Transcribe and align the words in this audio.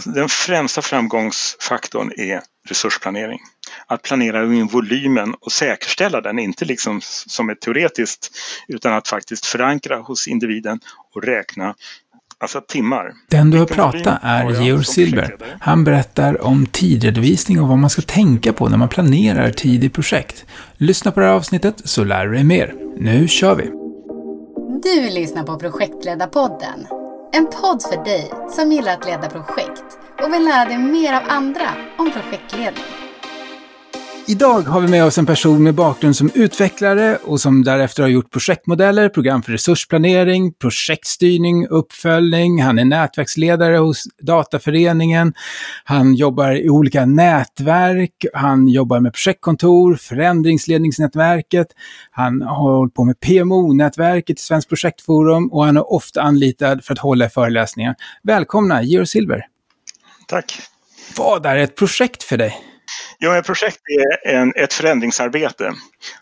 Alltså, 0.00 0.10
den 0.10 0.28
främsta 0.28 0.82
framgångsfaktorn 0.82 2.12
är 2.16 2.40
resursplanering. 2.68 3.38
Att 3.86 4.02
planera 4.02 4.44
in 4.44 4.66
volymen 4.66 5.34
och 5.40 5.52
säkerställa 5.52 6.20
den, 6.20 6.38
inte 6.38 6.64
liksom 6.64 7.00
som 7.02 7.50
ett 7.50 7.60
teoretiskt 7.60 8.30
utan 8.68 8.92
att 8.92 9.08
faktiskt 9.08 9.46
förankra 9.46 9.96
hos 9.96 10.28
individen 10.28 10.80
och 11.14 11.22
räkna 11.22 11.74
Alltså 12.38 12.60
timmar. 12.60 13.12
Den 13.30 13.50
du 13.50 13.58
har 13.58 13.66
pratat 13.66 14.18
är 14.22 14.62
Georg 14.62 14.84
Silber. 14.84 15.36
Han 15.60 15.84
berättar 15.84 16.44
om 16.44 16.66
tidredovisning 16.66 17.60
och 17.60 17.68
vad 17.68 17.78
man 17.78 17.90
ska 17.90 18.02
tänka 18.02 18.52
på 18.52 18.68
när 18.68 18.76
man 18.76 18.88
planerar 18.88 19.50
tid 19.50 19.84
i 19.84 19.88
projekt. 19.88 20.44
Lyssna 20.76 21.12
på 21.12 21.20
det 21.20 21.26
här 21.26 21.32
avsnittet 21.32 21.74
så 21.84 22.04
lär 22.04 22.26
du 22.26 22.34
dig 22.34 22.44
mer. 22.44 22.74
Nu 22.96 23.28
kör 23.28 23.54
vi! 23.54 23.64
Du 24.82 25.10
lyssnar 25.10 25.42
på 25.42 25.58
Projektledarpodden. 25.58 26.86
En 27.32 27.46
podd 27.46 27.82
för 27.82 28.04
dig 28.04 28.30
som 28.50 28.72
gillar 28.72 28.92
att 28.92 29.06
leda 29.06 29.28
projekt 29.28 29.89
och 30.22 30.32
vill 30.32 30.44
lära 30.44 30.64
dig 30.64 30.78
mer 30.78 31.12
av 31.12 31.22
andra 31.28 31.68
om 31.96 32.10
projektledning. 32.10 32.84
Idag 34.30 34.62
har 34.62 34.80
vi 34.80 34.88
med 34.88 35.04
oss 35.04 35.18
en 35.18 35.26
person 35.26 35.62
med 35.62 35.74
bakgrund 35.74 36.16
som 36.16 36.30
utvecklare 36.34 37.16
och 37.16 37.40
som 37.40 37.64
därefter 37.64 38.02
har 38.02 38.10
gjort 38.10 38.30
projektmodeller, 38.30 39.08
program 39.08 39.42
för 39.42 39.52
resursplanering, 39.52 40.52
projektstyrning, 40.52 41.66
uppföljning. 41.66 42.62
Han 42.62 42.78
är 42.78 42.84
nätverksledare 42.84 43.76
hos 43.76 44.04
Dataföreningen. 44.22 45.32
Han 45.84 46.14
jobbar 46.14 46.52
i 46.52 46.70
olika 46.70 47.06
nätverk. 47.06 48.26
Han 48.34 48.68
jobbar 48.68 49.00
med 49.00 49.12
projektkontor, 49.12 49.94
förändringsledningsnätverket. 49.94 51.66
Han 52.10 52.42
har 52.42 52.72
hållit 52.76 52.94
på 52.94 53.04
med 53.04 53.20
PMO-nätverket 53.20 54.38
i 54.38 54.42
Svenskt 54.42 54.68
projektforum 54.68 55.52
och 55.52 55.64
han 55.64 55.76
är 55.76 55.92
ofta 55.92 56.22
anlitad 56.22 56.84
för 56.84 56.92
att 56.92 56.98
hålla 56.98 57.28
föreläsningar. 57.28 57.94
Välkomna, 58.22 58.82
Georg 58.82 59.06
Silver. 59.06 59.49
Tack. 60.30 60.60
Vad 61.16 61.46
är 61.46 61.56
ett 61.56 61.76
projekt 61.76 62.22
för 62.22 62.36
dig? 62.36 62.64
Jo, 63.18 63.32
ett 63.32 63.46
projekt 63.46 63.80
är 64.24 64.28
en, 64.28 64.52
ett 64.56 64.72
förändringsarbete 64.72 65.74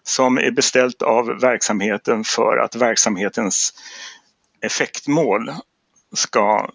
som 0.03 0.39
är 0.39 0.51
beställt 0.51 1.03
av 1.03 1.27
verksamheten 1.41 2.25
för 2.25 2.57
att 2.57 2.77
verksamhetens 2.77 3.73
effektmål 4.61 5.53
ska 6.15 6.71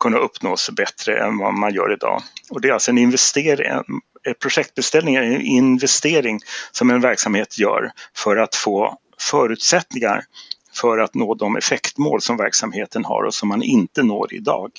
kunna 0.00 0.18
uppnås 0.18 0.70
bättre 0.70 1.18
än 1.24 1.38
vad 1.38 1.54
man 1.54 1.74
gör 1.74 1.92
idag. 1.92 2.22
Och 2.50 2.60
det 2.60 2.68
är 2.68 2.72
alltså 2.72 2.90
en 2.90 2.98
investering, 2.98 3.66
en 3.66 3.84
projektbeställning 4.40 5.14
är 5.14 5.22
en 5.22 5.40
investering 5.40 6.40
som 6.72 6.90
en 6.90 7.00
verksamhet 7.00 7.58
gör 7.58 7.90
för 8.16 8.36
att 8.36 8.54
få 8.54 8.98
förutsättningar 9.18 10.24
för 10.74 10.98
att 10.98 11.14
nå 11.14 11.34
de 11.34 11.56
effektmål 11.56 12.20
som 12.20 12.36
verksamheten 12.36 13.04
har 13.04 13.22
och 13.22 13.34
som 13.34 13.48
man 13.48 13.62
inte 13.62 14.02
når 14.02 14.34
idag. 14.34 14.70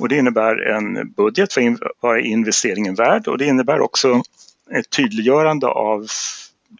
Och 0.00 0.08
det 0.08 0.16
innebär 0.16 0.56
en 0.56 1.12
budget 1.12 1.52
för 1.52 1.78
vad 2.00 2.16
är 2.16 2.20
investeringen 2.20 2.94
värd 2.94 3.28
och 3.28 3.38
det 3.38 3.44
innebär 3.44 3.80
också 3.80 4.22
ett 4.70 4.90
tydliggörande 4.90 5.66
av 5.66 6.06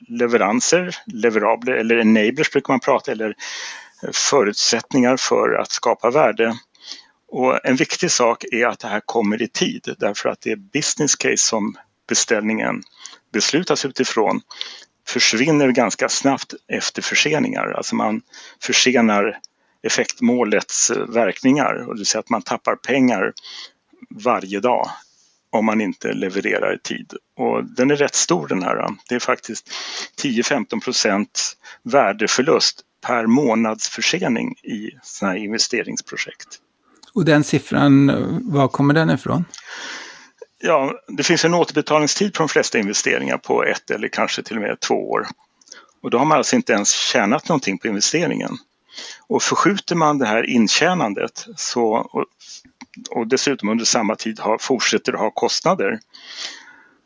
leveranser, 0.08 0.96
leverabler 1.06 1.72
eller 1.72 1.98
enablers 1.98 2.50
brukar 2.50 2.72
man 2.72 2.80
prata, 2.80 3.12
eller 3.12 3.34
förutsättningar 4.12 5.16
för 5.16 5.54
att 5.54 5.70
skapa 5.70 6.10
värde. 6.10 6.56
Och 7.28 7.66
en 7.66 7.76
viktig 7.76 8.10
sak 8.10 8.44
är 8.52 8.66
att 8.66 8.78
det 8.78 8.88
här 8.88 9.00
kommer 9.00 9.42
i 9.42 9.48
tid 9.48 9.94
därför 9.98 10.28
att 10.28 10.40
det 10.40 10.56
business 10.56 11.16
case 11.16 11.36
som 11.36 11.76
beställningen 12.08 12.82
beslutas 13.32 13.84
utifrån 13.84 14.40
försvinner 15.08 15.68
ganska 15.68 16.08
snabbt 16.08 16.54
efter 16.68 17.02
förseningar. 17.02 17.72
Alltså 17.76 17.94
man 17.94 18.22
försenar 18.62 19.38
effektmålets 19.82 20.90
verkningar, 21.08 21.74
och 21.74 21.94
det 21.94 22.00
vill 22.00 22.06
säga 22.06 22.20
att 22.20 22.30
man 22.30 22.42
tappar 22.42 22.76
pengar 22.76 23.32
varje 24.10 24.60
dag 24.60 24.90
om 25.50 25.64
man 25.64 25.80
inte 25.80 26.12
levererar 26.12 26.74
i 26.74 26.78
tid. 26.78 27.12
Och 27.36 27.64
den 27.64 27.90
är 27.90 27.96
rätt 27.96 28.14
stor 28.14 28.48
den 28.48 28.62
här. 28.62 28.88
Det 29.08 29.14
är 29.14 29.18
faktiskt 29.18 29.70
10-15 30.22 30.80
procent 30.80 31.56
värdeförlust 31.82 32.80
per 33.06 33.26
månads 33.26 33.88
försening 33.88 34.54
i 34.62 34.90
sådana 35.02 35.32
här 35.32 35.44
investeringsprojekt. 35.44 36.48
Och 37.12 37.24
den 37.24 37.44
siffran, 37.44 38.12
var 38.52 38.68
kommer 38.68 38.94
den 38.94 39.10
ifrån? 39.10 39.44
Ja, 40.62 40.94
det 41.08 41.22
finns 41.22 41.44
en 41.44 41.54
återbetalningstid 41.54 42.34
på 42.34 42.38
de 42.42 42.48
flesta 42.48 42.78
investeringar 42.78 43.38
på 43.38 43.64
ett 43.64 43.90
eller 43.90 44.08
kanske 44.08 44.42
till 44.42 44.56
och 44.56 44.62
med 44.62 44.80
två 44.80 45.10
år. 45.10 45.26
Och 46.02 46.10
då 46.10 46.18
har 46.18 46.24
man 46.24 46.38
alltså 46.38 46.56
inte 46.56 46.72
ens 46.72 46.92
tjänat 46.92 47.48
någonting 47.48 47.78
på 47.78 47.88
investeringen. 47.88 48.58
Och 49.26 49.42
förskjuter 49.42 49.94
man 49.94 50.18
det 50.18 50.26
här 50.26 50.50
intjänandet 50.50 51.46
så, 51.56 51.82
och, 51.82 52.24
och 53.10 53.26
dessutom 53.26 53.68
under 53.68 53.84
samma 53.84 54.16
tid 54.16 54.40
har, 54.40 54.58
fortsätter 54.58 55.12
ha 55.12 55.30
kostnader, 55.30 56.00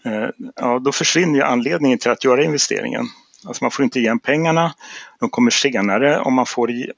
eh, 0.05 0.28
ja, 0.56 0.78
då 0.78 0.93
försvinner 0.93 1.34
ju 1.34 1.43
anledningen 1.43 1.99
till 1.99 2.11
att 2.11 2.25
göra 2.25 2.44
investeringen. 2.44 3.06
Alltså 3.47 3.65
man 3.65 3.71
får 3.71 3.84
inte 3.84 3.99
igen 3.99 4.19
pengarna, 4.19 4.75
de 5.21 5.31
kommer 5.31 5.50
senare 5.50 6.21
om 6.21 6.34
man 6.34 6.47
får 6.47 6.71
i, 6.71 6.93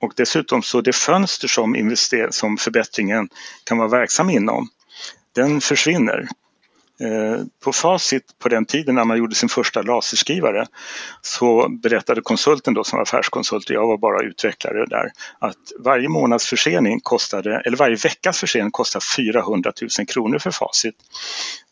och 0.00 0.12
dessutom 0.16 0.62
så 0.62 0.80
det 0.80 0.94
fönster 0.94 1.48
som, 1.48 1.76
invester, 1.76 2.28
som 2.30 2.56
förbättringen 2.56 3.28
kan 3.64 3.78
vara 3.78 3.88
verksam 3.88 4.30
inom, 4.30 4.68
den 5.34 5.60
försvinner. 5.60 6.28
Eh, 7.02 7.44
på 7.64 7.72
Facit 7.72 8.38
på 8.38 8.48
den 8.48 8.64
tiden 8.64 8.94
när 8.94 9.04
man 9.04 9.18
gjorde 9.18 9.34
sin 9.34 9.48
första 9.48 9.82
laserskrivare 9.82 10.66
så 11.22 11.68
berättade 11.68 12.20
konsulten 12.20 12.74
då 12.74 12.84
som 12.84 12.96
var 12.96 13.02
affärskonsult 13.02 13.70
och 13.70 13.76
jag 13.76 13.86
var 13.86 13.98
bara 13.98 14.22
utvecklare 14.22 14.86
där 14.86 15.12
att 15.38 15.56
varje 15.78 16.08
månads 16.08 16.46
försening 16.46 17.00
kostade, 17.00 17.62
eller 17.64 17.76
varje 17.76 17.96
veckas 17.96 18.38
försening 18.38 18.70
kostade 18.70 19.04
400 19.16 19.72
000 19.98 20.06
kronor 20.06 20.38
för 20.38 20.50
Facit. 20.50 20.94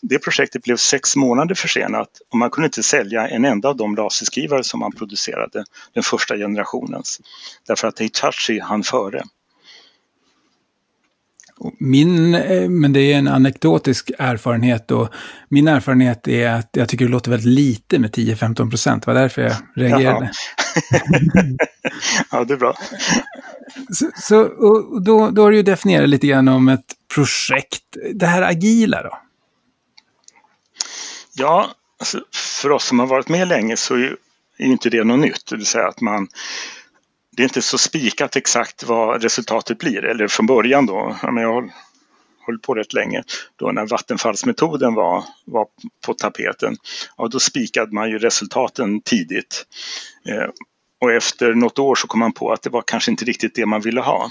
Det 0.02 0.18
projektet 0.18 0.62
blev 0.62 0.76
sex 0.76 1.16
månader 1.16 1.54
försenat 1.54 2.10
och 2.30 2.38
man 2.38 2.50
kunde 2.50 2.66
inte 2.66 2.82
sälja 2.82 3.28
en 3.28 3.44
enda 3.44 3.68
av 3.68 3.76
de 3.76 3.94
laserskrivare 3.94 4.64
som 4.64 4.80
man 4.80 4.92
producerade, 4.92 5.64
den 5.94 6.02
första 6.02 6.36
generationens, 6.36 7.20
därför 7.66 7.88
att 7.88 8.00
Hitachi 8.00 8.60
hann 8.60 8.82
före. 8.82 9.22
Min, 11.78 12.34
eh, 12.34 12.68
men 12.68 12.92
det 12.92 13.12
är 13.12 13.18
en 13.18 13.28
anekdotisk 13.28 14.10
erfarenhet 14.18 14.90
och 14.90 15.08
min 15.48 15.68
erfarenhet 15.68 16.28
är 16.28 16.48
att 16.48 16.68
jag 16.72 16.88
tycker 16.88 17.04
det 17.04 17.10
låter 17.10 17.30
väldigt 17.30 17.54
lite 17.54 17.98
med 17.98 18.10
10-15 18.10 18.70
procent. 18.70 19.02
Det 19.02 19.12
var 19.12 19.20
därför 19.20 19.42
jag 19.42 19.56
reagerade. 19.74 20.30
ja, 22.30 22.44
det 22.44 22.54
är 22.54 22.58
bra. 22.58 22.76
Så, 23.92 24.10
så 24.14 24.40
och 24.40 25.02
då, 25.02 25.30
då 25.30 25.42
har 25.42 25.50
du 25.50 25.56
ju 25.56 25.62
definierat 25.62 26.08
lite 26.08 26.26
grann 26.26 26.48
om 26.48 26.68
ett 26.68 26.94
projekt. 27.14 27.84
Det 28.14 28.26
här 28.26 28.42
agila 28.42 29.02
då? 29.02 29.18
Ja, 31.32 31.70
alltså, 31.98 32.20
för 32.62 32.70
oss 32.70 32.84
som 32.84 32.98
har 32.98 33.06
varit 33.06 33.28
med 33.28 33.48
länge 33.48 33.76
så 33.76 33.94
är 33.94 33.98
ju 33.98 34.16
inte 34.58 34.90
det 34.90 35.04
något 35.04 35.20
nytt. 35.20 35.46
Det 35.50 35.56
vill 35.56 35.66
säga 35.66 35.88
att 35.88 36.00
man 36.00 36.28
det 37.40 37.44
är 37.44 37.48
inte 37.48 37.62
så 37.62 37.78
spikat 37.78 38.36
exakt 38.36 38.82
vad 38.82 39.22
resultatet 39.22 39.78
blir, 39.78 40.04
eller 40.04 40.28
från 40.28 40.46
början 40.46 40.86
då. 40.86 41.16
Jag 41.22 41.52
har 41.52 41.70
hållit 42.46 42.62
på 42.62 42.74
rätt 42.74 42.92
länge, 42.92 43.22
då 43.56 43.72
när 43.72 43.86
vattenfallsmetoden 43.86 44.94
var, 44.94 45.24
var 45.44 45.66
på 46.06 46.14
tapeten. 46.14 46.76
Ja, 47.16 47.28
då 47.28 47.40
spikade 47.40 47.92
man 47.92 48.10
ju 48.10 48.18
resultaten 48.18 49.00
tidigt. 49.00 49.66
Eh, 50.28 50.48
och 51.00 51.12
efter 51.12 51.54
något 51.54 51.78
år 51.78 51.94
så 51.94 52.06
kom 52.06 52.20
man 52.20 52.32
på 52.32 52.52
att 52.52 52.62
det 52.62 52.70
var 52.70 52.82
kanske 52.86 53.10
inte 53.10 53.24
riktigt 53.24 53.54
det 53.54 53.66
man 53.66 53.80
ville 53.80 54.00
ha. 54.00 54.30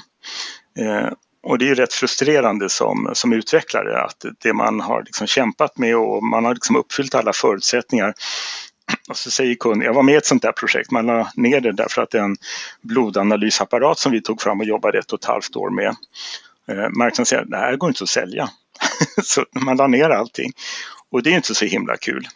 Eh, 0.79 1.09
och 1.43 1.57
det 1.57 1.65
är 1.65 1.69
ju 1.69 1.75
rätt 1.75 1.93
frustrerande 1.93 2.69
som, 2.69 3.11
som 3.13 3.33
utvecklare 3.33 4.01
att 4.03 4.25
det 4.43 4.53
man 4.53 4.79
har 4.79 5.03
liksom 5.03 5.27
kämpat 5.27 5.77
med 5.77 5.95
och 5.95 6.23
man 6.23 6.45
har 6.45 6.53
liksom 6.53 6.75
uppfyllt 6.75 7.15
alla 7.15 7.33
förutsättningar 7.33 8.13
och 9.09 9.17
så 9.17 9.31
säger 9.31 9.55
kunden, 9.55 9.85
jag 9.85 9.93
var 9.93 10.03
med 10.03 10.13
i 10.13 10.17
ett 10.17 10.25
sånt 10.25 10.41
där 10.41 10.51
projekt, 10.51 10.91
man 10.91 11.05
la 11.05 11.31
ner 11.35 11.61
det 11.61 11.71
därför 11.71 12.01
att 12.01 12.13
en 12.13 12.35
blodanalysapparat 12.81 13.99
som 13.99 14.11
vi 14.11 14.21
tog 14.21 14.41
fram 14.41 14.59
och 14.59 14.65
jobbade 14.65 14.99
ett 14.99 15.11
och 15.11 15.19
ett 15.19 15.25
halvt 15.25 15.55
år 15.55 15.69
med, 15.69 15.95
eh, 16.67 16.89
marknaden 16.89 17.25
säger, 17.25 17.45
det 17.45 17.57
här 17.57 17.75
går 17.75 17.89
inte 17.89 18.03
att 18.03 18.09
sälja. 18.09 18.49
så 19.23 19.45
man 19.51 19.77
la 19.77 19.87
ner 19.87 20.09
allting. 20.09 20.51
Och 21.11 21.23
det 21.23 21.31
är 21.31 21.35
inte 21.35 21.55
så 21.55 21.65
himla 21.65 21.97
kul. 21.97 22.27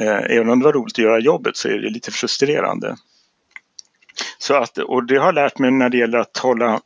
Eh, 0.00 0.36
även 0.36 0.50
om 0.50 0.58
det 0.58 0.64
var 0.64 0.72
roligt 0.72 0.94
att 0.94 1.04
göra 1.04 1.18
jobbet 1.18 1.56
så 1.56 1.68
är 1.68 1.78
det 1.78 1.90
lite 1.90 2.10
frustrerande. 2.10 2.96
Så 4.38 4.54
att, 4.54 4.78
och 4.78 5.04
det 5.04 5.16
har 5.16 5.26
jag 5.26 5.34
lärt 5.34 5.58
mig 5.58 5.70
när 5.70 5.88
det 5.88 5.96
gäller 5.96 6.18
att 6.18 6.36
hålla 6.36 6.80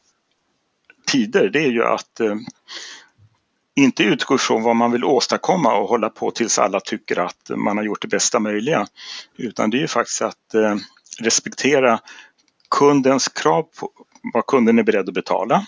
tider, 1.06 1.48
det 1.48 1.58
är 1.58 1.70
ju 1.70 1.84
att 1.84 2.20
eh, 2.20 2.34
inte 3.74 4.02
utgår 4.02 4.38
från 4.38 4.62
vad 4.62 4.76
man 4.76 4.92
vill 4.92 5.04
åstadkomma 5.04 5.74
och 5.74 5.88
hålla 5.88 6.10
på 6.10 6.30
tills 6.30 6.58
alla 6.58 6.80
tycker 6.80 7.18
att 7.18 7.50
man 7.56 7.76
har 7.76 7.84
gjort 7.84 8.02
det 8.02 8.08
bästa 8.08 8.40
möjliga. 8.40 8.86
Utan 9.36 9.70
det 9.70 9.76
är 9.76 9.80
ju 9.80 9.88
faktiskt 9.88 10.22
att 10.22 10.54
eh, 10.54 10.76
respektera 11.20 12.00
kundens 12.70 13.28
krav 13.28 13.62
på 13.62 13.90
vad 14.32 14.46
kunden 14.46 14.78
är 14.78 14.82
beredd 14.82 15.08
att 15.08 15.14
betala 15.14 15.66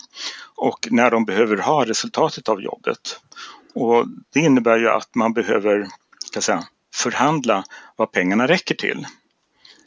och 0.54 0.88
när 0.90 1.10
de 1.10 1.24
behöver 1.24 1.56
ha 1.56 1.84
resultatet 1.84 2.48
av 2.48 2.62
jobbet. 2.62 3.20
Och 3.74 4.06
det 4.32 4.40
innebär 4.40 4.78
ju 4.78 4.88
att 4.88 5.14
man 5.14 5.32
behöver 5.32 5.86
kan 6.32 6.42
säga, 6.42 6.64
förhandla 6.94 7.64
vad 7.96 8.12
pengarna 8.12 8.46
räcker 8.46 8.74
till. 8.74 9.06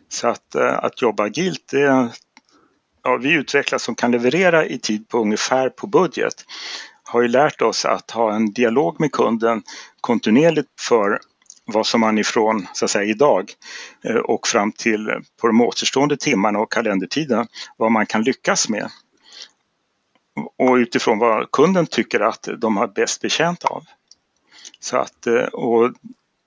Så 0.10 0.28
att, 0.28 0.56
eh, 0.56 0.78
att 0.78 1.02
jobba 1.02 1.24
agilt, 1.24 1.68
det, 1.72 2.10
ja, 3.04 3.18
vi 3.18 3.34
utvecklar 3.34 3.80
som 3.80 3.96
kan 3.96 4.12
leverera 4.12 4.66
i 4.66 4.80
tid 4.80 5.10
på 5.10 5.18
ungefär 5.18 5.70
på 5.70 5.88
budget 5.88 6.46
har 7.08 7.22
ju 7.22 7.28
lärt 7.28 7.62
oss 7.62 7.86
att 7.86 8.12
ha 8.12 8.36
en 8.36 8.54
dialog 8.54 9.00
med 9.00 9.12
kunden 9.12 9.64
kontinuerligt 10.02 10.82
för 10.82 11.20
vad 11.66 11.88
som 11.88 12.02
man 12.02 12.18
ifrån 12.18 12.68
så 12.74 12.86
att 12.86 12.92
säga, 12.92 13.04
idag 13.04 13.54
eh, 14.04 14.16
och 14.16 14.48
fram 14.48 14.72
till 14.72 15.12
på 15.42 15.48
de 15.48 15.62
återstående 15.62 16.18
timmarna 16.18 16.60
och 16.60 16.72
kalendertiden 16.72 17.48
vad 17.78 17.92
man 17.92 18.06
kan 18.06 18.24
lyckas 18.24 18.70
med. 18.70 18.92
Och 20.58 20.76
utifrån 20.76 21.20
vad 21.20 21.52
kunden 21.52 21.86
tycker 21.86 22.20
att 22.20 22.50
de 22.58 22.78
har 22.78 22.88
bäst 22.88 23.22
betjänt 23.22 23.66
av. 23.66 23.86
Så 24.80 24.98
att, 24.98 25.28
eh, 25.28 25.44
och 25.44 25.94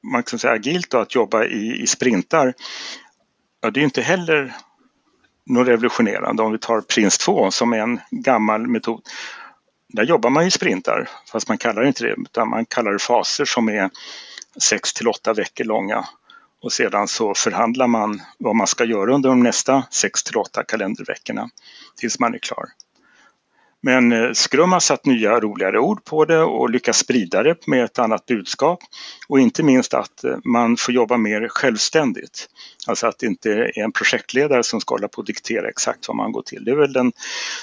man 0.03 0.23
kan 0.23 0.39
säga 0.39 0.53
agilt 0.53 0.91
då, 0.91 0.99
att 0.99 1.15
jobba 1.15 1.45
i, 1.45 1.83
i 1.83 1.87
sprintar, 1.87 2.55
ja, 3.61 3.71
det 3.71 3.81
är 3.81 3.85
inte 3.85 4.03
heller 4.03 4.55
något 5.47 5.69
revolutionerande. 5.69 6.43
Om 6.43 6.53
vi 6.53 6.59
tar 6.59 6.81
Prins 6.81 7.19
2 7.19 7.51
som 7.51 7.73
är 7.73 7.79
en 7.79 8.01
gammal 8.11 8.67
metod. 8.67 9.03
Där 9.93 10.03
jobbar 10.05 10.31
man 10.31 10.47
i 10.47 10.51
sprintar, 10.51 11.09
fast 11.33 11.49
man 11.49 11.59
kallar 11.59 11.83
det 11.83 11.89
inte 11.89 12.05
det, 12.05 12.15
utan 12.19 12.49
man 12.49 12.67
kallar 12.67 12.93
det 12.93 12.99
faser 12.99 13.45
som 13.45 13.69
är 13.69 13.91
6 14.61 14.93
till 14.93 15.09
8 15.09 15.35
veckor 15.35 15.65
långa. 15.65 16.05
Och 16.63 16.73
sedan 16.73 17.09
så 17.09 17.35
förhandlar 17.35 17.87
man 17.87 18.23
vad 18.39 18.57
man 18.57 18.67
ska 18.67 18.85
göra 18.85 19.15
under 19.15 19.29
de 19.29 19.43
nästa 19.43 19.83
6 19.91 20.23
till 20.23 20.37
8 20.37 20.65
kalenderveckorna 20.65 21.51
tills 21.97 22.19
man 22.19 22.35
är 22.35 22.39
klar. 22.39 22.65
Men 23.83 24.13
eh, 24.13 24.33
Scrum 24.33 24.73
har 24.73 24.81
satt 24.81 25.07
nya 25.07 25.41
roligare 25.41 25.79
ord 25.79 26.05
på 26.05 26.25
det 26.25 26.43
och 26.43 26.71
lyckats 26.71 26.99
sprida 26.99 27.43
det 27.43 27.67
med 27.67 27.85
ett 27.85 27.99
annat 27.99 28.27
budskap. 28.27 28.79
Och 29.29 29.41
inte 29.41 29.63
minst 29.63 29.95
att 29.95 30.25
eh, 30.25 30.37
man 30.45 30.77
får 30.77 30.95
jobba 30.95 31.17
mer 31.17 31.49
självständigt. 31.49 32.49
Alltså 32.87 33.07
att 33.07 33.19
det 33.19 33.27
inte 33.27 33.53
är 33.53 33.79
en 33.79 33.93
projektledare 33.93 34.63
som 34.63 34.81
ska 34.81 34.95
hålla 34.95 35.09
på 35.09 35.19
och 35.19 35.25
diktera 35.25 35.69
exakt 35.69 36.09
vad 36.09 36.17
man 36.17 36.33
går 36.33 36.43
till. 36.43 36.65
Det 36.65 36.71
är 36.71 36.77
väl 36.77 36.93
den 36.93 37.13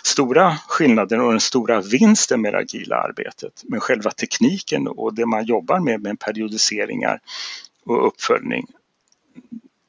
stora 0.04 0.58
skillnaden 0.68 1.22
och 1.22 1.32
den 1.32 1.40
stora 1.40 1.82
vinsten 1.82 2.42
med 2.42 2.54
det 2.54 2.60
agila 2.60 2.96
arbetet. 2.96 3.64
Men 3.64 3.80
själva 3.80 4.12
tekniken 4.12 4.88
och 4.88 5.14
det 5.14 5.26
man 5.26 5.46
jobbar 5.46 5.80
med, 5.80 6.02
med 6.02 6.20
periodiseringar 6.20 7.20
och 7.86 8.08
uppföljning. 8.08 8.68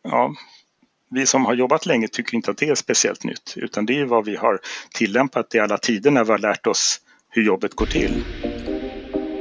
Ja, 0.03 0.35
vi 1.11 1.27
som 1.27 1.45
har 1.45 1.55
jobbat 1.55 1.87
länge 1.87 2.09
tycker 2.09 2.35
inte 2.35 2.51
att 2.51 2.59
det 2.59 2.69
är 2.69 2.75
speciellt 2.75 3.25
nytt 3.25 3.55
utan 3.57 3.87
det 3.87 4.01
är 4.01 4.05
vad 4.05 4.25
vi 4.25 4.37
har 4.37 4.59
tillämpat 4.95 5.55
i 5.55 5.59
alla 5.59 5.79
tider 5.79 6.11
när 6.11 6.25
vi 6.25 6.31
har 6.31 6.39
lärt 6.39 6.67
oss 6.67 7.01
hur 7.31 7.43
jobbet 7.43 7.75
går 7.75 7.87
till. 7.87 8.25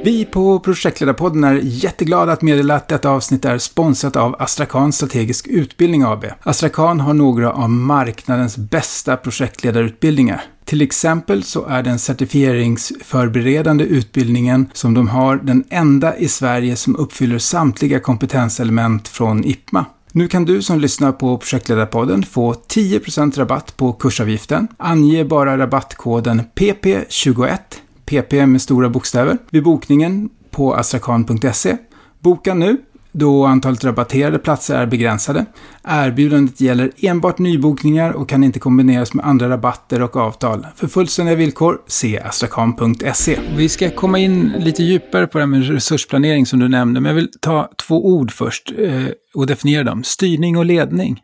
Vi 0.04 0.24
på 0.24 0.60
Projektledarpodden 0.60 1.44
är 1.44 1.60
jätteglada 1.62 2.32
att 2.32 2.42
meddela 2.42 2.74
att 2.74 2.88
detta 2.88 3.10
avsnitt 3.10 3.44
är 3.44 3.58
sponsrat 3.58 4.16
av 4.16 4.36
Astrakan 4.38 4.92
Strategisk 4.92 5.46
Utbildning 5.46 6.02
AB. 6.02 6.24
Astrakan 6.42 7.00
har 7.00 7.14
några 7.14 7.52
av 7.52 7.70
marknadens 7.70 8.56
bästa 8.56 9.16
projektledarutbildningar. 9.16 10.42
Till 10.64 10.82
exempel 10.82 11.42
så 11.42 11.66
är 11.66 11.82
den 11.82 11.98
certifieringsförberedande 11.98 13.84
utbildningen 13.84 14.70
som 14.72 14.94
de 14.94 15.08
har 15.08 15.36
den 15.36 15.64
enda 15.70 16.16
i 16.16 16.28
Sverige 16.28 16.76
som 16.76 16.96
uppfyller 16.96 17.38
samtliga 17.38 18.00
kompetenselement 18.00 19.08
från 19.08 19.44
IPMA. 19.44 19.86
Nu 20.12 20.28
kan 20.28 20.44
du 20.44 20.62
som 20.62 20.80
lyssnar 20.80 21.12
på 21.12 21.38
Projektledarpodden 21.38 22.22
få 22.22 22.52
10% 22.52 23.38
rabatt 23.38 23.76
på 23.76 23.92
kursavgiften. 23.92 24.68
Ange 24.76 25.24
bara 25.24 25.58
rabattkoden 25.58 26.42
PP21, 26.54 27.58
PP 28.04 28.32
med 28.46 28.62
stora 28.62 28.88
bokstäver, 28.88 29.38
vid 29.50 29.64
bokningen 29.64 30.30
på 30.50 30.74
astrakan.se. 30.74 31.76
Boka 32.20 32.54
nu 32.54 32.76
då 33.18 33.44
antalet 33.46 33.84
rabatterade 33.84 34.38
platser 34.38 34.74
är 34.74 34.86
begränsade. 34.86 35.46
Erbjudandet 35.84 36.60
gäller 36.60 36.92
enbart 36.96 37.38
nybokningar 37.38 38.12
och 38.12 38.28
kan 38.28 38.44
inte 38.44 38.58
kombineras 38.58 39.14
med 39.14 39.26
andra 39.26 39.48
rabatter 39.48 40.02
och 40.02 40.16
avtal. 40.16 40.66
För 40.76 40.88
fullständiga 40.88 41.36
villkor, 41.36 41.80
se 41.86 42.20
astrakan.se. 42.20 43.38
Vi 43.56 43.68
ska 43.68 43.90
komma 43.90 44.18
in 44.18 44.52
lite 44.58 44.82
djupare 44.82 45.26
på 45.26 45.38
det 45.38 45.42
här 45.42 45.46
med 45.46 45.68
resursplanering 45.68 46.46
som 46.46 46.58
du 46.58 46.68
nämnde, 46.68 47.00
men 47.00 47.08
jag 47.08 47.14
vill 47.14 47.30
ta 47.40 47.70
två 47.76 48.06
ord 48.06 48.32
först 48.32 48.72
eh, 48.78 49.06
och 49.34 49.46
definiera 49.46 49.84
dem. 49.84 50.04
Styrning 50.04 50.56
och 50.56 50.64
ledning. 50.64 51.20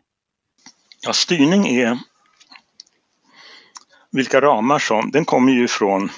Ja, 1.01 1.13
styrning 1.13 1.67
är 1.67 1.99
vilka 4.11 4.41
ramar 4.41 4.79
som, 4.79 5.11
den 5.11 5.25
kommer 5.25 5.51
ju 5.51 5.67
från 5.67 6.09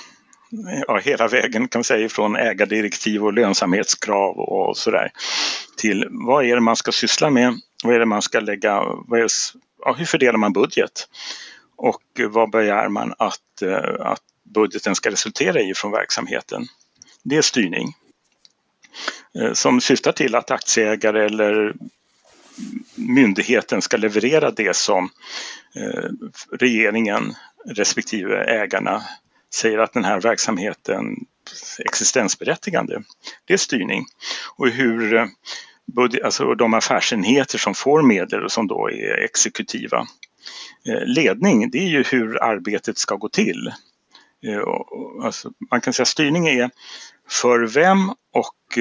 ja, 0.88 0.98
hela 0.98 1.28
vägen 1.28 1.68
kan 1.68 1.80
man 1.80 1.84
säga 1.84 2.10
från 2.10 2.36
ägardirektiv 2.36 3.24
och 3.24 3.34
lönsamhetskrav 3.34 4.40
och 4.40 4.78
sådär 4.78 5.12
till 5.78 6.08
vad 6.10 6.46
är 6.46 6.56
det 6.56 6.62
man 6.62 6.76
ska 6.76 6.92
syssla 6.92 7.30
med, 7.30 7.60
vad 7.84 7.96
är 7.96 8.00
det 8.00 8.06
man 8.06 8.22
ska 8.22 8.40
lägga, 8.40 8.84
vad 8.84 9.20
är, 9.20 9.28
ja, 9.86 9.94
hur 9.94 10.06
fördelar 10.06 10.38
man 10.38 10.54
budget 10.54 11.08
och 11.76 12.04
vad 12.30 12.52
begär 12.52 12.90
man 12.90 13.14
att, 13.18 13.62
eh, 13.62 14.08
att 14.08 14.22
budgeten 14.44 14.96
ska 14.96 15.12
resultera 15.12 15.62
i 15.62 15.74
från 15.74 15.92
verksamheten. 15.92 16.68
Det 17.24 17.38
är 17.38 17.42
styrning 17.42 17.94
eh, 19.40 19.54
som 19.54 19.82
syftar 19.82 20.12
till 20.12 20.36
att 20.36 20.52
aktieägare 20.52 21.26
eller 21.26 21.76
myndigheten 22.96 23.82
ska 23.82 23.98
leverera 23.98 24.52
det 24.52 24.76
som 24.76 25.10
eh, 25.76 26.10
regeringen 26.52 27.34
respektive 27.66 28.44
ägarna 28.44 29.04
säger 29.58 29.78
att 29.78 29.94
den 29.94 30.04
här 30.04 30.22
verksamheten 30.22 31.26
existensberättigande. 31.80 33.04
Det 33.46 33.54
är 33.54 33.58
styrning. 33.58 34.06
Och 34.56 34.70
hur 34.70 35.16
eh, 35.16 35.26
alltså 36.24 36.56
de 36.56 36.74
affärsenheter 36.74 37.58
som 37.58 37.74
får 37.74 38.02
medel 38.02 38.44
och 38.44 38.52
som 38.52 38.68
då 38.68 38.90
är 38.92 39.24
exekutiva. 39.24 40.08
Eh, 40.88 41.06
ledning, 41.06 41.70
det 41.70 41.78
är 41.78 41.90
ju 41.90 42.04
hur 42.04 42.44
arbetet 42.44 42.98
ska 42.98 43.16
gå 43.16 43.30
till. 43.30 43.68
Eh, 44.46 44.62
alltså, 45.24 45.52
man 45.72 45.82
kan 45.82 45.94
säga 45.94 46.06
styrning 46.06 46.48
är 46.48 46.70
för 47.30 47.60
vem 47.60 48.10
och, 48.34 48.78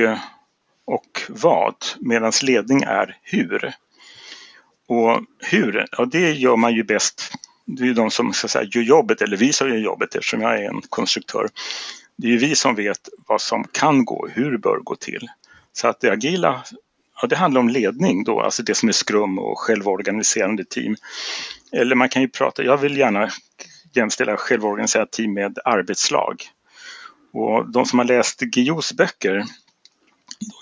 och 0.84 1.22
vad, 1.28 1.76
medan 2.00 2.32
ledning 2.42 2.82
är 2.82 3.18
hur. 3.22 3.72
Och 4.88 5.20
hur, 5.38 5.86
ja, 5.92 6.04
det 6.04 6.32
gör 6.32 6.56
man 6.56 6.74
ju 6.74 6.84
bäst 6.84 7.32
det 7.66 7.88
är 7.88 7.94
de 7.94 8.10
som 8.10 8.32
så 8.32 8.48
säga, 8.48 8.68
gör 8.70 8.82
jobbet, 8.82 9.22
eller 9.22 9.36
vi 9.36 9.52
som 9.52 9.68
gör 9.68 9.76
jobbet 9.76 10.14
eftersom 10.14 10.40
jag 10.40 10.58
är 10.58 10.68
en 10.68 10.82
konstruktör. 10.88 11.48
Det 12.16 12.34
är 12.34 12.38
vi 12.38 12.54
som 12.54 12.74
vet 12.74 13.08
vad 13.26 13.40
som 13.40 13.64
kan 13.64 14.04
gå, 14.04 14.28
hur 14.32 14.52
det 14.52 14.58
bör 14.58 14.78
gå 14.78 14.96
till. 14.96 15.28
Så 15.72 15.88
att 15.88 16.00
det 16.00 16.10
agila, 16.10 16.64
ja, 17.22 17.28
det 17.28 17.36
handlar 17.36 17.60
om 17.60 17.68
ledning 17.68 18.24
då, 18.24 18.40
alltså 18.40 18.62
det 18.62 18.74
som 18.74 18.88
är 18.88 18.92
skrum 18.92 19.38
och 19.38 19.58
självorganiserande 19.58 20.64
team. 20.64 20.96
Eller 21.72 21.96
man 21.96 22.08
kan 22.08 22.22
ju 22.22 22.28
prata, 22.28 22.64
jag 22.64 22.76
vill 22.76 22.96
gärna 22.96 23.30
jämställa 23.94 24.36
självorganiserat 24.36 25.12
team 25.12 25.34
med 25.34 25.58
arbetslag. 25.64 26.42
Och 27.32 27.70
de 27.70 27.86
som 27.86 27.98
har 27.98 28.06
läst 28.06 28.40
Guillous 28.40 28.92
böcker 28.92 29.44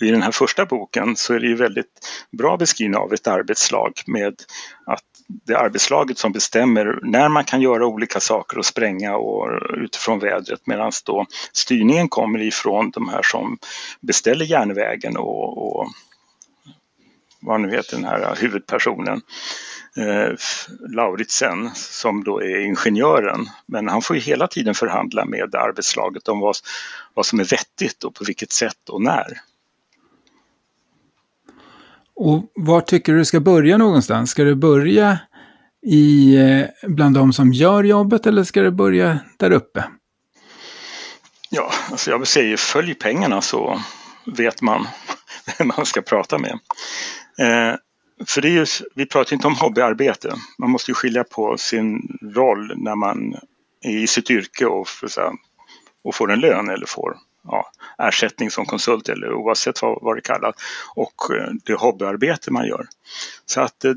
i 0.00 0.10
den 0.10 0.22
här 0.22 0.32
första 0.32 0.66
boken 0.66 1.16
så 1.16 1.34
är 1.34 1.40
det 1.40 1.46
ju 1.46 1.54
väldigt 1.54 2.08
bra 2.30 2.56
beskrivning 2.56 2.96
av 2.96 3.12
ett 3.12 3.26
arbetslag 3.26 3.92
med 4.06 4.42
att 4.86 5.13
det 5.26 5.52
är 5.52 5.56
arbetslaget 5.56 6.18
som 6.18 6.32
bestämmer 6.32 6.98
när 7.02 7.28
man 7.28 7.44
kan 7.44 7.60
göra 7.60 7.86
olika 7.86 8.20
saker 8.20 8.58
och 8.58 8.66
spränga 8.66 9.16
och 9.16 9.48
utifrån 9.76 10.18
vädret 10.18 10.66
medan 10.66 10.92
då 11.04 11.26
styrningen 11.52 12.08
kommer 12.08 12.42
ifrån 12.42 12.90
de 12.90 13.08
här 13.08 13.22
som 13.22 13.58
beställer 14.00 14.44
järnvägen 14.44 15.16
och, 15.16 15.78
och 15.78 15.88
vad 17.40 17.60
nu 17.60 17.70
heter 17.70 17.96
den 17.96 18.04
här 18.04 18.36
huvudpersonen 18.40 19.20
eh, 19.96 20.36
Lauritsen 20.88 21.70
som 21.74 22.24
då 22.24 22.42
är 22.42 22.58
ingenjören. 22.58 23.46
Men 23.66 23.88
han 23.88 24.02
får 24.02 24.16
ju 24.16 24.22
hela 24.22 24.48
tiden 24.48 24.74
förhandla 24.74 25.24
med 25.24 25.54
arbetslaget 25.54 26.28
om 26.28 26.40
vad, 26.40 26.56
vad 27.14 27.26
som 27.26 27.40
är 27.40 27.44
vettigt 27.44 28.04
och 28.04 28.14
på 28.14 28.24
vilket 28.24 28.52
sätt 28.52 28.88
och 28.88 29.02
när. 29.02 29.40
Och 32.16 32.52
var 32.54 32.80
tycker 32.80 33.12
du 33.12 33.24
ska 33.24 33.40
börja 33.40 33.76
någonstans? 33.76 34.30
Ska 34.30 34.44
du 34.44 34.54
börja 34.54 35.18
i, 35.86 36.36
eh, 36.36 36.90
bland 36.90 37.14
de 37.14 37.32
som 37.32 37.52
gör 37.52 37.84
jobbet 37.84 38.26
eller 38.26 38.44
ska 38.44 38.62
du 38.62 38.70
börja 38.70 39.18
där 39.38 39.50
uppe? 39.50 39.84
Ja, 41.50 41.70
alltså 41.90 42.10
jag 42.10 42.26
säger 42.26 42.56
följ 42.56 42.94
pengarna 42.94 43.40
så 43.40 43.80
vet 44.26 44.62
man 44.62 44.86
vem 45.58 45.68
man 45.76 45.86
ska 45.86 46.02
prata 46.02 46.38
med. 46.38 46.58
Eh, 47.38 47.76
för 48.26 48.40
det 48.40 48.48
är 48.48 48.52
ju, 48.52 48.66
vi 48.94 49.06
pratar 49.06 49.34
inte 49.34 49.46
om 49.46 49.56
hobbyarbete. 49.56 50.34
Man 50.58 50.70
måste 50.70 50.90
ju 50.90 50.94
skilja 50.94 51.24
på 51.24 51.56
sin 51.58 52.18
roll 52.34 52.72
när 52.76 52.96
man 52.96 53.34
är 53.80 53.98
i 53.98 54.06
sitt 54.06 54.30
yrke 54.30 54.66
och, 54.66 54.86
och 56.04 56.14
får 56.14 56.32
en 56.32 56.40
lön 56.40 56.68
eller 56.68 56.86
får 56.86 57.16
ja, 57.44 57.70
ersättning 57.98 58.50
som 58.50 58.66
konsult 58.66 59.08
eller 59.08 59.34
oavsett 59.34 59.82
vad, 59.82 60.02
vad 60.02 60.16
det 60.16 60.20
kallas 60.20 60.54
och 60.94 61.36
eh, 61.36 61.48
det 61.64 61.74
hobbyarbete 61.74 62.50
man 62.50 62.66
gör. 62.66 62.86
Så 63.46 63.60
att 63.60 63.80
det, 63.80 63.94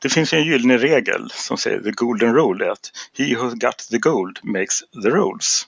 det 0.00 0.08
finns 0.08 0.32
en 0.32 0.44
gyllene 0.44 0.78
regel 0.78 1.30
som 1.30 1.56
säger 1.56 1.80
the 1.80 1.90
golden 1.90 2.34
rule 2.34 2.72
att 2.72 2.90
he 3.18 3.36
who 3.36 3.48
got 3.48 3.78
the 3.90 3.98
gold 3.98 4.38
makes 4.42 4.80
the 5.02 5.08
rules. 5.10 5.66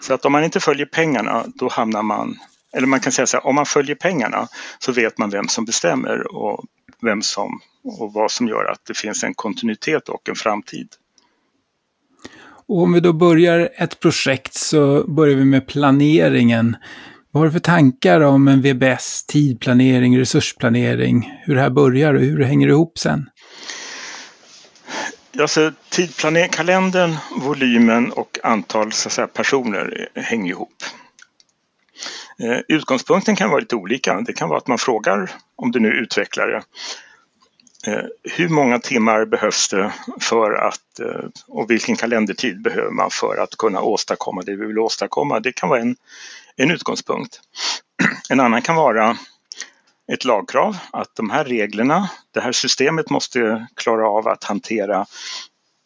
Så 0.00 0.14
att 0.14 0.24
om 0.24 0.32
man 0.32 0.44
inte 0.44 0.60
följer 0.60 0.86
pengarna 0.86 1.44
då 1.46 1.68
hamnar 1.68 2.02
man, 2.02 2.38
eller 2.72 2.86
man 2.86 3.00
kan 3.00 3.12
säga 3.12 3.26
så 3.26 3.36
här, 3.36 3.46
om 3.46 3.54
man 3.54 3.66
följer 3.66 3.96
pengarna 3.96 4.48
så 4.78 4.92
vet 4.92 5.18
man 5.18 5.30
vem 5.30 5.48
som 5.48 5.64
bestämmer 5.64 6.36
och 6.36 6.64
vem 7.02 7.22
som 7.22 7.60
och 7.84 8.12
vad 8.12 8.30
som 8.30 8.48
gör 8.48 8.64
att 8.64 8.84
det 8.84 8.94
finns 8.94 9.24
en 9.24 9.34
kontinuitet 9.34 10.08
och 10.08 10.28
en 10.28 10.34
framtid. 10.34 10.88
Och 12.68 12.82
om 12.82 12.92
vi 12.92 13.00
då 13.00 13.12
börjar 13.12 13.70
ett 13.76 14.00
projekt 14.00 14.54
så 14.54 15.04
börjar 15.08 15.36
vi 15.36 15.44
med 15.44 15.66
planeringen. 15.66 16.76
Vad 17.30 17.40
har 17.40 17.46
du 17.46 17.52
för 17.52 17.58
tankar 17.58 18.20
om 18.20 18.48
en 18.48 18.62
VBS, 18.62 19.26
tidplanering, 19.26 20.18
resursplanering, 20.18 21.40
hur 21.42 21.54
det 21.54 21.60
här 21.60 21.70
börjar 21.70 22.14
och 22.14 22.20
hur 22.20 22.38
det 22.38 22.46
hänger 22.46 22.68
ihop 22.68 22.98
sen? 22.98 23.26
Alltså, 25.40 25.72
tidplanering, 25.88 26.48
kalendern, 26.48 27.16
volymen 27.36 28.12
och 28.12 28.38
antal 28.42 28.92
så 28.92 29.10
säga, 29.10 29.26
personer 29.26 30.08
hänger 30.14 30.50
ihop. 30.50 30.74
Eh, 32.42 32.58
utgångspunkten 32.68 33.36
kan 33.36 33.50
vara 33.50 33.60
lite 33.60 33.76
olika. 33.76 34.20
Det 34.20 34.32
kan 34.32 34.48
vara 34.48 34.58
att 34.58 34.66
man 34.66 34.78
frågar, 34.78 35.30
om 35.56 35.70
du 35.70 35.80
nu 35.80 35.88
är 35.88 36.02
utvecklare, 36.02 36.62
Eh, 37.86 38.04
hur 38.22 38.48
många 38.48 38.78
timmar 38.78 39.24
behövs 39.24 39.68
det 39.68 39.92
för 40.20 40.52
att 40.52 41.00
eh, 41.00 41.28
och 41.46 41.70
vilken 41.70 41.96
kalendertid 41.96 42.62
behöver 42.62 42.90
man 42.90 43.10
för 43.10 43.36
att 43.36 43.56
kunna 43.56 43.80
åstadkomma 43.80 44.42
det 44.42 44.56
vi 44.56 44.66
vill 44.66 44.78
åstadkomma? 44.78 45.40
Det 45.40 45.52
kan 45.52 45.68
vara 45.68 45.80
en, 45.80 45.96
en 46.56 46.70
utgångspunkt. 46.70 47.40
En 48.30 48.40
annan 48.40 48.62
kan 48.62 48.76
vara 48.76 49.16
ett 50.12 50.24
lagkrav 50.24 50.76
att 50.92 51.14
de 51.14 51.30
här 51.30 51.44
reglerna, 51.44 52.10
det 52.30 52.40
här 52.40 52.52
systemet 52.52 53.10
måste 53.10 53.66
klara 53.76 54.08
av 54.08 54.28
att 54.28 54.44
hantera 54.44 55.06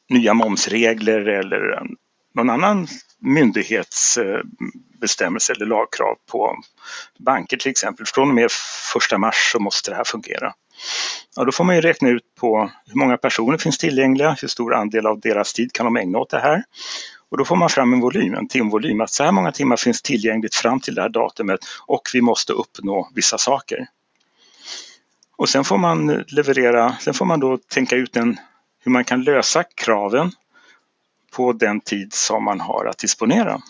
nya 0.09 0.35
momsregler 0.35 1.29
eller 1.29 1.83
någon 2.35 2.51
annan 2.51 2.89
myndighetsbestämmelse 3.19 5.53
eller 5.53 5.67
lagkrav 5.67 6.17
på 6.31 6.57
banker 7.19 7.57
till 7.57 7.71
exempel. 7.71 8.07
Från 8.07 8.29
och 8.29 8.35
med 8.35 8.51
första 8.93 9.19
mars 9.19 9.51
så 9.53 9.59
måste 9.59 9.91
det 9.91 9.97
här 9.97 10.05
fungera. 10.05 10.55
Ja, 11.37 11.45
då 11.45 11.53
får 11.53 11.65
man 11.65 11.75
ju 11.75 11.81
räkna 11.81 12.09
ut 12.09 12.35
på 12.41 12.71
hur 12.87 12.95
många 12.95 13.17
personer 13.17 13.59
finns 13.59 13.79
tillgängliga, 13.79 14.37
hur 14.41 14.49
stor 14.49 14.75
andel 14.75 15.07
av 15.07 15.21
deras 15.21 15.53
tid 15.53 15.73
kan 15.73 15.87
de 15.87 15.97
ägna 15.97 16.19
åt 16.19 16.31
det 16.31 16.41
här. 16.41 16.65
Och 17.29 17.39
då 17.39 17.45
får 17.45 17.57
man 17.57 17.69
fram 17.69 17.93
en 17.93 18.01
volym, 18.01 18.35
en 18.35 18.49
timvolym, 18.49 19.01
att 19.01 19.11
så 19.11 19.25
här 19.25 19.33
många 19.33 19.53
timmar 19.53 19.77
finns 19.77 20.03
tillgängligt 20.03 20.55
fram 20.55 20.81
till 20.81 20.95
det 20.95 21.03
här 21.03 21.09
datumet 21.09 21.61
och 21.87 22.11
vi 22.15 22.21
måste 22.21 22.53
uppnå 22.53 23.11
vissa 23.15 23.39
saker. 23.39 23.87
Och 25.37 25.49
sen 25.49 25.65
får 25.65 25.79
man 25.79 26.25
leverera, 26.29 26.97
sen 27.01 27.15
får 27.15 27.25
man 27.25 27.41
då 27.41 27.59
tänka 27.59 27.97
ut 27.97 28.17
en, 28.17 28.39
hur 28.81 28.93
man 28.93 29.05
kan 29.05 29.25
lösa 29.25 29.65
kraven 29.75 30.33
på 31.31 31.53
den 31.53 31.81
tid 31.81 32.13
som 32.13 32.45
man 32.45 32.61
har 32.61 32.85
att 32.85 32.99
disponera. 32.99 33.61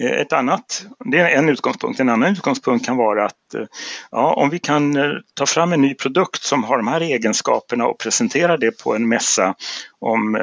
Eh, 0.00 0.10
ett 0.10 0.32
annat, 0.32 0.86
det 1.04 1.18
är 1.18 1.28
en 1.28 1.48
utgångspunkt. 1.48 2.00
En 2.00 2.08
annan 2.08 2.32
utgångspunkt 2.32 2.86
kan 2.86 2.96
vara 2.96 3.24
att 3.26 3.54
eh, 3.54 3.64
ja, 4.10 4.34
om 4.34 4.50
vi 4.50 4.58
kan 4.58 4.96
eh, 4.96 5.10
ta 5.34 5.46
fram 5.46 5.72
en 5.72 5.82
ny 5.82 5.94
produkt 5.94 6.42
som 6.42 6.64
har 6.64 6.76
de 6.76 6.86
här 6.86 7.00
egenskaperna 7.00 7.86
och 7.86 7.98
presentera 7.98 8.56
det 8.56 8.82
på 8.82 8.94
en 8.94 9.08
mässa 9.08 9.54
om 9.98 10.38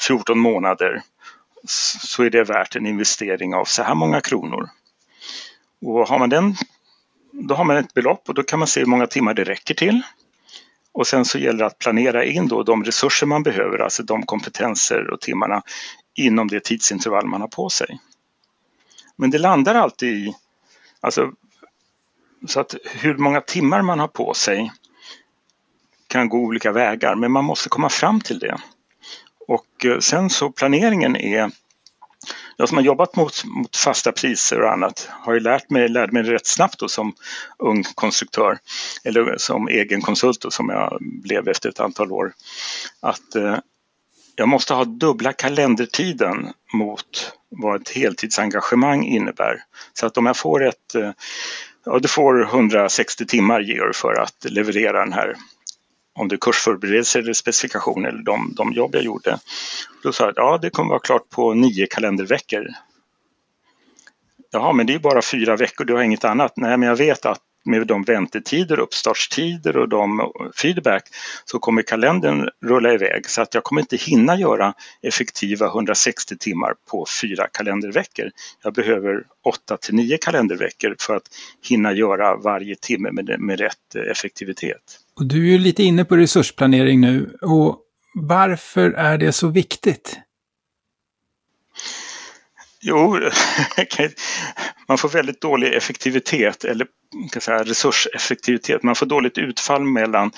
14 0.00 0.38
månader 0.38 1.02
så 1.68 2.22
är 2.22 2.30
det 2.30 2.44
värt 2.44 2.76
en 2.76 2.86
investering 2.86 3.54
av 3.54 3.64
så 3.64 3.82
här 3.82 3.94
många 3.94 4.20
kronor. 4.20 4.68
Och 5.86 6.08
har 6.08 6.18
man 6.18 6.28
den, 6.28 6.54
då 7.32 7.54
har 7.54 7.64
man 7.64 7.76
ett 7.76 7.94
belopp 7.94 8.28
och 8.28 8.34
då 8.34 8.42
kan 8.42 8.58
man 8.58 8.68
se 8.68 8.80
hur 8.80 8.86
många 8.86 9.06
timmar 9.06 9.34
det 9.34 9.44
räcker 9.44 9.74
till. 9.74 10.02
Och 10.92 11.06
sen 11.06 11.24
så 11.24 11.38
gäller 11.38 11.58
det 11.58 11.66
att 11.66 11.78
planera 11.78 12.24
in 12.24 12.48
då 12.48 12.62
de 12.62 12.84
resurser 12.84 13.26
man 13.26 13.42
behöver, 13.42 13.78
alltså 13.78 14.02
de 14.02 14.22
kompetenser 14.22 15.10
och 15.10 15.20
timmarna 15.20 15.62
inom 16.14 16.48
det 16.48 16.64
tidsintervall 16.64 17.26
man 17.26 17.40
har 17.40 17.48
på 17.48 17.68
sig. 17.68 17.98
Men 19.16 19.30
det 19.30 19.38
landar 19.38 19.74
alltid 19.74 20.08
i, 20.08 20.34
alltså, 21.00 21.32
så 22.46 22.60
att 22.60 22.74
hur 22.84 23.16
många 23.16 23.40
timmar 23.40 23.82
man 23.82 23.98
har 23.98 24.08
på 24.08 24.34
sig 24.34 24.72
kan 26.06 26.28
gå 26.28 26.38
olika 26.38 26.72
vägar, 26.72 27.14
men 27.14 27.32
man 27.32 27.44
måste 27.44 27.68
komma 27.68 27.88
fram 27.88 28.20
till 28.20 28.38
det. 28.38 28.58
Och 29.48 29.84
eh, 29.84 29.98
sen 29.98 30.30
så 30.30 30.50
planeringen 30.50 31.16
är 31.16 31.50
jag 32.56 32.68
som 32.68 32.78
har 32.78 32.84
jobbat 32.84 33.16
mot, 33.16 33.44
mot 33.44 33.76
fasta 33.76 34.12
priser 34.12 34.60
och 34.62 34.72
annat 34.72 35.08
har 35.10 35.34
ju 35.34 35.40
lärt 35.40 35.70
mig, 35.70 35.88
lärde 35.88 36.12
mig 36.12 36.22
rätt 36.22 36.46
snabbt 36.46 36.78
då 36.78 36.88
som 36.88 37.14
ung 37.58 37.82
konstruktör 37.82 38.58
eller 39.04 39.36
som 39.38 39.68
egen 39.68 40.02
konsult 40.02 40.40
då, 40.40 40.50
som 40.50 40.68
jag 40.68 40.98
blev 41.00 41.48
efter 41.48 41.68
ett 41.68 41.80
antal 41.80 42.12
år 42.12 42.32
att 43.00 43.34
eh, 43.34 43.58
jag 44.36 44.48
måste 44.48 44.74
ha 44.74 44.84
dubbla 44.84 45.32
kalendertiden 45.32 46.52
mot 46.72 47.32
vad 47.48 47.80
ett 47.80 47.88
heltidsengagemang 47.88 49.04
innebär. 49.04 49.62
Så 49.92 50.06
att 50.06 50.18
om 50.18 50.26
jag 50.26 50.36
får 50.36 50.64
ett, 50.64 50.94
eh, 50.94 51.10
ja 51.84 51.98
du 51.98 52.08
får 52.08 52.44
160 52.44 53.26
timmar 53.26 53.60
Georg 53.60 53.94
för 53.94 54.20
att 54.20 54.44
leverera 54.44 55.04
den 55.04 55.12
här 55.12 55.36
om 56.14 56.28
det 56.28 56.34
är 56.34 56.38
kursförberedelser 56.38 57.20
eller 57.20 57.32
specifikation 57.32 58.06
eller 58.06 58.22
de, 58.22 58.54
de 58.56 58.72
jobb 58.72 58.94
jag 58.94 59.02
gjorde. 59.02 59.38
Då 60.02 60.12
sa 60.12 60.24
jag 60.24 60.30
att 60.30 60.36
ja, 60.36 60.58
det 60.62 60.70
kommer 60.70 60.90
vara 60.90 61.00
klart 61.00 61.28
på 61.30 61.54
nio 61.54 61.86
kalenderveckor. 61.86 62.66
Jaha, 64.50 64.72
men 64.72 64.86
det 64.86 64.94
är 64.94 64.98
bara 64.98 65.22
fyra 65.22 65.56
veckor, 65.56 65.84
du 65.84 65.94
har 65.94 66.02
inget 66.02 66.24
annat. 66.24 66.52
Nej, 66.56 66.76
men 66.76 66.88
jag 66.88 66.96
vet 66.96 67.26
att 67.26 67.40
med 67.66 67.86
de 67.86 68.02
väntetider, 68.02 68.78
uppstartstider 68.78 69.76
och 69.76 69.88
de 69.88 70.32
feedback 70.56 71.02
så 71.44 71.58
kommer 71.58 71.82
kalendern 71.82 72.48
rulla 72.64 72.94
iväg 72.94 73.30
så 73.30 73.42
att 73.42 73.54
jag 73.54 73.64
kommer 73.64 73.80
inte 73.80 73.96
hinna 73.96 74.36
göra 74.36 74.74
effektiva 75.02 75.66
160 75.66 76.36
timmar 76.36 76.74
på 76.90 77.06
fyra 77.22 77.46
kalenderveckor. 77.52 78.30
Jag 78.62 78.74
behöver 78.74 79.22
8 79.44 79.76
till 79.76 79.94
9 79.94 80.18
kalenderveckor 80.18 80.96
för 81.00 81.16
att 81.16 81.28
hinna 81.68 81.92
göra 81.92 82.36
varje 82.36 82.76
timme 82.76 83.10
med, 83.12 83.40
med 83.40 83.60
rätt 83.60 83.94
effektivitet. 84.10 85.00
Och 85.16 85.26
du 85.26 85.48
är 85.48 85.52
ju 85.52 85.58
lite 85.58 85.82
inne 85.82 86.04
på 86.04 86.16
resursplanering 86.16 87.00
nu 87.00 87.36
och 87.42 87.82
varför 88.14 88.90
är 88.90 89.18
det 89.18 89.32
så 89.32 89.48
viktigt? 89.48 90.18
Jo, 92.80 93.20
man 94.88 94.98
får 94.98 95.08
väldigt 95.08 95.40
dålig 95.40 95.74
effektivitet 95.74 96.64
eller 96.64 96.86
kan 97.32 97.42
säga, 97.42 97.62
resurseffektivitet. 97.62 98.82
Man 98.82 98.94
får 98.94 99.06
dåligt 99.06 99.38
utfall 99.38 99.84
mellan 99.84 100.30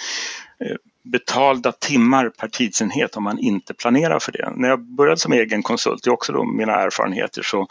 eh, 0.65 0.77
betalda 1.03 1.73
timmar 1.73 2.29
per 2.29 2.49
tidsenhet 2.49 3.17
om 3.17 3.23
man 3.23 3.39
inte 3.39 3.75
planerar 3.75 4.19
för 4.19 4.33
det. 4.33 4.53
När 4.57 4.69
jag 4.69 4.81
började 4.81 5.21
som 5.21 5.33
egen 5.33 5.63
konsult, 5.63 6.03
det 6.03 6.11
är 6.11 6.13
också 6.13 6.33
då 6.33 6.45
mina 6.45 6.73
erfarenheter, 6.73 7.43
så 7.43 7.67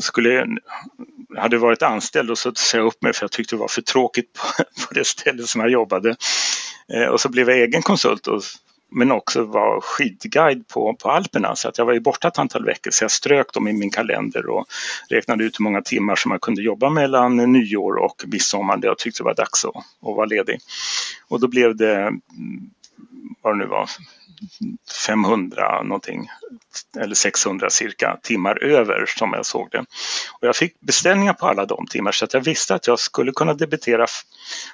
skulle 0.00 0.28
jag, 0.28 0.58
hade 1.38 1.58
varit 1.58 1.82
anställd 1.82 2.30
och 2.30 2.38
så 2.38 2.52
sa 2.54 2.78
jag 2.78 2.86
upp 2.86 3.02
mig 3.02 3.12
för 3.12 3.24
jag 3.24 3.30
tyckte 3.30 3.56
det 3.56 3.60
var 3.60 3.68
för 3.68 3.82
tråkigt 3.82 4.32
på, 4.32 4.64
på 4.88 4.94
det 4.94 5.04
stället 5.04 5.46
som 5.46 5.60
jag 5.60 5.70
jobbade. 5.70 6.16
Eh, 6.92 7.06
och 7.06 7.20
så 7.20 7.28
blev 7.28 7.50
jag 7.50 7.58
egen 7.58 7.82
konsult 7.82 8.26
och 8.26 8.42
men 8.90 9.12
också 9.12 9.44
var 9.44 9.80
skidguide 9.80 10.68
på, 10.68 10.94
på 10.94 11.10
Alperna 11.10 11.56
så 11.56 11.68
att 11.68 11.78
jag 11.78 11.84
var 11.84 11.92
ju 11.92 12.00
borta 12.00 12.28
ett 12.28 12.38
antal 12.38 12.64
veckor 12.64 12.90
så 12.90 13.04
jag 13.04 13.10
strök 13.10 13.52
dem 13.52 13.68
i 13.68 13.72
min 13.72 13.90
kalender 13.90 14.46
och 14.46 14.66
räknade 15.08 15.44
ut 15.44 15.60
hur 15.60 15.62
många 15.62 15.82
timmar 15.82 16.16
som 16.16 16.30
jag 16.30 16.40
kunde 16.40 16.62
jobba 16.62 16.90
mellan 16.90 17.36
nyår 17.36 17.96
och 17.96 18.24
midsommar 18.26 18.76
där 18.76 18.88
jag 18.88 18.98
tyckte 18.98 19.22
det 19.22 19.24
var 19.24 19.34
dags 19.34 19.64
att, 19.64 19.76
att 19.76 20.16
vara 20.16 20.26
ledig. 20.26 20.60
Och 21.28 21.40
då 21.40 21.48
blev 21.48 21.76
det, 21.76 22.12
vad 23.42 23.54
det 23.54 23.58
nu 23.58 23.66
var, 23.66 23.90
500 25.06 25.82
någonting, 25.82 26.28
eller 27.00 27.14
600 27.14 27.70
cirka 27.70 28.18
timmar 28.22 28.62
över 28.62 29.06
som 29.06 29.32
jag 29.32 29.46
såg 29.46 29.68
det. 29.70 29.78
Och 30.40 30.48
jag 30.48 30.56
fick 30.56 30.80
beställningar 30.80 31.32
på 31.32 31.46
alla 31.46 31.66
de 31.66 31.86
timmar 31.86 32.12
så 32.12 32.24
att 32.24 32.34
jag 32.34 32.40
visste 32.40 32.74
att 32.74 32.86
jag 32.86 32.98
skulle 32.98 33.32
kunna 33.32 33.54
debitera 33.54 34.06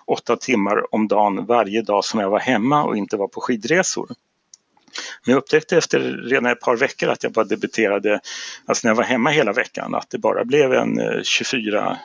åtta 0.06 0.36
timmar 0.36 0.94
om 0.94 1.08
dagen 1.08 1.46
varje 1.46 1.82
dag 1.82 2.04
som 2.04 2.20
jag 2.20 2.30
var 2.30 2.40
hemma 2.40 2.84
och 2.84 2.96
inte 2.96 3.16
var 3.16 3.28
på 3.28 3.40
skidresor. 3.40 4.06
Men 5.24 5.32
jag 5.32 5.38
upptäckte 5.38 5.76
efter 5.76 6.00
redan 6.00 6.52
ett 6.52 6.60
par 6.60 6.76
veckor 6.76 7.08
att 7.08 7.22
jag 7.22 7.32
bara 7.32 7.44
debiterade, 7.44 8.20
alltså 8.66 8.86
när 8.86 8.90
jag 8.90 8.96
var 8.96 9.04
hemma 9.04 9.30
hela 9.30 9.52
veckan, 9.52 9.94
att 9.94 10.10
det 10.10 10.18
bara 10.18 10.44
blev 10.44 10.72
en 10.72 10.98
eh, 10.98 11.20
24-28 11.20 11.96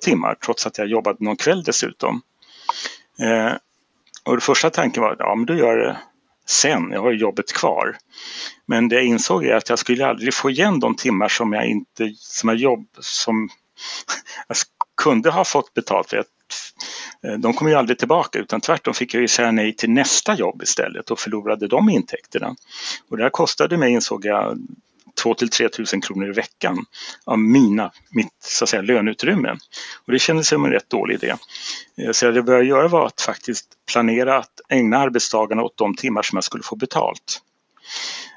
timmar 0.00 0.34
trots 0.34 0.66
att 0.66 0.78
jag 0.78 0.86
jobbade 0.86 1.24
någon 1.24 1.36
kväll 1.36 1.62
dessutom. 1.62 2.22
Eh, 3.20 3.52
och 4.28 4.34
det 4.34 4.40
första 4.40 4.70
tanken 4.70 5.02
var, 5.02 5.16
ja 5.18 5.34
men 5.34 5.46
då 5.46 5.54
gör 5.54 5.76
det 5.76 5.98
sen, 6.46 6.90
jag 6.92 7.02
har 7.02 7.12
jobbet 7.12 7.52
kvar. 7.52 7.96
Men 8.66 8.88
det 8.88 8.96
jag 8.96 9.04
insåg 9.04 9.44
är 9.44 9.54
att 9.54 9.68
jag 9.68 9.78
skulle 9.78 10.06
aldrig 10.06 10.34
få 10.34 10.50
igen 10.50 10.80
de 10.80 10.96
timmar 10.96 11.28
som 11.28 11.52
jag 11.52 11.66
inte, 11.66 12.12
som 12.16 12.48
jag 12.48 12.58
jobb, 12.58 12.86
som 13.00 13.48
jag 14.48 14.56
kunde 15.02 15.30
ha 15.30 15.44
fått 15.44 15.74
betalt 15.74 16.10
för. 16.10 16.24
Eh, 17.26 17.32
de 17.32 17.52
kom 17.52 17.68
ju 17.68 17.74
aldrig 17.74 17.98
tillbaka 17.98 18.38
utan 18.38 18.60
tvärtom 18.60 18.94
fick 18.94 19.14
jag 19.14 19.20
ju 19.20 19.28
säga 19.28 19.50
nej 19.50 19.76
till 19.76 19.90
nästa 19.90 20.34
jobb 20.34 20.62
istället 20.62 21.10
och 21.10 21.18
förlorade 21.18 21.68
de 21.68 21.88
intäkterna. 21.88 22.56
Och 23.08 23.16
det 23.16 23.22
här 23.22 23.30
kostade 23.30 23.76
mig, 23.76 23.92
insåg 23.92 24.24
jag, 24.24 24.58
2 25.14 25.34
till 25.34 25.48
3 25.48 25.68
000 25.92 26.02
kronor 26.02 26.28
i 26.28 26.32
veckan 26.32 26.84
av 27.24 27.38
mina, 27.38 27.92
mitt 28.10 28.42
så 28.42 28.64
att 28.64 28.68
säga, 28.68 28.82
löneutrymme. 28.82 29.56
Och 30.06 30.12
det 30.12 30.18
kändes 30.18 30.48
som 30.48 30.64
en 30.64 30.70
rätt 30.70 30.90
dålig 30.90 31.14
idé. 31.14 31.34
Eh, 31.98 32.12
så 32.12 32.30
det 32.30 32.36
jag 32.36 32.44
började 32.44 32.66
göra 32.66 32.88
var 32.88 33.06
att 33.06 33.20
faktiskt 33.20 33.66
planera 33.92 34.38
att 34.38 34.60
ägna 34.68 34.98
arbetsdagarna 34.98 35.62
åt 35.62 35.76
de 35.76 35.94
timmar 35.94 36.22
som 36.22 36.36
jag 36.36 36.44
skulle 36.44 36.62
få 36.62 36.76
betalt. 36.76 37.42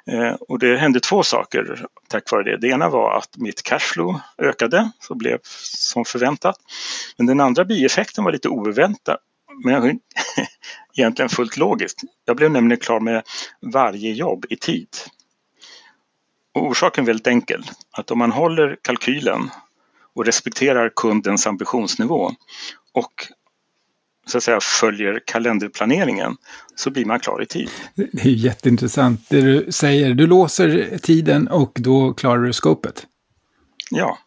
Eh, 0.07 0.33
och 0.33 0.59
det 0.59 0.77
hände 0.77 0.99
två 0.99 1.23
saker 1.23 1.85
tack 2.07 2.31
vare 2.31 2.43
det. 2.43 2.57
Det 2.57 2.67
ena 2.67 2.89
var 2.89 3.17
att 3.17 3.37
mitt 3.37 3.63
cashflow 3.63 4.19
ökade, 4.37 4.91
så 4.99 5.15
blev 5.15 5.39
som 5.75 6.05
förväntat. 6.05 6.55
Men 7.17 7.27
den 7.27 7.39
andra 7.39 7.65
bieffekten 7.65 8.23
var 8.23 8.31
lite 8.31 8.49
oväntad. 8.49 9.17
Men 9.63 9.99
egentligen 10.97 11.29
fullt 11.29 11.57
logiskt. 11.57 12.01
Jag 12.25 12.37
blev 12.37 12.51
nämligen 12.51 12.79
klar 12.79 12.99
med 12.99 13.23
varje 13.61 14.11
jobb 14.11 14.45
i 14.49 14.55
tid. 14.55 14.89
Orsaken 16.53 17.03
är 17.03 17.05
väldigt 17.05 17.27
enkel, 17.27 17.63
att 17.91 18.11
om 18.11 18.19
man 18.19 18.31
håller 18.31 18.77
kalkylen 18.81 19.49
och 20.15 20.25
respekterar 20.25 20.91
kundens 20.95 21.47
ambitionsnivå 21.47 22.31
och 22.93 23.27
så 24.27 24.37
att 24.37 24.43
säga 24.43 24.59
följer 24.61 25.19
kalenderplaneringen 25.25 26.37
så 26.75 26.89
blir 26.89 27.05
man 27.05 27.19
klar 27.19 27.41
i 27.41 27.45
tid. 27.45 27.69
Det 27.95 28.21
är 28.21 28.25
jätteintressant 28.25 29.29
det 29.29 29.41
du 29.41 29.71
säger. 29.71 30.13
Du 30.13 30.27
låser 30.27 30.97
tiden 30.97 31.47
och 31.47 31.71
då 31.75 32.13
klarar 32.13 32.43
du 32.43 32.53
skopet. 32.53 33.07
Ja, 33.89 34.17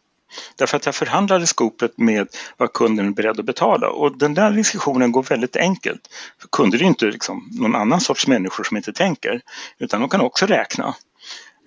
därför 0.55 0.77
att 0.77 0.85
jag 0.85 0.95
förhandlade 0.95 1.47
skopet 1.47 1.97
med 1.97 2.27
vad 2.57 2.73
kunden 2.73 3.07
är 3.07 3.11
beredd 3.11 3.39
att 3.39 3.45
betala 3.45 3.89
och 3.89 4.17
den 4.17 4.33
där 4.33 4.51
diskussionen 4.51 5.11
går 5.11 5.23
väldigt 5.23 5.55
enkelt. 5.55 6.01
För 6.41 6.47
kunder 6.47 6.77
är 6.77 6.81
ju 6.81 6.87
inte 6.87 7.05
liksom 7.05 7.49
någon 7.59 7.75
annan 7.75 8.01
sorts 8.01 8.27
människor 8.27 8.63
som 8.63 8.77
inte 8.77 8.93
tänker 8.93 9.41
utan 9.79 10.01
de 10.01 10.09
kan 10.09 10.21
också 10.21 10.45
räkna. 10.45 10.95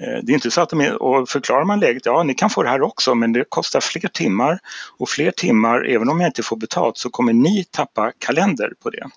Eh, 0.01 0.19
det 0.23 0.33
är 0.33 0.35
inte 0.35 0.51
så 0.51 0.61
att 0.61 0.71
de 0.71 0.81
är, 0.81 1.03
och 1.03 1.29
förklarar 1.29 1.65
man 1.65 1.81
läget, 1.81 2.07
ja 2.07 2.23
ni 2.23 2.35
kan 2.35 2.51
få 2.51 2.63
det 2.63 2.69
här 2.69 2.83
också 2.83 3.15
men 3.15 3.33
det 3.33 3.45
kostar 3.49 3.81
fler 3.81 4.09
timmar 4.09 4.59
och 4.99 5.09
fler 5.09 5.31
timmar, 5.31 5.85
även 5.85 6.09
om 6.09 6.21
jag 6.21 6.29
inte 6.29 6.43
får 6.43 6.57
betalt 6.57 6.97
så 6.97 7.11
kommer 7.11 7.33
ni 7.33 7.65
tappa 7.65 8.13
kalender 8.19 8.73
på 8.83 8.91
det. 8.91 9.09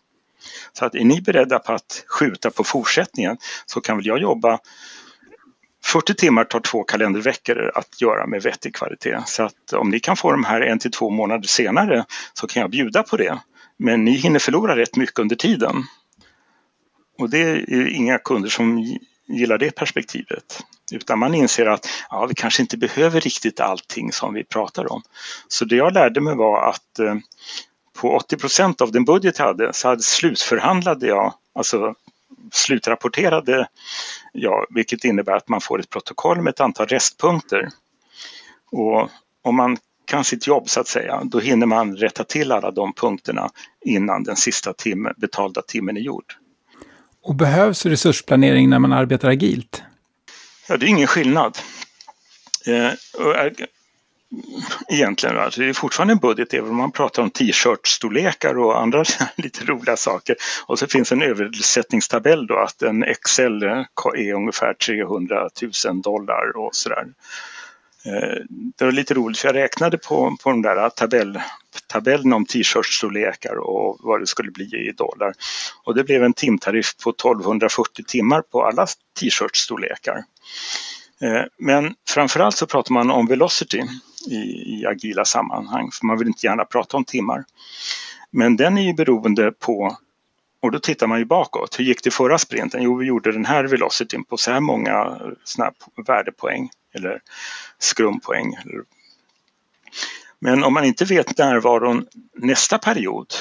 Så 0.74 0.86
att 0.86 0.96
är 0.96 1.04
ni 1.04 1.22
beredda 1.22 1.60
på 1.60 1.72
att 1.74 2.04
skjuta 2.08 2.52
på 2.52 2.64
fortsättningen 2.64 3.38
så 3.66 3.82
kan 3.82 3.98
väl 3.98 4.06
jag 4.06 4.20
jobba 4.20 4.60
40 5.84 6.14
timmar 6.16 6.44
tar 6.44 6.60
två 6.60 6.84
kalenderveckor 6.84 7.72
att 7.76 8.02
göra 8.02 8.28
med 8.28 8.42
vettig 8.42 8.76
kvalitet. 8.76 9.20
Så 9.26 9.44
att 9.44 9.74
om 9.74 9.90
ni 9.90 10.00
kan 10.00 10.18
få 10.18 10.32
de 10.32 10.44
här 10.44 10.62
en 10.62 10.80
till 10.80 10.92
två 10.92 11.10
månader 11.10 11.48
senare 11.48 12.06
så 12.34 12.48
kan 12.48 12.62
jag 12.62 12.70
bjuda 12.70 13.04
på 13.04 13.18
det. 13.18 13.40
Men 13.78 14.06
ni 14.06 14.12
hinner 14.12 14.40
förlora 14.40 14.76
rätt 14.76 14.96
mycket 14.96 15.20
under 15.20 15.36
tiden. 15.36 15.84
Och 17.18 17.30
det 17.30 17.38
är 17.38 17.88
inga 17.88 18.18
kunder 18.18 18.50
som 18.50 18.98
gillar 19.32 19.58
det 19.58 19.76
perspektivet. 19.76 20.64
Utan 20.92 21.20
man 21.20 21.34
inser 21.34 21.66
att 21.66 21.88
ja, 22.10 22.26
vi 22.26 22.34
kanske 22.34 22.62
inte 22.62 22.78
behöver 22.78 23.22
riktigt 23.22 23.60
allting 23.60 24.12
som 24.12 24.34
vi 24.34 24.44
pratar 24.44 24.92
om. 24.92 25.02
Så 25.48 25.66
det 25.66 25.76
jag 25.76 25.94
lärde 25.94 26.22
mig 26.22 26.36
var 26.36 26.70
att 26.70 27.00
eh, 27.00 27.16
på 27.94 28.16
80 28.16 28.38
procent 28.38 28.82
av 28.82 28.92
den 28.92 29.06
budget 29.06 29.40
jag 29.40 29.46
hade 29.46 29.74
så 29.74 29.88
hade 29.88 30.02
slutförhandlade 30.02 31.08
jag, 31.08 31.34
alltså 31.56 31.96
slutrapporterade 32.52 33.68
jag, 34.34 34.66
vilket 34.70 35.04
innebär 35.04 35.34
att 35.34 35.50
man 35.50 35.62
får 35.62 35.80
ett 35.80 35.90
protokoll 35.90 36.42
med 36.42 36.52
ett 36.52 36.60
antal 36.60 36.88
restpunkter. 36.88 37.70
Och 38.72 39.10
om 39.42 39.56
man 39.56 39.78
kan 40.06 40.24
sitt 40.24 40.48
jobb 40.48 40.70
så 40.70 40.80
att 40.80 40.88
säga, 40.88 41.22
då 41.24 41.40
hinner 41.40 41.66
man 41.66 41.96
rätta 41.96 42.24
till 42.24 42.52
alla 42.52 42.72
de 42.72 42.94
punkterna 42.94 43.50
innan 43.86 44.24
den 44.24 44.36
sista 44.36 44.74
timme, 44.74 45.14
betalda 45.18 45.62
timmen 45.62 45.98
är 45.98 46.02
gjord. 46.02 46.36
Och 47.24 47.36
behövs 47.36 47.86
resursplanering 47.86 48.70
när 48.70 48.80
man 48.80 48.94
arbetar 48.94 49.30
agilt? 49.30 49.84
Ja, 50.68 50.78
det 50.78 50.86
är 50.86 50.90
ingen 50.90 51.08
skillnad. 51.08 51.58
Eh, 52.66 52.92
egentligen. 54.90 55.38
Alltså 55.38 55.62
det 55.62 55.70
är 55.70 55.74
fortfarande 55.74 56.12
en 56.12 56.18
budget 56.18 56.54
även 56.54 56.70
om 56.70 56.76
man 56.76 56.92
pratar 56.92 57.24
om 57.24 57.30
t-shirt-storlekar 57.30 58.58
och 58.58 58.82
andra 58.82 59.04
lite 59.36 59.66
roliga 59.66 59.98
saker. 59.98 60.36
Och 60.66 60.80
så 60.80 60.88
finns 60.88 61.12
en 61.12 61.22
översättningstabell 61.22 62.48
då 62.48 62.58
att 62.58 62.82
en 62.82 63.04
Excel 63.04 63.64
eh, 63.64 63.84
är 64.16 64.34
ungefär 64.34 64.74
300 64.74 65.50
000 65.86 66.02
dollar 66.02 66.58
och 66.58 66.76
sådär. 66.76 67.06
Eh, 68.06 68.38
det 68.78 68.86
var 68.86 68.92
lite 68.92 69.14
roligt 69.14 69.38
för 69.38 69.48
jag 69.48 69.56
räknade 69.56 69.98
på, 69.98 70.38
på 70.44 70.50
de 70.50 70.62
där 70.62 70.90
tabell, 70.90 71.40
tabellen 71.88 72.34
om 72.34 72.46
t-shirtstorlekar 72.46 73.56
och 73.56 73.98
vad 74.00 74.20
det 74.20 74.28
skulle 74.28 74.52
bli 74.52 74.66
i 74.66 74.92
dollar. 74.92 75.34
Och 75.84 75.96
det 75.96 76.04
blev 76.04 76.24
en 76.24 76.34
timtariff 76.34 76.96
på 77.04 77.10
1240 77.10 78.04
timmar 78.08 78.42
på 78.42 78.64
alla 78.64 78.88
t-shirtstorlekar. 79.20 80.24
Eh, 81.22 81.44
men 81.58 81.96
framförallt 82.10 82.58
så 82.58 82.68
pratar 82.68 82.94
man 82.94 83.12
om 83.12 83.28
velocity 83.28 83.84
i, 84.30 84.36
i 84.36 84.86
agila 84.88 85.26
sammanhang, 85.26 85.90
för 85.92 86.06
man 86.06 86.18
vill 86.18 86.28
inte 86.28 86.46
gärna 86.46 86.66
prata 86.66 86.98
om 86.98 87.06
timmar. 87.06 87.44
Men 88.32 88.56
den 88.58 88.78
är 88.78 88.82
ju 88.82 88.94
beroende 88.94 89.52
på 89.52 89.98
och 90.62 90.72
då 90.72 90.80
tittar 90.80 91.08
man 91.08 91.20
ju 91.20 91.26
bakåt. 91.26 91.80
Hur 91.80 91.84
gick 91.84 92.04
det 92.04 92.12
förra 92.12 92.38
sprinten? 92.38 92.84
Jo, 92.84 92.96
vi 92.96 93.06
gjorde 93.06 93.32
den 93.32 93.46
här 93.46 93.64
velocityn 93.64 94.24
på 94.24 94.38
så 94.38 94.52
här 94.52 94.60
många 94.60 95.20
såna 95.44 95.72
värdepoäng 96.08 96.70
eller 96.94 97.22
skrumpoäng. 97.80 98.56
Men 100.40 100.64
om 100.64 100.74
man 100.74 100.86
inte 100.86 101.06
vet 101.06 101.38
närvaron 101.38 102.08
nästa 102.34 102.78
period 102.78 103.34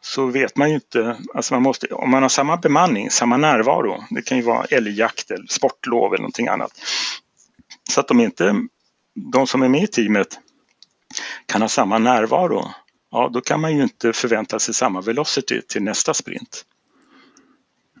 så 0.00 0.26
vet 0.26 0.56
man 0.56 0.68
ju 0.68 0.74
inte, 0.74 1.16
alltså 1.34 1.54
man 1.54 1.62
måste, 1.62 1.86
om 1.86 2.10
man 2.10 2.22
har 2.22 2.28
samma 2.28 2.56
bemanning, 2.56 3.10
samma 3.10 3.36
närvaro, 3.36 4.04
det 4.10 4.22
kan 4.22 4.38
ju 4.38 4.42
vara 4.42 4.64
älgjakt 4.64 5.30
eller 5.30 5.46
sportlov 5.46 6.14
eller 6.14 6.22
någonting 6.22 6.48
annat. 6.48 6.72
Så 7.90 8.00
att 8.00 8.08
de 8.08 8.20
inte, 8.20 8.54
de 9.14 9.46
som 9.46 9.62
är 9.62 9.68
med 9.68 9.82
i 9.82 9.86
teamet 9.86 10.38
kan 11.46 11.62
ha 11.62 11.68
samma 11.68 11.98
närvaro, 11.98 12.70
ja 13.14 13.30
då 13.32 13.40
kan 13.40 13.60
man 13.60 13.76
ju 13.76 13.82
inte 13.82 14.12
förvänta 14.12 14.58
sig 14.58 14.74
samma 14.74 15.00
velocity 15.00 15.60
till 15.68 15.82
nästa 15.82 16.14
sprint. 16.14 16.64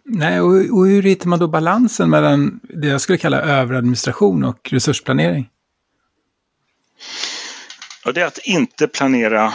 Nej, 0.04 0.40
och, 0.40 0.78
och 0.78 0.86
hur 0.86 1.02
hittar 1.02 1.28
man 1.28 1.38
då 1.38 1.48
balansen 1.48 2.10
mellan 2.10 2.60
det 2.62 2.88
jag 2.88 3.00
skulle 3.00 3.18
kalla 3.18 3.40
överadministration 3.40 4.44
och 4.44 4.68
resursplanering? 4.72 5.48
Ja, 8.04 8.12
det 8.12 8.20
är 8.20 8.26
att 8.26 8.38
inte 8.38 8.88
planera 8.88 9.54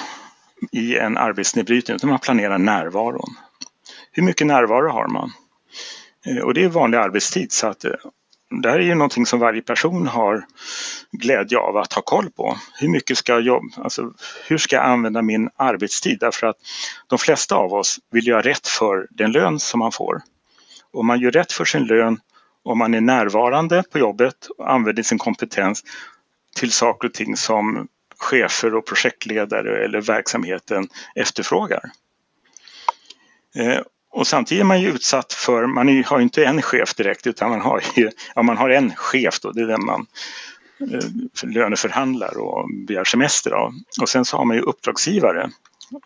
i 0.71 0.95
en 0.95 1.17
arbetsnedbrytning 1.17 1.95
utan 1.95 2.09
man 2.09 2.19
planerar 2.19 2.57
närvaron. 2.57 3.35
Hur 4.11 4.23
mycket 4.23 4.47
närvaro 4.47 4.91
har 4.91 5.07
man? 5.07 5.31
Eh, 6.25 6.43
och 6.43 6.53
det 6.53 6.63
är 6.63 6.69
vanlig 6.69 6.97
arbetstid 6.97 7.51
så 7.51 7.67
att 7.67 7.85
eh, 7.85 7.91
det 8.49 8.69
här 8.69 8.79
är 8.79 8.83
ju 8.83 8.95
någonting 8.95 9.25
som 9.25 9.39
varje 9.39 9.61
person 9.61 10.07
har 10.07 10.45
glädje 11.11 11.57
av 11.57 11.77
att 11.77 11.93
ha 11.93 12.01
koll 12.01 12.29
på. 12.31 12.57
Hur 12.79 12.89
mycket 12.89 13.17
ska 13.17 13.31
jag 13.31 13.41
jobba, 13.41 13.67
alltså 13.83 14.13
hur 14.47 14.57
ska 14.57 14.75
jag 14.75 14.85
använda 14.85 15.21
min 15.21 15.49
arbetstid? 15.55 16.19
Därför 16.19 16.47
att 16.47 16.57
de 17.07 17.19
flesta 17.19 17.55
av 17.55 17.73
oss 17.73 17.99
vill 18.11 18.27
göra 18.27 18.41
rätt 18.41 18.67
för 18.67 19.07
den 19.09 19.31
lön 19.31 19.59
som 19.59 19.79
man 19.79 19.91
får. 19.91 20.21
Om 20.91 21.07
man 21.07 21.19
gör 21.19 21.31
rätt 21.31 21.51
för 21.51 21.65
sin 21.65 21.83
lön, 21.83 22.19
om 22.63 22.77
man 22.77 22.93
är 22.93 23.01
närvarande 23.01 23.83
på 23.91 23.99
jobbet 23.99 24.47
och 24.57 24.71
använder 24.71 25.03
sin 25.03 25.17
kompetens 25.17 25.83
till 26.55 26.71
saker 26.71 27.07
och 27.07 27.13
ting 27.13 27.37
som 27.37 27.87
chefer 28.17 28.75
och 28.75 28.85
projektledare 28.85 29.85
eller 29.85 30.01
verksamheten 30.01 30.87
efterfrågar. 31.15 31.91
Eh, 33.55 33.81
och 34.11 34.27
samtidigt 34.27 34.61
är 34.61 34.65
man 34.65 34.81
ju 34.81 34.89
utsatt 34.89 35.33
för, 35.33 35.65
man 35.65 36.03
har 36.03 36.17
ju 36.17 36.23
inte 36.23 36.45
en 36.45 36.61
chef 36.61 36.93
direkt 36.93 37.27
utan 37.27 37.49
man 37.49 37.61
har, 37.61 37.81
ju, 37.95 38.09
ja, 38.35 38.41
man 38.41 38.57
har 38.57 38.69
en 38.69 38.95
chef 38.95 39.39
då, 39.39 39.51
det 39.51 39.61
är 39.61 39.67
den 39.67 39.85
man 39.85 40.05
eh, 40.79 41.49
löneförhandlar 41.49 42.37
och 42.37 42.69
begär 42.87 43.03
semester 43.03 43.51
av. 43.51 43.73
Och 44.01 44.09
sen 44.09 44.25
så 44.25 44.37
har 44.37 44.45
man 44.45 44.57
ju 44.57 44.61
uppdragsgivare 44.61 45.49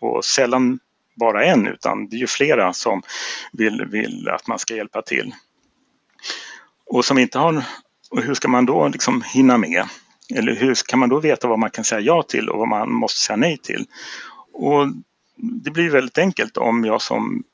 och 0.00 0.24
sällan 0.24 0.78
bara 1.16 1.44
en 1.44 1.66
utan 1.66 2.08
det 2.08 2.16
är 2.16 2.20
ju 2.20 2.26
flera 2.26 2.72
som 2.72 3.02
vill, 3.52 3.86
vill 3.90 4.28
att 4.28 4.46
man 4.46 4.58
ska 4.58 4.76
hjälpa 4.76 5.02
till. 5.02 5.34
Och 6.86 7.04
som 7.04 7.18
inte 7.18 7.38
har, 7.38 7.64
och 8.10 8.22
hur 8.22 8.34
ska 8.34 8.48
man 8.48 8.66
då 8.66 8.88
liksom 8.88 9.22
hinna 9.22 9.58
med? 9.58 9.84
Eller 10.34 10.54
hur 10.54 10.74
kan 10.86 10.98
man 10.98 11.08
då 11.08 11.20
veta 11.20 11.48
vad 11.48 11.58
man 11.58 11.70
kan 11.70 11.84
säga 11.84 12.00
ja 12.00 12.22
till 12.22 12.48
och 12.48 12.58
vad 12.58 12.68
man 12.68 12.92
måste 12.92 13.20
säga 13.20 13.36
nej 13.36 13.58
till? 13.58 13.86
Och 14.52 14.88
det 15.36 15.70
blir 15.70 15.90
väldigt 15.90 16.18
enkelt 16.18 16.56
om 16.56 16.84
jag 16.84 17.02
som 17.02 17.44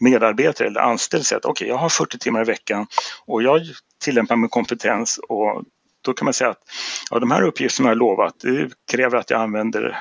medarbetare 0.00 0.68
eller 0.68 0.80
anställd 0.80 1.26
säger 1.26 1.38
att 1.38 1.44
okej, 1.44 1.64
okay, 1.64 1.68
jag 1.68 1.78
har 1.78 1.88
40 1.88 2.18
timmar 2.18 2.40
i 2.40 2.44
veckan 2.44 2.86
och 3.26 3.42
jag 3.42 3.60
tillämpar 4.04 4.36
min 4.36 4.48
kompetens 4.48 5.20
och 5.28 5.62
då 6.04 6.12
kan 6.12 6.24
man 6.24 6.34
säga 6.34 6.50
att 6.50 6.62
ja, 7.10 7.18
de 7.18 7.30
här 7.30 7.42
uppgifterna 7.42 7.88
jag 7.88 7.98
lovat, 7.98 8.34
det 8.40 8.70
kräver 8.90 9.18
att 9.18 9.30
jag 9.30 9.40
använder 9.40 9.98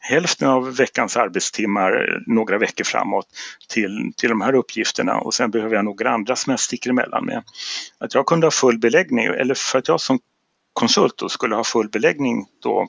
hälften 0.00 0.48
av 0.48 0.76
veckans 0.76 1.16
arbetstimmar 1.16 2.22
några 2.26 2.58
veckor 2.58 2.84
framåt 2.84 3.26
till, 3.68 4.12
till 4.16 4.28
de 4.28 4.40
här 4.40 4.54
uppgifterna 4.54 5.14
och 5.14 5.34
sen 5.34 5.50
behöver 5.50 5.76
jag 5.76 5.84
några 5.84 6.10
andra 6.10 6.36
som 6.36 6.50
jag 6.50 6.60
sticker 6.60 6.90
emellan 6.90 7.24
med. 7.24 7.42
Att 8.00 8.14
jag 8.14 8.26
kunde 8.26 8.46
ha 8.46 8.50
full 8.50 8.78
beläggning 8.78 9.24
eller 9.24 9.54
för 9.54 9.78
att 9.78 9.88
jag 9.88 10.00
som 10.00 10.18
konsult 10.72 11.22
och 11.22 11.32
skulle 11.32 11.54
ha 11.54 11.64
full 11.64 11.88
beläggning 11.88 12.46
då 12.62 12.88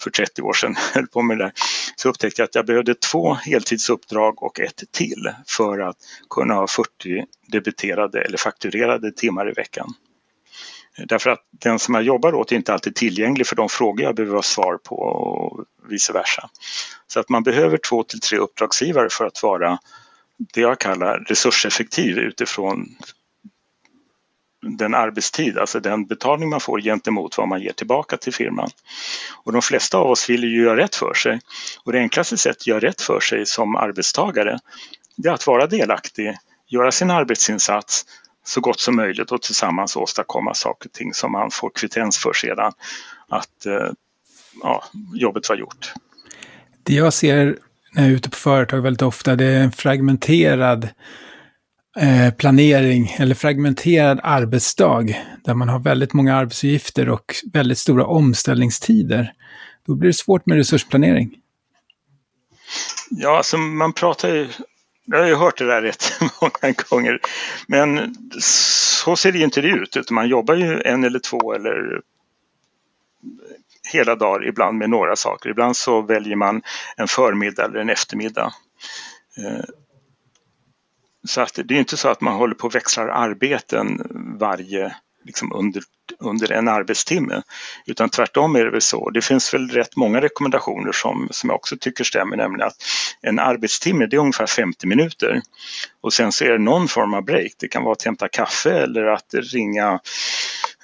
för 0.00 0.10
30 0.10 0.42
år 0.42 0.52
sedan, 0.52 0.76
höll 0.94 1.06
på 1.06 1.22
med 1.22 1.38
det 1.38 1.44
där, 1.44 1.52
så 1.96 2.08
upptäckte 2.08 2.42
jag 2.42 2.46
att 2.46 2.54
jag 2.54 2.66
behövde 2.66 2.94
två 2.94 3.34
heltidsuppdrag 3.34 4.42
och 4.42 4.60
ett 4.60 4.82
till 4.92 5.32
för 5.46 5.78
att 5.78 5.96
kunna 6.30 6.54
ha 6.54 6.66
40 6.66 7.24
debiterade 7.46 8.22
eller 8.22 8.38
fakturerade 8.38 9.12
timmar 9.12 9.50
i 9.50 9.52
veckan. 9.52 9.94
Därför 11.04 11.30
att 11.30 11.40
den 11.50 11.78
som 11.78 11.94
jag 11.94 12.04
jobbar 12.04 12.34
åt 12.34 12.52
är 12.52 12.56
inte 12.56 12.72
alltid 12.72 12.94
tillgänglig 12.94 13.46
för 13.46 13.56
de 13.56 13.68
frågor 13.68 14.02
jag 14.02 14.14
behöver 14.14 14.34
ha 14.34 14.42
svar 14.42 14.78
på 14.84 14.96
och 14.96 15.64
vice 15.88 16.12
versa. 16.12 16.50
Så 17.06 17.20
att 17.20 17.28
man 17.28 17.42
behöver 17.42 17.76
två 17.76 18.02
till 18.02 18.20
tre 18.20 18.38
uppdragsgivare 18.38 19.08
för 19.10 19.24
att 19.24 19.42
vara 19.42 19.78
det 20.54 20.60
jag 20.60 20.78
kallar 20.78 21.18
resurseffektiv 21.18 22.18
utifrån 22.18 22.96
den 24.66 24.94
arbetstid, 24.94 25.58
alltså 25.58 25.80
den 25.80 26.06
betalning 26.06 26.50
man 26.50 26.60
får 26.60 26.80
gentemot 26.80 27.38
vad 27.38 27.48
man 27.48 27.60
ger 27.60 27.72
tillbaka 27.72 28.16
till 28.16 28.34
firman. 28.34 28.70
Och 29.44 29.52
de 29.52 29.62
flesta 29.62 29.98
av 29.98 30.10
oss 30.10 30.30
vill 30.30 30.44
ju 30.44 30.62
göra 30.62 30.76
rätt 30.76 30.94
för 30.94 31.14
sig. 31.14 31.40
Och 31.84 31.92
det 31.92 31.98
enklaste 31.98 32.36
sättet 32.36 32.60
att 32.60 32.66
göra 32.66 32.80
rätt 32.80 33.00
för 33.00 33.20
sig 33.20 33.46
som 33.46 33.76
arbetstagare 33.76 34.58
det 35.16 35.28
är 35.28 35.32
att 35.32 35.46
vara 35.46 35.66
delaktig, 35.66 36.36
göra 36.68 36.92
sin 36.92 37.10
arbetsinsats 37.10 38.04
så 38.44 38.60
gott 38.60 38.80
som 38.80 38.96
möjligt 38.96 39.32
och 39.32 39.42
tillsammans 39.42 39.96
åstadkomma 39.96 40.54
saker 40.54 40.88
och 40.88 40.92
ting 40.92 41.14
som 41.14 41.32
man 41.32 41.50
får 41.50 41.70
kvittens 41.74 42.18
för 42.18 42.32
sedan. 42.32 42.72
Att 43.28 43.66
eh, 43.66 43.90
ja, 44.62 44.84
jobbet 45.14 45.48
var 45.48 45.56
gjort. 45.56 45.92
Det 46.82 46.94
jag 46.94 47.12
ser 47.12 47.58
när 47.92 48.02
jag 48.02 48.10
är 48.10 48.14
ute 48.14 48.30
på 48.30 48.36
företag 48.36 48.80
väldigt 48.80 49.02
ofta, 49.02 49.36
det 49.36 49.44
är 49.44 49.62
en 49.62 49.72
fragmenterad 49.72 50.88
eh, 51.96 52.34
planering 52.34 53.16
eller 53.18 53.34
fragmenterad 53.34 54.20
arbetsdag 54.22 55.06
där 55.44 55.54
man 55.54 55.68
har 55.68 55.78
väldigt 55.78 56.12
många 56.12 56.36
arbetsuppgifter 56.36 57.08
och 57.08 57.34
väldigt 57.52 57.78
stora 57.78 58.06
omställningstider. 58.06 59.32
Då 59.86 59.94
blir 59.94 60.08
det 60.08 60.14
svårt 60.14 60.46
med 60.46 60.56
resursplanering. 60.56 61.34
Ja, 63.10 63.36
alltså 63.36 63.58
man 63.58 63.92
pratar 63.92 64.28
ju 64.28 64.48
jag 65.06 65.18
har 65.18 65.26
ju 65.26 65.34
hört 65.34 65.58
det 65.58 65.66
där 65.66 65.82
rätt 65.82 66.20
många 66.40 66.74
gånger. 66.88 67.20
Men 67.68 68.14
så 68.40 69.16
ser 69.16 69.32
det 69.32 69.38
ju 69.38 69.44
inte 69.44 69.60
ut, 69.60 69.96
utan 69.96 70.14
man 70.14 70.28
jobbar 70.28 70.54
ju 70.54 70.80
en 70.80 71.04
eller 71.04 71.18
två 71.18 71.54
eller 71.54 72.00
hela 73.92 74.14
dagar 74.14 74.48
ibland 74.48 74.78
med 74.78 74.90
några 74.90 75.16
saker. 75.16 75.50
Ibland 75.50 75.76
så 75.76 76.02
väljer 76.02 76.36
man 76.36 76.62
en 76.96 77.08
förmiddag 77.08 77.64
eller 77.64 77.80
en 77.80 77.90
eftermiddag. 77.90 78.52
Eh, 79.38 79.64
så 81.26 81.40
att 81.40 81.58
det 81.64 81.74
är 81.74 81.78
inte 81.78 81.96
så 81.96 82.08
att 82.08 82.20
man 82.20 82.34
håller 82.34 82.54
på 82.54 82.66
och 82.66 82.74
växlar 82.74 83.08
arbeten 83.08 84.02
varje 84.40 84.94
liksom 85.26 85.52
under, 85.52 85.82
under 86.18 86.52
en 86.52 86.68
arbetstimme. 86.68 87.42
Utan 87.86 88.08
tvärtom 88.08 88.56
är 88.56 88.64
det 88.64 88.70
väl 88.70 88.80
så. 88.80 89.10
Det 89.10 89.22
finns 89.22 89.54
väl 89.54 89.68
rätt 89.68 89.96
många 89.96 90.20
rekommendationer 90.20 90.92
som, 90.92 91.28
som 91.30 91.50
jag 91.50 91.56
också 91.56 91.76
tycker 91.80 92.04
stämmer, 92.04 92.36
nämligen 92.36 92.66
att 92.66 92.76
en 93.22 93.38
arbetstimme 93.38 94.06
det 94.06 94.16
är 94.16 94.20
ungefär 94.20 94.46
50 94.46 94.86
minuter. 94.86 95.42
Och 96.00 96.12
sen 96.12 96.32
så 96.32 96.44
är 96.44 96.50
det 96.50 96.58
någon 96.58 96.88
form 96.88 97.14
av 97.14 97.24
break. 97.24 97.52
Det 97.58 97.68
kan 97.68 97.82
vara 97.82 97.92
att 97.92 98.02
hämta 98.02 98.28
kaffe 98.28 98.70
eller 98.70 99.04
att 99.04 99.34
ringa 99.34 100.00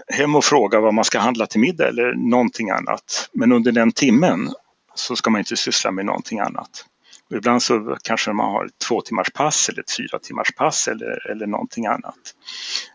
hem 0.09 0.35
och 0.35 0.45
fråga 0.45 0.81
vad 0.81 0.95
man 0.95 1.05
ska 1.05 1.19
handla 1.19 1.47
till 1.47 1.61
middag 1.61 1.89
eller 1.89 2.15
någonting 2.15 2.71
annat. 2.71 3.31
Men 3.33 3.53
under 3.53 3.73
den 3.73 3.93
timmen 3.93 4.53
så 4.95 5.17
ska 5.17 5.31
man 5.31 5.39
inte 5.39 5.57
syssla 5.57 5.91
med 5.91 6.07
någonting 6.07 6.41
annat. 6.41 6.85
Och 7.33 7.39
ibland 7.39 7.63
så 7.63 7.97
kanske 8.03 8.33
man 8.33 8.51
har 8.51 8.67
ett 8.67 8.79
två 8.89 9.01
timmars 9.01 9.31
pass 9.31 9.69
eller 9.69 9.81
ett 9.81 9.97
fyra 9.97 10.19
timmars 10.19 10.53
pass 10.57 10.89
eller, 10.89 11.31
eller 11.31 11.47
någonting 11.47 11.87
annat. 11.87 12.35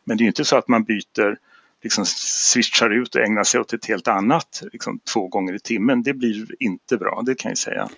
Men 0.04 0.18
det 0.18 0.24
är 0.24 0.26
inte 0.26 0.46
så 0.46 0.58
att 0.58 0.68
man 0.68 0.84
byter, 0.84 1.38
liksom 1.84 2.06
switchar 2.06 2.90
ut 2.90 3.16
och 3.16 3.22
ägnar 3.22 3.44
sig 3.44 3.62
åt 3.62 3.74
ett 3.74 3.86
helt 3.86 4.08
annat 4.08 4.64
liksom 4.72 5.00
två 5.14 5.28
gånger 5.28 5.54
i 5.54 5.60
timmen. 5.60 6.04
Det 6.04 6.14
blir 6.14 6.46
inte 6.60 6.98
bra, 6.98 7.22
det 7.26 7.36
kan 7.36 7.52
jag 7.52 7.58
säga. 7.58 7.90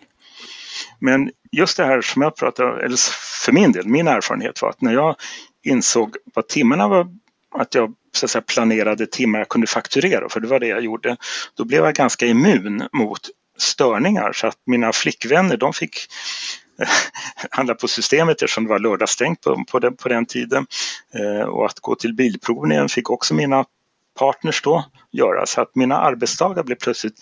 Men 1.00 1.32
just 1.52 1.78
det 1.78 1.86
här 1.86 2.02
som 2.02 2.22
jag 2.22 2.36
pratade 2.36 2.86
eller 2.86 2.98
för 3.46 3.52
min 3.52 3.72
del, 3.72 3.88
min 3.88 4.08
erfarenhet 4.08 4.62
var 4.62 4.70
att 4.70 4.82
när 4.82 4.94
jag 4.94 5.16
insåg 5.64 6.16
vad 6.34 6.48
timmarna 6.48 6.88
var, 6.88 7.08
att 7.56 7.76
jag 7.76 7.94
så 8.12 8.26
att 8.26 8.30
säga, 8.30 8.42
planerade 8.42 9.08
timmar 9.08 9.40
jag 9.40 9.50
kunde 9.50 9.68
fakturera, 9.68 10.30
för 10.30 10.40
det 10.40 10.48
var 10.48 10.60
det 10.60 10.68
jag 10.68 10.82
gjorde, 10.82 11.18
då 11.56 11.66
blev 11.66 11.86
jag 11.86 11.96
ganska 11.96 12.26
immun 12.26 12.88
mot 12.94 13.30
störningar 13.62 14.32
så 14.34 14.48
att 14.48 14.58
mina 14.66 14.94
flickvänner 14.94 15.58
de 15.58 15.74
fick 15.74 15.98
eh, 16.82 16.88
handla 17.52 17.76
på 17.76 17.88
systemet 17.88 18.42
eftersom 18.42 18.64
det 18.64 18.70
var 18.70 18.80
lördagsstängt 18.80 19.42
på, 19.42 19.64
på, 19.72 19.80
den, 19.80 19.96
på 19.96 20.10
den 20.10 20.26
tiden. 20.26 20.68
Eh, 21.14 21.48
och 21.48 21.66
att 21.66 21.80
gå 21.80 21.96
till 21.96 22.14
bilprovningen 22.14 22.90
fick 22.90 23.10
också 23.10 23.34
mina 23.34 23.66
partners 24.20 24.62
då 24.62 24.86
göra 25.12 25.46
så 25.46 25.62
att 25.62 25.76
mina 25.76 25.98
arbetsdagar 25.98 26.64
blev 26.64 26.76
plötsligt 26.76 27.16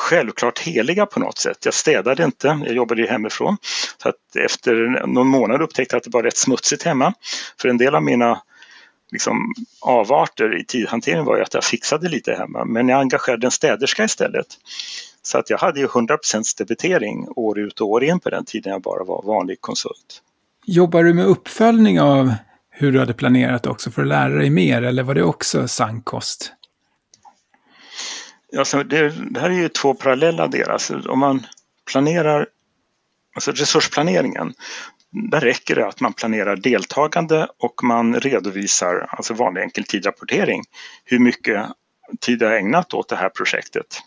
självklart 0.00 0.58
heliga 0.58 1.06
på 1.06 1.20
något 1.20 1.38
sätt. 1.38 1.64
Jag 1.64 1.74
städade 1.74 2.24
inte, 2.24 2.60
jag 2.64 2.74
jobbade 2.74 3.00
ju 3.00 3.08
hemifrån. 3.08 3.56
Så 4.02 4.08
att 4.08 4.36
efter 4.36 5.06
någon 5.06 5.26
månad 5.26 5.62
upptäckte 5.62 5.94
jag 5.94 5.98
att 5.98 6.04
det 6.04 6.10
var 6.10 6.22
rätt 6.22 6.36
smutsigt 6.36 6.82
hemma. 6.82 7.14
För 7.60 7.68
en 7.68 7.78
del 7.78 7.94
av 7.94 8.02
mina 8.02 8.42
liksom, 9.12 9.54
avarter 9.80 10.60
i 10.60 10.64
tidhantering 10.64 11.24
var 11.24 11.36
ju 11.36 11.42
att 11.42 11.54
jag 11.54 11.64
fixade 11.64 12.08
lite 12.08 12.32
hemma 12.32 12.64
men 12.64 12.88
jag 12.88 13.00
engagerade 13.00 13.46
en 13.46 13.50
städerska 13.50 14.04
istället. 14.04 14.46
Så 15.22 15.38
att 15.38 15.50
jag 15.50 15.58
hade 15.58 15.80
ju 15.80 15.86
100% 15.86 16.58
debitering 16.58 17.28
år 17.36 17.58
ut 17.58 17.80
och 17.80 17.88
år 17.88 18.04
in 18.04 18.20
på 18.20 18.30
den 18.30 18.44
tiden 18.44 18.72
jag 18.72 18.82
bara 18.82 19.04
var 19.04 19.22
vanlig 19.22 19.60
konsult. 19.60 20.22
Jobbar 20.66 21.04
du 21.04 21.14
med 21.14 21.26
uppföljning 21.26 22.00
av 22.00 22.34
hur 22.70 22.92
du 22.92 22.98
hade 22.98 23.14
planerat 23.14 23.66
också 23.66 23.90
för 23.90 24.02
att 24.02 24.08
lära 24.08 24.34
dig 24.34 24.50
mer 24.50 24.82
eller 24.82 25.02
var 25.02 25.14
det 25.14 25.22
också 25.22 25.68
sankost? 25.68 26.52
Alltså 28.58 28.82
det, 28.82 29.08
det 29.30 29.40
här 29.40 29.50
är 29.50 29.54
ju 29.54 29.68
två 29.68 29.94
parallella 29.94 30.46
delar. 30.46 30.72
Alltså 30.72 31.00
om 31.08 31.18
man 31.18 31.46
planerar, 31.90 32.46
alltså 33.34 33.50
resursplaneringen, 33.52 34.54
där 35.12 35.40
räcker 35.40 35.74
det 35.74 35.86
att 35.86 36.00
man 36.00 36.12
planerar 36.12 36.56
deltagande 36.56 37.48
och 37.58 37.84
man 37.84 38.20
redovisar, 38.20 39.06
alltså 39.10 39.34
vanlig 39.34 39.62
enkel 39.62 39.84
tidrapportering, 39.84 40.64
hur 41.04 41.18
mycket 41.18 41.66
tid 42.20 42.42
jag 42.42 42.58
ägnat 42.58 42.94
åt 42.94 43.08
det 43.08 43.16
här 43.16 43.28
projektet. 43.28 44.00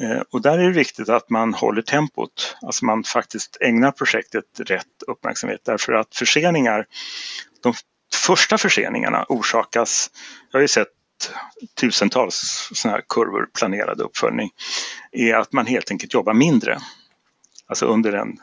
Eh, 0.00 0.22
och 0.32 0.42
där 0.42 0.58
är 0.58 0.62
det 0.62 0.70
viktigt 0.70 1.08
att 1.08 1.30
man 1.30 1.54
håller 1.54 1.82
tempot, 1.82 2.56
alltså 2.62 2.84
man 2.84 3.04
faktiskt 3.04 3.56
ägnar 3.60 3.90
projektet 3.90 4.44
rätt 4.60 5.02
uppmärksamhet 5.06 5.60
därför 5.64 5.92
att 5.92 6.16
förseningar, 6.16 6.86
de 7.62 7.74
första 8.14 8.58
förseningarna 8.58 9.26
orsakas, 9.28 10.10
jag 10.50 10.58
har 10.58 10.62
ju 10.62 10.68
sett 10.68 10.88
tusentals 11.80 12.68
sådana 12.72 12.96
här 12.96 13.04
kurvor 13.08 13.48
planerad 13.58 14.00
uppföljning, 14.00 14.50
är 15.12 15.34
att 15.34 15.52
man 15.52 15.66
helt 15.66 15.90
enkelt 15.90 16.14
jobbar 16.14 16.34
mindre. 16.34 16.78
Alltså 17.66 17.86
under 17.86 18.12
en 18.12 18.38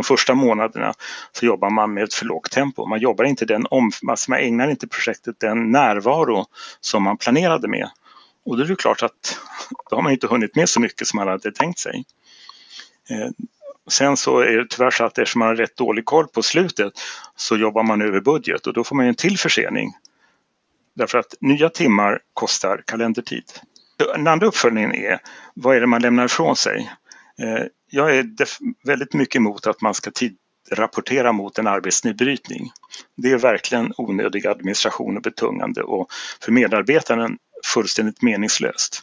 de 0.00 0.04
första 0.04 0.34
månaderna 0.34 0.94
så 1.32 1.46
jobbar 1.46 1.70
man 1.70 1.94
med 1.94 2.04
ett 2.04 2.14
för 2.14 2.26
lågt 2.26 2.50
tempo. 2.50 2.86
Man 2.86 3.00
jobbar 3.00 3.24
inte 3.24 3.44
den 3.44 3.66
om, 3.70 3.90
alltså 4.08 4.30
man 4.30 4.40
ägnar 4.40 4.68
inte 4.68 4.88
projektet 4.88 5.40
den 5.40 5.70
närvaro 5.70 6.46
som 6.80 7.02
man 7.02 7.16
planerade 7.16 7.68
med. 7.68 7.90
Och 8.44 8.56
då 8.56 8.62
är 8.62 8.66
det 8.66 8.76
klart 8.76 9.02
att 9.02 9.38
då 9.90 9.96
har 9.96 10.02
man 10.02 10.12
inte 10.12 10.26
hunnit 10.26 10.56
med 10.56 10.68
så 10.68 10.80
mycket 10.80 11.06
som 11.08 11.16
man 11.16 11.28
hade 11.28 11.52
tänkt 11.52 11.78
sig. 11.78 12.04
Eh, 13.10 13.28
sen 13.88 14.16
så 14.16 14.38
är 14.38 14.56
det 14.56 14.66
tyvärr 14.70 14.90
så 14.90 15.04
att 15.04 15.18
eftersom 15.18 15.38
man 15.38 15.48
har 15.48 15.56
rätt 15.56 15.76
dålig 15.76 16.04
koll 16.04 16.28
på 16.28 16.42
slutet 16.42 16.92
så 17.36 17.56
jobbar 17.56 17.82
man 17.82 18.02
över 18.02 18.20
budget 18.20 18.66
och 18.66 18.72
då 18.72 18.84
får 18.84 18.96
man 18.96 19.06
en 19.06 19.14
till 19.14 19.38
försening. 19.38 19.92
Därför 20.94 21.18
att 21.18 21.34
nya 21.40 21.68
timmar 21.68 22.20
kostar 22.34 22.82
kalendertid. 22.86 23.44
Den 23.98 24.26
andra 24.26 24.46
uppföljningen 24.46 24.94
är 24.94 25.18
vad 25.54 25.76
är 25.76 25.80
det 25.80 25.86
man 25.86 26.02
lämnar 26.02 26.24
ifrån 26.24 26.56
sig? 26.56 26.90
Eh, 27.38 27.66
jag 27.90 28.16
är 28.16 28.26
väldigt 28.86 29.14
mycket 29.14 29.36
emot 29.36 29.66
att 29.66 29.80
man 29.80 29.94
ska 29.94 30.10
rapportera 30.70 31.32
mot 31.32 31.58
en 31.58 31.66
arbetsnedbrytning. 31.66 32.70
Det 33.16 33.30
är 33.30 33.38
verkligen 33.38 33.92
onödig 33.96 34.46
administration 34.46 35.16
och 35.16 35.22
betungande 35.22 35.82
och 35.82 36.06
för 36.40 36.52
medarbetaren 36.52 37.38
fullständigt 37.74 38.22
meningslöst. 38.22 39.02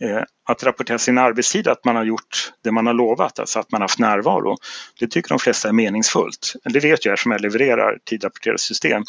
Eh, 0.00 0.22
att 0.48 0.62
rapportera 0.62 0.98
sin 0.98 1.18
arbetstid, 1.18 1.68
att 1.68 1.84
man 1.84 1.96
har 1.96 2.04
gjort 2.04 2.52
det 2.64 2.72
man 2.72 2.86
har 2.86 2.94
lovat, 2.94 3.38
alltså 3.38 3.58
att 3.58 3.72
man 3.72 3.80
har 3.80 3.84
haft 3.84 3.98
närvaro, 3.98 4.56
det 5.00 5.06
tycker 5.06 5.28
de 5.28 5.38
flesta 5.38 5.68
är 5.68 5.72
meningsfullt. 5.72 6.54
Det 6.64 6.80
vet 6.80 7.04
jag 7.04 7.12
eftersom 7.12 7.32
jag 7.32 7.40
levererar 7.40 7.98
tidrapporterade 8.04 8.58
system. 8.58 9.02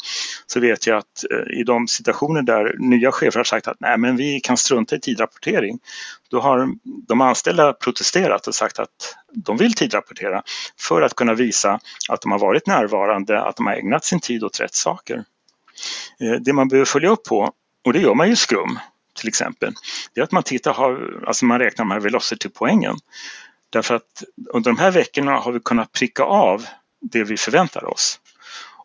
Så 0.46 0.60
vet 0.60 0.86
jag 0.86 0.98
att 0.98 1.24
eh, 1.30 1.60
i 1.60 1.64
de 1.64 1.88
situationer 1.88 2.42
där 2.42 2.74
nya 2.78 3.12
chefer 3.12 3.38
har 3.38 3.44
sagt 3.44 3.68
att 3.68 3.76
nej 3.80 3.98
men 3.98 4.16
vi 4.16 4.40
kan 4.40 4.56
strunta 4.56 4.96
i 4.96 5.00
tidrapportering, 5.00 5.78
då 6.30 6.40
har 6.40 6.68
de 7.08 7.20
anställda 7.20 7.72
protesterat 7.72 8.46
och 8.46 8.54
sagt 8.54 8.78
att 8.78 9.16
de 9.34 9.56
vill 9.56 9.74
tidrapportera 9.74 10.42
för 10.80 11.02
att 11.02 11.14
kunna 11.14 11.34
visa 11.34 11.80
att 12.08 12.20
de 12.20 12.32
har 12.32 12.38
varit 12.38 12.66
närvarande, 12.66 13.42
att 13.42 13.56
de 13.56 13.66
har 13.66 13.74
ägnat 13.74 14.04
sin 14.04 14.20
tid 14.20 14.44
åt 14.44 14.60
rätt 14.60 14.74
saker. 14.74 15.24
Eh, 16.20 16.32
det 16.40 16.52
man 16.52 16.68
behöver 16.68 16.86
följa 16.86 17.08
upp 17.08 17.24
på, 17.24 17.52
och 17.84 17.92
det 17.92 18.00
gör 18.00 18.14
man 18.14 18.26
ju 18.26 18.32
i 18.32 18.36
till 19.14 19.28
exempel, 19.28 19.72
det 20.14 20.20
är 20.20 20.24
att 20.24 20.32
man 20.32 20.42
tittar, 20.42 20.72
har, 20.72 21.22
alltså 21.26 21.44
man 21.44 21.58
räknar 21.58 21.84
de 21.84 21.90
här 21.90 22.00
velocity-poängen. 22.00 22.96
Därför 23.70 23.94
att 23.94 24.24
under 24.50 24.70
de 24.70 24.78
här 24.78 24.90
veckorna 24.90 25.32
har 25.32 25.52
vi 25.52 25.60
kunnat 25.60 25.92
pricka 25.92 26.22
av 26.22 26.66
det 27.00 27.24
vi 27.24 27.36
förväntar 27.36 27.84
oss. 27.84 28.20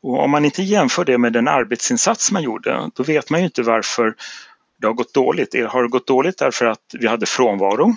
Och 0.01 0.23
om 0.23 0.31
man 0.31 0.45
inte 0.45 0.63
jämför 0.63 1.05
det 1.05 1.17
med 1.17 1.33
den 1.33 1.47
arbetsinsats 1.47 2.31
man 2.31 2.43
gjorde, 2.43 2.89
då 2.95 3.03
vet 3.03 3.29
man 3.29 3.39
ju 3.39 3.45
inte 3.45 3.61
varför 3.61 4.15
det 4.77 4.87
har 4.87 4.93
gått 4.93 5.13
dåligt. 5.13 5.55
Har 5.67 5.83
det 5.83 5.89
gått 5.89 6.07
dåligt 6.07 6.37
därför 6.37 6.65
att 6.65 6.81
vi 6.99 7.07
hade 7.07 7.25
frånvaro 7.25 7.95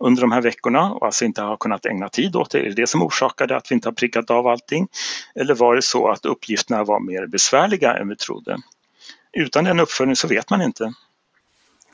under 0.00 0.22
de 0.22 0.32
här 0.32 0.40
veckorna 0.40 0.92
och 0.92 1.06
alltså 1.06 1.24
inte 1.24 1.42
har 1.42 1.56
kunnat 1.56 1.86
ägna 1.86 2.08
tid 2.08 2.36
åt 2.36 2.50
det? 2.50 2.58
Är 2.58 2.64
det 2.64 2.74
det 2.74 2.86
som 2.86 3.02
orsakade 3.02 3.56
att 3.56 3.70
vi 3.70 3.74
inte 3.74 3.88
har 3.88 3.94
prickat 3.94 4.30
av 4.30 4.46
allting? 4.46 4.88
Eller 5.34 5.54
var 5.54 5.76
det 5.76 5.82
så 5.82 6.08
att 6.08 6.26
uppgifterna 6.26 6.84
var 6.84 7.00
mer 7.00 7.26
besvärliga 7.26 7.96
än 7.96 8.08
vi 8.08 8.16
trodde? 8.16 8.58
Utan 9.32 9.64
den 9.64 9.80
uppföljningen 9.80 10.16
så 10.16 10.28
vet 10.28 10.50
man 10.50 10.62
inte 10.62 10.92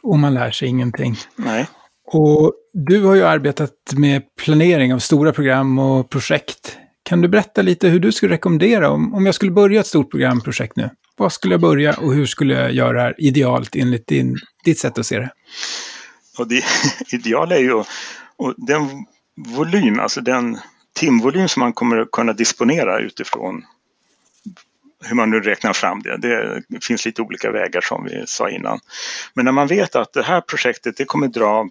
och 0.04 0.18
man 0.18 0.34
lär 0.34 0.50
sig 0.50 0.68
ingenting. 0.68 1.16
Nej. 1.36 1.66
Och 2.06 2.52
du 2.72 3.02
har 3.02 3.14
ju 3.14 3.22
arbetat 3.22 3.72
med 3.92 4.22
planering 4.36 4.94
av 4.94 4.98
stora 4.98 5.32
program 5.32 5.78
och 5.78 6.10
projekt. 6.10 6.78
Kan 7.02 7.20
du 7.20 7.28
berätta 7.28 7.62
lite 7.62 7.88
hur 7.88 8.00
du 8.00 8.12
skulle 8.12 8.34
rekommendera 8.34 8.90
om, 8.90 9.14
om 9.14 9.26
jag 9.26 9.34
skulle 9.34 9.50
börja 9.50 9.80
ett 9.80 9.86
stort 9.86 10.10
programprojekt 10.10 10.76
nu? 10.76 10.90
Var 11.16 11.28
skulle 11.28 11.54
jag 11.54 11.60
börja 11.60 11.94
och 11.94 12.14
hur 12.14 12.26
skulle 12.26 12.54
jag 12.54 12.72
göra 12.72 12.92
det 12.92 13.00
här 13.00 13.14
idealt 13.18 13.76
enligt 13.76 14.06
din, 14.06 14.36
ditt 14.64 14.78
sätt 14.78 14.98
att 14.98 15.06
se 15.06 15.18
det? 15.18 15.30
Och 16.38 16.48
det 16.48 16.64
ideala 17.12 17.56
är 17.56 17.60
ju 17.60 17.72
och 18.36 18.54
den 18.56 18.88
volym, 19.56 20.00
alltså 20.00 20.20
den 20.20 20.58
timvolym 20.94 21.48
som 21.48 21.60
man 21.60 21.72
kommer 21.72 21.96
att 21.96 22.10
kunna 22.10 22.32
disponera 22.32 22.98
utifrån 22.98 23.62
hur 25.04 25.16
man 25.16 25.30
nu 25.30 25.40
räknar 25.40 25.72
fram 25.72 26.02
det. 26.02 26.16
Det 26.68 26.84
finns 26.84 27.06
lite 27.06 27.22
olika 27.22 27.50
vägar 27.50 27.80
som 27.80 28.04
vi 28.04 28.24
sa 28.26 28.50
innan. 28.50 28.78
Men 29.34 29.44
när 29.44 29.52
man 29.52 29.66
vet 29.66 29.96
att 29.96 30.12
det 30.12 30.22
här 30.22 30.40
projektet 30.40 30.96
det 30.96 31.04
kommer 31.04 31.28
dra 31.28 31.68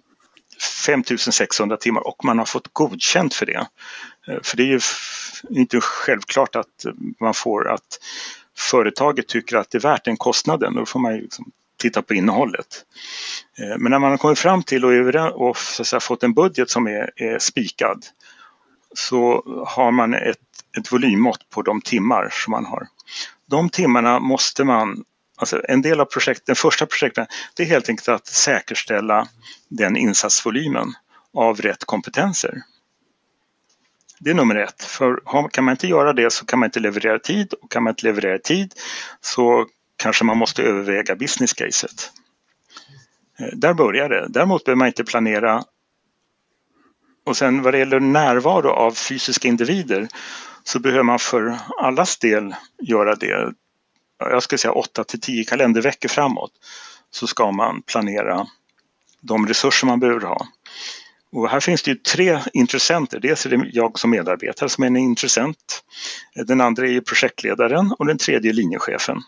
5600 0.86 1.76
timmar 1.76 2.06
och 2.06 2.24
man 2.24 2.38
har 2.38 2.44
fått 2.44 2.68
godkänt 2.72 3.34
för 3.34 3.46
det. 3.46 3.66
Eh, 4.28 4.38
för 4.42 4.56
det 4.56 4.62
är 4.62 4.66
ju 4.66 4.80
inte 5.50 5.80
självklart 5.80 6.56
att 6.56 6.84
man 7.20 7.34
får 7.34 7.68
att 7.68 7.98
företaget 8.58 9.28
tycker 9.28 9.56
att 9.56 9.70
det 9.70 9.78
är 9.78 9.82
värt 9.82 10.04
den 10.04 10.16
kostnaden. 10.16 10.74
Då 10.74 10.86
får 10.86 11.00
man 11.00 11.14
ju 11.14 11.20
liksom 11.20 11.52
titta 11.78 12.02
på 12.02 12.14
innehållet. 12.14 12.84
Eh, 13.58 13.78
men 13.78 13.90
när 13.90 13.98
man 13.98 14.10
har 14.10 14.18
kommit 14.18 14.38
fram 14.38 14.62
till 14.62 14.84
och, 14.84 15.48
och 15.48 15.56
säga, 15.56 16.00
fått 16.00 16.22
en 16.22 16.34
budget 16.34 16.70
som 16.70 16.86
är, 16.86 17.10
är 17.16 17.38
spikad 17.38 18.06
så 18.94 19.42
har 19.66 19.92
man 19.92 20.14
ett, 20.14 20.38
ett 20.78 20.92
volymmått 20.92 21.50
på 21.50 21.62
de 21.62 21.80
timmar 21.80 22.28
som 22.32 22.50
man 22.50 22.64
har. 22.64 22.86
De 23.46 23.70
timmarna 23.70 24.18
måste 24.18 24.64
man 24.64 25.04
Alltså 25.36 25.62
en 25.68 25.82
del 25.82 26.00
av 26.00 26.04
projektet, 26.04 26.46
den 26.46 26.56
första 26.56 26.86
projektet, 26.86 27.28
det 27.54 27.62
är 27.62 27.66
helt 27.66 27.88
enkelt 27.88 28.08
att 28.08 28.26
säkerställa 28.26 29.28
den 29.68 29.96
insatsvolymen 29.96 30.92
av 31.34 31.60
rätt 31.60 31.84
kompetenser. 31.84 32.62
Det 34.20 34.30
är 34.30 34.34
nummer 34.34 34.56
ett. 34.56 34.82
För 34.82 35.20
kan 35.50 35.64
man 35.64 35.72
inte 35.72 35.86
göra 35.86 36.12
det 36.12 36.32
så 36.32 36.46
kan 36.46 36.58
man 36.58 36.66
inte 36.66 36.80
leverera 36.80 37.18
tid 37.18 37.52
och 37.62 37.70
kan 37.70 37.82
man 37.82 37.90
inte 37.90 38.06
leverera 38.06 38.38
tid 38.38 38.74
så 39.20 39.66
kanske 39.96 40.24
man 40.24 40.38
måste 40.38 40.62
överväga 40.62 41.16
business 41.16 41.52
caset. 41.52 42.12
Eh, 43.38 43.46
där 43.52 43.74
börjar 43.74 44.08
det. 44.08 44.26
Däremot 44.28 44.64
behöver 44.64 44.78
man 44.78 44.88
inte 44.88 45.04
planera 45.04 45.64
och 47.24 47.36
sen 47.36 47.62
vad 47.62 47.74
det 47.74 47.78
gäller 47.78 48.00
närvaro 48.00 48.70
av 48.70 48.92
fysiska 48.92 49.48
individer 49.48 50.08
så 50.64 50.78
behöver 50.78 51.02
man 51.02 51.18
för 51.18 51.58
allas 51.78 52.18
del 52.18 52.54
göra 52.82 53.14
det. 53.14 53.52
Jag 54.18 54.42
skulle 54.42 54.58
säga 54.58 54.72
8 54.72 55.04
till 55.04 55.20
10 55.20 55.44
kalenderveckor 55.44 56.08
framåt 56.08 56.52
så 57.10 57.26
ska 57.26 57.52
man 57.52 57.82
planera 57.82 58.46
de 59.20 59.46
resurser 59.46 59.86
man 59.86 60.00
behöver 60.00 60.20
ha. 60.20 60.46
Och 61.32 61.48
här 61.48 61.60
finns 61.60 61.82
det 61.82 61.90
ju 61.90 61.96
tre 61.96 62.40
intressenter. 62.52 63.20
Dels 63.20 63.46
är 63.46 63.50
det 63.50 63.70
jag 63.72 63.98
som 63.98 64.10
medarbetare 64.10 64.68
som 64.68 64.84
är 64.84 64.86
en 64.86 64.96
intressent. 64.96 65.84
Den 66.34 66.60
andra 66.60 66.88
är 66.88 67.00
projektledaren 67.00 67.94
och 67.98 68.06
den 68.06 68.18
tredje 68.18 68.50
är 68.50 68.54
linjechefen. 68.54 69.22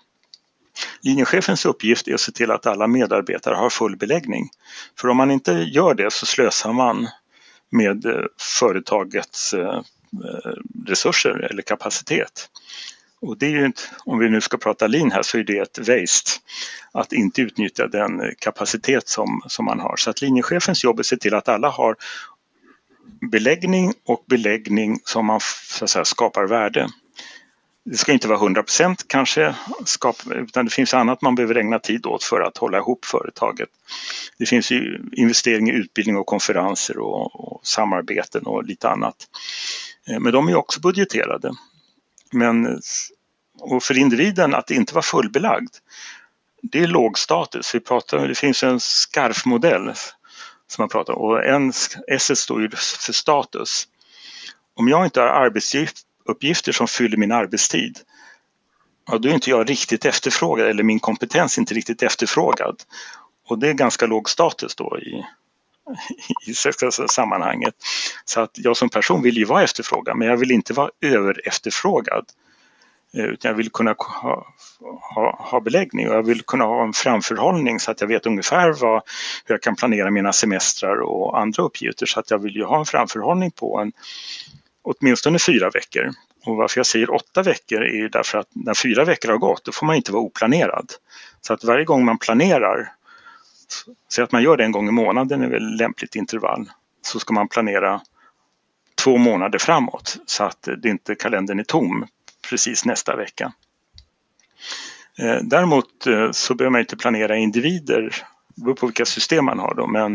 Linjechefens 1.01 1.67
uppgift 1.67 2.09
är 2.09 2.15
att 2.15 2.21
se 2.21 2.33
till 2.33 2.51
att 2.51 2.67
alla 2.67 2.87
medarbetare 2.87 3.55
har 3.55 3.71
full 3.71 3.97
beläggning. 3.97 4.49
För 4.99 5.09
om 5.09 5.17
man 5.17 5.31
inte 5.31 5.53
gör 5.53 5.95
det 5.95 6.13
så 6.13 6.27
slösar 6.27 6.73
man 6.73 7.09
med 7.77 8.07
eh, 8.07 8.25
företagets 8.61 9.55
eh, 9.55 9.83
eh, 10.25 10.53
resurser 10.87 11.49
eller 11.51 11.62
kapacitet. 11.62 12.49
Och 13.21 13.39
det 13.39 13.47
är 13.47 13.51
ju, 13.51 13.67
inte, 13.67 13.83
om 14.05 14.19
vi 14.19 14.29
nu 14.29 14.41
ska 14.41 14.57
prata 14.57 14.87
lean 14.87 15.12
här, 15.12 15.23
så 15.23 15.39
är 15.39 15.45
det 15.45 15.59
ett 15.59 15.79
waste 15.79 16.31
att 16.93 17.12
inte 17.12 17.43
utnyttja 17.43 17.89
den 17.89 18.35
kapacitet 18.39 19.09
som, 19.09 19.43
som 19.49 19.65
man 19.65 19.81
har. 19.81 19.97
Så 19.97 20.11
att 20.11 20.23
linjechefens 20.23 20.85
jobb 20.85 20.99
är 20.99 21.01
att 21.01 21.07
se 21.07 21.17
till 21.17 21.35
att 21.35 21.49
alla 21.49 21.69
har 21.69 21.97
beläggning 23.31 23.93
och 24.07 24.25
beläggning 24.27 25.01
som 25.05 25.27
man 25.27 25.41
så 25.69 25.85
att 25.85 25.91
säga, 25.91 26.05
skapar 26.05 26.47
värde. 26.47 26.89
Det 27.88 27.96
ska 27.96 28.12
inte 28.12 28.29
vara 28.29 28.38
100% 28.38 28.96
kanske, 29.07 29.55
utan 30.31 30.64
det 30.64 30.70
finns 30.70 30.94
annat 30.94 31.22
man 31.22 31.35
behöver 31.35 31.55
ägna 31.55 31.79
tid 31.79 32.07
åt 32.07 32.25
för 32.25 32.40
att 32.40 32.57
hålla 32.57 32.79
ihop 32.79 33.05
företaget. 33.05 33.68
Det 34.38 34.46
finns 34.46 34.70
ju 34.70 35.01
investering 35.12 35.70
i 35.70 35.72
utbildning 35.72 36.16
och 36.16 36.27
konferenser 36.27 36.99
och, 36.99 37.53
och 37.53 37.66
samarbeten 37.66 38.46
och 38.46 38.64
lite 38.64 38.88
annat. 38.88 39.16
Eh, 40.09 40.20
men 40.20 40.33
de 40.33 40.49
är 40.49 40.55
också 40.55 40.81
budgeterade. 40.81 41.53
Men 42.33 42.81
och 43.59 43.83
för 43.83 43.99
individen 43.99 44.55
att 44.55 44.70
inte 44.70 44.94
vara 44.94 45.03
fullbelagd, 45.03 45.70
det 46.62 46.79
är 46.79 46.87
låg 46.87 47.18
status. 47.18 47.75
Vi 47.75 47.81
pratar, 47.81 48.29
det 48.29 48.35
finns 48.35 48.62
en 48.62 48.81
skarfmodell 48.81 49.92
som 50.68 50.83
man 50.83 50.88
pratar 50.88 51.12
om 51.12 51.31
och 51.31 51.44
en, 51.44 51.72
S 52.09 52.40
står 52.40 52.62
ju 52.62 52.70
för 52.70 53.12
status. 53.12 53.88
Om 54.75 54.88
jag 54.88 55.05
inte 55.05 55.20
har 55.20 55.29
arbetsuppgifter 56.27 56.73
som 56.73 56.89
fyller 56.89 57.17
min 57.17 57.33
arbetstid, 57.33 57.99
ja, 59.11 59.19
då 59.19 59.29
är 59.29 59.35
inte 59.35 59.51
jag 59.51 59.71
riktigt 59.71 60.05
efterfrågad 60.05 60.67
eller 60.67 60.83
min 60.83 61.01
kompetens 61.01 61.59
inte 61.59 61.75
riktigt 61.75 62.03
efterfrågad. 62.03 62.83
Och 63.49 63.59
det 63.59 63.69
är 63.69 63.75
ganska 63.75 64.07
låg 64.07 64.31
status 64.31 64.75
då 64.77 64.99
i, 64.99 65.25
i 66.51 66.55
sammanhanget. 67.09 67.75
Så 68.25 68.41
att 68.41 68.51
jag 68.55 68.77
som 68.77 68.89
person 68.89 69.23
vill 69.23 69.37
ju 69.37 69.45
vara 69.45 69.62
efterfrågad 69.62 70.17
men 70.17 70.29
jag 70.29 70.37
vill 70.37 70.51
inte 70.51 70.73
vara 70.73 70.91
över 71.01 71.49
efterfrågad. 71.49 72.25
Eh, 73.15 73.25
utan 73.25 73.49
jag 73.49 73.57
vill 73.57 73.71
kunna 73.71 73.95
ha, 73.99 74.47
ha, 75.15 75.49
ha, 75.51 75.61
beläggning 75.61 76.09
och 76.09 76.15
jag 76.15 76.27
vill 76.27 76.43
kunna 76.43 76.65
ha 76.65 76.85
en 76.85 76.93
framförhållning 76.93 77.81
så 77.81 77.91
att 77.91 78.01
jag 78.01 78.09
vet 78.09 78.27
ungefär 78.27 78.73
vad, 78.73 79.03
hur 79.45 79.55
jag 79.55 79.62
kan 79.62 79.77
planera 79.77 80.11
mina 80.11 80.33
semestrar 80.33 81.01
och 81.01 81.41
andra 81.41 81.62
uppgifter. 81.62 82.07
Så 82.07 82.21
att 82.21 82.31
jag 82.31 82.39
vill 82.39 82.57
ju 82.57 82.65
ha 82.65 82.79
en 82.79 82.87
framförhållning 82.87 83.51
på 83.51 83.79
en, 83.81 83.93
åtminstone 84.87 85.38
fyra 85.38 85.70
veckor. 85.70 86.11
Och 86.44 86.57
varför 86.57 86.79
jag 86.79 86.87
säger 86.87 87.14
åtta 87.14 87.42
veckor 87.42 87.83
är 87.83 87.96
ju 87.96 88.09
därför 88.09 88.38
att 88.38 88.49
när 88.53 88.75
fyra 88.75 89.05
veckor 89.05 89.29
har 89.29 89.38
gått 89.38 89.64
då 89.64 89.72
får 89.72 89.87
man 89.87 89.96
inte 89.96 90.12
vara 90.12 90.22
oplanerad. 90.22 90.92
Så 91.40 91.53
att 91.53 91.64
varje 91.64 91.85
gång 91.85 92.05
man 92.05 92.18
planerar, 92.18 92.92
säg 94.12 94.25
att 94.25 94.33
man 94.33 94.42
gör 94.42 94.57
det 94.57 94.64
en 94.64 94.72
gång 94.72 94.88
i 94.88 94.92
månaden 94.92 95.42
är 95.42 95.49
väl 95.49 95.77
lämpligt 95.77 96.16
intervall, 96.16 96.70
så 97.03 97.20
ska 97.20 97.35
man 97.35 97.49
planera 97.49 98.01
två 98.94 99.16
månader 99.16 99.59
framåt 99.59 100.16
så 100.27 100.44
att 100.44 100.68
det 100.83 100.88
inte 100.88 101.14
kalendern 101.14 101.59
är 101.59 101.64
tom 101.64 102.07
precis 102.51 102.85
nästa 102.85 103.16
vecka. 103.16 103.53
Eh, 105.18 105.38
däremot 105.42 106.07
eh, 106.07 106.31
så 106.31 106.55
behöver 106.55 106.72
man 106.72 106.81
inte 106.81 106.96
planera 106.96 107.37
individer 107.37 108.27
beror 108.57 108.75
på 108.75 108.87
vilka 108.87 109.05
system 109.05 109.45
man 109.45 109.59
har 109.59 109.75
då, 109.75 109.87
men 109.87 110.12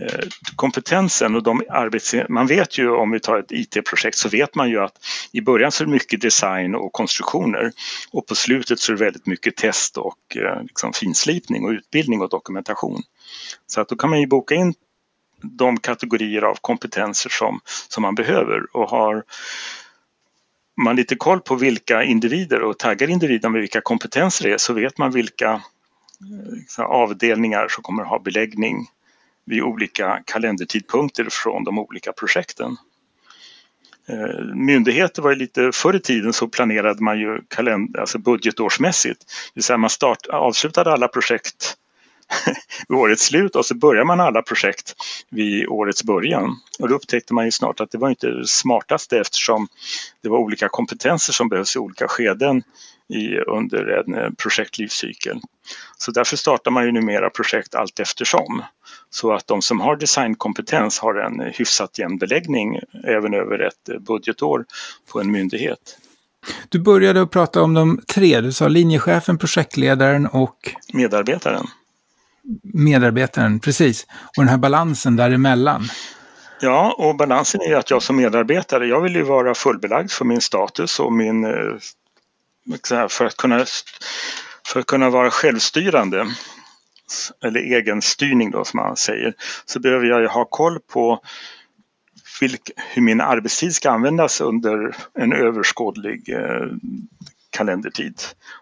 eh, 0.00 0.28
kompetensen 0.56 1.34
och 1.34 1.42
de 1.42 1.62
arbets... 1.70 2.14
Man 2.28 2.46
vet 2.46 2.78
ju 2.78 2.90
om 2.90 3.10
vi 3.10 3.20
tar 3.20 3.38
ett 3.38 3.52
IT-projekt 3.52 4.18
så 4.18 4.28
vet 4.28 4.54
man 4.54 4.70
ju 4.70 4.80
att 4.80 5.06
i 5.32 5.40
början 5.40 5.72
så 5.72 5.82
är 5.82 5.86
det 5.86 5.92
mycket 5.92 6.20
design 6.20 6.74
och 6.74 6.92
konstruktioner 6.92 7.72
och 8.10 8.26
på 8.26 8.34
slutet 8.34 8.80
så 8.80 8.92
är 8.92 8.96
det 8.96 9.04
väldigt 9.04 9.26
mycket 9.26 9.56
test 9.56 9.96
och 9.96 10.36
eh, 10.36 10.62
liksom 10.62 10.92
finslipning 10.92 11.64
och 11.64 11.70
utbildning 11.70 12.20
och 12.20 12.28
dokumentation. 12.28 13.02
Så 13.66 13.80
att 13.80 13.88
då 13.88 13.96
kan 13.96 14.10
man 14.10 14.20
ju 14.20 14.26
boka 14.26 14.54
in 14.54 14.74
de 15.42 15.76
kategorier 15.76 16.42
av 16.42 16.58
kompetenser 16.60 17.30
som, 17.30 17.60
som 17.88 18.02
man 18.02 18.14
behöver 18.14 18.76
och 18.76 18.90
har 18.90 19.24
man 20.82 20.96
lite 20.96 21.16
koll 21.16 21.40
på 21.40 21.54
vilka 21.54 22.02
individer 22.02 22.62
och 22.62 22.78
taggar 22.78 23.10
individer 23.10 23.48
med 23.48 23.60
vilka 23.60 23.80
kompetenser 23.80 24.48
det 24.48 24.54
är 24.54 24.58
så 24.58 24.72
vet 24.72 24.98
man 24.98 25.10
vilka 25.10 25.62
avdelningar 26.78 27.68
som 27.68 27.82
kommer 27.82 28.02
att 28.02 28.08
ha 28.08 28.18
beläggning 28.18 28.86
vid 29.46 29.62
olika 29.62 30.22
kalendertidpunkter 30.26 31.26
från 31.30 31.64
de 31.64 31.78
olika 31.78 32.12
projekten. 32.12 32.76
Eh, 34.08 34.44
myndigheter 34.54 35.22
var 35.22 35.30
ju 35.30 35.36
lite 35.36 35.70
förr 35.72 35.96
i 35.96 36.00
tiden 36.00 36.32
så 36.32 36.48
planerade 36.48 37.02
man 37.02 37.18
ju 37.18 37.40
kalend- 37.48 37.98
alltså 37.98 38.18
budgetårsmässigt. 38.18 39.20
Det 39.20 39.50
vill 39.54 39.64
säga 39.64 39.76
man 39.76 39.90
start, 39.90 40.26
avslutade 40.26 40.92
alla 40.92 41.08
projekt 41.08 41.76
vid 42.88 42.98
årets 42.98 43.24
slut 43.26 43.56
och 43.56 43.66
så 43.66 43.74
börjar 43.74 44.04
man 44.04 44.20
alla 44.20 44.42
projekt 44.42 44.94
vid 45.30 45.68
årets 45.68 46.04
början. 46.04 46.56
Och 46.78 46.88
då 46.88 46.94
upptäckte 46.94 47.34
man 47.34 47.44
ju 47.44 47.50
snart 47.50 47.80
att 47.80 47.90
det 47.90 47.98
var 47.98 48.08
inte 48.10 48.30
det 48.30 48.46
smartaste 48.46 49.18
eftersom 49.18 49.68
det 50.22 50.28
var 50.28 50.38
olika 50.38 50.68
kompetenser 50.68 51.32
som 51.32 51.48
behövs 51.48 51.76
i 51.76 51.78
olika 51.78 52.08
skeden 52.08 52.62
i, 53.08 53.38
under 53.38 53.86
en 53.86 54.14
eh, 54.14 54.30
projektlivscykel. 54.38 55.40
Så 55.98 56.10
därför 56.10 56.36
startar 56.36 56.70
man 56.70 56.84
ju 56.84 56.92
numera 56.92 57.30
projekt 57.30 57.74
allt 57.74 58.00
eftersom. 58.00 58.62
Så 59.10 59.32
att 59.32 59.46
de 59.46 59.62
som 59.62 59.80
har 59.80 59.96
designkompetens 59.96 60.98
har 60.98 61.14
en 61.14 61.40
hyfsat 61.40 61.98
jämn 61.98 62.18
beläggning 62.18 62.80
även 63.04 63.34
över 63.34 63.58
ett 63.58 63.88
eh, 63.88 63.98
budgetår 63.98 64.64
på 65.12 65.20
en 65.20 65.30
myndighet. 65.30 65.98
Du 66.68 66.78
började 66.78 67.22
att 67.22 67.30
prata 67.30 67.62
om 67.62 67.74
de 67.74 68.00
tre, 68.06 68.40
du 68.40 68.52
sa 68.52 68.68
linjechefen, 68.68 69.38
projektledaren 69.38 70.26
och 70.26 70.74
medarbetaren 70.92 71.66
medarbetaren, 72.62 73.60
precis. 73.60 74.06
Och 74.36 74.42
den 74.42 74.48
här 74.48 74.58
balansen 74.58 75.16
däremellan. 75.16 75.82
Ja, 76.60 76.94
och 76.98 77.16
balansen 77.16 77.60
är 77.60 77.74
att 77.76 77.90
jag 77.90 78.02
som 78.02 78.16
medarbetare, 78.16 78.86
jag 78.86 79.00
vill 79.00 79.14
ju 79.14 79.22
vara 79.22 79.54
fullbelagd 79.54 80.10
för 80.10 80.24
min 80.24 80.40
status 80.40 81.00
och 81.00 81.12
min... 81.12 81.44
För 83.08 83.24
att 83.24 83.36
kunna, 83.36 83.64
för 84.66 84.80
att 84.80 84.86
kunna 84.86 85.10
vara 85.10 85.30
självstyrande, 85.30 86.26
eller 87.44 87.60
egenstyrning 87.60 88.50
då 88.50 88.64
som 88.64 88.80
man 88.80 88.96
säger, 88.96 89.34
så 89.64 89.80
behöver 89.80 90.06
jag 90.06 90.20
ju 90.20 90.26
ha 90.26 90.44
koll 90.44 90.80
på 90.80 91.20
vilk, 92.40 92.70
hur 92.76 93.02
min 93.02 93.20
arbetstid 93.20 93.74
ska 93.74 93.90
användas 93.90 94.40
under 94.40 94.96
en 95.14 95.32
överskådlig 95.32 96.28
eh, 96.28 96.66
kalendertid. 97.50 98.20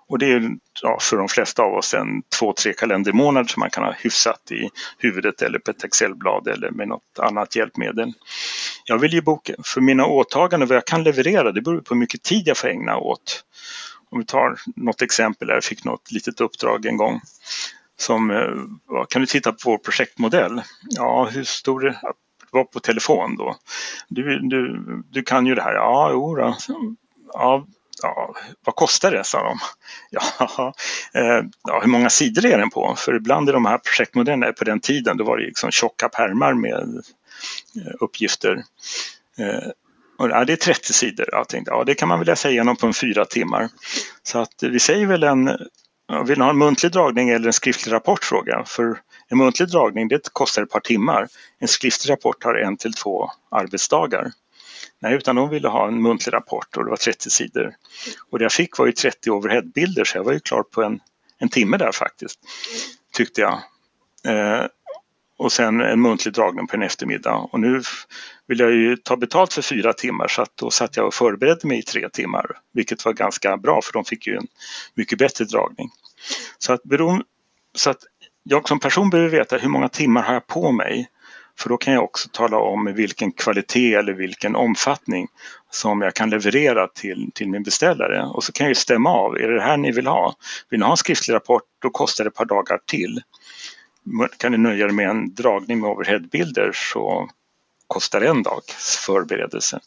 Och 0.09 0.19
det 0.19 0.33
är 0.33 0.51
ja, 0.83 0.99
för 1.01 1.17
de 1.17 1.29
flesta 1.29 1.63
av 1.63 1.75
oss 1.75 1.95
en 1.95 2.23
två, 2.39 2.53
tre 2.53 2.73
kalendermånader 2.73 3.49
som 3.49 3.61
man 3.61 3.71
kan 3.71 3.85
ha 3.85 3.93
hyfsat 3.93 4.51
i 4.51 4.69
huvudet 4.99 5.43
eller 5.43 5.59
på 5.59 5.71
ett 5.71 5.85
Excelblad 5.85 6.49
eller 6.49 6.71
med 6.71 6.89
något 6.89 7.19
annat 7.19 7.57
hjälpmedel. 7.57 8.13
Jag 8.85 8.99
vill 8.99 9.13
ju 9.13 9.21
boka, 9.21 9.55
för 9.65 9.81
mina 9.81 10.07
åtaganden, 10.07 10.69
vad 10.69 10.77
jag 10.77 10.87
kan 10.87 11.03
leverera, 11.03 11.53
det 11.53 11.63
beror 11.63 11.81
på 11.81 11.95
hur 11.95 12.01
mycket 12.01 12.23
tid 12.23 12.43
jag 12.47 12.57
får 12.57 12.69
ägna 12.69 12.97
åt. 12.97 13.45
Om 14.15 14.21
vi 14.21 14.27
tar 14.27 14.61
något 14.77 15.03
exempel, 15.03 15.49
jag 15.49 15.65
fick 15.65 15.85
något 15.85 16.11
litet 16.11 16.41
uppdrag 16.41 16.87
en 16.87 16.97
gång 16.97 17.21
som, 17.99 18.31
eh, 18.31 19.05
kan 19.09 19.21
du 19.21 19.27
titta 19.27 19.53
på 19.53 19.59
vår 19.65 19.79
projektmodell? 19.79 20.63
Ja, 20.91 21.29
hur 21.33 21.45
stor 21.45 21.87
är 21.87 21.97
var 22.55 22.65
på 22.65 22.81
telefon 22.81 23.37
då. 23.37 23.57
Du, 24.09 24.39
du, 24.39 24.83
du 25.11 25.23
kan 25.23 25.47
ju 25.47 25.55
det 25.55 25.63
här. 25.63 25.75
Ja, 25.75 26.11
jo 26.13 26.37
då. 26.37 26.57
Ja, 27.33 27.67
ja, 28.03 28.35
vad 28.65 28.75
kostar 28.75 29.11
det, 29.11 29.25
sa 29.25 29.43
de. 29.43 29.59
Ja, 30.11 30.75
eh, 31.15 31.45
ja, 31.65 31.81
hur 31.83 31.89
många 31.89 32.11
sidor 32.11 32.47
är 32.47 32.59
den 32.59 32.71
på? 32.71 32.95
För 32.99 33.15
ibland 33.15 33.49
i 33.49 33.53
de 33.53 33.67
här 33.67 33.79
projektmodellerna 33.79 34.53
på 34.53 34.65
den 34.65 34.81
tiden, 34.81 35.17
då 35.17 35.25
var 35.25 35.37
det 35.37 35.47
liksom 35.47 35.71
tjocka 35.71 36.09
pärmar 36.09 36.55
med 36.55 37.03
eh, 37.77 37.95
uppgifter. 38.01 38.65
Och, 40.19 40.29
ja, 40.31 40.45
det 40.45 40.53
är 40.53 40.57
30 40.57 40.93
sidor. 40.93 41.29
Jag 41.33 41.49
tänkte, 41.49 41.71
ja, 41.71 41.85
det 41.85 41.95
kan 41.95 42.09
man 42.09 42.19
väl 42.19 42.27
läsa 42.27 42.51
igenom 42.51 42.77
på 42.77 42.87
en 42.87 42.95
fyra 42.95 43.25
timmar. 43.25 43.69
Så 44.23 44.39
att 44.39 44.63
eh, 44.63 44.71
vi 44.71 44.79
säger 44.79 45.07
väl 45.07 45.23
en, 45.23 45.45
vill 46.27 46.39
ni 46.39 46.45
ha 46.45 46.51
en 46.51 46.59
muntlig 46.59 46.93
dragning 46.93 47.29
eller 47.29 47.47
en 47.47 47.53
skriftlig 47.53 47.93
rapport? 47.93 48.25
Fråga. 48.25 48.65
För 48.67 49.01
en 49.29 49.39
muntlig 49.39 49.69
dragning 49.69 50.09
det 50.09 50.33
kostar 50.33 50.63
ett 50.63 50.71
par 50.71 50.81
timmar. 50.81 51.29
En 51.59 51.69
skriftlig 51.69 52.13
rapport 52.13 52.41
tar 52.41 52.55
en 52.55 52.77
till 52.77 52.93
två 52.93 53.31
arbetsdagar. 53.51 54.33
Nej, 54.99 55.15
utan 55.15 55.37
de 55.37 55.51
ville 55.51 55.69
ha 55.69 55.89
en 55.89 56.03
muntlig 56.03 56.33
rapport 56.33 56.77
och 56.77 56.85
det 56.85 56.91
var 56.91 56.97
30 56.97 57.31
sidor. 57.31 57.75
Och 58.31 58.39
det 58.39 58.45
jag 58.45 58.53
fick 58.53 58.79
var 58.79 58.87
ju 58.87 58.93
30 58.93 59.31
overheadbilder 59.31 60.05
så 60.05 60.19
jag 60.19 60.25
var 60.25 60.33
ju 60.33 60.41
klar 60.41 60.63
på 60.63 60.83
en, 60.83 61.01
en 61.39 61.49
timme 61.49 61.77
där 61.77 61.93
faktiskt, 61.93 62.41
tyckte 63.13 63.41
jag. 63.41 63.53
Eh, 64.27 64.67
och 65.37 65.53
sen 65.53 65.81
en 65.81 66.01
muntlig 66.01 66.35
dragning 66.35 66.67
på 66.67 66.77
en 66.77 66.83
eftermiddag. 66.83 67.35
Och 67.35 67.61
nu 67.61 67.83
vill 68.47 68.61
jag 68.61 68.71
ju 68.73 68.97
ta 68.97 69.17
betalt 69.17 69.53
för 69.53 69.63
fyra 69.63 69.93
timmar 69.93 70.29
så 70.29 70.43
att 70.43 70.57
då 70.57 70.71
satt 70.71 70.97
jag 70.97 71.07
och 71.07 71.15
förberedde 71.15 71.69
mig 71.69 71.79
i 71.79 71.83
tre 71.83 72.09
timmar. 72.09 72.47
Vilket 72.73 73.05
var 73.05 73.13
ganska 73.13 73.57
bra 73.57 73.81
för 73.83 73.93
de 73.93 74.05
fick 74.05 74.27
ju 74.27 74.37
en 74.37 74.47
mycket 74.95 75.19
bättre 75.19 75.45
dragning. 75.45 75.91
Så 76.59 76.73
att, 76.73 76.83
beroende, 76.83 77.25
så 77.75 77.91
att 77.91 78.05
jag 78.43 78.69
som 78.69 78.81
person 78.81 79.11
behöver 79.11 79.31
veta 79.31 79.57
hur 79.57 79.69
många 79.69 79.89
timmar 79.89 80.23
har 80.23 80.35
jag 80.35 80.47
på 80.47 80.73
mig 80.73 81.09
för 81.59 81.69
då 81.69 81.77
kan 81.77 81.95
jag 81.95 82.05
också 82.05 82.29
tala 82.33 82.59
om 82.59 82.93
vilken 82.95 83.33
kvalitet 83.33 83.95
eller 83.95 84.13
vilken 84.13 84.57
omfattning 84.57 85.29
som 85.71 86.03
jag 86.03 86.15
kan 86.15 86.31
leverera 86.31 86.89
till, 86.89 87.31
till 87.35 87.49
min 87.49 87.63
beställare. 87.63 88.27
Och 88.27 88.45
så 88.45 88.53
kan 88.53 88.67
jag 88.67 88.77
stämma 88.77 89.11
av, 89.11 89.37
är 89.37 89.49
det 89.49 89.55
det 89.55 89.63
här 89.63 89.77
ni 89.77 89.93
vill 89.93 90.07
ha? 90.07 90.35
Vill 90.71 90.81
ni 90.81 90.85
ha 90.85 90.93
en 90.93 90.97
skriftlig 90.97 91.35
rapport, 91.35 91.63
då 91.83 91.91
kostar 91.91 92.25
det 92.25 92.29
ett 92.29 92.35
par 92.35 92.45
dagar 92.45 92.79
till. 92.87 93.23
Kan 94.37 94.53
ni 94.53 94.59
nöja 94.59 94.87
er 94.87 94.91
med 94.91 95.09
en 95.09 95.35
dragning 95.35 95.81
med 95.81 95.91
overheadbilder 95.91 96.71
så 96.75 97.29
kostar 97.87 98.21
det 98.21 98.29
en 98.29 98.43
dags 98.43 98.97
förberedelse. 98.97 99.81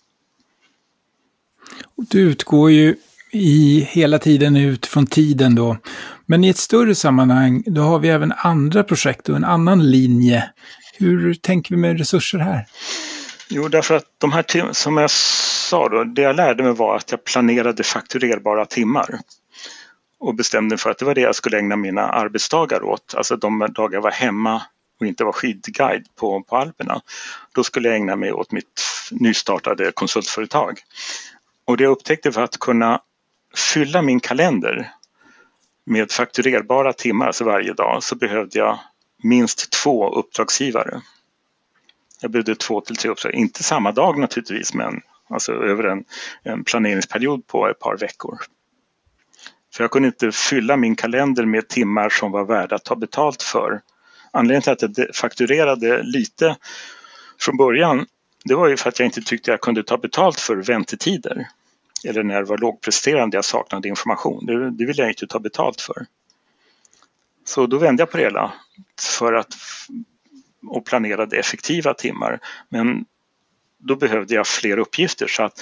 Du 1.96 2.20
utgår 2.20 2.72
ju 2.72 2.96
i 3.32 3.88
hela 3.90 4.20
tiden 4.20 4.58
ut 4.58 4.86
från 4.86 5.08
tiden 5.08 5.56
då. 5.56 5.78
Men 6.26 6.44
i 6.44 6.50
ett 6.50 6.58
större 6.58 6.96
sammanhang, 6.96 7.64
då 7.66 7.82
har 7.82 8.00
vi 8.00 8.10
även 8.10 8.34
andra 8.38 8.84
projekt 8.84 9.30
och 9.30 9.36
en 9.36 9.44
annan 9.44 9.92
linje. 9.92 10.50
Hur 10.94 11.34
tänker 11.34 11.76
vi 11.76 11.82
med 11.82 11.98
resurser 11.98 12.38
här? 12.40 12.66
Jo, 13.50 13.68
därför 13.68 13.96
att 13.96 14.06
de 14.18 14.32
här 14.32 14.74
som 14.74 14.98
jag 14.98 15.12
sa 15.12 15.90
då, 15.90 16.04
det 16.04 16.22
jag 16.22 16.36
lärde 16.36 16.64
mig 16.64 16.74
var 16.74 16.96
att 16.96 17.12
jag 17.12 17.24
planerade 17.24 17.84
fakturerbara 17.84 18.66
timmar 18.66 19.20
och 20.20 20.36
bestämde 20.36 20.78
för 20.78 20.90
att 20.90 20.98
det 20.98 21.06
var 21.06 21.16
det 21.16 21.22
jag 21.22 21.36
skulle 21.36 21.58
ägna 21.58 21.76
mina 21.76 22.10
arbetsdagar 22.10 22.84
åt, 22.84 23.16
alltså 23.18 23.36
de 23.36 23.60
dagar 23.60 23.94
jag 23.98 24.02
var 24.02 24.12
hemma 24.12 24.62
och 25.00 25.06
inte 25.06 25.24
var 25.24 25.32
skidguide 25.32 26.06
på, 26.16 26.44
på 26.44 26.58
Alperna. 26.58 27.02
Då 27.52 27.64
skulle 27.64 27.88
jag 27.88 27.98
ägna 27.98 28.16
mig 28.16 28.34
åt 28.34 28.52
mitt 28.52 28.82
nystartade 29.12 29.92
konsultföretag. 29.92 30.80
Och 31.66 31.78
det 31.78 31.84
jag 31.84 31.92
upptäckte 31.92 32.32
för 32.32 32.42
att 32.42 32.58
kunna 32.58 33.02
fylla 33.74 34.02
min 34.02 34.20
kalender 34.20 34.92
med 35.84 36.12
fakturerbara 36.12 36.94
timmar, 36.94 37.28
alltså 37.28 37.44
varje 37.44 37.74
dag, 37.74 38.04
så 38.04 38.16
behövde 38.16 38.60
jag 38.60 38.80
minst 39.24 39.72
två 39.72 40.10
uppdragsgivare. 40.10 41.02
Jag 42.22 42.32
behövde 42.32 42.56
två 42.56 42.82
till 42.82 42.96
tre 42.96 43.12
uppdrag, 43.12 43.34
inte 43.34 43.64
samma 43.64 43.92
dag 43.92 44.20
naturligtvis, 44.20 44.74
men 44.74 45.02
alltså 45.30 45.54
över 45.54 45.84
en, 45.84 46.06
en 46.44 46.64
planeringsperiod 46.64 47.48
på 47.48 47.68
ett 47.68 47.80
par 47.80 47.98
veckor. 47.98 48.40
För 49.76 49.84
jag 49.84 49.92
kunde 49.92 50.08
inte 50.08 50.32
fylla 50.32 50.78
min 50.78 50.96
kalender 50.96 51.46
med 51.46 51.68
timmar 51.68 52.10
som 52.10 52.32
var 52.32 52.46
värda 52.46 52.76
att 52.76 52.86
ta 52.86 52.96
betalt 52.96 53.44
för. 53.44 53.82
Anledningen 54.32 54.62
till 54.62 54.72
att 54.72 54.98
jag 54.98 55.16
fakturerade 55.16 56.04
lite 56.04 56.58
från 57.40 57.58
början, 57.58 58.06
det 58.46 58.56
var 58.56 58.68
ju 58.68 58.78
för 58.78 58.90
att 58.90 59.00
jag 59.00 59.06
inte 59.06 59.22
tyckte 59.22 59.52
jag 59.52 59.62
kunde 59.62 59.84
ta 59.84 59.98
betalt 59.98 60.40
för 60.40 60.56
väntetider 60.56 61.48
eller 62.06 62.24
när 62.24 62.36
det 62.36 62.44
var 62.44 62.58
lågpresterande, 62.58 63.38
jag 63.38 63.46
saknade 63.46 63.88
information. 63.88 64.46
Det, 64.46 64.72
det 64.72 64.86
vill 64.86 64.98
jag 64.98 65.10
inte 65.10 65.28
ta 65.28 65.40
betalt 65.40 65.82
för. 65.82 66.06
Så 67.46 67.68
då 67.68 67.78
vände 67.78 68.02
jag 68.02 68.12
på 68.12 68.18
det 68.18 68.24
hela 68.24 68.54
för 69.00 69.34
att 69.34 69.56
och 70.68 70.86
planerade 70.86 71.38
effektiva 71.38 71.94
timmar. 71.94 72.40
Men 72.70 73.06
då 73.78 73.96
behövde 73.96 74.36
jag 74.36 74.48
fler 74.48 74.78
uppgifter 74.80 75.28
så 75.28 75.44
att 75.44 75.62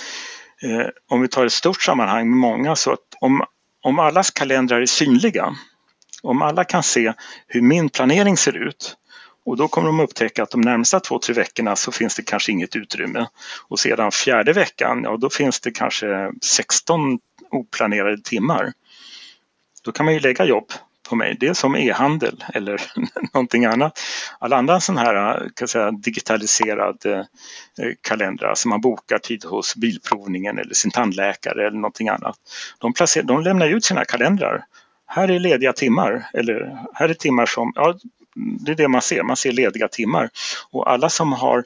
eh, 0.61 0.87
om 1.07 1.21
vi 1.21 1.27
tar 1.27 1.45
ett 1.45 1.53
stort 1.53 1.81
sammanhang 1.81 2.29
med 2.29 2.37
många 2.37 2.75
så 2.75 2.91
att 2.91 3.15
om, 3.19 3.45
om 3.85 3.99
allas 3.99 4.31
kalendrar 4.31 4.81
är 4.81 4.85
synliga, 4.85 5.55
om 6.23 6.41
alla 6.41 6.63
kan 6.63 6.83
se 6.83 7.13
hur 7.47 7.61
min 7.61 7.89
planering 7.89 8.37
ser 8.37 8.57
ut 8.57 8.97
och 9.45 9.57
då 9.57 9.67
kommer 9.67 9.87
de 9.87 9.99
upptäcka 9.99 10.43
att 10.43 10.51
de 10.51 10.61
närmsta 10.61 10.99
två, 10.99 11.19
tre 11.19 11.33
veckorna 11.33 11.75
så 11.75 11.91
finns 11.91 12.15
det 12.15 12.21
kanske 12.21 12.51
inget 12.51 12.75
utrymme. 12.75 13.27
Och 13.67 13.79
sedan 13.79 14.11
fjärde 14.11 14.53
veckan, 14.53 15.03
ja 15.03 15.17
då 15.17 15.29
finns 15.29 15.59
det 15.59 15.71
kanske 15.71 16.31
16 16.41 17.19
oplanerade 17.51 18.21
timmar. 18.21 18.73
Då 19.83 19.91
kan 19.91 20.05
man 20.05 20.13
ju 20.13 20.19
lägga 20.19 20.45
jobb 20.45 20.71
på 21.09 21.15
mig. 21.15 21.37
Det 21.39 21.47
är 21.47 21.53
som 21.53 21.75
e-handel 21.75 22.43
eller 22.53 22.81
någonting 23.33 23.65
annat. 23.65 23.99
Alla 24.39 24.57
andra 24.57 24.79
sådana 24.79 25.01
här 25.01 25.49
kan 25.55 25.67
säga, 25.67 25.91
digitaliserade 25.91 27.27
eh, 27.79 27.91
kalendrar 28.01 28.55
som 28.55 28.69
man 28.69 28.81
bokar 28.81 29.17
tid 29.17 29.45
hos 29.45 29.75
bilprovningen 29.75 30.59
eller 30.59 30.73
sin 30.73 30.91
tandläkare 30.91 31.67
eller 31.67 31.77
någonting 31.77 32.09
annat. 32.09 32.35
De, 32.79 32.93
placer, 32.93 33.23
de 33.23 33.41
lämnar 33.41 33.67
ut 33.67 33.85
sina 33.85 34.05
kalendrar. 34.05 34.65
Här 35.07 35.31
är 35.31 35.39
lediga 35.39 35.73
timmar 35.73 36.29
eller 36.33 36.77
här 36.93 37.09
är 37.09 37.13
timmar 37.13 37.45
som, 37.45 37.71
ja 37.75 37.95
det 38.35 38.71
är 38.71 38.75
det 38.75 38.87
man 38.87 39.01
ser, 39.01 39.23
man 39.23 39.37
ser 39.37 39.51
lediga 39.51 39.87
timmar. 39.87 40.29
Och 40.71 40.91
alla 40.91 41.09
som 41.09 41.33
har 41.33 41.63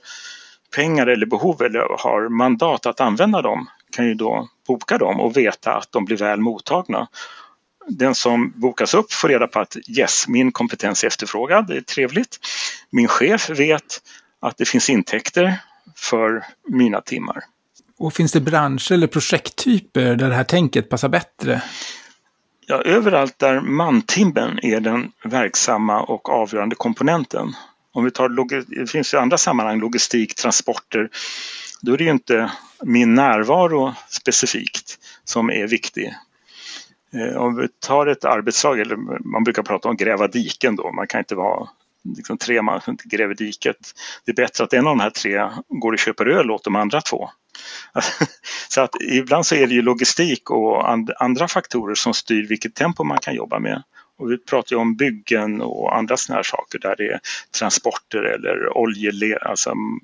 pengar 0.76 1.08
eller 1.08 1.26
behov 1.26 1.62
eller 1.62 1.80
har 1.80 2.30
mandat 2.30 2.86
att 2.86 3.02
använda 3.02 3.42
dem 3.42 3.70
kan 3.92 4.06
ju 4.06 4.14
då 4.14 4.48
boka 4.68 4.98
dem 4.98 5.20
och 5.20 5.38
veta 5.38 5.74
att 5.74 5.92
de 5.92 6.06
blir 6.06 6.18
väl 6.18 6.40
mottagna. 6.40 7.08
Den 7.90 8.16
som 8.16 8.54
bokas 8.56 8.94
upp 8.94 9.14
får 9.14 9.30
reda 9.30 9.48
på 9.48 9.60
att 9.60 9.78
yes, 9.88 10.28
min 10.28 10.52
kompetens 10.52 11.04
är 11.04 11.08
efterfrågad, 11.08 11.68
det 11.68 11.78
är 11.78 11.82
trevligt. 11.82 12.38
Min 12.90 13.08
chef 13.08 13.50
vet 13.50 14.02
att 14.40 14.58
det 14.58 14.66
finns 14.66 14.90
intäkter 14.90 15.58
för 15.96 16.46
mina 16.68 17.02
timmar. 17.02 17.44
Och 17.98 18.14
finns 18.14 18.32
det 18.32 18.42
branscher 18.42 18.92
eller 18.92 19.08
projekttyper 19.08 20.16
där 20.16 20.30
det 20.30 20.36
här 20.36 20.44
tänket 20.44 20.90
passar 20.90 21.10
bättre? 21.10 21.62
Ja, 22.66 22.82
överallt 22.82 23.40
där 23.40 23.62
mantimmen 23.62 24.60
är 24.62 24.80
den 24.80 25.12
verksamma 25.24 26.02
och 26.02 26.30
avgörande 26.30 26.76
komponenten. 26.76 27.54
Om 27.92 28.06
vi 28.06 28.12
tar, 28.12 28.30
det 28.80 28.88
finns 28.88 29.14
ju 29.14 29.18
andra 29.18 29.38
sammanhang, 29.38 29.80
logistik, 29.80 30.36
transporter. 30.36 31.10
Då 31.82 31.94
är 31.94 31.98
det 31.98 32.04
ju 32.04 32.10
inte 32.10 32.52
min 32.84 33.14
närvaro 33.14 33.94
specifikt 34.10 34.98
som 35.24 35.50
är 35.50 35.68
viktig. 35.68 36.14
Eh, 37.14 37.38
om 37.38 37.56
vi 37.56 37.68
tar 37.68 38.08
ett 38.08 38.26
arbetslag, 38.26 38.80
eller 38.80 38.96
man 39.28 39.44
brukar 39.44 39.64
prata 39.64 39.90
om 39.90 39.98
gräva 39.98 40.28
diken 40.28 40.76
då, 40.76 40.92
man 40.92 41.08
kan 41.08 41.20
inte 41.20 41.36
vara 41.36 41.70
liksom 42.18 42.38
tre 42.38 42.62
man 42.62 42.82
som 42.82 42.92
inte 42.92 43.08
gräver 43.08 43.36
diket. 43.36 43.78
Det 44.26 44.32
är 44.32 44.36
bättre 44.36 44.64
att 44.64 44.74
en 44.74 44.88
av 44.88 44.98
de 44.98 45.00
här 45.00 45.10
tre 45.10 45.50
går 45.68 45.94
och 45.94 46.00
köper 46.00 46.26
öl 46.26 46.52
åt 46.52 46.64
de 46.64 46.76
andra 46.76 47.02
två. 47.02 47.30
Så 48.70 48.82
att 48.82 48.96
ibland 49.02 49.46
så 49.46 49.56
är 49.56 49.68
det 49.68 49.74
ju 49.74 49.82
logistik 49.82 50.50
och 50.50 50.90
andra 51.24 51.48
faktorer 51.48 51.96
som 51.96 52.14
styr 52.14 52.48
vilket 52.48 52.76
tempo 52.76 53.04
man 53.04 53.18
kan 53.18 53.36
jobba 53.36 53.60
med. 53.60 53.84
Och 54.18 54.32
vi 54.32 54.38
pratar 54.38 54.76
ju 54.76 54.80
om 54.80 54.96
byggen 54.96 55.62
och 55.62 55.98
andra 55.98 56.18
sådana 56.18 56.38
här 56.38 56.44
saker 56.44 56.80
där 56.80 56.96
det 56.98 57.08
är 57.08 57.20
transporter 57.60 58.24
eller 58.24 58.78
oljeled, 58.78 59.38
alltså 59.42 59.72
mm, 59.72 60.00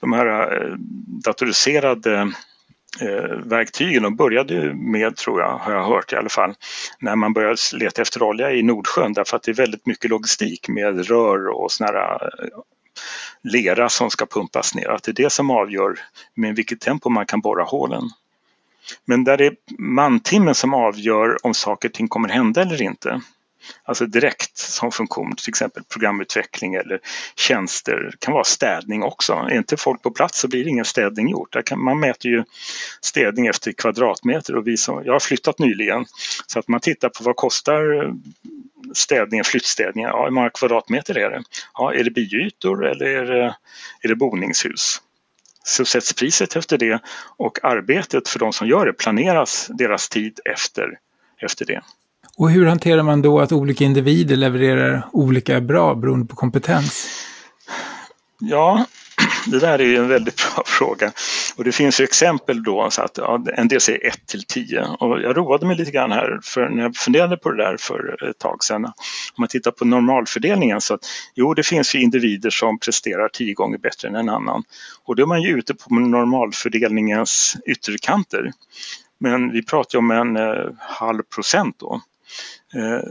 de 0.00 0.12
här 0.12 0.26
eh, 0.62 0.74
datoriserade 1.24 2.32
Eh, 3.00 3.36
verktygen 3.44 4.02
de 4.02 4.16
började 4.16 4.74
med, 4.74 5.16
tror 5.16 5.40
jag, 5.40 5.58
har 5.58 5.72
jag 5.72 5.84
hört 5.84 6.12
i 6.12 6.16
alla 6.16 6.28
fall, 6.28 6.54
när 6.98 7.16
man 7.16 7.32
började 7.32 7.56
leta 7.72 8.02
efter 8.02 8.22
olja 8.22 8.52
i 8.52 8.62
Nordsjön 8.62 9.12
därför 9.12 9.36
att 9.36 9.42
det 9.42 9.50
är 9.50 9.54
väldigt 9.54 9.86
mycket 9.86 10.10
logistik 10.10 10.68
med 10.68 11.08
rör 11.08 11.48
och 11.48 11.72
såna 11.72 11.90
här 11.92 12.44
eh, 12.44 12.48
lera 13.42 13.88
som 13.88 14.10
ska 14.10 14.26
pumpas 14.26 14.74
ner. 14.74 14.88
Att 14.88 15.02
det 15.02 15.10
är 15.10 15.24
det 15.24 15.30
som 15.30 15.50
avgör 15.50 15.98
med 16.34 16.56
vilket 16.56 16.80
tempo 16.80 17.08
man 17.08 17.26
kan 17.26 17.40
borra 17.40 17.64
hålen. 17.64 18.02
Men 19.04 19.24
där 19.24 19.36
det 19.36 19.46
är 19.46 19.56
mantimmen 19.78 20.54
som 20.54 20.74
avgör 20.74 21.46
om 21.46 21.54
saker 21.54 21.88
och 21.88 21.94
ting 21.94 22.08
kommer 22.08 22.28
hända 22.28 22.62
eller 22.62 22.82
inte. 22.82 23.20
Alltså 23.84 24.06
direkt 24.06 24.56
som 24.56 24.92
funktion, 24.92 25.36
till 25.36 25.48
exempel 25.48 25.82
programutveckling 25.84 26.74
eller 26.74 27.00
tjänster. 27.36 28.08
Det 28.10 28.20
kan 28.20 28.34
vara 28.34 28.44
städning 28.44 29.02
också. 29.02 29.32
Är 29.32 29.56
inte 29.56 29.76
folk 29.76 30.02
på 30.02 30.10
plats 30.10 30.40
så 30.40 30.48
blir 30.48 30.64
det 30.64 30.70
ingen 30.70 30.84
städning 30.84 31.28
gjort. 31.28 31.56
Kan, 31.64 31.84
man 31.84 32.00
mäter 32.00 32.30
ju 32.30 32.44
städning 33.00 33.46
efter 33.46 33.72
kvadratmeter 33.72 34.56
och 34.56 34.66
vi 34.66 34.76
som, 34.76 35.04
jag 35.04 35.12
har 35.12 35.20
flyttat 35.20 35.58
nyligen 35.58 36.06
så 36.46 36.58
att 36.58 36.68
man 36.68 36.80
tittar 36.80 37.08
på 37.08 37.24
vad 37.24 37.36
kostar 37.36 38.12
städningen, 38.94 39.44
flyttstädningen, 39.44 40.10
ja, 40.10 40.24
hur 40.24 40.30
många 40.30 40.50
kvadratmeter 40.50 41.18
är 41.18 41.30
det? 41.30 41.42
Ja, 41.74 41.94
är 41.94 42.04
det 42.04 42.10
biytor 42.10 42.86
eller 42.86 43.06
är 43.06 43.24
det, 43.24 43.54
är 44.02 44.08
det 44.08 44.16
boningshus? 44.16 45.00
Så 45.64 45.84
sätts 45.84 46.12
priset 46.12 46.56
efter 46.56 46.78
det 46.78 47.00
och 47.36 47.64
arbetet 47.64 48.28
för 48.28 48.38
de 48.38 48.52
som 48.52 48.68
gör 48.68 48.86
det 48.86 48.92
planeras 48.92 49.70
deras 49.78 50.08
tid 50.08 50.40
efter, 50.44 50.98
efter 51.38 51.64
det. 51.64 51.82
Och 52.40 52.50
hur 52.50 52.66
hanterar 52.66 53.02
man 53.02 53.22
då 53.22 53.40
att 53.40 53.52
olika 53.52 53.84
individer 53.84 54.36
levererar 54.36 55.08
olika 55.12 55.60
bra 55.60 55.94
beroende 55.94 56.26
på 56.26 56.36
kompetens? 56.36 57.08
Ja, 58.38 58.84
det 59.46 59.58
där 59.58 59.78
är 59.78 59.84
ju 59.84 59.96
en 59.96 60.08
väldigt 60.08 60.36
bra 60.36 60.62
fråga. 60.66 61.12
Och 61.56 61.64
det 61.64 61.72
finns 61.72 62.00
ju 62.00 62.04
exempel 62.04 62.62
då, 62.62 62.90
så 62.90 63.02
att 63.02 63.18
ja, 63.18 63.44
en 63.56 63.68
del 63.68 63.80
säger 63.80 64.06
1 64.06 64.26
till 64.26 64.44
10. 64.44 64.86
Och 65.00 65.20
jag 65.20 65.36
roade 65.36 65.66
mig 65.66 65.76
lite 65.76 65.90
grann 65.90 66.12
här 66.12 66.40
för 66.42 66.68
när 66.68 66.82
jag 66.82 66.96
funderade 66.96 67.36
på 67.36 67.50
det 67.50 67.62
där 67.64 67.76
för 67.80 68.30
ett 68.30 68.38
tag 68.38 68.64
sedan. 68.64 68.84
Om 68.84 68.92
man 69.38 69.48
tittar 69.48 69.70
på 69.70 69.84
normalfördelningen 69.84 70.80
så 70.80 70.94
att 70.94 71.00
jo, 71.34 71.54
det 71.54 71.62
finns 71.62 71.94
ju 71.94 72.00
individer 72.00 72.50
som 72.50 72.78
presterar 72.78 73.28
10 73.28 73.54
gånger 73.54 73.78
bättre 73.78 74.08
än 74.08 74.16
en 74.16 74.28
annan. 74.28 74.62
Och 75.04 75.16
då 75.16 75.22
är 75.22 75.26
man 75.26 75.42
ju 75.42 75.58
ute 75.58 75.74
på 75.74 75.94
normalfördelningens 75.94 77.56
ytterkanter. 77.66 78.52
Men 79.18 79.52
vi 79.52 79.64
pratar 79.64 79.98
ju 79.98 79.98
om 79.98 80.10
en 80.10 80.36
eh, 80.36 80.66
halv 80.78 81.22
procent 81.22 81.76
då. 81.78 82.00
Eh, 82.74 83.02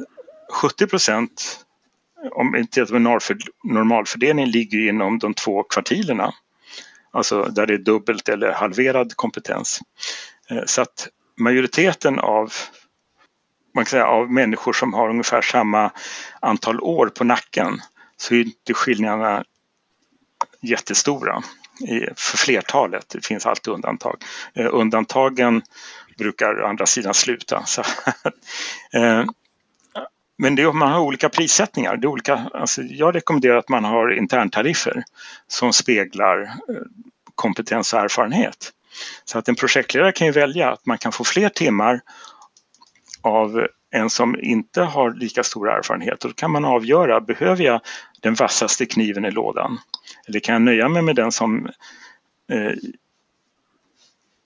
70 0.51 0.87
procent 0.87 1.65
om 2.31 2.55
inte 2.55 2.85
normalfördelning 3.63 4.45
ligger 4.45 4.89
inom 4.89 5.19
de 5.19 5.33
två 5.33 5.63
kvartilerna. 5.63 6.33
Alltså 7.11 7.43
där 7.43 7.67
det 7.67 7.73
är 7.73 7.77
dubbelt 7.77 8.29
eller 8.29 8.51
halverad 8.51 9.15
kompetens. 9.15 9.79
Eh, 10.49 10.63
så 10.65 10.81
att 10.81 11.07
majoriteten 11.37 12.19
av, 12.19 12.53
man 13.75 13.85
kan 13.85 13.89
säga, 13.89 14.07
av 14.07 14.31
människor 14.31 14.73
som 14.73 14.93
har 14.93 15.09
ungefär 15.09 15.41
samma 15.41 15.91
antal 16.39 16.81
år 16.81 17.07
på 17.07 17.23
nacken 17.23 17.81
så 18.17 18.35
är 18.35 18.39
inte 18.39 18.73
skillnaderna 18.73 19.43
jättestora 20.61 21.43
för 22.15 22.37
flertalet. 22.37 23.09
Det 23.09 23.25
finns 23.25 23.45
alltid 23.45 23.73
undantag. 23.73 24.23
Eh, 24.53 24.67
undantagen 24.71 25.61
brukar 26.17 26.61
å 26.61 26.67
andra 26.67 26.85
sidan 26.85 27.13
sluta. 27.13 27.63
Så, 27.65 27.81
eh, 28.93 29.25
men 30.37 30.55
det, 30.55 30.73
man 30.73 30.91
har 30.91 30.99
olika 30.99 31.29
prissättningar. 31.29 31.97
Det 31.97 32.05
är 32.05 32.09
olika, 32.09 32.49
alltså 32.53 32.81
jag 32.81 33.15
rekommenderar 33.15 33.57
att 33.57 33.69
man 33.69 33.83
har 33.83 34.11
interntariffer 34.11 35.03
som 35.47 35.73
speglar 35.73 36.41
eh, 36.41 36.75
kompetens 37.35 37.93
och 37.93 37.99
erfarenhet. 37.99 38.73
Så 39.25 39.39
att 39.39 39.49
en 39.49 39.55
projektledare 39.55 40.11
kan 40.11 40.27
ju 40.27 40.33
välja 40.33 40.71
att 40.71 40.85
man 40.85 40.97
kan 40.97 41.11
få 41.11 41.23
fler 41.23 41.49
timmar 41.49 42.01
av 43.21 43.67
en 43.91 44.09
som 44.09 44.39
inte 44.39 44.81
har 44.81 45.13
lika 45.13 45.43
stor 45.43 45.69
erfarenhet. 45.69 46.23
Och 46.23 46.29
då 46.29 46.33
kan 46.33 46.51
man 46.51 46.65
avgöra, 46.65 47.21
behöver 47.21 47.63
jag 47.63 47.81
den 48.21 48.33
vassaste 48.33 48.85
kniven 48.85 49.25
i 49.25 49.31
lådan? 49.31 49.79
Eller 50.27 50.39
kan 50.39 50.53
jag 50.53 50.61
nöja 50.61 50.89
mig 50.89 51.01
med 51.01 51.15
den 51.15 51.31
som 51.31 51.65
eh, 52.51 52.73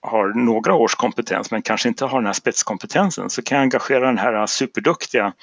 har 0.01 0.28
några 0.28 0.74
års 0.74 0.95
kompetens 0.95 1.51
men 1.51 1.61
kanske 1.61 1.89
inte 1.89 2.05
har 2.05 2.20
den 2.20 2.26
här 2.26 2.34
spetskompetensen 2.34 3.30
så 3.30 3.41
kan 3.41 3.55
jag 3.55 3.64
engagera 3.64 4.05
den 4.05 4.18
här 4.18 4.45
superduktiga 4.47 5.34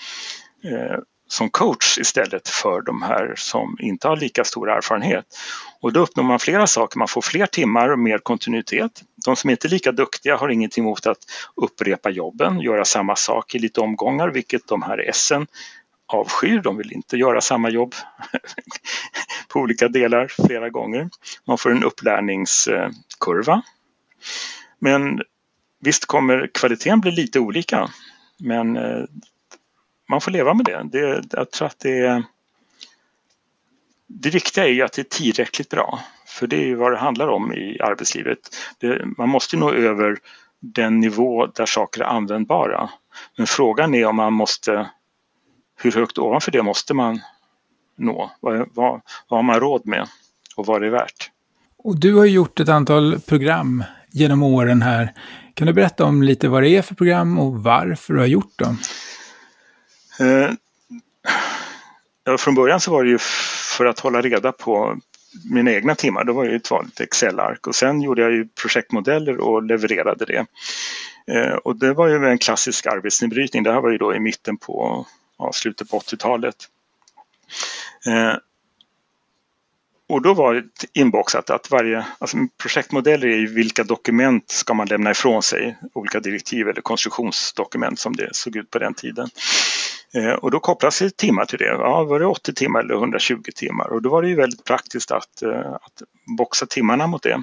eh, 0.64 0.99
som 1.33 1.51
coach 1.51 1.99
istället 1.99 2.49
för 2.49 2.81
de 2.81 3.03
här 3.03 3.35
som 3.37 3.77
inte 3.81 4.09
har 4.09 4.16
lika 4.16 4.45
stor 4.45 4.71
erfarenhet. 4.71 5.25
Och 5.81 5.93
då 5.93 6.01
uppnår 6.01 6.25
man 6.25 6.39
flera 6.39 6.66
saker, 6.66 6.99
man 6.99 7.09
får 7.09 7.23
fler 7.23 7.47
timmar 7.47 7.89
och 7.89 7.99
mer 7.99 8.18
kontinuitet. 8.18 9.03
De 9.25 9.37
som 9.37 9.51
inte 9.51 9.66
är 9.66 9.71
lika 9.71 9.93
duktiga 9.93 10.37
har 10.37 10.49
ingenting 10.49 10.85
emot 10.85 11.07
att 11.07 11.18
upprepa 11.57 12.11
jobben, 12.11 12.61
göra 12.61 12.85
samma 12.85 13.16
sak 13.16 13.55
i 13.55 13.59
lite 13.59 13.81
omgångar, 13.81 14.29
vilket 14.29 14.68
de 14.68 14.83
här 14.83 15.11
S'en 15.12 15.47
avskyr. 16.14 16.61
De 16.61 16.76
vill 16.76 16.92
inte 16.92 17.16
göra 17.16 17.40
samma 17.40 17.70
jobb 17.70 17.94
på 19.48 19.61
olika 19.61 19.88
delar 19.88 20.32
flera 20.46 20.70
gånger. 20.70 21.11
Man 21.46 21.58
får 21.58 21.70
en 21.70 21.84
upplärningskurva 21.84 23.62
men 24.80 25.22
visst 25.80 26.04
kommer 26.04 26.50
kvaliteten 26.54 27.00
bli 27.00 27.11
lite 27.11 27.40
olika. 27.40 27.90
Men 28.38 28.76
eh, 28.76 29.04
man 30.08 30.20
får 30.20 30.30
leva 30.30 30.54
med 30.54 30.64
det. 30.64 30.88
det 30.92 31.24
jag 31.32 31.50
tror 31.50 31.66
att 31.66 31.78
det, 31.78 32.22
det 34.06 34.30
viktiga 34.30 34.64
är 34.64 34.68
ju 34.68 34.82
att 34.82 34.92
det 34.92 35.02
är 35.02 35.18
tillräckligt 35.18 35.68
bra. 35.68 36.00
För 36.26 36.46
det 36.46 36.56
är 36.56 36.66
ju 36.66 36.74
vad 36.74 36.92
det 36.92 36.98
handlar 36.98 37.28
om 37.28 37.52
i 37.52 37.80
arbetslivet. 37.80 38.38
Det, 38.78 39.04
man 39.18 39.28
måste 39.28 39.56
nå 39.56 39.72
över 39.72 40.18
den 40.61 41.00
nivå 41.00 41.46
där 41.46 41.66
saker 41.66 42.00
är 42.00 42.04
användbara. 42.04 42.90
Men 43.36 43.46
frågan 43.46 43.94
är 43.94 44.06
om 44.06 44.16
man 44.16 44.32
måste, 44.32 44.90
hur 45.83 45.93
högt 45.93 46.18
ovanför 46.18 46.51
det 46.51 46.62
måste 46.62 46.95
man 46.95 47.20
nå? 47.97 48.31
Vad, 48.41 48.59
vad, 48.59 49.01
vad 49.28 49.39
har 49.39 49.43
man 49.43 49.61
råd 49.61 49.87
med 49.87 50.09
och 50.57 50.66
vad 50.66 50.76
är 50.76 50.81
det 50.81 50.91
värt? 50.91 51.31
Och 51.78 52.01
du 52.01 52.14
har 52.14 52.24
gjort 52.24 52.61
ett 52.61 52.68
antal 52.68 53.20
program 53.20 53.85
genom 54.11 54.43
åren 54.43 54.83
här. 54.83 55.12
Kan 55.55 55.66
du 55.66 55.72
berätta 55.72 56.05
om 56.05 56.22
lite 56.22 56.49
vad 56.49 56.62
det 56.62 56.68
är 56.68 56.83
för 56.83 56.95
program 56.95 57.39
och 57.39 57.62
varför 57.62 58.14
du 58.14 58.20
har 58.20 58.26
gjort 58.26 58.59
dem? 58.59 58.78
Eh, 60.20 60.51
ja, 62.24 62.39
från 62.39 62.55
början 62.55 62.81
så 62.81 62.91
var 62.91 63.05
det 63.05 63.11
ju 63.11 63.18
för 63.78 63.87
att 63.87 64.01
hålla 64.01 64.20
reda 64.20 64.53
på 64.53 64.99
mina 65.51 65.72
egna 65.72 65.95
timmar. 65.95 66.24
Då 66.24 66.33
var 66.33 66.45
det 66.45 66.57
ett 66.57 66.70
vanligt 66.70 67.01
Excel-ark 67.01 67.66
och 67.66 67.74
sen 67.74 68.03
gjorde 68.03 68.22
jag 68.22 68.33
ju 68.33 68.49
projektmodeller 68.62 69.41
och 69.41 69.62
levererade 69.62 70.24
det. 70.24 70.47
Eh, 71.35 71.55
och 71.55 71.76
det 71.76 71.93
var 71.93 72.09
ju 72.09 72.26
en 72.26 72.39
klassisk 72.39 72.87
arbetsnedbrytning. 72.87 73.62
Det 73.62 73.72
här 73.72 73.81
var 73.81 73.91
ju 73.91 73.99
då 73.99 74.14
i 74.14 74.20
mitten 74.20 74.57
på 74.57 75.07
ja, 75.41 75.53
slutet 75.53 75.91
på 75.91 75.99
80-talet. 75.99 76.57
Eh, 78.07 78.34
och 80.09 80.22
då 80.22 80.34
var 80.34 80.55
det 80.55 80.86
inboxat 80.93 81.51
att 81.51 81.70
varje, 81.70 82.07
alltså 82.18 82.36
projektmodeller 82.62 83.26
är 83.26 83.36
ju 83.36 83.55
vilka 83.55 83.84
dokument 83.84 84.51
ska 84.51 84.74
man 84.74 84.86
lämna 84.86 85.11
ifrån 85.11 85.43
sig, 85.43 85.76
olika 85.93 86.20
direktiv 86.20 86.68
eller 86.68 86.80
konstruktionsdokument 86.80 87.99
som 87.99 88.16
det 88.16 88.28
såg 88.32 88.57
ut 88.57 88.70
på 88.70 88.78
den 88.78 88.95
tiden. 88.95 89.28
Eh, 90.14 90.32
och 90.32 90.51
då 90.51 90.61
kopplas 90.61 90.99
det 90.99 91.16
timmar 91.16 91.45
till 91.45 91.59
det. 91.59 91.64
Ja, 91.64 92.05
var 92.05 92.20
det 92.20 92.26
80 92.26 92.55
timmar 92.55 92.80
eller 92.80 92.95
120 92.95 93.43
timmar? 93.55 93.93
Och 93.93 94.03
då 94.03 94.11
var 94.11 94.22
det 94.22 94.28
ju 94.28 94.34
väldigt 94.34 94.64
praktiskt 94.64 95.11
att, 95.11 95.43
eh, 95.43 95.72
att 95.72 96.03
boxa 96.38 96.66
timmarna 96.66 97.07
mot 97.07 97.22
det. 97.22 97.43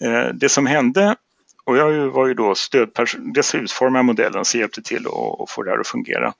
Eh, 0.00 0.28
det 0.34 0.48
som 0.48 0.66
hände 0.66 1.16
och 1.64 1.76
jag 1.76 2.08
var 2.08 2.26
ju 2.26 2.34
då 2.34 2.54
stödperson, 2.54 3.32
dels 3.32 3.54
utformade 3.54 4.02
modellen 4.02 4.44
så 4.44 4.58
hjälpte 4.58 4.82
till 4.82 5.06
att 5.06 5.50
få 5.50 5.62
det 5.62 5.70
här 5.70 5.78
att 5.78 5.88
fungera. 5.88 6.32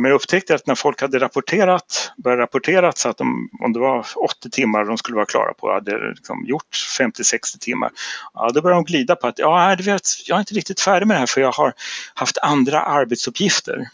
Men 0.00 0.04
jag 0.04 0.14
upptäckte 0.14 0.54
att 0.54 0.66
när 0.66 0.74
folk 0.74 1.00
hade 1.00 1.18
rapporterat, 1.18 2.12
börjat 2.16 2.38
rapportera 2.38 2.92
så 2.92 3.08
att 3.08 3.16
de, 3.16 3.50
om 3.60 3.72
det 3.72 3.78
var 3.78 4.06
80 4.16 4.50
timmar 4.50 4.84
de 4.84 4.98
skulle 4.98 5.16
vara 5.16 5.26
klara 5.26 5.54
på, 5.54 5.72
hade 5.72 6.08
liksom 6.08 6.44
gjort 6.46 6.76
50-60 6.98 7.58
timmar, 7.60 7.90
ja, 8.34 8.50
då 8.54 8.62
började 8.62 8.82
de 8.82 8.84
glida 8.84 9.16
på 9.16 9.26
att 9.26 9.38
ja, 9.38 9.76
vet, 9.84 10.02
jag 10.26 10.36
är 10.36 10.40
inte 10.40 10.54
riktigt 10.54 10.80
färdig 10.80 11.06
med 11.06 11.14
det 11.14 11.18
här 11.18 11.26
för 11.26 11.40
jag 11.40 11.52
har 11.52 11.72
haft 12.14 12.38
andra 12.38 12.80
arbetsuppgifter. 12.80 13.88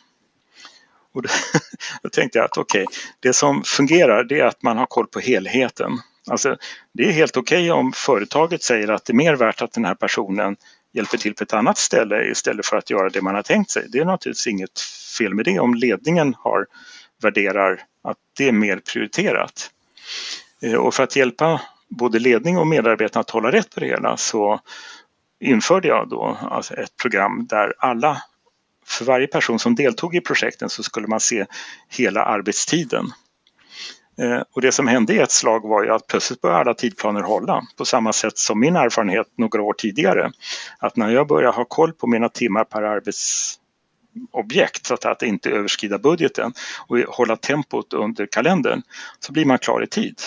Och 1.12 1.22
då, 1.22 1.28
då 2.02 2.08
tänkte 2.08 2.38
jag 2.38 2.44
att 2.44 2.58
okej, 2.58 2.82
okay, 2.82 2.96
det 3.20 3.32
som 3.32 3.62
fungerar 3.62 4.24
det 4.24 4.40
är 4.40 4.46
att 4.46 4.62
man 4.62 4.78
har 4.78 4.86
koll 4.86 5.06
på 5.06 5.20
helheten. 5.20 5.98
Alltså, 6.30 6.56
det 6.92 7.08
är 7.08 7.12
helt 7.12 7.36
okej 7.36 7.70
okay 7.70 7.80
om 7.80 7.92
företaget 7.92 8.62
säger 8.62 8.88
att 8.88 9.04
det 9.04 9.12
är 9.12 9.14
mer 9.14 9.36
värt 9.36 9.62
att 9.62 9.72
den 9.72 9.84
här 9.84 9.94
personen 9.94 10.56
hjälper 10.92 11.18
till 11.18 11.34
på 11.34 11.44
ett 11.44 11.52
annat 11.52 11.78
ställe 11.78 12.24
istället 12.24 12.66
för 12.66 12.76
att 12.76 12.90
göra 12.90 13.08
det 13.08 13.22
man 13.22 13.34
har 13.34 13.42
tänkt 13.42 13.70
sig. 13.70 13.86
Det 13.88 13.98
är 13.98 14.04
naturligtvis 14.04 14.46
inget 14.46 14.80
fel 15.18 15.34
med 15.34 15.44
det 15.44 15.58
om 15.58 15.74
ledningen 15.74 16.34
har, 16.38 16.66
värderar 17.22 17.82
att 18.04 18.16
det 18.36 18.48
är 18.48 18.52
mer 18.52 18.80
prioriterat. 18.92 19.70
Eh, 20.62 20.74
och 20.74 20.94
för 20.94 21.02
att 21.02 21.16
hjälpa 21.16 21.60
både 21.88 22.18
ledning 22.18 22.58
och 22.58 22.66
medarbetare 22.66 23.20
att 23.20 23.30
hålla 23.30 23.52
rätt 23.52 23.74
på 23.74 23.80
det 23.80 23.86
hela 23.86 24.16
så 24.16 24.60
införde 25.40 25.88
jag 25.88 26.08
då 26.08 26.38
alltså 26.40 26.74
ett 26.74 26.96
program 26.96 27.46
där 27.46 27.74
alla, 27.78 28.22
för 28.86 29.04
varje 29.04 29.26
person 29.26 29.58
som 29.58 29.74
deltog 29.74 30.14
i 30.14 30.20
projekten 30.20 30.68
så 30.68 30.82
skulle 30.82 31.06
man 31.06 31.20
se 31.20 31.46
hela 31.88 32.24
arbetstiden. 32.24 33.12
Eh, 34.20 34.42
och 34.52 34.60
det 34.60 34.72
som 34.72 34.86
hände 34.86 35.14
i 35.14 35.18
ett 35.18 35.30
slag 35.30 35.68
var 35.68 35.84
ju 35.84 35.90
att 35.90 36.06
plötsligt 36.06 36.40
började 36.40 36.60
alla 36.60 36.74
tidplaner 36.74 37.20
hålla 37.20 37.62
på 37.76 37.84
samma 37.84 38.12
sätt 38.12 38.38
som 38.38 38.60
min 38.60 38.76
erfarenhet 38.76 39.26
några 39.36 39.62
år 39.62 39.72
tidigare. 39.72 40.32
Att 40.78 40.96
när 40.96 41.10
jag 41.10 41.26
börjar 41.26 41.52
ha 41.52 41.64
koll 41.64 41.92
på 41.92 42.06
mina 42.06 42.28
timmar 42.28 42.64
per 42.64 42.82
arbetsobjekt 42.82 44.86
så 44.86 44.94
att 44.94 45.22
inte 45.22 45.50
överskrida 45.50 45.98
budgeten 45.98 46.52
och 46.86 46.98
hålla 46.98 47.36
tempot 47.36 47.92
under 47.92 48.26
kalendern 48.26 48.82
så 49.20 49.32
blir 49.32 49.44
man 49.44 49.58
klar 49.58 49.82
i 49.82 49.86
tid. 49.86 50.20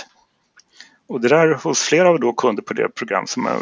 Och 1.08 1.22
det 1.22 1.28
där 1.28 1.54
hos 1.54 1.84
flera 1.84 2.10
av 2.10 2.20
då 2.20 2.34
kunder 2.34 2.64
på 2.64 2.74
det 2.74 2.90
program 2.90 3.28
som 3.28 3.46
jag 3.46 3.62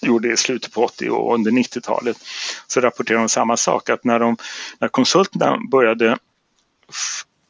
gjorde 0.00 0.32
i 0.32 0.36
slutet 0.36 0.72
på 0.72 0.84
80 0.84 1.10
och 1.10 1.34
under 1.34 1.50
90-talet 1.50 2.16
så 2.66 2.80
rapporterade 2.80 3.22
de 3.22 3.28
samma 3.28 3.56
sak 3.56 3.90
att 3.90 4.04
när, 4.04 4.18
de, 4.18 4.36
när 4.78 4.88
konsulterna 4.88 5.58
började 5.70 6.18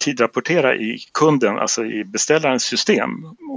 tidrapportera 0.07 0.75
i 0.75 0.99
kunden, 1.13 1.59
alltså 1.59 1.85
i 1.85 2.05
beställarens 2.05 2.65
system 2.65 3.11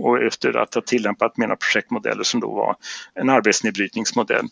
och 0.03 0.23
efter 0.23 0.57
att 0.57 0.73
ha 0.73 0.81
tillämpat 0.81 1.37
mina 1.37 1.55
projektmodeller 1.55 2.23
som 2.23 2.39
då 2.39 2.53
var 2.53 2.75
en 3.15 3.29
arbetsnedbrytningsmodell. 3.29 4.47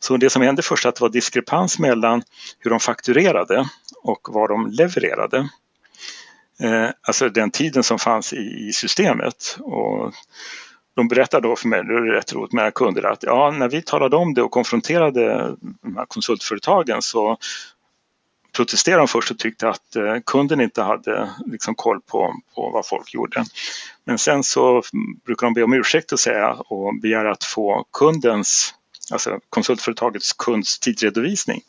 Så 0.00 0.16
det 0.16 0.30
som 0.30 0.42
hände 0.42 0.62
först 0.62 0.86
att 0.86 0.94
det 0.94 1.00
var 1.00 1.08
diskrepans 1.08 1.78
mellan 1.78 2.22
hur 2.58 2.70
de 2.70 2.80
fakturerade 2.80 3.68
och 4.02 4.28
vad 4.30 4.50
de 4.50 4.66
levererade. 4.66 5.48
Eh, 6.60 6.88
alltså 7.02 7.28
den 7.28 7.50
tiden 7.50 7.82
som 7.82 7.98
fanns 7.98 8.32
i, 8.32 8.68
i 8.68 8.72
systemet. 8.72 9.56
Och 9.60 10.14
de 10.96 11.08
berättade 11.08 11.48
då 11.48 11.56
för 11.56 11.68
mig, 11.68 11.84
det 11.84 11.94
är 11.94 12.00
rätt 12.00 12.32
roligt 12.32 12.52
med 12.52 12.74
kunder, 12.74 13.02
att 13.02 13.22
ja, 13.22 13.50
när 13.50 13.68
vi 13.68 13.82
talade 13.82 14.16
om 14.16 14.34
det 14.34 14.42
och 14.42 14.50
konfronterade 14.50 15.56
de 15.82 15.96
här 15.96 16.06
konsultföretagen 16.06 17.02
så 17.02 17.38
protesterade 18.56 19.00
de 19.00 19.08
först 19.08 19.30
och 19.30 19.38
tyckte 19.38 19.68
att 19.68 19.96
eh, 19.96 20.16
kunden 20.26 20.60
inte 20.60 20.82
hade 20.82 21.30
liksom 21.46 21.74
koll 21.74 22.00
på, 22.00 22.34
på 22.54 22.70
vad 22.70 22.86
folk 22.86 23.14
gjorde. 23.14 23.44
Men 24.04 24.18
sen 24.18 24.42
så 24.42 24.82
brukar 25.24 25.46
de 25.46 25.54
be 25.54 25.62
om 25.62 25.72
ursäkt 25.72 26.12
och 26.12 26.20
säga 26.20 26.52
och 26.52 27.00
begära 27.00 27.32
att 27.32 27.44
få 27.44 27.84
kundens 27.92 28.74
alltså 29.12 29.40
konsultföretagets 29.50 30.32
kunds 30.32 30.78
tidredovisning 30.78 31.60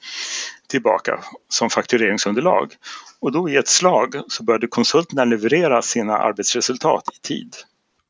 tillbaka 0.67 1.19
som 1.49 1.69
faktureringsunderlag. 1.69 2.73
Och 3.19 3.31
då 3.31 3.49
i 3.49 3.55
ett 3.55 3.67
slag 3.67 4.15
så 4.27 4.43
började 4.43 4.67
konsulterna 4.67 5.25
leverera 5.25 5.81
sina 5.81 6.17
arbetsresultat 6.17 7.03
i 7.13 7.27
tid. 7.27 7.55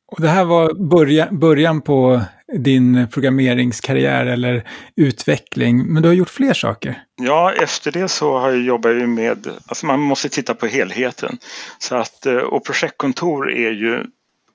Och 0.08 0.20
det 0.20 0.28
här 0.28 0.44
var 0.44 0.74
början, 0.74 1.38
början 1.38 1.80
på 1.80 2.22
din 2.52 3.08
programmeringskarriär 3.08 4.26
eller 4.26 4.68
utveckling, 4.96 5.86
men 5.86 6.02
du 6.02 6.08
har 6.08 6.14
gjort 6.14 6.30
fler 6.30 6.52
saker? 6.52 7.02
Ja, 7.16 7.52
efter 7.52 7.92
det 7.92 8.08
så 8.08 8.38
har 8.38 8.50
jag 8.50 8.62
jobbat 8.62 9.08
med, 9.08 9.46
alltså 9.66 9.86
man 9.86 10.00
måste 10.00 10.28
titta 10.28 10.54
på 10.54 10.66
helheten. 10.66 11.38
Så 11.78 11.96
att, 11.96 12.26
eh, 12.26 12.36
och 12.36 12.64
projektkontor 12.64 13.52
är 13.52 13.70
ju 13.70 14.04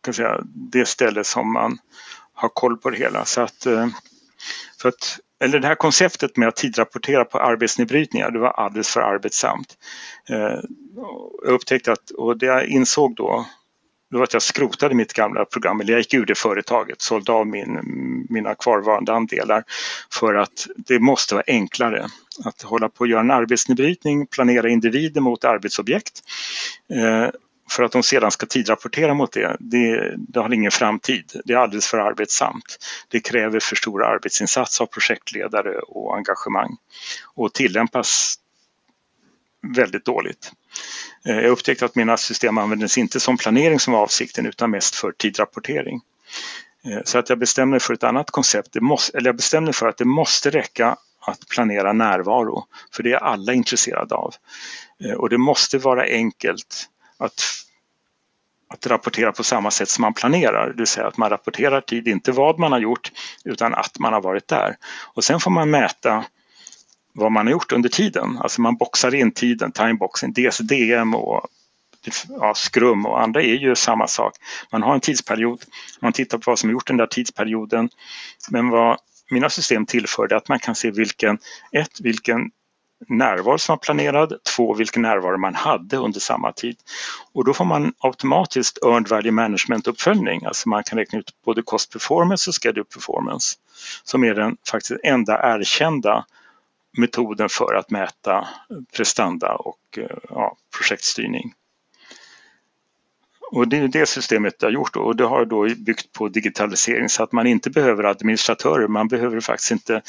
kan 0.03 0.13
säga, 0.13 0.39
det 0.71 0.87
ställe 0.87 1.23
som 1.23 1.53
man 1.53 1.77
har 2.33 2.49
koll 2.49 2.77
på 2.77 2.89
det 2.89 2.97
hela. 2.97 3.25
Så 3.25 3.41
att, 3.41 3.65
eh, 3.65 3.87
så 4.81 4.87
att 4.87 5.19
eller 5.43 5.59
det 5.59 5.67
här 5.67 5.75
konceptet 5.75 6.37
med 6.37 6.47
att 6.47 6.55
tidrapportera 6.55 7.25
på 7.25 7.39
arbetsnedbrytningar, 7.39 8.31
det 8.31 8.39
var 8.39 8.49
alldeles 8.49 8.89
för 8.89 9.01
arbetsamt. 9.01 9.77
Eh, 10.29 10.59
jag 11.43 11.53
upptäckte 11.53 11.91
att, 11.91 12.11
och 12.11 12.37
det 12.37 12.45
jag 12.45 12.67
insåg 12.67 13.15
då 13.15 13.45
det 14.13 14.17
var 14.17 14.23
att 14.23 14.33
jag 14.33 14.41
skrotade 14.41 14.95
mitt 14.95 15.13
gamla 15.13 15.45
program, 15.45 15.81
eller 15.81 15.93
jag 15.93 15.99
gick 15.99 16.13
ur 16.13 16.25
det 16.25 16.37
företaget, 16.37 17.01
sålde 17.01 17.31
av 17.31 17.47
min, 17.47 17.79
mina 18.29 18.55
kvarvarande 18.55 19.13
andelar 19.13 19.63
för 20.11 20.35
att 20.35 20.67
det 20.77 20.99
måste 20.99 21.35
vara 21.35 21.43
enklare 21.47 22.07
att 22.45 22.61
hålla 22.61 22.89
på 22.89 22.99
och 22.99 23.07
göra 23.07 23.19
en 23.19 23.31
arbetsnedbrytning, 23.31 24.27
planera 24.27 24.69
individer 24.69 25.21
mot 25.21 25.45
arbetsobjekt 25.45 26.21
eh, 26.93 27.29
för 27.71 27.83
att 27.83 27.91
de 27.91 28.03
sedan 28.03 28.31
ska 28.31 28.45
tidrapportera 28.45 29.13
mot 29.13 29.31
det, 29.31 29.57
det, 29.59 30.15
det 30.17 30.39
har 30.39 30.53
ingen 30.53 30.71
framtid. 30.71 31.31
Det 31.45 31.53
är 31.53 31.57
alldeles 31.57 31.87
för 31.87 31.97
arbetsamt. 31.97 32.77
Det 33.07 33.19
kräver 33.19 33.59
för 33.59 33.75
stora 33.75 34.07
arbetsinsatser 34.07 34.83
av 34.83 34.87
projektledare 34.87 35.79
och 35.79 36.15
engagemang 36.15 36.77
och 37.35 37.53
tillämpas 37.53 38.35
väldigt 39.63 40.05
dåligt. 40.05 40.51
Eh, 41.25 41.35
jag 41.35 41.51
upptäckte 41.51 41.85
att 41.85 41.95
mina 41.95 42.17
system 42.17 42.57
användes 42.57 42.97
inte 42.97 43.19
som 43.19 43.37
planering 43.37 43.79
som 43.79 43.93
var 43.93 44.01
avsikten 44.01 44.45
utan 44.45 44.71
mest 44.71 44.95
för 44.95 45.11
tidrapportering. 45.11 46.01
Eh, 46.85 46.99
så 47.05 47.17
att 47.17 47.29
jag 47.29 47.39
bestämde 47.39 47.71
mig 47.71 47.79
för 47.79 47.93
ett 47.93 48.03
annat 48.03 48.31
koncept. 48.31 48.73
Det 48.73 48.81
måste, 48.81 49.17
eller 49.17 49.27
jag 49.27 49.35
bestämde 49.35 49.65
mig 49.65 49.73
för 49.73 49.87
att 49.87 49.97
det 49.97 50.05
måste 50.05 50.49
räcka 50.49 50.97
att 51.25 51.47
planera 51.49 51.93
närvaro, 51.93 52.65
för 52.91 53.03
det 53.03 53.13
är 53.13 53.17
alla 53.17 53.53
intresserade 53.53 54.15
av. 54.15 54.33
Eh, 55.03 55.13
och 55.13 55.29
det 55.29 55.37
måste 55.37 55.77
vara 55.77 56.03
enkelt 56.03 56.89
att, 57.17 57.41
att 58.69 58.87
rapportera 58.87 59.31
på 59.31 59.43
samma 59.43 59.71
sätt 59.71 59.89
som 59.89 60.01
man 60.01 60.13
planerar, 60.13 60.69
det 60.69 60.77
vill 60.77 60.87
säga 60.87 61.07
att 61.07 61.17
man 61.17 61.29
rapporterar 61.29 61.81
tid, 61.81 62.07
inte 62.07 62.31
vad 62.31 62.59
man 62.59 62.71
har 62.71 62.79
gjort, 62.79 63.11
utan 63.43 63.73
att 63.73 63.99
man 63.99 64.13
har 64.13 64.21
varit 64.21 64.47
där. 64.47 64.75
Och 65.13 65.23
sen 65.23 65.39
får 65.39 65.51
man 65.51 65.69
mäta 65.69 66.25
vad 67.13 67.31
man 67.31 67.47
har 67.47 67.51
gjort 67.51 67.71
under 67.71 67.89
tiden. 67.89 68.37
Alltså 68.37 68.61
man 68.61 68.75
boxar 68.75 69.15
in 69.15 69.31
tiden, 69.31 69.71
timeboxing, 69.71 70.33
DSDM 70.33 71.15
och 71.15 71.47
ja, 72.29 72.53
Scrum 72.53 73.05
och 73.05 73.21
andra 73.21 73.41
är 73.41 73.55
ju 73.55 73.75
samma 73.75 74.07
sak. 74.07 74.33
Man 74.71 74.83
har 74.83 74.93
en 74.93 74.99
tidsperiod, 74.99 75.63
man 75.99 76.13
tittar 76.13 76.37
på 76.37 76.51
vad 76.51 76.59
som 76.59 76.69
är 76.69 76.73
gjort 76.73 76.87
den 76.87 76.97
där 76.97 77.07
tidsperioden. 77.07 77.89
Men 78.49 78.69
vad 78.69 78.97
mina 79.31 79.49
system 79.49 79.85
tillför 79.85 80.33
är 80.33 80.35
att 80.35 80.49
man 80.49 80.59
kan 80.59 80.75
se 80.75 80.91
vilken, 80.91 81.37
ett, 81.71 81.99
vilken 81.99 82.51
närvaro 83.07 83.57
som 83.57 83.73
var 83.73 83.77
planerad, 83.77 84.33
två, 84.55 84.73
vilken 84.73 85.01
närvaro 85.01 85.37
man 85.37 85.55
hade 85.55 85.97
under 85.97 86.19
samma 86.19 86.51
tid. 86.51 86.77
Och 87.33 87.45
då 87.45 87.53
får 87.53 87.65
man 87.65 87.93
automatiskt 87.99 88.77
Earned 88.83 89.07
Value 89.07 89.31
Management-uppföljning, 89.31 90.45
alltså 90.45 90.69
man 90.69 90.83
kan 90.83 90.97
räkna 90.99 91.19
ut 91.19 91.31
både 91.45 91.61
Cost 91.61 91.91
Performance 91.91 92.49
och 92.49 92.63
Schedule 92.63 92.85
Performance, 92.93 93.57
som 94.03 94.23
är 94.23 94.33
den 94.33 94.57
faktiskt 94.71 94.99
enda 95.03 95.55
erkända 95.55 96.25
metoden 96.97 97.49
för 97.49 97.73
att 97.73 97.91
mäta 97.91 98.47
prestanda 98.97 99.55
och 99.55 99.97
eh, 99.97 100.17
ja, 100.29 100.57
projektstyrning. 100.77 101.53
Och 103.51 103.67
det 103.67 103.77
är 103.77 103.87
det 103.87 104.05
systemet 104.05 104.55
jag 104.59 104.67
har 104.67 104.73
gjort 104.73 104.95
och 104.95 105.15
det 105.15 105.23
har 105.23 105.45
då 105.45 105.67
byggt 105.77 106.11
på 106.11 106.27
digitalisering 106.29 107.09
så 107.09 107.23
att 107.23 107.31
man 107.31 107.47
inte 107.47 107.69
behöver 107.69 108.03
administratörer, 108.03 108.87
man 108.87 109.07
behöver 109.07 109.39
faktiskt 109.39 109.71
inte 109.71 110.01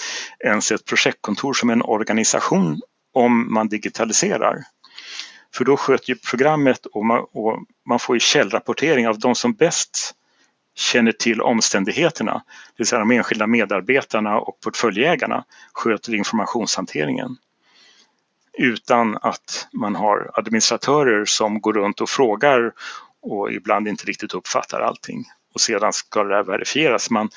ens 0.44 0.72
ett 0.72 0.84
projektkontor 0.84 1.52
som 1.52 1.70
en 1.70 1.82
organisation 1.82 2.80
om 3.12 3.54
man 3.54 3.68
digitaliserar. 3.68 4.64
För 5.54 5.64
då 5.64 5.76
sköter 5.76 6.10
ju 6.10 6.16
programmet 6.16 6.86
och 6.86 7.04
man, 7.04 7.26
och 7.32 7.58
man 7.88 7.98
får 7.98 8.16
ju 8.16 8.20
källrapportering 8.20 9.08
av 9.08 9.18
de 9.18 9.34
som 9.34 9.52
bäst 9.52 10.14
känner 10.74 11.12
till 11.12 11.40
omständigheterna, 11.40 12.32
det 12.32 12.74
vill 12.76 12.86
säga 12.86 12.98
de 12.98 13.10
enskilda 13.10 13.46
medarbetarna 13.46 14.38
och 14.38 14.60
portföljägarna 14.60 15.44
sköter 15.72 16.14
informationshanteringen. 16.14 17.36
Utan 18.58 19.18
att 19.22 19.68
man 19.72 19.94
har 19.94 20.30
administratörer 20.34 21.24
som 21.24 21.60
går 21.60 21.72
runt 21.72 22.00
och 22.00 22.08
frågar 22.08 22.72
och 23.22 23.52
ibland 23.52 23.88
inte 23.88 24.04
riktigt 24.04 24.34
uppfattar 24.34 24.80
allting. 24.80 25.24
Och 25.54 25.60
sedan 25.60 25.92
ska 25.92 26.24
det 26.24 26.36
här 26.36 26.42
verifieras. 26.42 27.10
Man, 27.10 27.30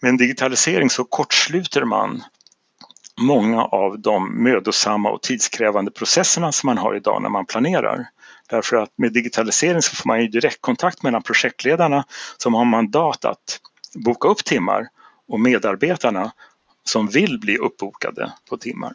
med 0.00 0.08
en 0.08 0.16
digitalisering 0.16 0.90
så 0.90 1.04
kortsluter 1.04 1.84
man 1.84 2.22
många 3.20 3.64
av 3.64 4.00
de 4.00 4.42
mödosamma 4.42 5.10
och 5.10 5.22
tidskrävande 5.22 5.90
processerna 5.90 6.52
som 6.52 6.66
man 6.66 6.78
har 6.78 6.96
idag 6.96 7.22
när 7.22 7.28
man 7.28 7.46
planerar. 7.46 8.06
Därför 8.48 8.76
att 8.76 8.90
med 8.96 9.12
digitalisering 9.12 9.82
så 9.82 9.96
får 9.96 10.08
man 10.08 10.20
ju 10.20 10.28
direktkontakt 10.28 11.02
mellan 11.02 11.22
projektledarna 11.22 12.04
som 12.36 12.54
har 12.54 12.64
mandat 12.64 13.24
att 13.24 13.60
boka 13.94 14.28
upp 14.28 14.44
timmar 14.44 14.88
och 15.28 15.40
medarbetarna 15.40 16.32
som 16.84 17.08
vill 17.08 17.38
bli 17.40 17.56
uppbokade 17.56 18.32
på 18.48 18.56
timmar. 18.56 18.94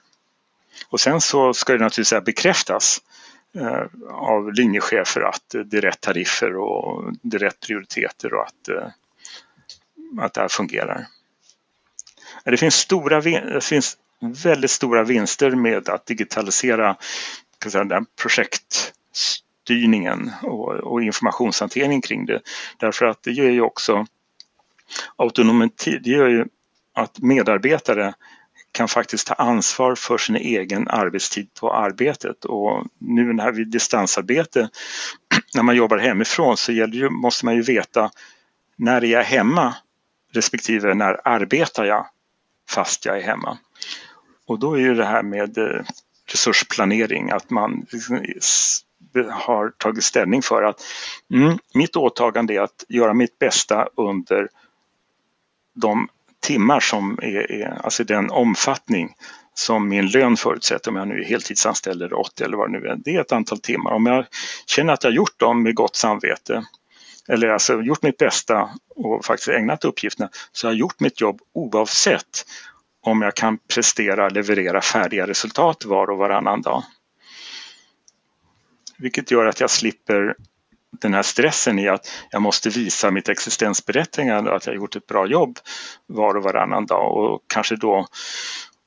Och 0.89 0.99
sen 0.99 1.21
så 1.21 1.53
ska 1.53 1.73
det 1.73 1.79
naturligtvis 1.79 2.23
bekräftas 2.25 3.01
eh, 3.55 3.83
av 4.11 4.53
linjechefer 4.53 5.21
att 5.21 5.55
det 5.65 5.77
är 5.77 5.81
rätt 5.81 6.01
tariffer 6.01 6.55
och 6.57 7.13
det 7.21 7.37
är 7.37 7.39
rätt 7.39 7.59
prioriteter 7.59 8.33
och 8.33 8.45
att, 8.45 8.67
eh, 8.67 8.87
att 10.19 10.33
det 10.33 10.41
här 10.41 10.47
fungerar. 10.47 11.07
Det 12.45 12.57
finns, 12.57 12.75
stora, 12.75 13.21
det 13.21 13.63
finns 13.63 13.97
väldigt 14.43 14.71
stora 14.71 15.03
vinster 15.03 15.51
med 15.51 15.89
att 15.89 16.05
digitalisera 16.05 16.97
den 17.71 18.05
uppstyrningen 19.63 20.31
och, 20.41 20.69
och 20.69 21.03
informationshantering 21.03 22.01
kring 22.01 22.25
det. 22.25 22.41
Därför 22.77 23.05
att 23.05 23.23
det 23.23 23.31
ger 23.31 23.49
ju 23.49 23.61
också 23.61 24.05
autonomi, 25.15 25.69
det 25.85 26.09
gör 26.09 26.27
ju 26.27 26.45
att 26.93 27.19
medarbetare 27.19 28.13
kan 28.71 28.87
faktiskt 28.87 29.27
ta 29.27 29.33
ansvar 29.33 29.95
för 29.95 30.17
sin 30.17 30.35
egen 30.35 30.87
arbetstid 30.87 31.53
på 31.59 31.73
arbetet 31.73 32.45
och 32.45 32.87
nu 32.97 33.33
när 33.33 33.51
vi 33.51 33.63
distansarbete, 33.63 34.69
när 35.55 35.63
man 35.63 35.75
jobbar 35.75 35.97
hemifrån 35.97 36.57
så 36.57 36.71
ju, 36.71 37.09
måste 37.09 37.45
man 37.45 37.55
ju 37.55 37.61
veta 37.61 38.11
när 38.75 39.03
är 39.03 39.07
jag 39.07 39.23
hemma 39.23 39.75
respektive 40.33 40.93
när 40.93 41.27
arbetar 41.27 41.85
jag 41.85 42.07
fast 42.69 43.05
jag 43.05 43.17
är 43.17 43.21
hemma. 43.21 43.57
Och 44.47 44.59
då 44.59 44.73
är 44.73 44.79
ju 44.79 44.93
det 44.93 45.05
här 45.05 45.23
med 45.23 45.57
eh, 45.57 45.85
resursplanering, 46.31 47.31
att 47.31 47.49
man 47.49 47.85
liksom 47.91 48.25
har 49.31 49.69
tagit 49.77 50.03
ställning 50.03 50.41
för 50.41 50.63
att 50.63 50.83
mm, 51.33 51.57
mitt 51.73 51.95
åtagande 51.95 52.53
är 52.53 52.61
att 52.61 52.85
göra 52.89 53.13
mitt 53.13 53.39
bästa 53.39 53.87
under 53.97 54.49
de 55.75 56.07
timmar 56.41 56.79
som 56.79 57.19
är, 57.21 57.51
är, 57.51 57.81
alltså 57.83 58.03
den 58.03 58.29
omfattning 58.29 59.15
som 59.53 59.89
min 59.89 60.07
lön 60.07 60.37
förutsätter, 60.37 60.91
om 60.91 60.95
jag 60.95 61.07
nu 61.07 61.19
är 61.19 61.25
heltidsanställd 61.25 62.01
eller 62.01 62.19
80 62.19 62.43
eller 62.43 62.57
vad 62.57 62.71
det 62.71 62.79
nu 62.79 62.87
är, 62.87 62.95
det 62.95 63.15
är 63.15 63.21
ett 63.21 63.31
antal 63.31 63.59
timmar. 63.59 63.91
Om 63.91 64.05
jag 64.05 64.25
känner 64.65 64.93
att 64.93 65.03
jag 65.03 65.13
gjort 65.13 65.39
dem 65.39 65.63
med 65.63 65.75
gott 65.75 65.95
samvete 65.95 66.63
eller 67.27 67.47
alltså 67.47 67.81
gjort 67.81 68.01
mitt 68.01 68.17
bästa 68.17 68.69
och 68.95 69.25
faktiskt 69.25 69.49
ägnat 69.49 69.85
uppgifterna, 69.85 70.29
så 70.51 70.67
har 70.67 70.71
jag 70.71 70.79
gjort 70.79 70.99
mitt 70.99 71.21
jobb 71.21 71.41
oavsett 71.53 72.45
om 73.05 73.21
jag 73.21 73.35
kan 73.35 73.57
prestera, 73.73 74.29
leverera 74.29 74.81
färdiga 74.81 75.27
resultat 75.27 75.85
var 75.85 76.09
och 76.09 76.17
varannan 76.17 76.61
dag. 76.61 76.83
Vilket 79.03 79.31
gör 79.31 79.45
att 79.45 79.59
jag 79.59 79.69
slipper 79.69 80.35
den 81.01 81.13
här 81.13 81.23
stressen 81.23 81.79
i 81.79 81.87
att 81.87 82.11
jag 82.29 82.41
måste 82.41 82.69
visa 82.69 83.11
mitt 83.11 83.29
existensberättigande 83.29 84.55
att 84.55 84.65
jag 84.65 84.75
gjort 84.75 84.95
ett 84.95 85.07
bra 85.07 85.27
jobb 85.27 85.59
var 86.07 86.35
och 86.35 86.43
varannan 86.43 86.85
dag 86.85 87.17
och 87.17 87.43
kanske 87.47 87.75
då 87.75 88.07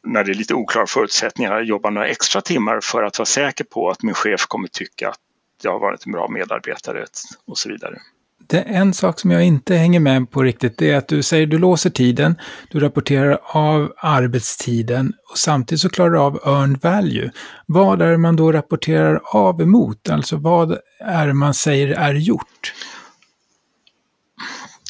när 0.07 0.25
det 0.25 0.33
är 0.33 0.35
lite 0.35 0.55
oklara 0.55 0.87
förutsättningar 0.87 1.61
jobba 1.61 1.91
några 1.91 2.09
extra 2.09 2.41
timmar 2.41 2.81
för 2.83 3.03
att 3.03 3.19
vara 3.19 3.27
säker 3.27 3.65
på 3.65 3.91
att 3.91 4.03
min 4.03 4.15
chef 4.15 4.47
kommer 4.47 4.69
tycka 4.69 5.09
att 5.09 5.21
jag 5.63 5.73
har 5.73 5.79
varit 5.79 6.07
en 6.07 6.13
bra 6.13 6.29
medarbetare 6.29 7.05
och 7.47 7.59
så 7.59 7.69
vidare. 7.69 7.99
Det 8.49 8.59
är 8.59 8.81
en 8.81 8.95
sak 8.95 9.21
som 9.21 9.31
jag 9.31 9.45
inte 9.45 9.75
hänger 9.75 10.01
med 10.01 10.31
på 10.31 10.43
riktigt, 10.43 10.79
det 10.79 10.91
är 10.91 10.97
att 10.97 11.09
du 11.09 11.23
säger 11.23 11.47
du 11.47 11.59
låser 11.59 11.91
tiden, 11.91 12.37
du 12.71 12.81
rapporterar 12.81 13.39
av 13.43 13.93
arbetstiden 13.99 15.13
och 15.31 15.39
samtidigt 15.39 15.83
så 15.83 15.89
klarar 15.89 16.11
du 16.11 16.19
av 16.19 16.41
earned 16.45 16.83
value. 16.83 17.31
Vad 17.67 18.03
är 18.03 18.11
det 18.11 18.19
man 18.19 18.37
då 18.37 18.53
rapporterar 18.53 19.21
av 19.25 19.63
emot? 19.63 20.09
Alltså 20.09 20.37
vad 20.37 20.79
är 21.01 21.27
det 21.27 21.35
man 21.35 21.55
säger 21.55 21.89
är 21.89 22.15
gjort? 22.15 22.75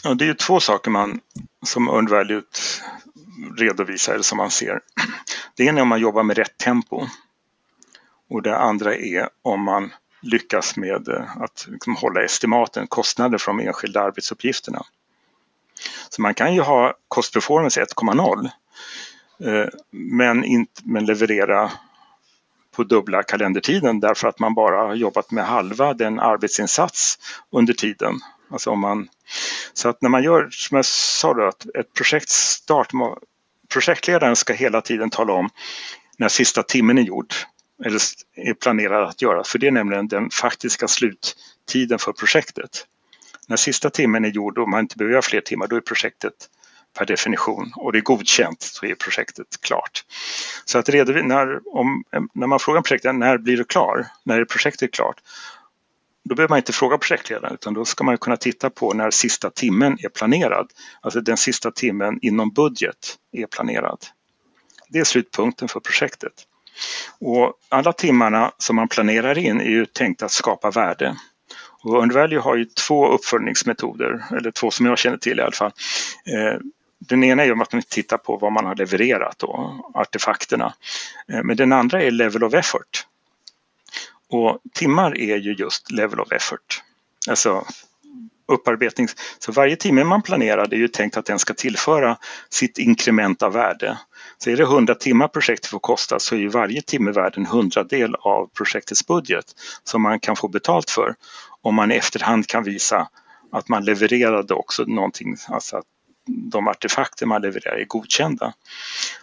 Ja, 0.05 0.15
det 0.15 0.25
är 0.25 0.27
ju 0.27 0.35
två 0.35 0.61
saker 0.61 0.91
man 0.91 1.21
som 1.67 1.89
earned 1.89 2.11
value 2.11 2.43
redovisar, 3.57 4.13
eller 4.13 4.23
som 4.23 4.37
man 4.37 4.51
ser. 4.51 4.81
Det 5.57 5.65
ena 5.65 5.79
är 5.79 5.83
om 5.83 5.89
man 5.89 6.01
jobbar 6.01 6.23
med 6.23 6.37
rätt 6.37 6.59
tempo. 6.59 7.07
Och 8.31 8.43
det 8.43 8.59
andra 8.59 8.95
är 8.95 9.29
om 9.43 9.65
man 9.65 9.91
lyckas 10.27 10.77
med 10.77 11.09
eh, 11.09 11.37
att 11.37 11.67
liksom 11.71 11.97
hålla 11.97 12.25
estimaten, 12.25 12.87
kostnader 12.87 13.39
för 13.39 13.53
de 13.53 13.61
enskilda 13.61 14.01
arbetsuppgifterna. 14.01 14.83
Så 16.09 16.23
man 16.23 16.35
kan 16.35 16.55
ju 16.55 16.61
ha 16.61 16.95
cost 17.09 17.33
performance 17.33 17.85
1,0 17.85 18.51
eh, 19.41 19.69
men, 19.91 20.45
inte, 20.45 20.83
men 20.85 21.05
leverera 21.05 21.71
på 22.77 22.85
dubbla 22.85 23.23
kalendertiden 23.23 24.01
därför 24.01 24.29
att 24.29 24.39
man 24.39 24.55
bara 24.55 24.87
har 24.87 24.95
jobbat 24.95 25.31
med 25.31 25.45
halva 25.45 25.95
den 25.95 26.21
arbetsinsats 26.21 27.19
under 27.51 27.75
tiden. 27.75 28.21
Alltså 28.51 28.71
om 28.71 28.81
man, 28.81 29.09
så 29.73 29.89
att 29.89 30.03
när 30.03 30.09
man 30.09 30.23
gör, 30.23 30.49
som 30.51 30.77
jag 30.77 30.85
sa 30.85 31.35
då, 31.35 31.49
att 31.49 31.67
ett 31.67 31.93
projektstart, 31.95 32.91
projektledaren 33.69 34.37
ska 34.37 34.53
hela 34.53 34.81
tiden 34.81 35.11
tala 35.11 35.33
om 35.33 35.49
när 36.19 36.29
sista 36.29 36.63
timmen 36.63 36.99
är 36.99 37.03
gjord 37.03 37.35
eller 37.85 38.01
är 38.37 38.55
planerad 38.55 39.09
att 39.09 39.23
göra. 39.23 39.45
För 39.45 39.59
det 39.59 39.67
är 39.67 39.71
nämligen 39.71 40.09
den 40.09 40.31
faktiska 40.31 40.89
sluttiden 40.89 41.99
för 41.99 42.13
projektet. 42.13 42.87
När 43.49 43.57
sista 43.57 43.91
timmen 43.91 44.25
är 44.25 44.29
gjord 44.29 44.59
och 44.59 44.69
man 44.69 44.81
inte 44.81 44.97
behöver 44.97 45.13
göra 45.13 45.23
fler 45.23 45.41
timmar, 45.41 45.67
då 45.67 45.77
är 45.77 45.81
projektet 45.81 46.33
per 46.99 47.07
definition 47.07 47.73
och 47.77 47.93
det 47.93 47.99
är 47.99 48.03
godkänt 48.03 48.63
så 48.63 48.87
är 48.87 48.95
projektet 48.95 49.47
klart. 49.61 50.05
Så 50.65 50.79
att 50.79 50.89
när, 50.89 51.77
om, 51.77 52.05
när 52.33 52.47
man 52.47 52.59
frågar 52.59 52.83
projektet 52.83 53.15
när 53.15 53.39
blir 53.39 53.57
det 53.57 53.69
klar, 53.69 54.07
när 54.25 54.41
är 54.41 54.45
projektet 54.45 54.93
klart? 54.93 55.21
Då 56.25 56.35
behöver 56.35 56.49
man 56.49 56.59
inte 56.59 56.73
fråga 56.73 56.99
projektledaren 56.99 57.55
utan 57.55 57.75
då 57.75 57.85
ska 57.85 58.05
man 58.05 58.19
kunna 58.19 58.37
titta 58.37 58.71
på 58.71 58.93
när 58.93 59.11
sista 59.11 59.51
timmen 59.51 59.99
är 60.01 60.09
planerad. 60.09 60.71
Alltså 61.01 61.21
den 61.21 61.37
sista 61.37 61.71
timmen 61.71 62.19
inom 62.23 62.51
budget 62.51 63.17
är 63.33 63.47
planerad. 63.47 63.99
Det 64.89 64.99
är 64.99 65.05
slutpunkten 65.05 65.69
för 65.69 65.81
projektet. 65.81 66.33
Och 67.21 67.53
alla 67.69 67.93
timmarna 67.93 68.53
som 68.59 68.77
man 68.77 68.89
planerar 68.89 69.39
in 69.39 69.61
är 69.61 69.71
ju 69.71 69.87
tänkt 69.87 70.23
att 70.23 70.31
skapa 70.31 70.71
värde. 70.71 71.17
Och 71.83 71.97
Earned 71.97 72.39
har 72.39 72.57
ju 72.57 72.65
två 72.65 73.09
uppföljningsmetoder, 73.09 74.25
eller 74.31 74.51
två 74.51 74.71
som 74.71 74.87
jag 74.87 74.99
känner 74.99 75.17
till 75.17 75.39
i 75.39 75.43
alla 75.43 75.53
fall. 75.53 75.73
Eh, 76.27 76.61
den 76.99 77.25
ena 77.25 77.45
är 77.45 77.63
att 77.63 77.73
man 77.73 77.83
tittar 77.83 78.19
på 78.19 78.37
vad 78.37 78.53
man 78.53 78.67
har 78.67 78.75
levererat, 78.75 79.39
då, 79.39 79.81
artefakterna. 79.95 80.75
Eh, 81.33 81.43
men 81.43 81.57
den 81.57 81.73
andra 81.73 82.03
är 82.03 82.11
level 82.11 82.45
of 82.45 82.55
effort. 82.55 83.07
Och 84.29 84.59
timmar 84.73 85.19
är 85.19 85.37
ju 85.37 85.55
just 85.55 85.91
level 85.91 86.21
of 86.21 86.33
effort. 86.33 86.83
Alltså 87.29 87.67
upparbetning. 88.49 89.09
Så 89.39 89.53
varje 89.53 89.77
timme 89.77 90.05
man 90.05 90.23
planerar 90.23 90.67
det 90.67 90.77
är 90.77 90.81
ju 90.81 90.89
tänkt 90.89 91.17
att 91.17 91.25
den 91.25 91.39
ska 91.39 91.55
tillföra 91.55 92.17
sitt 92.49 92.79
inkrement 92.79 93.43
av 93.43 93.53
värde. 93.53 93.99
Så 94.39 94.51
är 94.51 94.57
det 94.57 94.63
100 94.63 94.95
timmar 94.95 95.29
projektet 95.29 95.71
får 95.71 95.79
kosta 95.79 96.19
så 96.19 96.35
är 96.35 96.39
ju 96.39 96.49
varje 96.49 96.83
timme 96.83 97.11
värd 97.11 97.35
en 97.37 97.47
hundradel 97.47 98.15
av 98.15 98.51
projektets 98.57 99.07
budget 99.07 99.45
som 99.85 100.03
man 100.03 100.21
kan 100.21 100.37
få 100.37 100.49
betalt 100.49 100.91
för 100.91 101.15
om 101.63 101.75
man 101.75 101.93
i 101.93 101.95
efterhand 101.95 102.47
kan 102.47 102.65
visa 102.65 103.09
att 103.53 103.69
man 103.69 103.85
levererade 103.85 104.55
också 104.55 104.85
någonting, 104.85 105.37
alltså 105.49 105.77
att 105.77 105.85
de 106.27 106.69
artefakter 106.69 107.27
man 107.27 107.43
levererar 107.43 107.77
är 107.77 107.85
godkända. 107.85 108.55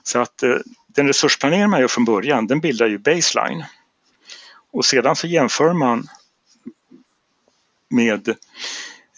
Så 0.03 0.19
att 0.19 0.43
eh, 0.43 0.55
den 0.87 1.07
resursplanering 1.07 1.69
man 1.69 1.81
gör 1.81 1.87
från 1.87 2.05
början 2.05 2.47
den 2.47 2.59
bildar 2.59 2.87
ju 2.87 2.97
baseline 2.97 3.65
och 4.71 4.85
sedan 4.85 5.15
så 5.15 5.27
jämför 5.27 5.73
man 5.73 6.07
med 7.89 8.29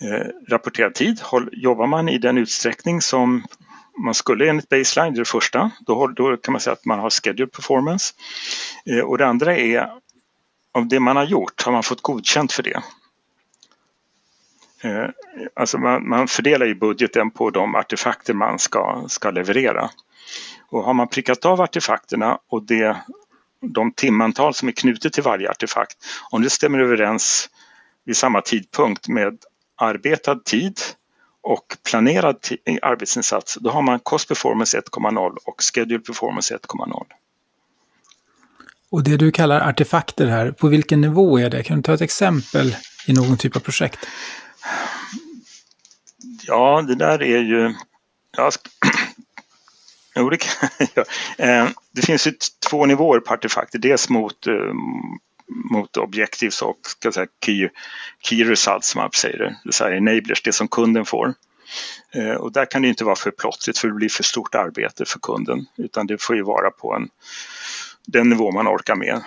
eh, 0.02 0.28
rapporterad 0.48 0.94
tid. 0.94 1.22
Jobbar 1.52 1.88
man 1.88 2.10
i 2.10 2.18
den 2.18 2.38
utsträckning 2.38 3.02
som 3.02 3.44
man 3.98 4.14
skulle 4.14 4.50
enligt 4.50 4.70
baseline, 4.70 5.14
det 5.14 5.18
är 5.18 5.22
det 5.22 5.30
första, 5.30 5.72
då, 5.80 6.08
då 6.08 6.38
kan 6.38 6.52
man 6.52 6.62
säga 6.62 6.74
att 6.74 6.86
man 6.86 7.00
har 7.00 7.10
scheduled 7.10 7.52
performance. 7.52 8.14
Eh, 8.86 9.00
och 9.00 9.18
det 9.18 9.28
andra 9.28 9.58
är 9.58 9.92
av 10.72 10.88
det 10.88 11.00
man 11.00 11.16
har 11.16 11.24
gjort, 11.24 11.62
har 11.62 11.72
man 11.72 11.84
fått 11.84 12.02
godkänt 12.02 12.52
för 12.52 12.64
det? 12.64 12.82
Eh, 14.84 15.10
alltså 15.54 15.78
man, 15.78 16.10
man, 16.10 16.28
fördelar 16.28 16.66
ju 16.66 16.76
budgeten 16.76 17.32
på 17.32 17.50
de 17.50 17.76
artefakter 17.76 18.34
man 18.34 18.60
ska, 18.60 19.06
ska 19.08 19.32
leverera. 19.32 19.90
Och 20.70 20.84
har 20.84 20.94
man 20.94 21.08
prickat 21.08 21.46
av 21.46 21.62
artefakterna 21.62 22.40
och 22.50 22.64
det, 22.64 22.98
de 23.62 23.92
timantal 23.92 24.54
som 24.54 24.68
är 24.68 24.72
knutet 24.72 25.14
till 25.14 25.24
varje 25.24 25.50
artefakt, 25.50 25.98
om 26.32 26.42
det 26.42 26.50
stämmer 26.50 26.80
överens 26.80 27.50
vid 28.06 28.18
samma 28.18 28.42
tidpunkt 28.42 29.08
med 29.08 29.38
arbetad 29.76 30.40
tid 30.46 30.80
och 31.46 31.78
planerad 31.90 32.38
arbetsinsats, 32.82 33.58
då 33.62 33.70
har 33.70 33.82
man 33.82 34.00
Cost 34.00 34.28
Performance 34.28 34.80
1,0 34.80 35.38
och 35.46 35.62
Schedule 35.62 36.00
Performance 36.00 36.58
1,0. 36.58 37.06
Och 38.90 39.04
det 39.04 39.18
du 39.18 39.32
kallar 39.32 39.70
artefakter 39.70 40.28
här, 40.28 40.52
på 40.52 40.68
vilken 40.68 41.02
nivå 41.02 41.40
är 41.40 41.50
det? 41.50 41.64
Kan 41.64 41.78
du 41.78 41.84
ta 41.84 41.94
ett 41.94 42.02
exempel 42.02 42.76
i 43.08 43.14
någon 43.14 43.38
typ 43.38 43.56
av 43.56 43.60
projekt? 43.60 44.00
Ja, 46.48 46.82
det 46.82 46.96
där 46.96 47.22
är 47.22 47.40
ju... 47.40 47.74
Ja, 48.38 48.52
jo, 50.16 50.30
det, 50.30 50.38
kan. 50.38 50.70
Eh, 51.38 51.68
det 51.92 52.02
finns 52.02 52.28
ju 52.28 52.34
två 52.70 52.86
nivåer 52.86 53.20
på 53.20 53.34
artefakter. 53.34 53.80
Dels 53.80 54.10
mot, 54.10 54.48
eh, 54.48 54.54
mot 55.48 55.98
objectives 55.98 56.62
och 56.62 56.80
ska 56.84 57.12
säga, 57.12 57.28
key, 57.46 57.70
key 58.22 58.44
results 58.44 58.90
som 58.90 59.02
man 59.02 59.12
säger 59.12 59.38
det, 59.38 59.56
det 59.64 59.72
säga 59.72 59.98
enablers, 59.98 60.42
det 60.42 60.52
som 60.52 60.68
kunden 60.68 61.06
får. 61.06 61.34
Eh, 62.14 62.34
och 62.34 62.52
där 62.52 62.66
kan 62.66 62.82
det 62.82 62.88
inte 62.88 63.04
vara 63.04 63.16
för 63.16 63.32
plottrigt 63.32 63.78
för 63.78 63.88
det 63.88 63.94
blir 63.94 64.10
för 64.10 64.24
stort 64.24 64.56
arbete 64.56 65.06
för 65.06 65.20
kunden 65.20 65.66
utan 65.78 66.08
det 66.08 66.22
får 66.22 66.36
ju 66.36 66.42
vara 66.42 66.72
på 66.72 66.94
en, 66.94 67.10
den 68.08 68.30
nivå 68.30 68.52
man 68.52 68.68
orkar 68.68 68.96
med. 68.96 69.22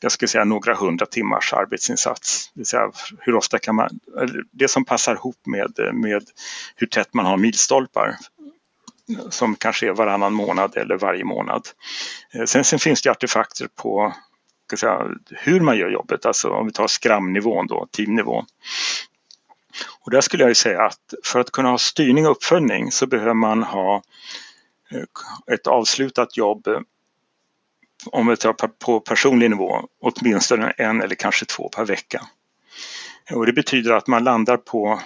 Jag 0.00 0.12
ska 0.12 0.26
säga 0.26 0.44
några 0.44 0.74
hundra 0.74 1.06
timmars 1.06 1.52
arbetsinsats. 1.52 2.50
Det, 2.54 2.64
säga, 2.64 2.92
hur 3.18 3.34
ofta 3.34 3.58
kan 3.58 3.74
man, 3.74 4.00
det 4.50 4.68
som 4.68 4.84
passar 4.84 5.14
ihop 5.14 5.46
med, 5.46 5.72
med 5.92 6.22
hur 6.76 6.86
tätt 6.86 7.14
man 7.14 7.26
har 7.26 7.36
milstolpar 7.36 8.16
som 9.30 9.56
kanske 9.56 9.88
är 9.88 9.92
varannan 9.92 10.32
månad 10.32 10.76
eller 10.76 10.98
varje 10.98 11.24
månad. 11.24 11.68
Eh, 12.34 12.44
sen, 12.44 12.64
sen 12.64 12.78
finns 12.78 13.02
det 13.02 13.10
artefakter 13.10 13.68
på 13.74 14.14
ska 14.76 14.86
säga, 14.86 15.08
hur 15.30 15.60
man 15.60 15.78
gör 15.78 15.90
jobbet, 15.90 16.26
alltså 16.26 16.50
om 16.50 16.66
vi 16.66 16.72
tar 16.72 16.86
skramnivån 16.86 17.66
då, 17.66 17.86
teamnivå. 17.90 18.44
Och 20.00 20.10
där 20.10 20.20
skulle 20.20 20.42
jag 20.42 20.50
ju 20.50 20.54
säga 20.54 20.82
att 20.82 21.14
för 21.24 21.40
att 21.40 21.50
kunna 21.50 21.70
ha 21.70 21.78
styrning 21.78 22.26
och 22.26 22.32
uppföljning 22.32 22.90
så 22.90 23.06
behöver 23.06 23.34
man 23.34 23.62
ha 23.62 24.02
eh, 24.90 25.54
ett 25.54 25.66
avslutat 25.66 26.36
jobb 26.36 26.66
eh, 26.66 26.80
om 28.06 28.26
vi 28.26 28.36
tar 28.36 28.52
på 28.52 29.00
personlig 29.00 29.50
nivå, 29.50 29.88
åtminstone 30.00 30.70
en 30.70 31.02
eller 31.02 31.14
kanske 31.14 31.44
två 31.44 31.68
per 31.68 31.84
vecka. 31.84 32.22
Och 33.32 33.46
det 33.46 33.52
betyder 33.52 33.92
att 33.92 34.06
man 34.06 34.24
landar 34.24 34.56
på, 34.56 35.00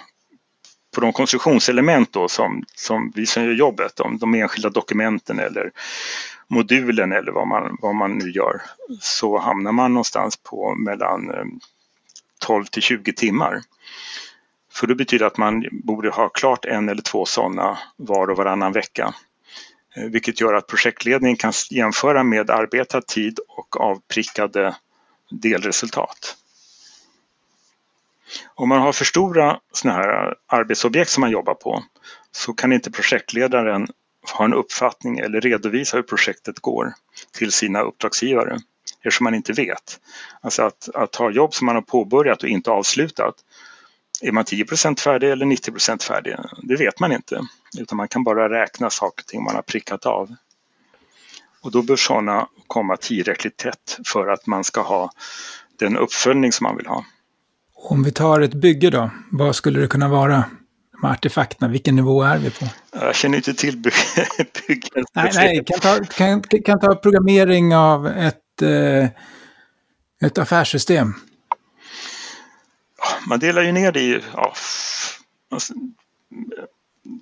på 0.97 1.01
de 1.01 1.13
konstruktionselement 1.13 2.13
då 2.13 2.27
som, 2.27 2.63
som 2.75 3.11
vi 3.15 3.25
som 3.25 3.43
gör 3.43 3.53
jobbet, 3.53 3.95
de, 3.95 4.17
de 4.17 4.35
enskilda 4.35 4.69
dokumenten 4.69 5.39
eller 5.39 5.71
modulen 6.47 7.11
eller 7.11 7.31
vad 7.31 7.47
man, 7.47 7.77
vad 7.81 7.95
man 7.95 8.17
nu 8.17 8.31
gör, 8.31 8.61
så 9.01 9.37
hamnar 9.37 9.71
man 9.71 9.93
någonstans 9.93 10.37
på 10.37 10.75
mellan 10.75 11.29
eh, 11.29 11.45
12 12.39 12.65
till 12.65 12.81
20 12.81 13.13
timmar. 13.13 13.61
För 14.73 14.87
det 14.87 14.95
betyder 14.95 15.25
att 15.25 15.37
man 15.37 15.65
borde 15.71 16.09
ha 16.09 16.29
klart 16.29 16.65
en 16.65 16.89
eller 16.89 17.01
två 17.01 17.25
sådana 17.25 17.77
var 17.95 18.29
och 18.29 18.37
varannan 18.37 18.71
vecka. 18.71 19.13
Eh, 19.95 20.03
vilket 20.03 20.41
gör 20.41 20.53
att 20.53 20.67
projektledningen 20.67 21.37
kan 21.37 21.53
jämföra 21.71 22.23
med 22.23 22.49
arbetad 22.49 23.01
tid 23.01 23.39
och 23.47 23.81
avprickade 23.81 24.75
delresultat. 25.29 26.37
Om 28.55 28.69
man 28.69 28.81
har 28.81 28.93
för 28.93 29.05
stora 29.05 29.59
såna 29.73 29.93
här 29.93 30.35
arbetsobjekt 30.47 31.11
som 31.11 31.21
man 31.21 31.31
jobbar 31.31 31.53
på 31.53 31.83
så 32.31 32.53
kan 32.53 32.73
inte 32.73 32.91
projektledaren 32.91 33.87
ha 34.33 34.45
en 34.45 34.53
uppfattning 34.53 35.19
eller 35.19 35.41
redovisa 35.41 35.97
hur 35.97 36.03
projektet 36.03 36.59
går 36.59 36.93
till 37.31 37.51
sina 37.51 37.81
uppdragsgivare 37.81 38.59
eftersom 39.01 39.23
man 39.23 39.35
inte 39.35 39.53
vet. 39.53 39.99
Alltså 40.41 40.63
att, 40.63 40.89
att 40.93 41.15
ha 41.15 41.31
jobb 41.31 41.53
som 41.53 41.65
man 41.65 41.75
har 41.75 41.81
påbörjat 41.81 42.43
och 42.43 42.49
inte 42.49 42.71
avslutat. 42.71 43.35
Är 44.21 44.31
man 44.31 44.43
10% 44.43 44.99
färdig 44.99 45.31
eller 45.31 45.45
90% 45.45 46.03
färdig? 46.03 46.35
Det 46.63 46.75
vet 46.75 46.99
man 46.99 47.11
inte. 47.11 47.41
Utan 47.79 47.97
man 47.97 48.07
kan 48.07 48.23
bara 48.23 48.49
räkna 48.49 48.89
saker 48.89 49.23
och 49.23 49.27
ting 49.27 49.43
man 49.43 49.55
har 49.55 49.61
prickat 49.61 50.05
av. 50.05 50.35
Och 51.61 51.71
då 51.71 51.81
bör 51.81 51.95
sådana 51.95 52.47
komma 52.67 52.97
tillräckligt 52.97 53.57
tätt 53.57 53.99
för 54.05 54.27
att 54.27 54.47
man 54.47 54.63
ska 54.63 54.81
ha 54.81 55.11
den 55.79 55.97
uppföljning 55.97 56.51
som 56.51 56.63
man 56.63 56.77
vill 56.77 56.87
ha. 56.87 57.05
Om 57.79 58.03
vi 58.03 58.11
tar 58.11 58.41
ett 58.41 58.53
bygge 58.53 58.89
då, 58.89 59.09
vad 59.31 59.55
skulle 59.55 59.79
det 59.79 59.87
kunna 59.87 60.07
vara? 60.07 60.43
De 60.91 61.07
artefakterna, 61.07 61.71
vilken 61.71 61.95
nivå 61.95 62.23
är 62.23 62.37
vi 62.37 62.49
på? 62.49 62.65
Jag 62.91 63.15
känner 63.15 63.37
inte 63.37 63.53
till 63.53 63.77
byggen. 64.67 65.05
Nej, 65.13 65.31
nej 65.35 65.63
kan, 65.65 65.79
ta, 65.79 66.03
kan, 66.05 66.41
kan 66.41 66.79
ta 66.79 66.95
programmering 66.95 67.75
av 67.75 68.07
ett, 68.07 68.61
eh, 68.61 69.07
ett 70.27 70.37
affärssystem. 70.37 71.13
Man 73.27 73.39
delar 73.39 73.61
ju 73.61 73.71
ner 73.71 73.91
det 73.91 74.01
i... 74.01 74.21
Ja, 74.33 74.53
alltså, 75.51 75.73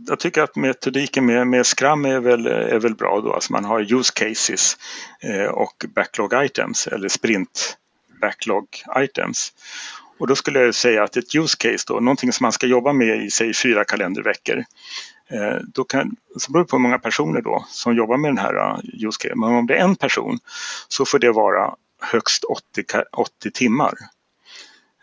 jag 0.08 0.20
tycker 0.20 0.42
att 0.42 0.56
metodiken 0.56 1.26
med, 1.26 1.48
med 1.48 1.66
Scrum 1.66 2.06
är 2.06 2.20
väl, 2.20 2.46
är 2.46 2.80
väl 2.80 2.96
bra 2.96 3.22
då. 3.22 3.34
Alltså 3.34 3.54
man 3.54 3.66
har 3.66 3.94
use 3.94 4.12
cases 4.16 4.78
eh, 5.22 5.46
och 5.46 5.86
backlog 5.96 6.46
items 6.46 6.88
eller 6.88 7.10
sprint 7.10 7.78
backlog 8.22 8.68
items. 8.98 9.54
Och 10.18 10.28
då 10.28 10.36
skulle 10.36 10.60
jag 10.60 10.76
säga 10.76 11.04
att 11.04 11.18
ett 11.18 11.36
use 11.36 11.58
case 11.58 11.86
då, 11.88 12.00
någonting 12.00 12.32
som 12.32 12.44
man 12.44 12.52
ska 12.52 12.68
jobba 12.68 12.94
med 12.94 13.26
i 13.26 13.32
säg 13.32 13.54
fyra 13.54 13.86
kalenderveckor. 13.86 14.58
Eh, 15.30 15.58
då 15.74 15.84
kan, 15.84 16.16
så 16.38 16.52
beror 16.52 16.64
det 16.64 16.70
på 16.70 16.76
hur 16.76 16.82
många 16.82 17.00
personer 17.00 17.42
då 17.42 17.66
som 17.70 17.96
jobbar 17.96 18.18
med 18.18 18.30
den 18.30 18.38
här 18.38 18.56
eh, 18.56 19.06
use 19.08 19.18
case. 19.20 19.36
Men 19.36 19.50
om 19.50 19.68
det 19.68 19.76
är 19.76 19.84
en 19.84 19.96
person 19.96 20.40
så 20.88 21.06
får 21.06 21.20
det 21.20 21.32
vara 21.32 21.76
högst 22.02 22.44
80, 22.44 22.84
80 23.12 23.52
timmar. 23.52 23.94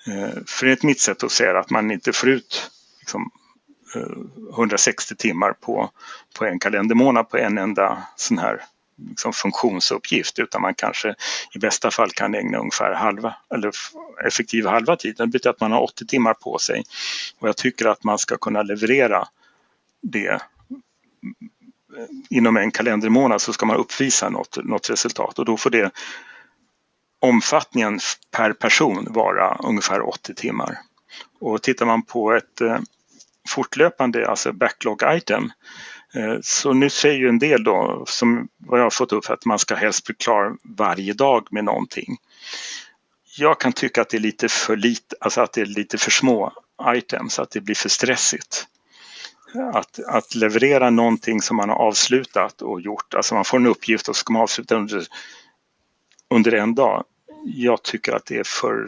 Eh, 0.07 0.43
för 0.47 0.67
enligt 0.67 0.83
mitt 0.83 1.01
sätt 1.01 1.25
att 1.25 1.33
säga 1.33 1.59
att 1.59 1.71
man 1.71 1.91
inte 1.91 2.13
får 2.13 2.29
ut 2.29 2.71
liksom, 3.01 3.31
160 4.53 5.17
timmar 5.17 5.53
på, 5.53 5.91
på 6.39 6.45
en 6.45 6.59
kalendermånad 6.59 7.29
på 7.31 7.39
en 7.39 7.59
enda 7.59 8.03
sån 8.17 8.39
här 8.39 8.63
liksom 9.09 9.33
funktionsuppgift 9.33 10.39
utan 10.39 10.63
man 10.63 10.75
kanske 10.75 11.15
i 11.55 11.59
bästa 11.59 11.91
fall 11.91 12.11
kan 12.11 12.35
ägna 12.35 12.59
ungefär 12.59 12.95
halva 12.95 13.37
eller 13.55 13.73
effektiv 14.27 14.67
halva 14.67 14.97
tiden. 14.97 15.29
Det 15.29 15.33
betyder 15.33 15.51
att 15.51 15.61
man 15.61 15.73
har 15.73 15.83
80 15.83 16.07
timmar 16.07 16.35
på 16.35 16.59
sig 16.59 16.85
och 17.39 17.49
jag 17.49 17.57
tycker 17.57 17.87
att 17.87 18.05
man 18.05 18.19
ska 18.19 18.37
kunna 18.37 18.63
leverera 18.63 19.29
det 20.03 20.29
mm, 20.29 20.41
inom 22.31 22.57
en 22.57 22.71
kalendermånad 22.71 23.43
så 23.43 23.53
ska 23.53 23.67
man 23.67 23.77
uppvisa 23.77 24.29
något, 24.29 24.65
något 24.65 24.91
resultat 24.91 25.39
och 25.39 25.45
då 25.45 25.57
får 25.57 25.71
det 25.71 25.93
omfattningen 27.21 28.01
per 28.31 28.53
person 28.53 29.07
vara 29.11 29.57
ungefär 29.65 30.09
80 30.09 30.35
timmar. 30.35 30.79
Och 31.41 31.63
tittar 31.63 31.87
man 31.87 32.03
på 32.03 32.33
ett 32.33 32.61
eh, 32.61 32.79
fortlöpande, 33.49 34.29
alltså 34.29 34.53
backlog 34.53 35.03
item, 35.07 35.53
Eh, 36.15 36.39
så 36.43 36.73
nu 36.73 36.91
säger 36.91 37.19
ju 37.19 37.29
en 37.29 37.39
del 37.39 37.65
då, 37.65 38.05
som 38.07 38.49
vad 38.59 38.79
jag 38.81 38.85
har 38.85 38.91
fått 38.91 39.13
upp, 39.13 39.31
att 39.31 39.45
man 39.45 39.59
ska 39.59 39.75
helst 39.75 40.07
bli 40.07 40.15
klar 40.15 40.57
varje 40.63 41.13
dag 41.13 41.47
med 41.51 41.65
någonting. 41.65 42.17
Jag 43.37 43.61
kan 43.61 43.73
tycka 43.73 44.03
att 44.03 44.09
det 44.09 44.17
är 44.17 44.21
lite 44.21 44.49
för 44.49 44.77
lite, 44.77 45.17
alltså 45.21 45.41
att 45.41 45.53
det 45.53 45.61
är 45.61 45.67
lite 45.67 45.99
för 45.99 46.11
små 46.11 46.53
items, 46.87 47.39
att 47.39 47.51
det 47.51 47.61
blir 47.61 47.75
för 47.75 47.89
stressigt. 47.89 48.67
Att, 49.75 50.01
att 50.07 50.35
leverera 50.35 50.91
någonting 50.91 51.43
som 51.43 51.57
man 51.57 51.69
har 51.69 51.77
avslutat 51.77 52.63
och 52.63 52.81
gjort, 52.81 53.15
alltså 53.15 53.35
man 53.35 53.45
får 53.45 53.59
en 53.59 53.67
uppgift 53.67 54.09
och 54.09 54.17
ska 54.17 54.33
man 54.33 54.43
avsluta 54.43 54.77
under, 54.77 55.07
under 56.31 56.53
en 56.53 56.75
dag. 56.75 57.05
Jag 57.45 57.83
tycker 57.83 58.13
att 58.13 58.27
det 58.27 58.39
är 58.39 58.45
för, 58.45 58.87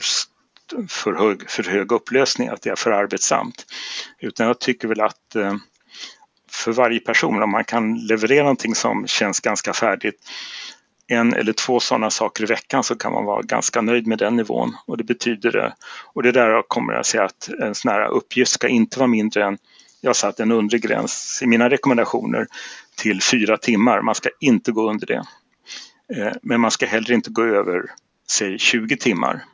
för, 0.88 1.12
hög, 1.12 1.50
för 1.50 1.62
hög 1.62 1.92
upplösning, 1.92 2.48
att 2.48 2.62
det 2.62 2.70
är 2.70 2.76
för 2.76 2.90
arbetsamt. 2.90 3.66
Utan 4.18 4.46
jag 4.46 4.58
tycker 4.58 4.88
väl 4.88 5.00
att 5.00 5.36
eh, 5.36 5.54
för 6.54 6.72
varje 6.72 7.00
person. 7.00 7.42
Om 7.42 7.50
man 7.50 7.64
kan 7.64 8.06
leverera 8.06 8.42
någonting 8.42 8.74
som 8.74 9.06
känns 9.06 9.40
ganska 9.40 9.72
färdigt 9.72 10.20
en 11.06 11.34
eller 11.34 11.52
två 11.52 11.80
sådana 11.80 12.10
saker 12.10 12.42
i 12.42 12.46
veckan 12.46 12.84
så 12.84 12.94
kan 12.94 13.12
man 13.12 13.24
vara 13.24 13.42
ganska 13.42 13.80
nöjd 13.80 14.06
med 14.06 14.18
den 14.18 14.36
nivån. 14.36 14.76
Och 14.86 14.96
det 14.96 15.04
betyder 15.04 15.52
det. 15.52 15.74
Och 16.14 16.22
det 16.22 16.32
där 16.32 16.62
kommer 16.68 16.92
jag 16.92 17.06
säga 17.06 17.24
att 17.24 17.48
en 17.48 17.74
sån 17.74 17.90
här 17.90 18.08
uppgift 18.08 18.52
ska 18.52 18.68
inte 18.68 18.98
vara 18.98 19.06
mindre 19.06 19.44
än, 19.44 19.58
jag 20.00 20.08
har 20.08 20.14
satt 20.14 20.40
en 20.40 20.52
undre 20.52 20.78
gräns 20.78 21.40
i 21.42 21.46
mina 21.46 21.70
rekommendationer 21.70 22.46
till 22.96 23.22
fyra 23.22 23.56
timmar. 23.56 24.02
Man 24.02 24.14
ska 24.14 24.28
inte 24.40 24.72
gå 24.72 24.90
under 24.90 25.06
det. 25.06 25.24
Eh, 26.16 26.32
men 26.42 26.60
man 26.60 26.70
ska 26.70 26.86
heller 26.86 27.12
inte 27.12 27.30
gå 27.30 27.42
över, 27.44 27.82
säg 28.30 28.58
20 28.58 28.96
timmar. 28.96 29.44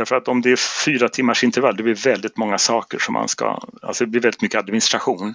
Därför 0.00 0.16
att 0.16 0.28
om 0.28 0.40
det 0.40 0.50
är 0.50 0.84
fyra 0.84 1.08
timmars 1.08 1.44
intervall, 1.44 1.76
det 1.76 1.82
blir 1.82 1.94
väldigt 1.94 2.36
många 2.36 2.58
saker 2.58 2.98
som 2.98 3.12
man 3.12 3.28
ska, 3.28 3.60
alltså 3.82 4.04
det 4.04 4.10
blir 4.10 4.20
väldigt 4.20 4.42
mycket 4.42 4.58
administration. 4.58 5.34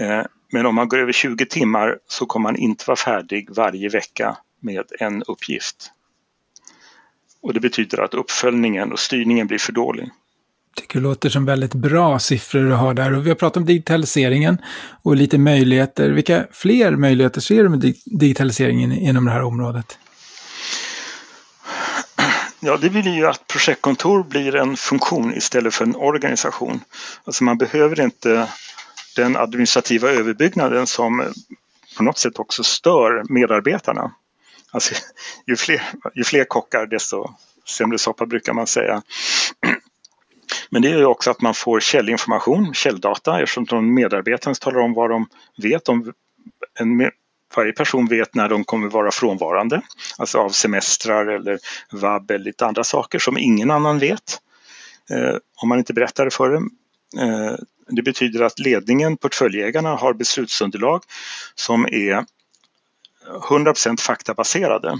Eh, 0.00 0.22
men 0.52 0.66
om 0.66 0.74
man 0.74 0.88
går 0.88 0.98
över 0.98 1.12
20 1.12 1.46
timmar 1.46 1.98
så 2.08 2.26
kommer 2.26 2.42
man 2.42 2.56
inte 2.56 2.84
vara 2.86 2.96
färdig 2.96 3.48
varje 3.50 3.88
vecka 3.88 4.36
med 4.60 4.84
en 5.00 5.22
uppgift. 5.22 5.90
Och 7.42 7.54
det 7.54 7.60
betyder 7.60 8.02
att 8.02 8.14
uppföljningen 8.14 8.92
och 8.92 8.98
styrningen 8.98 9.46
blir 9.46 9.58
för 9.58 9.72
dålig. 9.72 10.10
tycker 10.76 10.98
det 10.98 11.02
låter 11.02 11.30
som 11.30 11.44
väldigt 11.44 11.74
bra 11.74 12.18
siffror 12.18 12.64
du 12.64 12.72
har 12.72 12.94
där. 12.94 13.12
Och 13.12 13.26
vi 13.26 13.30
har 13.30 13.36
pratat 13.36 13.56
om 13.56 13.64
digitaliseringen 13.64 14.58
och 15.02 15.16
lite 15.16 15.38
möjligheter. 15.38 16.10
Vilka 16.10 16.46
fler 16.52 16.96
möjligheter 16.96 17.40
ser 17.40 17.62
du 17.62 17.68
med 17.68 17.94
digitaliseringen 18.04 18.92
inom 18.92 19.24
det 19.24 19.30
här 19.30 19.42
området? 19.42 19.98
Ja, 22.66 22.76
det 22.76 22.88
vill 22.88 23.06
ju 23.06 23.26
att 23.26 23.46
projektkontor 23.46 24.22
blir 24.22 24.56
en 24.56 24.76
funktion 24.76 25.34
istället 25.34 25.74
för 25.74 25.84
en 25.84 25.96
organisation. 25.96 26.80
Alltså 27.24 27.44
man 27.44 27.58
behöver 27.58 28.00
inte 28.00 28.48
den 29.16 29.36
administrativa 29.36 30.10
överbyggnaden 30.10 30.86
som 30.86 31.32
på 31.96 32.02
något 32.02 32.18
sätt 32.18 32.38
också 32.38 32.62
stör 32.62 33.22
medarbetarna. 33.28 34.14
Alltså, 34.70 34.94
ju, 35.46 35.56
fler, 35.56 35.82
ju 36.14 36.24
fler 36.24 36.44
kockar 36.44 36.86
desto 36.86 37.34
sämre 37.68 37.98
soppa 37.98 38.26
brukar 38.26 38.52
man 38.52 38.66
säga. 38.66 39.02
Men 40.70 40.82
det 40.82 40.88
är 40.88 40.98
ju 40.98 41.04
också 41.04 41.30
att 41.30 41.40
man 41.40 41.54
får 41.54 41.80
källinformation, 41.80 42.74
källdata, 42.74 43.42
eftersom 43.42 43.94
medarbetarna 43.94 44.54
talar 44.54 44.80
om 44.80 44.94
vad 44.94 45.10
de 45.10 45.26
vet 45.56 45.88
om 45.88 46.12
en 46.80 46.96
varje 47.56 47.72
person 47.72 48.06
vet 48.06 48.34
när 48.34 48.48
de 48.48 48.64
kommer 48.64 48.88
vara 48.88 49.10
frånvarande, 49.10 49.82
alltså 50.18 50.38
av 50.38 50.50
semestrar 50.50 51.26
eller 51.26 51.58
vab 51.92 52.30
eller 52.30 52.44
lite 52.44 52.66
andra 52.66 52.84
saker 52.84 53.18
som 53.18 53.38
ingen 53.38 53.70
annan 53.70 53.98
vet. 53.98 54.40
Eh, 55.10 55.36
om 55.56 55.68
man 55.68 55.78
inte 55.78 55.92
berättar 55.92 56.24
det 56.24 56.30
för 56.30 56.50
dem. 56.50 56.70
Eh, 57.18 57.54
det 57.88 58.02
betyder 58.02 58.42
att 58.42 58.58
ledningen, 58.58 59.16
portföljägarna, 59.16 59.96
har 59.96 60.14
beslutsunderlag 60.14 61.02
som 61.54 61.86
är 61.86 62.24
100% 63.48 64.00
faktabaserade. 64.00 64.98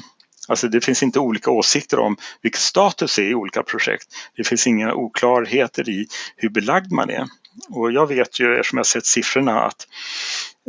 Alltså 0.49 0.69
det 0.69 0.81
finns 0.81 1.03
inte 1.03 1.21
olika 1.21 1.51
åsikter 1.51 1.99
om 1.99 2.17
vilken 2.43 2.61
status 2.61 3.19
är 3.19 3.23
i 3.23 3.35
olika 3.35 3.63
projekt. 3.63 4.07
Det 4.37 4.45
finns 4.45 4.67
inga 4.67 4.95
oklarheter 4.95 5.89
i 5.89 6.07
hur 6.37 6.49
belagd 6.49 6.93
man 6.93 7.11
är. 7.11 7.27
Och 7.69 7.93
jag 7.93 8.07
vet 8.07 8.41
ju, 8.41 8.55
eftersom 8.55 8.77
jag 8.77 8.87
sett 8.87 9.07
siffrorna, 9.07 9.61
att 9.61 9.87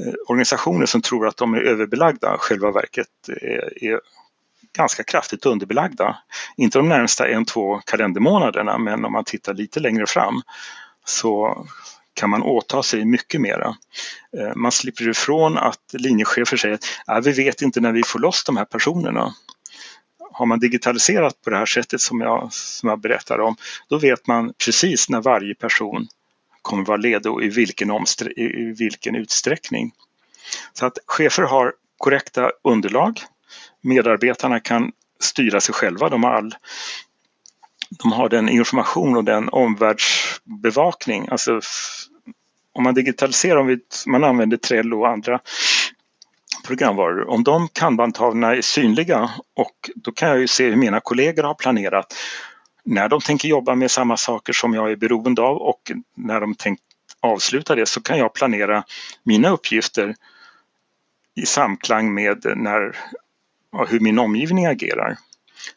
eh, 0.01 0.13
organisationer 0.27 0.86
som 0.86 1.01
tror 1.01 1.27
att 1.27 1.38
de 1.38 1.53
är 1.53 1.61
överbelagda 1.61 2.38
själva 2.38 2.71
verket 2.71 3.07
är, 3.27 3.83
är 3.83 3.99
ganska 4.75 5.03
kraftigt 5.03 5.45
underbelagda. 5.45 6.17
Inte 6.57 6.79
de 6.79 6.89
närmsta 6.89 7.27
en, 7.27 7.45
två 7.45 7.81
kalendermånaderna 7.86 8.77
men 8.77 9.05
om 9.05 9.11
man 9.11 9.23
tittar 9.23 9.53
lite 9.53 9.79
längre 9.79 10.05
fram 10.07 10.41
så 11.05 11.65
kan 12.13 12.29
man 12.29 12.43
åta 12.43 12.83
sig 12.83 13.05
mycket 13.05 13.41
mera. 13.41 13.75
Eh, 14.38 14.55
man 14.55 14.71
slipper 14.71 15.09
ifrån 15.09 15.57
att 15.57 15.93
linjechefer 15.93 16.57
säger 16.57 16.79
att 17.05 17.17
äh, 17.17 17.33
vi 17.33 17.43
vet 17.43 17.61
inte 17.61 17.81
när 17.81 17.91
vi 17.91 18.03
får 18.03 18.19
loss 18.19 18.43
de 18.43 18.57
här 18.57 18.65
personerna. 18.65 19.33
Har 20.31 20.45
man 20.45 20.59
digitaliserat 20.59 21.41
på 21.41 21.49
det 21.49 21.57
här 21.57 21.65
sättet 21.65 22.01
som 22.01 22.21
jag, 22.21 22.53
som 22.53 22.89
jag 22.89 22.99
berättar 22.99 23.39
om, 23.39 23.55
då 23.89 23.97
vet 23.97 24.27
man 24.27 24.53
precis 24.65 25.09
när 25.09 25.21
varje 25.21 25.55
person 25.55 26.07
kommer 26.66 26.86
vara 26.86 26.97
ledig 26.97 27.32
och 27.32 27.43
i 27.43 27.49
vilken, 27.49 27.91
i 28.36 28.74
vilken 28.78 29.16
utsträckning. 29.16 29.91
Så 30.74 30.86
att 30.86 30.97
chefer 31.05 31.43
har 31.43 31.74
korrekta 31.97 32.51
underlag. 32.63 33.20
Medarbetarna 33.82 34.59
kan 34.59 34.91
styra 35.20 35.61
sig 35.61 35.76
själva. 35.76 36.09
De 36.09 36.24
har, 36.24 36.32
all, 36.32 36.55
de 37.89 38.11
har 38.11 38.30
den 38.30 38.49
information 38.49 39.18
och 39.18 39.24
den 39.24 39.49
omvärldsbevakning. 39.49 41.28
Alltså, 41.32 41.61
om 42.74 42.84
man 42.84 42.93
digitaliserar, 42.93 43.57
om 43.57 43.80
man 44.07 44.24
använder 44.24 44.57
Trello 44.57 44.99
och 44.99 45.09
andra 45.09 45.39
programvaror, 46.66 47.30
om 47.30 47.43
de 47.43 47.68
kanbantavlorna 47.68 48.55
är 48.55 48.61
synliga 48.61 49.30
och 49.55 49.89
då 49.95 50.11
kan 50.11 50.30
jag 50.30 50.39
ju 50.39 50.47
se 50.47 50.70
hur 50.70 50.76
mina 50.76 50.99
kollegor 50.99 51.43
har 51.43 51.53
planerat 51.53 52.13
när 52.86 53.09
de 53.09 53.21
tänker 53.21 53.47
jobba 53.47 53.75
med 53.75 53.91
samma 53.91 54.17
saker 54.17 54.53
som 54.53 54.73
jag 54.73 54.91
är 54.91 54.95
beroende 54.95 55.41
av 55.41 55.57
och 55.57 55.91
när 56.15 56.41
de 56.41 56.55
tänkt 56.55 56.83
avsluta 57.19 57.75
det 57.75 57.86
så 57.86 58.01
kan 58.01 58.17
jag 58.17 58.33
planera 58.33 58.83
mina 59.23 59.49
uppgifter 59.49 60.15
i 61.36 61.45
samklang 61.45 62.13
med 62.13 62.45
när, 62.55 62.97
hur 63.88 63.99
min 63.99 64.19
omgivning 64.19 64.65
agerar. 64.65 65.17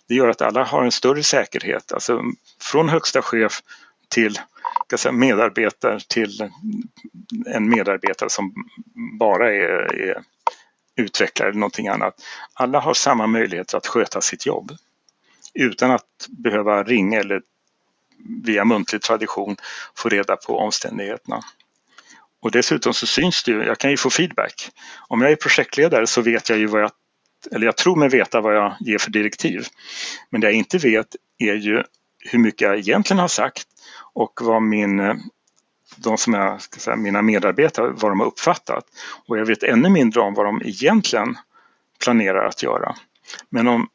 Det 0.09 0.14
gör 0.14 0.28
att 0.28 0.42
alla 0.42 0.64
har 0.64 0.84
en 0.84 0.92
större 0.92 1.22
säkerhet, 1.22 1.92
alltså 1.92 2.22
från 2.61 2.88
högsta 2.88 3.22
chef 3.22 3.62
till 4.09 4.38
säga, 4.96 5.12
medarbetare 5.12 6.00
till 6.09 6.50
en 7.46 7.68
medarbetare 7.68 8.30
som 8.30 8.54
bara 9.18 9.54
är, 9.54 9.94
är 9.94 10.22
utvecklare 10.96 11.48
eller 11.48 11.61
någonting 11.61 11.88
annat. 11.88 12.14
Alla 12.52 12.80
har 12.80 12.94
samma 12.94 13.26
möjligheter 13.26 13.78
att 13.78 13.86
sköta 13.86 14.20
sitt 14.20 14.46
jobb 14.46 14.72
utan 15.55 15.90
att 15.90 16.26
behöva 16.28 16.82
ringa 16.82 17.20
eller 17.20 17.42
via 18.44 18.64
muntlig 18.64 19.03
tradition 19.03 19.57
få 19.96 20.09
reda 20.09 20.36
på 20.36 20.59
omständigheterna. 20.59 21.40
Och 22.40 22.51
dessutom 22.51 22.94
så 22.94 23.07
syns 23.07 23.42
det 23.42 23.51
ju, 23.51 23.64
jag 23.64 23.78
kan 23.78 23.90
ju 23.90 23.96
få 23.96 24.11
feedback. 24.11 24.70
Om 25.09 25.22
jag 25.22 25.32
är 25.32 25.36
projektledare 25.36 26.07
så 26.07 26.22
vet 26.22 26.49
jag 26.49 26.59
ju 26.59 26.66
vad 26.66 26.82
jag, 26.82 26.90
eller 27.53 27.66
jag 27.66 27.76
tror 27.76 27.96
mig 27.96 28.09
veta 28.09 28.40
vad 28.40 28.57
jag 28.57 28.76
ger 28.80 28.99
för 28.99 29.11
direktiv. 29.11 29.66
Men 30.30 30.40
det 30.40 30.46
jag 30.46 30.55
inte 30.55 30.78
vet 30.78 31.16
är 31.38 31.55
ju 31.55 31.82
hur 32.30 32.38
mycket 32.38 32.61
jag 32.61 32.78
egentligen 32.78 33.20
har 33.20 33.28
sagt 33.28 33.66
och 34.14 34.40
vad 34.42 34.62
min, 34.62 35.22
de 35.96 36.18
som 36.18 36.34
jag, 36.34 36.62
ska 36.62 36.80
säga, 36.80 36.96
mina 36.96 37.22
medarbetare, 37.22 37.90
vad 37.90 38.11
de 38.11 38.20
har 38.20 38.26
uppfattat. 38.26 38.84
Och 39.26 39.38
jag 39.38 39.46
vet 39.46 39.62
ännu 39.62 39.88
mindre 39.88 40.20
om 40.20 40.34
vad 40.34 40.46
de 40.46 40.62
egentligen 40.64 41.36
planerar 42.03 42.46
att 42.46 42.62
göra. 42.62 42.94
Men 43.51 43.68
om 43.68 43.88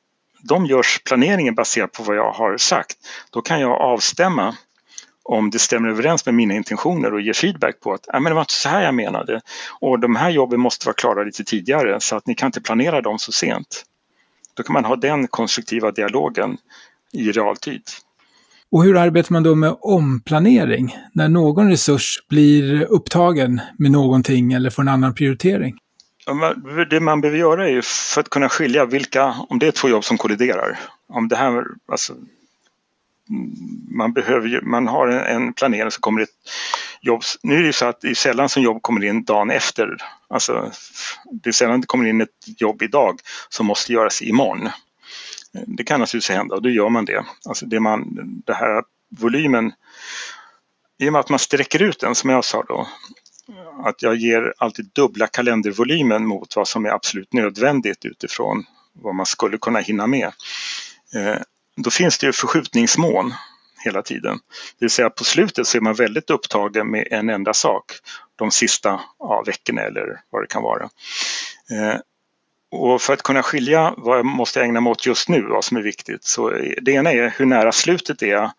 de 0.50 0.66
görs 0.66 1.02
planeringen 1.06 1.56
baserat 1.56 1.92
på 1.92 2.04
vad 2.04 2.16
jag 2.16 2.32
har 2.32 2.58
sagt, 2.58 2.98
då 3.32 3.42
kan 3.42 3.60
jag 3.60 3.82
avstämma 3.82 4.56
om 5.24 5.50
det 5.50 5.60
stämmer 5.60 5.90
överens 5.90 6.26
med 6.26 6.36
mina 6.36 6.54
intentioner 6.54 7.14
och 7.14 7.22
ge 7.22 7.34
feedback 7.34 7.80
på 7.80 7.94
att 7.94 8.08
men 8.14 8.24
det 8.24 8.34
var 8.34 8.42
inte 8.42 8.54
så 8.54 8.70
här 8.70 8.84
jag 8.84 8.96
menade 8.96 9.42
och 9.82 10.00
de 10.00 10.16
här 10.16 10.30
jobben 10.30 10.60
måste 10.60 10.86
vara 10.86 10.94
klara 10.94 11.24
lite 11.24 11.44
tidigare 11.44 12.00
så 12.00 12.16
att 12.16 12.28
ni 12.28 12.36
kan 12.36 12.48
inte 12.48 12.62
planera 12.62 13.02
dem 13.02 13.20
så 13.20 13.32
sent. 13.32 13.86
Då 14.54 14.64
kan 14.64 14.74
man 14.74 14.86
ha 14.86 14.96
den 14.96 15.28
konstruktiva 15.28 15.92
dialogen 15.92 16.58
i 17.14 17.32
realtid. 17.32 17.82
Och 18.72 18.84
hur 18.84 18.98
arbetar 18.98 19.34
man 19.34 19.44
då 19.44 19.56
med 19.56 19.76
omplanering 19.82 20.96
när 21.14 21.30
någon 21.30 21.70
resurs 21.70 22.18
blir 22.30 22.84
upptagen 22.84 23.62
med 23.78 23.92
någonting 23.92 24.54
eller 24.54 24.70
får 24.70 24.82
en 24.82 24.88
annan 24.88 25.16
prioritering? 25.16 25.78
Det 26.90 27.00
man 27.00 27.22
behöver 27.22 27.40
göra 27.40 27.68
är 27.68 27.72
ju 27.72 27.82
för 27.82 28.22
att 28.22 28.30
kunna 28.30 28.50
skilja 28.50 28.86
vilka, 28.86 29.36
om 29.50 29.60
det 29.60 29.68
är 29.68 29.72
två 29.72 29.90
jobb 29.90 30.04
som 30.04 30.18
kolliderar, 30.18 30.80
om 31.08 31.28
det 31.28 31.36
här, 31.36 31.66
alltså 31.88 32.16
man, 33.90 34.14
behöver 34.14 34.48
ju, 34.48 34.62
man 34.62 34.88
har 34.88 35.08
en 35.08 35.54
planering 35.54 35.92
så 35.92 36.00
kommer 36.00 36.20
det 36.20 36.24
ett 36.24 36.52
jobb. 37.02 37.22
Nu 37.44 37.56
är 37.56 37.60
det 37.60 37.66
ju 37.66 37.74
så 37.74 37.86
att 37.86 38.02
det 38.02 38.10
är 38.10 38.14
sällan 38.14 38.50
som 38.50 38.64
jobb 38.64 38.82
kommer 38.82 39.04
in 39.04 39.24
dagen 39.24 39.52
efter. 39.52 39.98
Alltså, 40.28 40.72
det 41.32 41.50
är 41.50 41.54
sällan 41.54 41.82
det 41.82 41.88
kommer 41.88 42.10
in 42.10 42.22
ett 42.22 42.30
jobb 42.58 42.82
idag 42.82 43.20
som 43.50 43.66
måste 43.66 43.94
göras 43.94 44.22
imorgon. 44.22 44.70
Det 45.52 45.84
kan 45.84 46.00
naturligtvis 46.00 46.36
hända 46.36 46.56
och 46.56 46.62
då 46.62 46.70
gör 46.70 46.90
man 46.90 47.06
det. 47.06 47.26
Alltså 47.46 47.66
det, 47.66 47.80
man, 47.80 48.08
det 48.46 48.54
här 48.54 48.84
volymen, 49.10 49.74
i 51.00 51.10
och 51.10 51.14
med 51.14 51.20
att 51.20 51.30
man 51.30 51.40
sträcker 51.40 51.82
ut 51.82 52.00
den 52.00 52.16
som 52.16 52.30
jag 52.30 52.46
sa 52.46 52.64
då, 52.64 52.88
att 53.84 54.02
jag 54.02 54.16
ger 54.16 54.54
alltid 54.58 54.90
dubbla 54.94 55.28
kalendervolymen 55.28 56.26
mot 56.26 56.56
vad 56.56 56.68
som 56.68 56.86
är 56.86 56.90
absolut 56.90 57.34
nödvändigt 57.34 58.06
utifrån 58.06 58.66
vad 58.94 59.16
man 59.16 59.26
skulle 59.26 59.58
kunna 59.58 59.80
hinna 59.80 60.08
med. 60.08 60.32
Eh, 61.16 61.42
då 61.76 61.90
finns 61.90 62.18
det 62.18 62.26
ju 62.26 62.34
förskjutningsmån 62.34 63.34
hela 63.86 64.02
tiden. 64.02 64.40
Det 64.80 64.86
vill 64.86 64.90
säga 64.90 65.10
på 65.10 65.24
slutet 65.24 65.68
så 65.68 65.78
är 65.78 65.82
man 65.82 65.94
väldigt 65.94 66.30
upptagen 66.30 66.92
med 66.92 67.08
en 67.12 67.30
enda 67.30 67.54
sak 67.54 67.92
de 68.36 68.52
sista 68.52 69.00
ja, 69.20 69.44
veckorna 69.46 69.82
eller 69.82 70.22
vad 70.30 70.44
det 70.44 70.48
kan 70.48 70.64
vara. 70.64 70.84
Eh, 71.72 72.00
och 72.72 73.02
för 73.02 73.14
att 73.14 73.24
kunna 73.24 73.44
skilja 73.44 73.94
vad 73.98 74.18
jag 74.18 74.26
måste 74.26 74.62
ägna 74.62 74.82
mig 74.82 74.92
åt 74.92 75.06
just 75.06 75.30
nu, 75.30 75.42
vad 75.42 75.64
som 75.64 75.78
är 75.78 75.82
viktigt, 75.82 76.24
så 76.24 76.50
det 76.82 76.92
ena 76.92 77.12
är 77.12 77.34
hur 77.38 77.46
nära 77.46 77.72
slutet 77.72 78.22
är 78.22 78.28
jag 78.28 78.52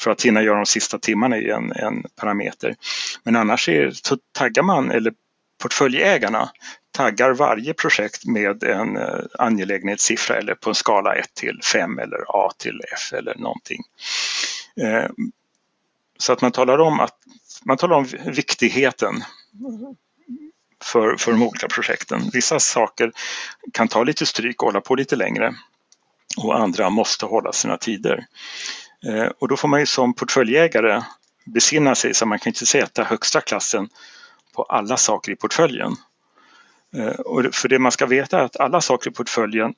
för 0.00 0.10
att 0.10 0.22
hinna 0.22 0.42
göra 0.42 0.56
de 0.56 0.66
sista 0.66 0.98
timmarna 0.98 1.38
i 1.38 1.50
en, 1.50 1.72
en 1.72 2.04
parameter. 2.20 2.76
Men 3.22 3.36
annars 3.36 3.68
är, 3.68 3.90
så 3.90 4.18
taggar 4.32 4.62
man, 4.62 4.90
eller 4.90 5.12
portföljägarna 5.62 6.50
taggar 6.96 7.30
varje 7.30 7.74
projekt 7.74 8.24
med 8.24 8.62
en 8.62 8.96
eh, 8.96 9.20
angelägenhetssiffra 9.38 10.36
eller 10.36 10.54
på 10.54 10.70
en 10.70 10.74
skala 10.74 11.14
1 11.14 11.34
till 11.34 11.60
5 11.72 11.98
eller 11.98 12.24
A 12.28 12.52
till 12.58 12.80
F 12.94 13.12
eller 13.12 13.34
någonting. 13.34 13.82
Eh, 14.80 15.10
så 16.18 16.32
att 16.32 16.40
man 16.40 16.52
talar 16.52 16.78
om, 16.78 17.00
att, 17.00 17.14
man 17.64 17.76
talar 17.76 17.96
om 17.96 18.06
viktigheten 18.26 19.24
för, 20.82 21.16
för 21.16 21.32
de 21.32 21.42
olika 21.42 21.68
projekten. 21.68 22.30
Vissa 22.32 22.60
saker 22.60 23.12
kan 23.72 23.88
ta 23.88 24.02
lite 24.02 24.26
stryk 24.26 24.62
och 24.62 24.68
hålla 24.68 24.80
på 24.80 24.94
lite 24.94 25.16
längre 25.16 25.54
och 26.36 26.58
andra 26.58 26.90
måste 26.90 27.26
hålla 27.26 27.52
sina 27.52 27.76
tider. 27.76 28.26
Eh, 29.06 29.30
och 29.38 29.48
då 29.48 29.56
får 29.56 29.68
man 29.68 29.80
ju 29.80 29.86
som 29.86 30.14
portföljägare 30.14 31.02
besinna 31.44 31.94
sig 31.94 32.14
så 32.14 32.26
man 32.26 32.38
kan 32.38 32.50
inte 32.50 32.66
sätta 32.66 33.04
högsta 33.04 33.40
klassen 33.40 33.88
på 34.54 34.62
alla 34.62 34.96
saker 34.96 35.32
i 35.32 35.36
portföljen. 35.36 35.92
Eh, 36.96 37.20
och 37.20 37.54
för 37.54 37.68
det 37.68 37.78
man 37.78 37.92
ska 37.92 38.06
veta 38.06 38.38
är 38.38 38.44
att 38.44 38.60
alla 38.60 38.80
saker 38.80 39.10
i 39.10 39.14
portföljen, 39.14 39.74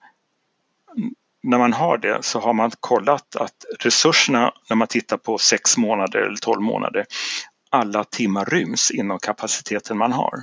när 1.43 1.59
man 1.59 1.73
har 1.73 1.99
det 1.99 2.23
så 2.23 2.41
har 2.41 2.53
man 2.53 2.71
kollat 2.81 3.37
att 3.37 3.65
resurserna 3.81 4.53
när 4.69 4.77
man 4.77 4.89
tittar 4.89 5.17
på 5.17 5.39
sex 5.39 5.77
månader 5.77 6.19
eller 6.19 6.37
12 6.37 6.63
månader, 6.63 7.07
alla 7.71 8.05
timmar 8.05 8.45
ryms 8.45 8.91
inom 8.91 9.19
kapaciteten 9.19 9.99
man 9.99 10.13
har. 10.13 10.43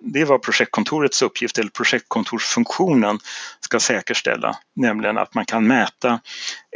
Det 0.00 0.20
är 0.20 0.24
vad 0.24 0.42
projektkontorets 0.42 1.22
uppgift 1.22 1.58
eller 1.58 1.70
projektkontorsfunktionen 1.70 3.18
ska 3.60 3.80
säkerställa, 3.80 4.58
nämligen 4.74 5.18
att 5.18 5.34
man 5.34 5.44
kan 5.44 5.66
mäta 5.66 6.20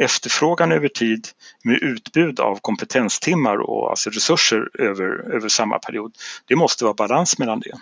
efterfrågan 0.01 0.73
över 0.73 0.89
tid 0.89 1.29
med 1.65 1.79
utbud 1.83 2.41
av 2.41 2.59
kompetenstimmar 2.63 3.57
och 3.57 3.91
alltså 3.91 4.11
resurser 4.11 4.71
över, 4.79 5.35
över 5.35 5.49
samma 5.49 5.79
period. 5.79 6.15
Det 6.47 6.57
måste 6.57 6.85
vara 6.85 6.95
balans 6.95 7.39
mellan 7.39 7.61
det. 7.61 7.79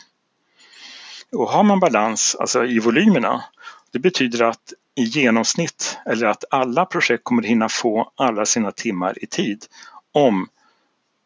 Och 1.33 1.49
har 1.51 1.63
man 1.63 1.81
balans 1.81 2.37
alltså 2.41 2.65
i 2.65 2.79
volymerna, 2.79 3.45
det 3.93 3.99
betyder 3.99 4.45
att 4.45 4.73
i 4.95 5.03
genomsnitt, 5.03 5.99
eller 6.07 6.27
att 6.27 6.45
alla 6.51 6.87
projekt 6.87 7.25
kommer 7.25 7.43
hinna 7.43 7.69
få 7.69 8.13
alla 8.17 8.47
sina 8.47 8.73
timmar 8.73 9.25
i 9.25 9.27
tid 9.27 9.67
om 10.13 10.49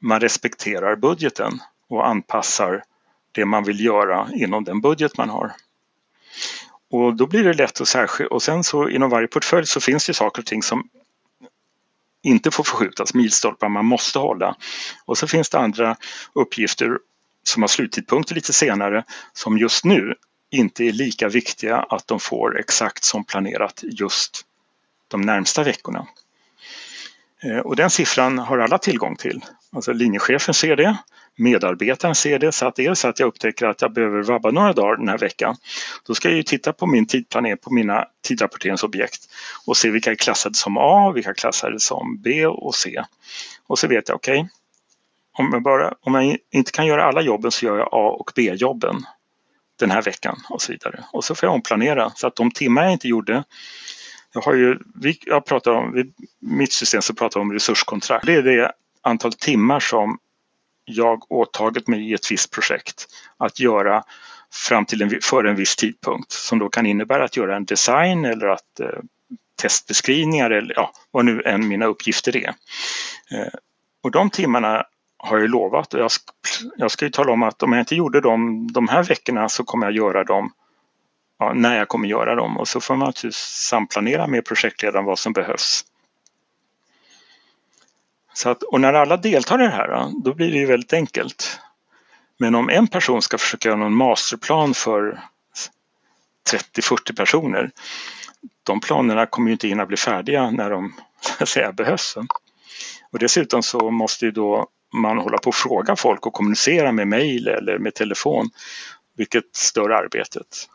man 0.01 0.21
respekterar 0.21 0.97
budgeten 0.97 1.61
och 1.89 2.07
anpassar 2.09 2.85
det 3.35 3.45
man 3.45 3.65
vill 3.65 3.85
göra 3.85 4.29
inom 4.35 4.65
den 4.65 4.81
budget 4.81 5.19
man 5.19 5.31
har. 5.31 5.53
Och 6.91 7.17
då 7.17 7.27
blir 7.27 7.45
det 7.45 7.53
lätt 7.53 7.81
att 7.81 7.89
särskilja 7.89 8.31
och 8.31 8.43
sen 8.43 8.65
så 8.65 8.89
inom 8.89 9.11
varje 9.11 9.27
portfölj 9.27 9.67
så 9.67 9.81
finns 9.81 10.07
det 10.07 10.15
saker 10.15 10.43
och 10.43 10.47
ting 10.47 10.63
som 10.63 10.89
inte 12.23 12.51
får 12.51 12.65
förskjutas, 12.65 13.15
milstolpar 13.15 13.69
man 13.69 13.87
måste 13.87 14.19
hålla. 14.19 14.57
Och 15.05 15.19
så 15.19 15.27
finns 15.27 15.51
det 15.51 15.59
andra 15.59 15.97
uppgifter 16.33 16.99
som 17.43 17.63
har 17.63 17.69
sluttidpunkter 17.69 18.35
lite 18.35 18.53
senare 18.53 19.05
som 19.33 19.59
just 19.59 19.85
nu 19.85 20.15
inte 20.51 20.85
är 20.85 20.93
lika 20.93 21.29
viktiga 21.29 21.77
att 21.77 22.07
de 22.07 22.21
får 22.21 22.59
exakt 22.59 23.05
som 23.05 23.25
planerat 23.25 23.81
just 23.83 24.43
de 25.09 25.21
närmsta 25.21 25.63
veckorna. 25.63 26.07
Eh, 27.43 27.59
och 27.59 27.77
den 27.77 27.91
siffran 27.91 28.39
har 28.39 28.59
alla 28.59 28.79
tillgång 28.79 29.17
till. 29.17 29.45
Alltså 29.73 29.93
linjechefen 29.93 30.55
ser 30.55 30.77
det, 30.77 30.97
medarbetaren 31.37 32.15
ser 32.15 32.39
det. 32.39 32.53
Så 32.53 32.67
att 32.67 32.79
är 32.79 32.89
det 32.89 32.97
så 32.97 33.09
att 33.09 33.21
jag 33.21 33.27
upptäcker 33.27 33.67
att 33.67 33.83
jag 33.83 33.93
behöver 33.93 34.23
vabba 34.23 34.51
några 34.51 34.73
dagar 34.73 34.97
den 34.97 35.09
här 35.09 35.19
veckan, 35.19 35.57
då 36.07 36.15
ska 36.15 36.29
jag 36.29 36.37
ju 36.37 36.43
titta 36.43 36.73
på 36.73 36.87
min 36.87 37.07
tidplanering 37.07 37.59
på 37.59 37.75
mina 37.75 38.05
tidrapporteringsobjekt 38.23 39.21
och 39.67 39.77
se 39.77 39.91
vilka 39.91 40.11
är 40.11 40.15
klassade 40.15 40.55
som 40.55 40.77
A, 40.77 41.13
vilka 41.15 41.31
är 41.31 41.35
klassade 41.35 41.81
som 41.81 42.21
B 42.23 42.47
och 42.47 42.75
C. 42.75 43.03
Och 43.67 43.79
så 43.79 43.89
vet 43.89 44.09
jag, 44.09 44.17
okej, 44.17 44.41
okay, 44.41 44.49
om, 45.39 45.51
jag 45.53 45.63
bara, 45.63 45.95
om 46.01 46.15
jag 46.15 46.39
inte 46.51 46.73
kan 46.73 46.87
göra 46.87 47.05
alla 47.05 47.21
jobben 47.21 47.51
så 47.51 47.67
gör 47.67 47.79
jag 47.79 47.89
A 47.93 48.17
och 48.21 48.33
B-jobben 48.35 48.97
den 49.79 49.91
här 49.91 50.03
veckan 50.03 50.37
och 50.49 50.63
så 50.63 50.73
vidare. 50.73 51.05
Och 51.13 51.25
så 51.25 51.35
får 51.35 51.47
jag 51.47 51.55
omplanera 51.55 52.13
så 52.15 52.27
att 52.27 52.37
de 52.37 52.51
timmar 52.51 52.83
jag 52.83 52.93
inte 52.93 53.09
gjorde 53.09 53.45
jag 54.35 54.43
har 54.43 54.55
ju, 54.55 54.79
jag 55.27 55.45
pratar 55.45 55.71
om, 55.73 55.99
i 55.99 56.13
mitt 56.41 56.73
system 56.73 57.03
så 57.03 57.15
pratar 57.15 57.41
jag 57.41 57.47
om 57.47 57.53
resurskontrakt. 57.53 58.27
Det 58.27 58.35
är 58.35 58.43
det 58.43 58.73
antal 59.03 59.33
timmar 59.33 59.81
som 59.81 60.19
jag 60.85 61.33
åtagit 61.33 61.89
mig 61.89 62.11
i 62.11 62.15
ett 62.15 62.33
visst 62.33 62.51
projekt 62.51 63.07
att 63.37 63.61
göra 63.61 64.05
fram 64.53 64.85
till 64.85 65.03
en, 65.03 65.21
före 65.23 65.51
en 65.51 65.57
viss 65.57 65.77
tidpunkt 65.77 66.33
som 66.33 66.59
då 66.59 66.69
kan 66.69 66.87
innebära 66.87 67.25
att 67.25 67.37
göra 67.37 67.57
en 67.57 67.65
design 67.65 68.25
eller 68.25 68.47
att 68.47 68.81
eh, 68.81 68.89
testbeskrivningar 69.63 70.51
eller 70.51 70.75
ja, 70.77 70.93
vad 71.11 71.25
nu 71.25 71.43
än 71.43 71.69
mina 71.69 71.87
uppgifter 71.87 72.37
är. 72.37 72.55
Eh, 73.31 73.53
och 74.03 74.11
de 74.11 74.31
timmarna 74.31 74.85
har 75.19 75.39
jag 75.39 75.51
lovat 75.51 75.95
och 75.95 76.01
jag, 76.01 76.11
jag 76.77 76.91
ska 76.91 77.05
ju 77.05 77.11
tala 77.11 77.33
om 77.33 77.43
att 77.43 77.63
om 77.63 77.73
jag 77.73 77.83
inte 77.83 77.95
gjorde 77.95 78.21
dem 78.21 78.69
de 78.73 78.89
här 78.89 79.03
veckorna 79.03 79.49
så 79.49 79.65
kommer 79.65 79.87
jag 79.87 79.97
göra 79.97 80.25
dem 80.25 80.53
ja, 81.39 81.53
när 81.55 81.79
jag 81.79 81.89
kommer 81.89 82.09
göra 82.09 82.35
dem 82.35 82.57
och 82.57 82.69
så 82.69 82.81
får 82.81 82.97
man 82.97 83.07
naturligtvis 83.07 83.37
samplanera 83.69 84.27
med 84.27 84.45
projektledaren 84.45 85.05
vad 85.05 85.19
som 85.19 85.33
behövs. 85.33 85.85
Så 88.35 88.51
att, 88.51 88.63
och 88.63 88.81
när 88.81 88.93
alla 88.93 89.17
deltar 89.17 89.63
i 89.63 89.65
det 89.65 89.73
här, 89.73 90.11
då 90.25 90.35
blir 90.35 90.51
det 90.51 90.59
ju 90.59 90.67
väldigt 90.67 90.93
enkelt. 90.93 91.61
Men 92.39 92.55
om 92.55 92.69
en 92.71 92.89
person 92.89 93.23
ska 93.23 93.39
försöka 93.39 93.69
göra 93.69 93.79
någon 93.79 93.95
masterplan 93.95 94.75
för 94.75 95.21
30-40 96.51 97.17
personer, 97.17 97.71
de 98.63 98.81
planerna 98.81 99.27
kommer 99.27 99.49
ju 99.49 99.53
inte 99.53 99.69
hinna 99.69 99.87
bli 99.87 99.97
färdiga 99.97 100.51
när 100.51 100.71
de 100.71 100.95
säga, 101.47 101.73
behövs. 101.73 102.17
Och 103.13 103.19
dessutom 103.19 103.63
så 103.63 103.91
måste 103.91 104.25
ju 104.25 104.31
då 104.31 104.69
man 104.95 105.19
hålla 105.19 105.39
på 105.39 105.49
och 105.49 105.55
fråga 105.55 105.97
folk 105.97 106.27
och 106.27 106.33
kommunicera 106.33 106.93
med 106.93 107.09
mejl 107.09 107.49
eller 107.49 107.79
med 107.79 107.95
telefon, 107.95 108.51
vilket 109.17 109.57
stör 109.57 109.91
arbetet. 109.91 110.69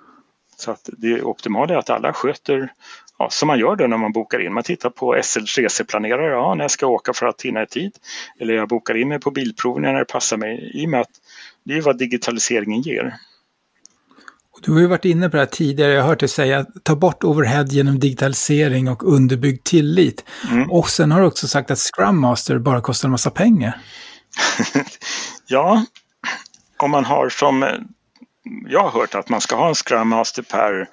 Så 0.58 0.72
att 0.72 0.90
det 0.98 1.22
optimala 1.22 1.74
är 1.74 1.78
att 1.78 1.90
alla 1.90 2.14
sköter 2.14 2.74
ja, 3.20 3.30
som 3.30 3.48
man 3.48 3.60
gör 3.60 3.76
då 3.76 3.88
när 3.88 3.98
man 3.98 4.12
bokar 4.12 4.46
in. 4.46 4.54
Man 4.54 4.64
tittar 4.64 4.90
på 4.90 5.20
SLs 5.24 5.58
reseplanerare, 5.58 6.32
ja, 6.32 6.56
när 6.56 6.64
jag 6.64 6.72
ska 6.72 6.88
åka 6.88 7.14
för 7.14 7.26
att 7.26 7.42
hinna 7.42 7.64
i 7.64 7.68
tid. 7.68 7.92
Eller 8.40 8.54
jag 8.54 8.68
bokar 8.68 8.98
in 8.98 9.08
mig 9.08 9.20
på 9.20 9.32
bilprovningen 9.32 9.94
när 9.94 10.00
det 10.00 10.06
passar 10.06 10.38
mig 10.38 10.72
i 10.74 10.86
och 10.86 10.90
med 10.90 11.02
att 11.02 11.12
det 11.64 11.78
är 11.78 11.82
vad 11.82 11.98
digitaliseringen 11.98 12.82
ger. 12.82 13.16
Du 14.62 14.72
har 14.72 14.80
ju 14.80 14.88
varit 14.88 15.06
inne 15.06 15.30
på 15.30 15.38
det 15.38 15.42
här 15.42 15.48
tidigare, 15.48 15.94
jag 15.94 16.02
har 16.02 16.10
hört 16.10 16.20
dig 16.20 16.30
säga 16.30 16.66
ta 16.84 16.96
bort 16.96 17.24
overhead 17.24 17.66
genom 17.70 18.00
digitalisering 18.00 18.90
och 18.90 19.14
underbyggd 19.14 19.64
tillit. 19.64 20.26
Mm. 20.52 20.72
Och 20.72 20.90
sen 20.90 21.12
har 21.12 21.22
du 21.22 21.28
också 21.28 21.48
sagt 21.48 21.72
att 21.72 21.80
Scrum 21.80 22.20
Master 22.20 22.60
bara 22.60 22.82
kostar 22.82 23.08
en 23.08 23.12
massa 23.12 23.32
pengar. 23.32 23.82
ja, 25.48 25.86
om 26.78 26.92
man 26.92 27.06
har 27.06 27.30
som 27.30 27.66
jag 28.68 28.84
har 28.84 28.92
hört 29.00 29.16
att 29.16 29.30
man 29.30 29.42
ska 29.42 29.56
ha 29.56 29.70
en 29.70 29.76
Scrum 29.76 30.08
Master 30.08 30.42
per 30.42 30.90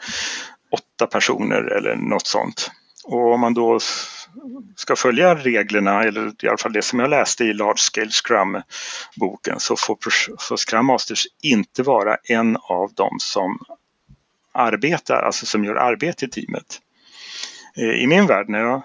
åtta 0.96 1.06
personer 1.06 1.62
eller 1.62 1.96
något 1.96 2.26
sånt. 2.26 2.70
Och 3.04 3.32
om 3.34 3.40
man 3.40 3.54
då 3.54 3.78
ska 4.76 4.96
följa 4.96 5.34
reglerna, 5.34 6.02
eller 6.02 6.44
i 6.44 6.48
alla 6.48 6.56
fall 6.56 6.72
det 6.72 6.82
som 6.82 6.98
jag 6.98 7.10
läste 7.10 7.44
i 7.44 7.52
Large 7.52 7.78
Scale 7.78 8.10
Scrum-boken, 8.10 9.60
så 9.60 9.76
får, 9.76 9.98
så 10.38 10.56
Scrum 10.56 10.86
Masters 10.86 11.26
inte 11.42 11.82
vara 11.82 12.16
en 12.24 12.56
av 12.56 12.92
dem 12.94 13.16
som 13.20 13.58
arbetar, 14.52 15.22
alltså 15.22 15.46
som 15.46 15.64
gör 15.64 15.74
arbete 15.74 16.24
i 16.24 16.28
teamet. 16.28 16.80
Eh, 17.76 18.02
I 18.02 18.06
min 18.06 18.26
värld 18.26 18.48
när 18.48 18.60
jag 18.60 18.82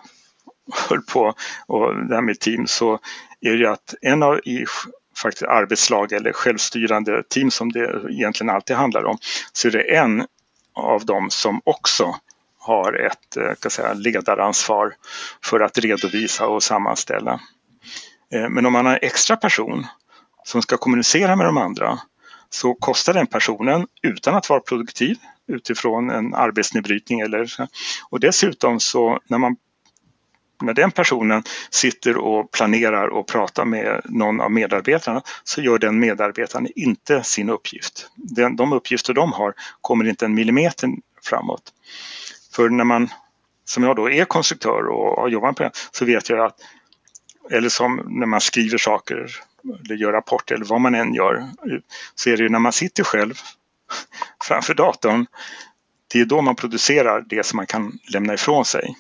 höll 0.90 1.02
på 1.02 1.34
och 1.68 2.08
det 2.08 2.16
här 2.16 2.22
med 2.22 2.40
team 2.40 2.68
så 2.68 3.00
är 3.42 3.58
det 3.58 3.72
att 3.72 3.96
en 4.02 4.24
av 4.24 4.40
i 4.40 4.66
faktiskt 5.22 5.44
arbetslag 5.44 6.12
eller 6.12 6.32
självstyrande 6.32 7.24
team 7.30 7.52
som 7.52 7.72
det 7.72 8.02
egentligen 8.10 8.50
alltid 8.50 8.76
handlar 8.76 9.06
om, 9.06 9.18
så 9.54 9.68
är 9.68 9.72
det 9.72 9.96
en 9.96 10.26
av 10.74 11.06
dem 11.06 11.30
som 11.30 11.62
också 11.64 12.16
har 12.60 12.94
ett 12.94 13.38
eh, 13.38 13.54
kan 13.60 13.72
säga, 13.72 13.94
ledaransvar 13.94 14.94
för 15.44 15.60
att 15.60 15.78
redovisa 15.78 16.48
och 16.48 16.64
sammanställa. 16.64 17.40
Eh, 18.34 18.50
men 18.50 18.66
om 18.66 18.74
man 18.74 18.86
har 18.86 18.94
en 18.94 19.00
extra 19.02 19.36
person 19.36 19.88
som 20.44 20.62
ska 20.62 20.78
kommunicera 20.78 21.36
med 21.36 21.46
de 21.46 21.58
andra 21.58 22.00
så 22.50 22.74
kostar 22.74 23.14
den 23.14 23.28
personen 23.28 23.88
utan 24.02 24.36
att 24.36 24.50
vara 24.50 24.60
produktiv 24.60 25.18
utifrån 25.48 26.10
en 26.10 26.34
arbetsnedbrytning 26.34 27.20
eller 27.20 27.46
så. 27.46 27.68
och 28.10 28.20
dessutom 28.20 28.80
så 28.80 29.20
när 29.28 29.38
man 29.38 29.56
när 30.62 30.74
den 30.74 30.92
personen 30.92 31.44
sitter 31.70 32.18
och 32.18 32.52
planerar 32.52 33.08
och 33.08 33.28
pratar 33.28 33.66
med 33.66 34.02
någon 34.06 34.42
av 34.42 34.52
medarbetarna 34.52 35.22
så 35.44 35.62
gör 35.62 35.80
den 35.80 36.00
medarbetaren 36.00 36.68
inte 36.76 37.24
sin 37.24 37.50
uppgift. 37.50 38.10
Den, 38.16 38.56
de 38.56 38.74
uppgifter 38.74 39.14
de 39.14 39.34
har 39.34 39.54
kommer 39.82 40.08
inte 40.08 40.26
en 40.26 40.34
millimeter 40.34 40.90
framåt. 41.24 41.74
För 42.56 42.70
när 42.70 42.84
man, 42.84 43.10
som 43.66 43.84
jag 43.84 43.96
då 43.96 44.10
är 44.10 44.26
konstruktör 44.26 44.88
och 44.88 45.22
har 45.22 45.30
jobbat 45.30 45.56
på 45.56 45.64
det, 45.64 45.72
så 45.92 46.06
vet 46.06 46.30
jag 46.30 46.46
att, 46.46 46.56
eller 47.52 47.70
som 47.70 48.02
när 48.08 48.28
man 48.28 48.42
skriver 48.42 48.78
saker 48.78 49.28
eller 49.86 49.96
gör 49.96 50.12
rapporter 50.12 50.56
eller 50.56 50.66
vad 50.66 50.82
man 50.82 50.96
än 50.96 51.14
gör, 51.14 51.48
så 52.16 52.30
är 52.30 52.38
det 52.38 52.44
ju 52.44 52.50
när 52.50 52.60
man 52.60 52.74
sitter 52.74 53.04
själv 53.04 53.34
framför 54.44 54.74
datorn, 54.74 55.26
det 56.14 56.22
är 56.22 56.26
då 56.26 56.42
man 56.42 56.56
producerar 56.56 57.26
det 57.30 57.46
som 57.46 57.58
man 57.58 57.66
kan 57.66 58.00
lämna 58.14 58.34
ifrån 58.34 58.66
sig 58.66 58.96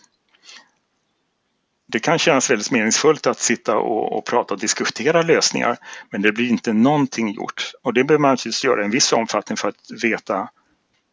det 1.92 2.00
kan 2.00 2.20
kännas 2.20 2.50
väldigt 2.50 2.72
meningsfullt 2.72 3.28
att 3.28 3.39
sitta 3.39 3.78
och, 3.78 4.18
och, 4.18 4.26
prata 4.26 4.54
och 4.54 4.60
diskutera 4.60 5.22
lösningar 5.22 5.78
men 6.10 6.22
det 6.22 6.32
blir 6.32 6.50
inte 6.50 6.74
någonting 6.74 7.34
gjort. 7.34 7.72
Och 7.84 7.94
det 7.94 8.04
behöver 8.04 8.22
man 8.22 8.32
naturligtvis 8.32 8.64
göra 8.64 8.82
i 8.82 8.86
en 8.86 8.92
viss 8.92 9.14
omfattning 9.14 9.58
för 9.58 9.70
att 9.70 10.04
veta 10.04 10.50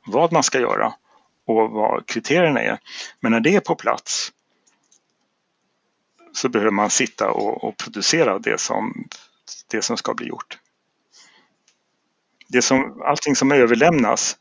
vad 0.06 0.32
man 0.32 0.42
ska 0.42 0.60
göra 0.60 0.94
och 1.46 1.70
vad 1.70 2.06
kriterierna 2.06 2.60
är. 2.60 2.78
Men 3.20 3.32
när 3.32 3.40
det 3.40 3.54
är 3.54 3.60
på 3.60 3.74
plats 3.74 4.32
så 6.32 6.48
behöver 6.48 6.70
man 6.70 6.90
sitta 6.90 7.30
och, 7.30 7.64
och 7.64 7.76
producera 7.76 8.38
det 8.38 8.60
som, 8.60 9.08
det 9.70 9.82
som 9.82 9.96
ska 9.96 10.14
bli 10.14 10.26
gjort. 10.26 10.58
Det 12.48 12.62
som, 12.62 13.02
allting 13.04 13.36
som 13.36 13.52
överlämnas 13.52 14.36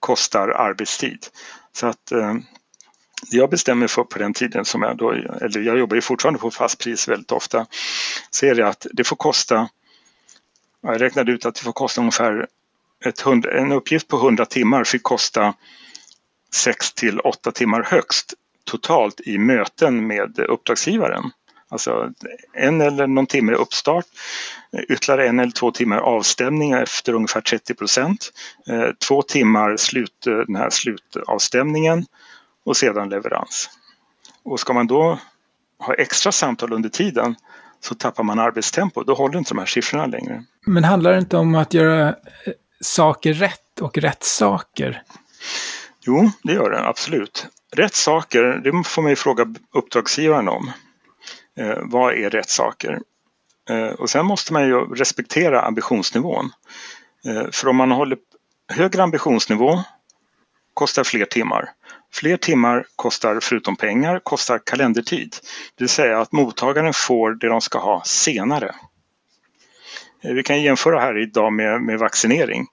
kostar 0.00 0.48
arbetstid. 0.48 1.26
Så 1.72 1.86
att 1.86 2.12
eh, 2.12 2.34
jag 3.30 3.50
bestämmer 3.50 3.86
för 3.86 4.04
på 4.04 4.18
den 4.18 4.34
tiden 4.34 4.64
som 4.64 4.82
jag 4.82 4.96
då, 4.96 5.10
eller 5.12 5.60
jag 5.60 5.78
jobbar 5.78 5.94
ju 5.94 6.00
fortfarande 6.00 6.40
på 6.40 6.50
fast 6.50 6.78
pris 6.78 7.08
väldigt 7.08 7.32
ofta, 7.32 7.66
så 8.30 8.46
är 8.46 8.54
det 8.54 8.68
att 8.68 8.86
det 8.92 9.04
får 9.04 9.16
kosta, 9.16 9.68
jag 10.82 11.00
räknade 11.00 11.32
ut 11.32 11.46
att 11.46 11.54
det 11.54 11.60
får 11.60 11.72
kosta 11.72 12.00
ungefär 12.00 12.46
ett 13.04 13.26
en 13.26 13.72
uppgift 13.72 14.08
på 14.08 14.16
100 14.16 14.46
timmar 14.46 14.84
fick 14.84 15.02
kosta 15.02 15.54
6 16.54 16.92
till 16.92 17.20
8 17.20 17.52
timmar 17.52 17.82
högst 17.82 18.34
totalt 18.64 19.20
i 19.20 19.38
möten 19.38 20.06
med 20.06 20.38
uppdragsgivaren. 20.38 21.30
Alltså 21.68 22.10
en 22.52 22.80
eller 22.80 23.06
någon 23.06 23.26
timme 23.26 23.52
uppstart, 23.52 24.04
ytterligare 24.88 25.28
en 25.28 25.40
eller 25.40 25.52
två 25.52 25.70
timmar 25.70 25.98
avstämning 25.98 26.72
efter 26.72 27.12
ungefär 27.12 27.40
30 27.40 27.74
procent, 27.74 28.32
eh, 28.68 28.88
två 29.08 29.22
timmar 29.22 29.76
slut, 29.76 30.20
den 30.46 30.56
här 30.56 30.70
slutavstämningen 30.70 32.06
och 32.64 32.76
sedan 32.76 33.08
leverans. 33.08 33.70
Och 34.42 34.60
ska 34.60 34.72
man 34.72 34.86
då 34.86 35.18
ha 35.78 35.94
extra 35.94 36.32
samtal 36.32 36.72
under 36.72 36.88
tiden 36.88 37.34
så 37.80 37.94
tappar 37.94 38.22
man 38.22 38.38
arbetstempo. 38.38 39.02
Då 39.02 39.14
håller 39.14 39.38
inte 39.38 39.50
de 39.50 39.58
här 39.58 39.66
siffrorna 39.66 40.06
längre. 40.06 40.44
Men 40.66 40.84
handlar 40.84 41.12
det 41.12 41.18
inte 41.18 41.36
om 41.36 41.54
att 41.54 41.74
göra 41.74 42.08
eh, 42.08 42.14
saker 42.80 43.32
rätt 43.32 43.80
och 43.80 43.98
rätt 43.98 44.22
saker? 44.24 45.02
Jo, 46.00 46.30
det 46.42 46.52
gör 46.52 46.70
det 46.70 46.88
absolut. 46.88 47.46
Rätt 47.76 47.94
saker, 47.94 48.42
det 48.42 48.88
får 48.88 49.02
man 49.02 49.10
ju 49.10 49.16
fråga 49.16 49.54
uppdragsgivaren 49.74 50.48
om. 50.48 50.72
Eh, 51.58 51.78
vad 51.82 52.14
är 52.14 52.30
rätt 52.30 52.50
saker? 52.50 53.00
Eh, 53.70 53.88
och 53.88 54.10
sen 54.10 54.26
måste 54.26 54.52
man 54.52 54.66
ju 54.66 54.74
respektera 54.74 55.60
ambitionsnivån. 55.60 56.50
Eh, 57.26 57.50
för 57.52 57.68
om 57.68 57.76
man 57.76 57.90
håller 57.90 58.18
högre 58.68 59.02
ambitionsnivå 59.02 59.82
kostar 60.74 61.04
fler 61.04 61.24
timmar. 61.24 61.70
Fler 62.12 62.36
timmar 62.36 62.86
kostar 62.96 63.38
förutom 63.42 63.76
pengar 63.76 64.18
kostar 64.18 64.58
kalendertid. 64.58 65.36
Det 65.74 65.84
vill 65.84 65.88
säga 65.88 66.20
att 66.20 66.32
mottagaren 66.32 66.92
får 66.92 67.34
det 67.34 67.48
de 67.48 67.60
ska 67.60 67.78
ha 67.78 68.02
senare. 68.04 68.74
Eh, 70.22 70.32
vi 70.32 70.42
kan 70.42 70.62
jämföra 70.62 71.00
här 71.00 71.18
idag 71.18 71.52
med, 71.52 71.82
med 71.82 71.98
vaccinering. 71.98 72.66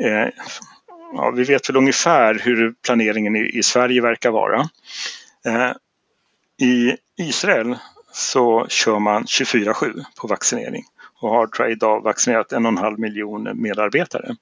Eh, 0.00 0.28
ja, 1.12 1.30
vi 1.30 1.44
vet 1.44 1.68
väl 1.68 1.76
ungefär 1.76 2.34
hur 2.34 2.74
planeringen 2.84 3.36
i, 3.36 3.58
i 3.58 3.62
Sverige 3.62 4.00
verkar 4.02 4.30
vara. 4.30 4.68
Eh, 5.46 5.72
I 6.68 6.96
Israel 7.18 7.76
så 8.12 8.66
kör 8.68 8.98
man 8.98 9.24
24-7 9.24 10.04
på 10.20 10.26
vaccinering 10.26 10.84
och 11.20 11.30
har 11.30 11.46
tror 11.46 11.66
jag, 11.66 11.72
idag 11.72 12.02
vaccinerat 12.02 12.52
en 12.52 12.66
och 12.66 12.72
en 12.72 12.78
halv 12.78 12.98
miljon 12.98 13.62
medarbetare. 13.62 14.36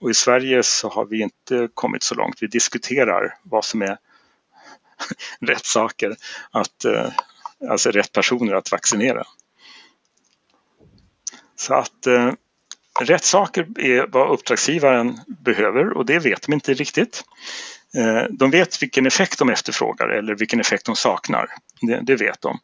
Och 0.00 0.10
i 0.10 0.14
Sverige 0.14 0.62
så 0.62 0.88
har 0.88 1.04
vi 1.04 1.20
inte 1.20 1.68
kommit 1.74 2.02
så 2.02 2.14
långt. 2.14 2.42
Vi 2.42 2.46
diskuterar 2.46 3.38
vad 3.42 3.64
som 3.64 3.82
är 3.82 3.98
rätt 5.40 5.66
saker, 5.66 6.16
att, 6.50 6.84
eh, 6.84 7.10
alltså 7.70 7.90
rätt 7.90 8.12
personer 8.12 8.54
att 8.54 8.72
vaccinera. 8.72 9.26
Så 11.56 11.74
att 11.74 12.06
eh, 12.06 12.32
rätt 13.00 13.24
saker 13.24 13.80
är 13.80 14.06
vad 14.06 14.30
uppdragsgivaren 14.30 15.20
behöver 15.26 15.96
och 15.96 16.06
det 16.06 16.18
vet 16.18 16.42
de 16.42 16.52
inte 16.52 16.74
riktigt. 16.74 17.24
Eh, 17.96 18.22
de 18.30 18.50
vet 18.50 18.82
vilken 18.82 19.06
effekt 19.06 19.38
de 19.38 19.50
efterfrågar 19.50 20.08
eller 20.08 20.34
vilken 20.34 20.60
effekt 20.60 20.86
de 20.86 20.96
saknar. 20.96 21.46
Det, 21.80 22.00
det, 22.02 22.16
vet 22.16 22.40
de. 22.40 22.58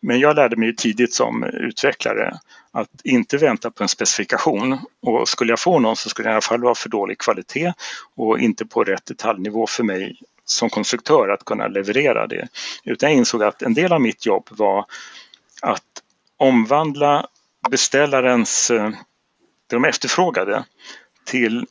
Men 0.00 0.20
jag 0.20 0.36
lärde 0.36 0.56
mig 0.56 0.76
tidigt 0.76 1.14
som 1.14 1.44
utvecklare 1.44 2.38
att 2.72 2.90
inte 3.04 3.36
vänta 3.36 3.70
på 3.70 3.82
en 3.82 3.88
specifikation 3.88 4.78
och 5.02 5.28
skulle 5.28 5.52
jag 5.52 5.60
få 5.60 5.78
någon 5.78 5.96
så 5.96 6.08
skulle 6.08 6.28
det 6.28 6.30
i 6.30 6.32
alla 6.32 6.40
fall 6.40 6.62
vara 6.62 6.74
för 6.74 6.88
dålig 6.88 7.18
kvalitet 7.18 7.72
och 8.16 8.38
inte 8.38 8.66
på 8.66 8.84
rätt 8.84 9.06
detaljnivå 9.06 9.66
för 9.66 9.84
mig 9.84 10.20
som 10.44 10.70
konstruktör 10.70 11.28
att 11.28 11.44
kunna 11.44 11.68
leverera 11.68 12.26
det. 12.26 12.48
Utan 12.84 13.10
jag 13.10 13.18
insåg 13.18 13.42
att 13.42 13.62
en 13.62 13.74
del 13.74 13.92
av 13.92 14.00
mitt 14.00 14.26
jobb 14.26 14.48
var 14.50 14.86
att 15.62 16.02
omvandla 16.36 17.26
beställarens, 17.70 18.70
eh, 18.70 18.90
det 19.66 19.76
de 19.76 19.84
efterfrågade, 19.84 20.64
till 21.24 21.66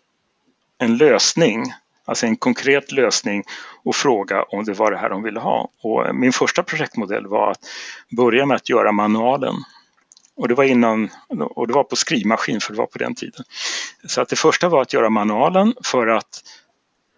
en 0.78 0.97
lösning, 0.97 1.74
alltså 2.10 2.26
en 2.26 2.36
konkret 2.36 2.91
lösning 2.91 3.43
och 3.84 3.95
fråga 3.95 4.43
om 4.43 4.66
det 4.66 4.74
var 4.74 4.91
det 4.91 4.97
här 4.97 5.10
de 5.10 5.24
ville 5.24 5.39
ha. 5.39 5.70
Och 5.82 6.16
min 6.16 6.34
första 6.34 6.64
projektmodell 6.64 7.28
var 7.28 7.51
att 7.51 7.60
börja 8.18 8.45
med 8.45 8.55
att 8.55 8.70
göra 8.70 8.91
manualen. 8.91 9.55
Och 10.36 10.47
det 10.47 10.53
var 10.53 10.64
innan, 10.64 11.10
och 11.55 11.68
det 11.68 11.74
var 11.74 11.84
på 11.84 11.95
skrivmaskin 11.95 12.62
för 12.62 12.74
det 12.74 12.80
var 12.80 12.86
på 12.86 12.97
den 12.97 13.16
tiden. 13.16 13.43
Så 14.07 14.22
att 14.22 14.30
det 14.30 14.36
första 14.36 14.70
var 14.70 14.82
att 14.82 14.93
göra 14.93 15.10
manualen 15.10 15.74
för 15.84 16.07
att 16.07 16.43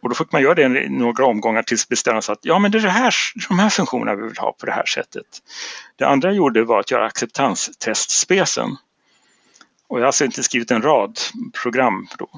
och 0.02 0.10
då 0.10 0.16
fick 0.16 0.32
man 0.32 0.42
göra 0.42 0.56
det 0.56 0.84
i 0.84 0.90
några 0.90 1.26
omgångar 1.26 1.64
tills 1.64 1.90
bestämma 1.90 2.22
sig 2.22 2.34
att 2.34 2.40
ja 2.42 2.60
men 2.60 2.72
det 2.72 2.78
är 2.78 2.82
det 2.82 2.90
här, 2.90 3.14
de 3.50 3.60
här 3.60 3.70
funktionerna 3.70 4.16
vi 4.16 4.28
vill 4.28 4.38
ha 4.38 4.52
på 4.52 4.66
det 4.66 4.72
här 4.72 4.86
sättet. 4.86 5.26
Det 5.96 6.06
andra 6.06 6.30
jag 6.30 6.36
gjorde 6.36 6.64
var 6.64 6.80
att 6.80 6.92
göra 6.92 7.06
acceptanstestspecen. 7.06 8.78
Och 9.88 9.98
jag 9.98 10.04
har 10.04 10.08
alltså 10.08 10.26
inte 10.26 10.44
skrivit 10.44 10.72
en 10.72 10.82
rad 10.82 11.20
program 11.64 12.08
då. 12.18 12.30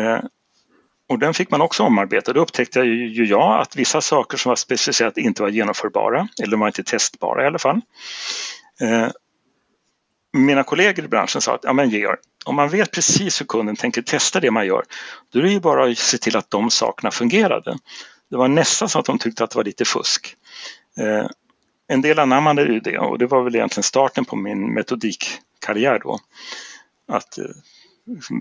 Eh, 0.00 0.20
och 1.08 1.18
den 1.18 1.34
fick 1.34 1.50
man 1.50 1.60
också 1.60 1.82
omarbeta. 1.82 2.32
Då 2.32 2.40
upptäckte 2.40 2.78
jag 2.78 2.86
ju 2.86 3.24
jag 3.24 3.60
att 3.60 3.76
vissa 3.76 4.00
saker 4.00 4.38
som 4.38 4.48
var 4.48 4.56
specificerat 4.56 5.16
inte 5.16 5.42
var 5.42 5.48
genomförbara, 5.48 6.28
eller 6.42 6.50
de 6.50 6.60
var 6.60 6.66
inte 6.66 6.82
testbara 6.82 7.44
i 7.44 7.46
alla 7.46 7.58
fall. 7.58 7.80
Eh, 8.80 9.08
mina 10.32 10.62
kollegor 10.62 11.04
i 11.04 11.08
branschen 11.08 11.40
sa 11.40 11.54
att 11.54 11.64
ja, 11.64 11.72
men 11.72 11.90
Georg, 11.90 12.18
om 12.44 12.56
man 12.56 12.68
vet 12.68 12.90
precis 12.90 13.40
hur 13.40 13.46
kunden 13.46 13.76
tänker 13.76 14.02
testa 14.02 14.40
det 14.40 14.50
man 14.50 14.66
gör, 14.66 14.84
då 15.32 15.38
är 15.38 15.42
det 15.42 15.50
ju 15.50 15.60
bara 15.60 15.90
att 15.90 15.98
se 15.98 16.18
till 16.18 16.36
att 16.36 16.50
de 16.50 16.70
sakerna 16.70 17.10
fungerade. 17.10 17.78
Det 18.30 18.36
var 18.36 18.48
nästan 18.48 18.88
så 18.88 18.98
att 18.98 19.04
de 19.04 19.18
tyckte 19.18 19.44
att 19.44 19.50
det 19.50 19.56
var 19.56 19.64
lite 19.64 19.84
fusk. 19.84 20.36
Eh, 20.98 21.26
en 21.88 22.00
del 22.00 22.18
anammade 22.18 22.62
ju 22.62 22.80
det 22.80 22.98
och 22.98 23.18
det 23.18 23.26
var 23.26 23.42
väl 23.42 23.54
egentligen 23.54 23.82
starten 23.82 24.24
på 24.24 24.36
min 24.36 24.74
metodikkarriär 24.74 25.98
då. 25.98 26.18
Att 27.08 27.38
eh, 27.38 27.44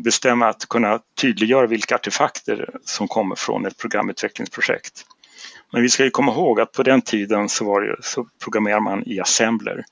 bestämma 0.03 0.47
att 0.47 0.65
kunna 0.65 0.99
tydliggöra 1.21 1.67
vilka 1.67 1.95
artefakter 1.95 2.69
som 2.85 3.07
kommer 3.07 3.35
från 3.35 3.65
ett 3.65 3.77
programutvecklingsprojekt. 3.77 5.05
Men 5.71 5.81
vi 5.81 5.89
ska 5.89 6.03
ju 6.03 6.09
komma 6.09 6.31
ihåg 6.31 6.59
att 6.59 6.71
på 6.71 6.83
den 6.83 7.01
tiden 7.01 7.49
så, 7.49 7.65
var 7.65 7.81
det, 7.81 7.95
så 8.01 8.27
programmerar 8.43 8.79
man 8.79 9.03
i 9.05 9.19
assembler. 9.19 9.83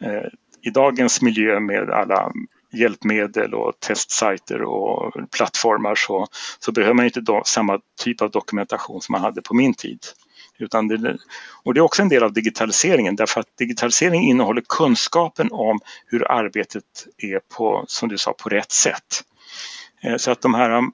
Eh, 0.00 0.28
I 0.62 0.70
dagens 0.70 1.22
miljö 1.22 1.60
med 1.60 1.90
alla 1.90 2.32
hjälpmedel 2.72 3.54
och 3.54 3.80
testsajter 3.80 4.62
och 4.62 5.14
plattformar 5.36 5.94
så, 5.94 6.26
så 6.58 6.72
behöver 6.72 6.94
man 6.94 7.04
inte 7.04 7.20
do, 7.20 7.42
samma 7.44 7.80
typ 7.98 8.22
av 8.22 8.30
dokumentation 8.30 9.00
som 9.00 9.12
man 9.12 9.20
hade 9.20 9.42
på 9.42 9.54
min 9.54 9.74
tid. 9.74 9.98
Utan 10.58 10.88
det, 10.88 11.18
och 11.62 11.74
det 11.74 11.80
är 11.80 11.82
också 11.82 12.02
en 12.02 12.08
del 12.08 12.22
av 12.22 12.32
digitaliseringen 12.32 13.16
därför 13.16 13.40
att 13.40 13.56
digitalisering 13.56 14.24
innehåller 14.24 14.62
kunskapen 14.68 15.48
om 15.52 15.80
hur 16.06 16.30
arbetet 16.30 17.06
är 17.18 17.40
på, 17.56 17.84
som 17.88 18.08
du 18.08 18.18
sa, 18.18 18.32
på 18.32 18.48
rätt 18.48 18.72
sätt. 18.72 19.24
Eh, 20.02 20.16
så 20.16 20.30
att 20.30 20.40
de 20.40 20.54
här 20.54 20.70
um, 20.70 20.92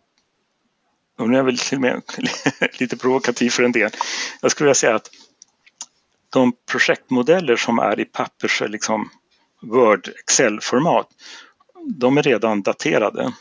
och 1.18 1.28
nu 1.28 1.34
är 1.34 1.38
jag 1.38 1.44
väl 1.44 1.58
till 1.58 1.78
och 1.78 1.82
med 1.82 2.02
lite 2.80 2.96
provokativ 2.96 3.50
för 3.50 3.62
en 3.62 3.72
del. 3.72 3.90
Jag 4.40 4.50
skulle 4.50 4.64
vilja 4.64 4.74
säga 4.74 4.94
att 4.94 5.10
de 6.30 6.52
projektmodeller 6.70 7.56
som 7.56 7.78
är 7.78 8.00
i 8.00 8.04
pappers 8.04 8.62
eh, 8.62 8.68
liksom 8.68 9.10
Word 9.62 10.08
Excel-format, 10.08 11.08
de 11.94 12.18
är 12.18 12.22
redan 12.22 12.62
daterade. 12.62 13.32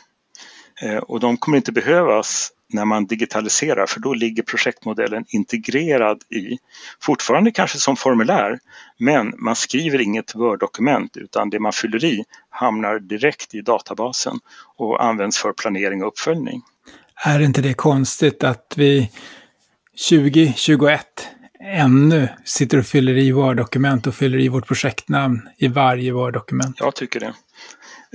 Eh, 0.82 0.96
och 0.96 1.20
de 1.20 1.36
kommer 1.36 1.56
inte 1.56 1.72
behövas 1.72 2.52
när 2.72 2.84
man 2.84 3.06
digitaliserar 3.06 3.86
för 3.86 4.00
då 4.00 4.14
ligger 4.14 4.42
projektmodellen 4.42 5.24
integrerad 5.28 6.22
i, 6.30 6.58
fortfarande 7.00 7.50
kanske 7.50 7.78
som 7.78 7.96
formulär, 7.96 8.58
men 8.98 9.34
man 9.38 9.56
skriver 9.56 10.00
inget 10.00 10.34
Word-dokument 10.34 11.16
utan 11.16 11.50
det 11.50 11.60
man 11.60 11.72
fyller 11.72 12.04
i 12.04 12.24
hamnar 12.50 12.98
direkt 12.98 13.54
i 13.54 13.60
databasen 13.60 14.38
och 14.76 15.04
används 15.04 15.38
för 15.38 15.52
planering 15.52 16.02
och 16.02 16.08
uppföljning. 16.08 16.62
Är 17.24 17.40
inte 17.40 17.60
det 17.60 17.74
konstigt 17.74 18.44
att 18.44 18.74
vi 18.76 19.10
2021 20.08 21.28
ännu 21.64 22.28
sitter 22.44 22.78
och 22.78 22.86
fyller 22.86 23.16
i 23.16 23.32
Word-dokument 23.32 24.06
och 24.06 24.14
fyller 24.14 24.38
i 24.38 24.48
vårt 24.48 24.66
projektnamn 24.66 25.48
i 25.58 25.68
varje 25.68 26.12
Word-dokument? 26.12 26.76
Jag 26.78 26.94
tycker 26.94 27.20
det. 27.20 27.34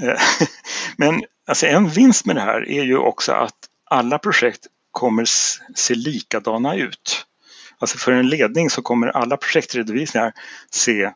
Eh, 0.01 0.19
men 0.97 1.23
alltså 1.47 1.65
en 1.65 1.89
vinst 1.89 2.25
med 2.25 2.35
det 2.35 2.41
här 2.41 2.69
är 2.69 2.83
ju 2.83 2.97
också 2.97 3.31
att 3.31 3.57
alla 3.89 4.19
projekt 4.19 4.67
kommer 4.91 5.25
se 5.75 5.95
likadana 5.95 6.75
ut. 6.75 7.25
Alltså 7.79 7.97
för 7.97 8.11
en 8.11 8.29
ledning 8.29 8.69
så 8.69 8.81
kommer 8.81 9.07
alla 9.07 9.37
projektredovisningar 9.37 10.33
se 10.71 11.11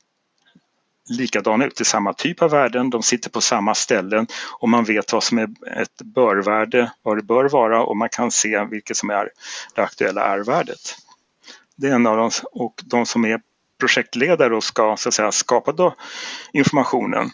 likadana 1.10 1.66
ut. 1.66 1.76
Det 1.76 1.82
är 1.82 1.86
samma 1.86 2.14
typ 2.14 2.42
av 2.42 2.52
värden, 2.52 2.90
de 2.90 3.04
sitter 3.04 3.30
på 3.30 3.42
samma 3.42 3.76
ställen 3.76 4.28
och 4.60 4.70
man 4.70 4.84
vet 4.84 5.14
vad 5.14 5.24
som 5.24 5.38
är 5.38 5.50
ett 5.82 6.02
börvärde, 6.02 6.92
vad 7.02 7.18
det 7.18 7.24
bör 7.24 7.50
vara 7.50 7.84
och 7.84 7.98
man 7.98 8.10
kan 8.10 8.32
se 8.32 8.66
vilket 8.66 8.98
som 8.98 9.10
är 9.10 9.30
det 9.76 9.82
aktuella 9.82 10.26
R-värdet. 10.26 10.98
Det 11.76 11.88
är 11.88 11.96
en 11.96 12.08
av 12.08 12.18
dem 12.18 12.32
och 12.52 12.82
de 12.86 13.06
som 13.06 13.26
är 13.26 13.42
projektledare 13.80 14.56
och 14.56 14.64
ska 14.64 14.98
så 14.98 15.10
att 15.10 15.16
säga, 15.16 15.32
skapa 15.32 15.96
informationen 16.54 17.32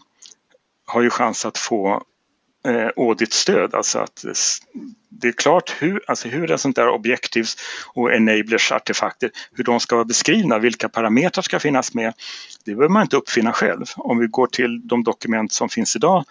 har 0.85 1.01
ju 1.01 1.09
chans 1.09 1.45
att 1.45 1.57
få 1.57 2.03
eh, 2.67 2.89
auditstöd, 2.95 3.75
alltså 3.75 3.99
att 3.99 4.25
det 5.09 5.27
är 5.27 5.31
klart 5.31 5.75
hur, 5.79 6.01
alltså 6.07 6.27
hur 6.27 6.51
en 6.51 6.57
sånt 6.57 6.75
där 6.75 6.89
objectives 6.89 7.55
och 7.93 8.13
enablers 8.13 8.71
artefakter, 8.71 9.31
hur 9.51 9.63
de 9.63 9.79
ska 9.79 9.95
vara 9.95 10.05
beskrivna, 10.05 10.59
vilka 10.59 10.89
parametrar 10.89 11.41
ska 11.41 11.59
finnas 11.59 11.93
med. 11.93 12.13
Det 12.65 12.75
behöver 12.75 12.93
man 12.93 13.01
inte 13.01 13.17
uppfinna 13.17 13.53
själv. 13.53 13.85
Om 13.95 14.17
vi 14.17 14.27
går 14.27 14.47
till 14.47 14.87
de 14.87 15.03
dokument 15.03 15.53
som 15.53 15.69
finns 15.69 15.95
idag 15.95 16.25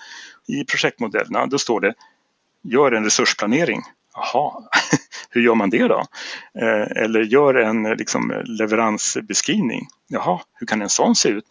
i 0.46 0.64
projektmodellerna, 0.64 1.46
då 1.46 1.58
står 1.58 1.80
det 1.80 1.94
gör 2.62 2.92
en 2.92 3.04
resursplanering. 3.04 3.82
Jaha, 4.14 4.62
hur 5.30 5.40
gör 5.40 5.54
man 5.54 5.70
det 5.70 5.88
då? 5.88 6.06
Eh, 6.60 7.02
eller 7.02 7.20
gör 7.20 7.54
en 7.54 7.86
eh, 7.86 7.96
liksom, 7.96 8.42
leveransbeskrivning. 8.44 9.88
Jaha, 10.06 10.40
hur 10.54 10.66
kan 10.66 10.82
en 10.82 10.88
sån 10.88 11.14
se 11.14 11.28
ut? 11.28 11.44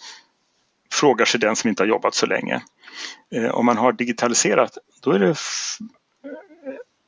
Frågar 0.91 1.25
sig 1.25 1.39
den 1.39 1.55
som 1.55 1.69
inte 1.69 1.83
har 1.83 1.87
jobbat 1.87 2.15
så 2.15 2.25
länge. 2.25 2.61
Eh, 3.31 3.49
om 3.49 3.65
man 3.65 3.77
har 3.77 3.93
digitaliserat, 3.93 4.77
då 5.01 5.11
är 5.11 5.19
det 5.19 5.35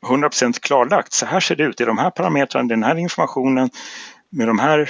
100% 0.05 0.59
klarlagt. 0.59 1.13
Så 1.13 1.25
här 1.25 1.39
ser 1.39 1.55
det 1.55 1.63
ut, 1.63 1.77
det 1.77 1.83
är 1.83 1.87
de 1.87 1.97
här 1.97 2.09
parametrarna, 2.09 2.67
den 2.67 2.83
här 2.83 2.95
informationen 2.95 3.69
med 4.29 4.47
de 4.47 4.59
här 4.59 4.89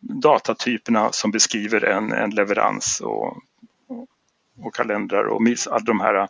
datatyperna 0.00 1.12
som 1.12 1.30
beskriver 1.30 1.84
en, 1.84 2.12
en 2.12 2.30
leverans 2.30 3.00
och, 3.00 3.36
och 4.62 4.74
kalendrar 4.74 5.24
och 5.24 5.42
alla 5.70 5.78
de 5.78 6.00
här 6.00 6.28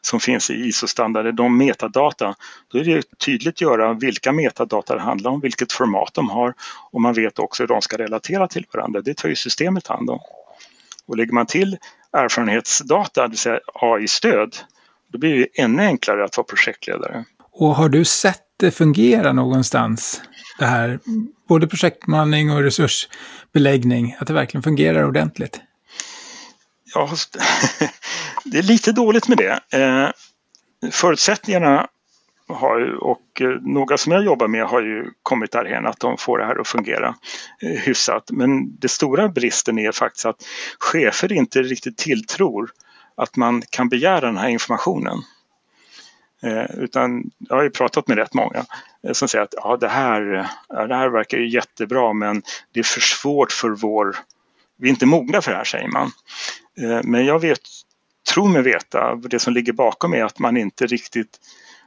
som 0.00 0.20
finns 0.20 0.50
i 0.50 0.54
ISO-standarder, 0.54 1.32
de 1.32 1.56
metadata. 1.56 2.34
Då 2.68 2.78
är 2.78 2.84
det 2.84 3.18
tydligt 3.18 3.54
att 3.54 3.60
göra 3.60 3.92
vilka 3.92 4.32
metadata 4.32 4.94
det 4.94 5.00
handlar 5.00 5.30
om, 5.30 5.40
vilket 5.40 5.72
format 5.72 6.14
de 6.14 6.28
har 6.28 6.54
och 6.90 7.00
man 7.00 7.14
vet 7.14 7.38
också 7.38 7.62
hur 7.62 7.68
de 7.68 7.82
ska 7.82 7.98
relatera 7.98 8.48
till 8.48 8.66
varandra. 8.72 9.00
Det 9.00 9.16
tar 9.16 9.28
ju 9.28 9.36
systemet 9.36 9.86
hand 9.86 10.10
om. 10.10 10.20
Och 11.06 11.16
lägger 11.16 11.32
man 11.32 11.46
till 11.46 11.78
erfarenhetsdata, 12.18 13.22
det 13.22 13.28
vill 13.28 13.38
säga 13.38 13.60
AI-stöd, 13.74 14.56
då 15.12 15.18
blir 15.18 15.36
det 15.38 15.62
ännu 15.62 15.82
enklare 15.82 16.24
att 16.24 16.36
vara 16.36 16.44
projektledare. 16.44 17.24
Och 17.52 17.74
har 17.74 17.88
du 17.88 18.04
sett 18.04 18.42
det 18.56 18.70
fungera 18.70 19.32
någonstans? 19.32 20.22
Det 20.58 20.64
här, 20.64 21.00
både 21.48 21.66
projektmanning 21.66 22.50
och 22.50 22.62
resursbeläggning, 22.62 24.16
att 24.18 24.26
det 24.26 24.32
verkligen 24.32 24.62
fungerar 24.62 25.04
ordentligt? 25.04 25.60
Ja, 26.94 27.10
det 28.44 28.58
är 28.58 28.62
lite 28.62 28.92
dåligt 28.92 29.28
med 29.28 29.38
det. 29.38 29.78
Eh, 29.78 30.10
förutsättningarna 30.90 31.88
har, 32.48 33.04
och 33.04 33.40
eh, 33.40 33.48
några 33.48 33.96
som 33.96 34.12
jag 34.12 34.24
jobbar 34.24 34.48
med 34.48 34.64
har 34.64 34.80
ju 34.82 35.10
kommit 35.22 35.52
därhen 35.52 35.86
att 35.86 36.00
de 36.00 36.18
får 36.18 36.38
det 36.38 36.44
här 36.44 36.60
att 36.60 36.68
fungera 36.68 37.14
eh, 37.62 37.80
hyfsat. 37.80 38.30
Men 38.30 38.76
den 38.78 38.88
stora 38.88 39.28
bristen 39.28 39.78
är 39.78 39.92
faktiskt 39.92 40.26
att 40.26 40.44
chefer 40.78 41.32
inte 41.32 41.62
riktigt 41.62 41.96
tilltror 41.96 42.70
att 43.14 43.36
man 43.36 43.62
kan 43.70 43.88
begära 43.88 44.20
den 44.20 44.36
här 44.36 44.48
informationen. 44.48 45.18
Eh, 46.42 46.78
utan 46.78 47.30
jag 47.38 47.56
har 47.56 47.62
ju 47.62 47.70
pratat 47.70 48.08
med 48.08 48.18
rätt 48.18 48.34
många 48.34 48.64
eh, 49.06 49.12
som 49.12 49.28
säger 49.28 49.44
att 49.44 49.54
ja, 49.56 49.76
det, 49.76 49.88
här, 49.88 50.22
det 50.68 50.94
här 50.94 51.08
verkar 51.08 51.38
ju 51.38 51.48
jättebra 51.48 52.12
men 52.12 52.42
det 52.72 52.80
är 52.80 52.84
för 52.84 53.00
svårt 53.00 53.52
för 53.52 53.70
vår... 53.70 54.16
Vi 54.78 54.88
är 54.88 54.90
inte 54.90 55.06
mogna 55.06 55.42
för 55.42 55.50
det 55.50 55.56
här 55.56 55.64
säger 55.64 55.88
man. 55.88 56.10
Men 57.04 57.26
jag 57.26 57.38
vet, 57.38 57.60
tror 58.32 58.48
mig 58.48 58.62
veta, 58.62 59.14
det 59.14 59.38
som 59.38 59.52
ligger 59.52 59.72
bakom 59.72 60.14
är 60.14 60.24
att 60.24 60.38
man 60.38 60.56
inte 60.56 60.86
riktigt 60.86 61.38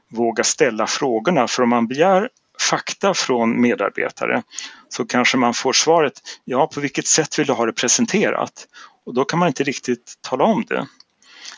våga 0.09 0.43
ställa 0.43 0.87
frågorna. 0.87 1.47
För 1.47 1.63
om 1.63 1.69
man 1.69 1.87
begär 1.87 2.29
fakta 2.69 3.13
från 3.13 3.61
medarbetare 3.61 4.43
så 4.89 5.05
kanske 5.05 5.37
man 5.37 5.53
får 5.53 5.73
svaret 5.73 6.13
ja, 6.45 6.67
på 6.67 6.79
vilket 6.79 7.07
sätt 7.07 7.39
vill 7.39 7.47
du 7.47 7.53
ha 7.53 7.65
det 7.65 7.73
presenterat? 7.73 8.67
Och 9.05 9.13
då 9.13 9.25
kan 9.25 9.39
man 9.39 9.47
inte 9.47 9.63
riktigt 9.63 10.13
tala 10.21 10.43
om 10.43 10.65
det. 10.67 10.87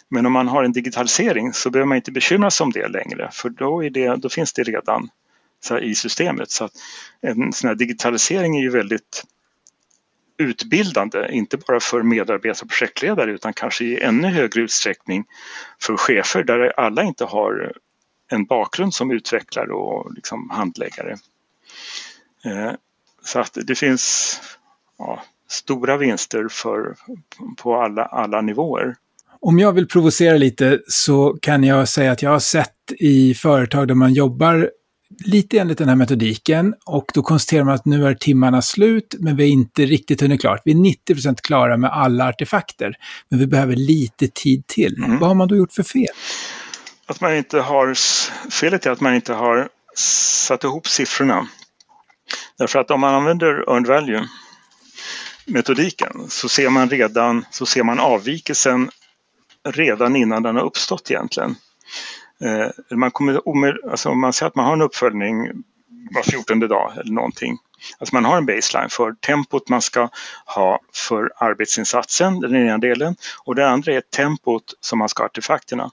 Men 0.10 0.26
om 0.26 0.32
man 0.32 0.48
har 0.48 0.64
en 0.64 0.72
digitalisering 0.72 1.53
så 1.53 1.69
behöver 1.69 1.88
man 1.88 1.95
inte 1.95 2.11
bekymra 2.11 2.52
sig 2.52 2.64
om 2.64 2.72
det 2.72 2.88
längre 2.88 3.30
för 3.34 3.49
då, 3.49 3.84
är 3.84 3.90
det, 3.90 4.15
då 4.15 4.30
finns 4.30 4.53
det 4.53 4.64
redan 4.64 5.10
så 5.64 5.80
i 5.80 5.95
systemet. 5.95 6.52
Så 6.52 6.65
att 6.65 6.72
en 7.22 7.53
sån 7.53 7.68
här 7.68 7.76
digitalisering 7.76 8.57
är 8.57 8.61
ju 8.61 8.69
väldigt 8.69 9.23
utbildande, 10.38 11.28
inte 11.32 11.57
bara 11.57 11.80
för 11.80 12.03
medarbetare 12.03 12.64
och 12.64 12.69
projektledare 12.69 13.32
utan 13.32 13.53
kanske 13.53 13.86
i 13.86 14.02
ännu 14.02 14.28
högre 14.28 14.61
utsträckning 14.61 15.26
för 15.82 15.98
chefer 15.98 16.44
där 16.44 16.80
alla 16.80 17.03
inte 17.03 17.26
har 17.26 17.73
en 18.32 18.45
bakgrund 18.45 18.94
som 18.94 19.12
utvecklare 19.12 19.74
och 19.74 20.14
liksom 20.14 20.49
handläggare. 20.49 21.18
Eh, 22.45 22.72
så 23.24 23.40
att 23.40 23.58
det 23.68 23.76
finns 23.76 24.36
ja, 24.98 25.24
stora 25.49 25.98
vinster 25.98 26.48
för, 26.52 26.95
på 27.58 27.76
alla, 27.76 28.06
alla 28.06 28.41
nivåer. 28.41 28.95
Om 29.40 29.60
jag 29.60 29.74
vill 29.74 29.88
provocera 29.88 30.38
lite 30.38 30.80
så 30.88 31.38
kan 31.41 31.64
jag 31.64 31.88
säga 31.90 32.12
att 32.12 32.22
jag 32.22 32.30
har 32.30 32.40
sett 32.40 32.91
i 32.99 33.34
företag 33.34 33.88
där 33.88 33.95
man 33.95 34.14
jobbar 34.14 34.70
lite 35.26 35.60
enligt 35.60 35.78
den 35.78 35.90
här 35.90 35.95
metodiken 35.95 36.74
och 36.86 37.06
då 37.14 37.22
konstaterar 37.22 37.64
man 37.64 37.76
att 37.76 37.86
nu 37.86 38.08
är 38.08 38.16
timmarna 38.16 38.62
slut 38.62 39.16
men 39.20 39.36
vi 39.36 39.44
är 39.44 39.48
inte 39.48 39.86
riktigt 39.86 40.22
hunnit 40.22 40.41
klart. 40.41 40.62
Vi 40.66 40.72
är 40.72 40.76
90% 41.14 41.36
klara 41.44 41.78
med 41.78 41.90
alla 41.91 42.30
artefakter 42.30 42.94
men 43.30 43.40
vi 43.40 43.48
behöver 43.48 43.76
lite 43.76 44.28
tid 44.28 44.68
till. 44.68 45.03
Mm. 45.03 45.20
Vad 45.20 45.30
har 45.30 45.36
man 45.36 45.48
då 45.48 45.56
gjort 45.56 45.74
för 45.74 45.84
fel? 45.84 46.08
Att 47.06 47.22
man 47.22 47.36
inte 47.36 47.60
har, 47.60 47.95
felet 48.52 48.86
är 48.86 48.91
att 48.91 49.02
man 49.02 49.15
inte 49.15 49.34
har 49.34 49.69
satt 49.95 50.64
ihop 50.64 50.88
siffrorna. 50.88 51.48
Därför 52.57 52.80
att 52.80 52.91
om 52.91 52.99
man 52.99 53.15
använder 53.15 53.69
earned 53.69 53.88
value 53.88 54.28
metodiken 55.45 56.30
så 56.30 56.49
ser 56.49 56.69
man 56.69 56.90
redan 56.90 57.45
så 57.52 57.65
ser 57.65 57.84
man 57.84 57.99
avvikelsen 57.99 58.91
redan 59.64 60.15
innan 60.15 60.44
den 60.44 60.56
har 60.56 60.64
uppstått 60.64 61.11
egentligen. 61.11 61.56
Eh, 62.44 62.98
man 62.98 63.11
kommer, 63.11 63.90
alltså 63.91 64.10
om 64.10 64.22
man 64.22 64.34
säger 64.34 64.48
att 64.48 64.56
man 64.56 64.65
har 64.65 64.73
en 64.73 64.82
uppföljning 64.82 65.64
var 66.11 66.23
14 66.23 66.60
dag 66.60 66.94
eller 66.98 67.14
någonting. 67.14 67.57
Alltså 67.99 68.15
man 68.15 68.26
har 68.26 68.38
en 68.38 68.45
baseline 68.45 68.90
för 68.90 69.14
tempot 69.14 69.69
man 69.69 69.82
ska 69.82 70.10
ha 70.45 70.80
för 70.94 71.32
arbetsinsatsen, 71.36 72.40
den 72.40 72.56
ena 72.56 72.78
delen, 72.78 73.15
och 73.44 73.56
den 73.56 73.69
andra 73.69 73.94
är 73.94 74.02
tempot 74.02 74.73
som 74.80 74.99
man 74.99 75.10
ska 75.10 75.23
ha 75.23 75.26
artefakterna. 75.26 75.91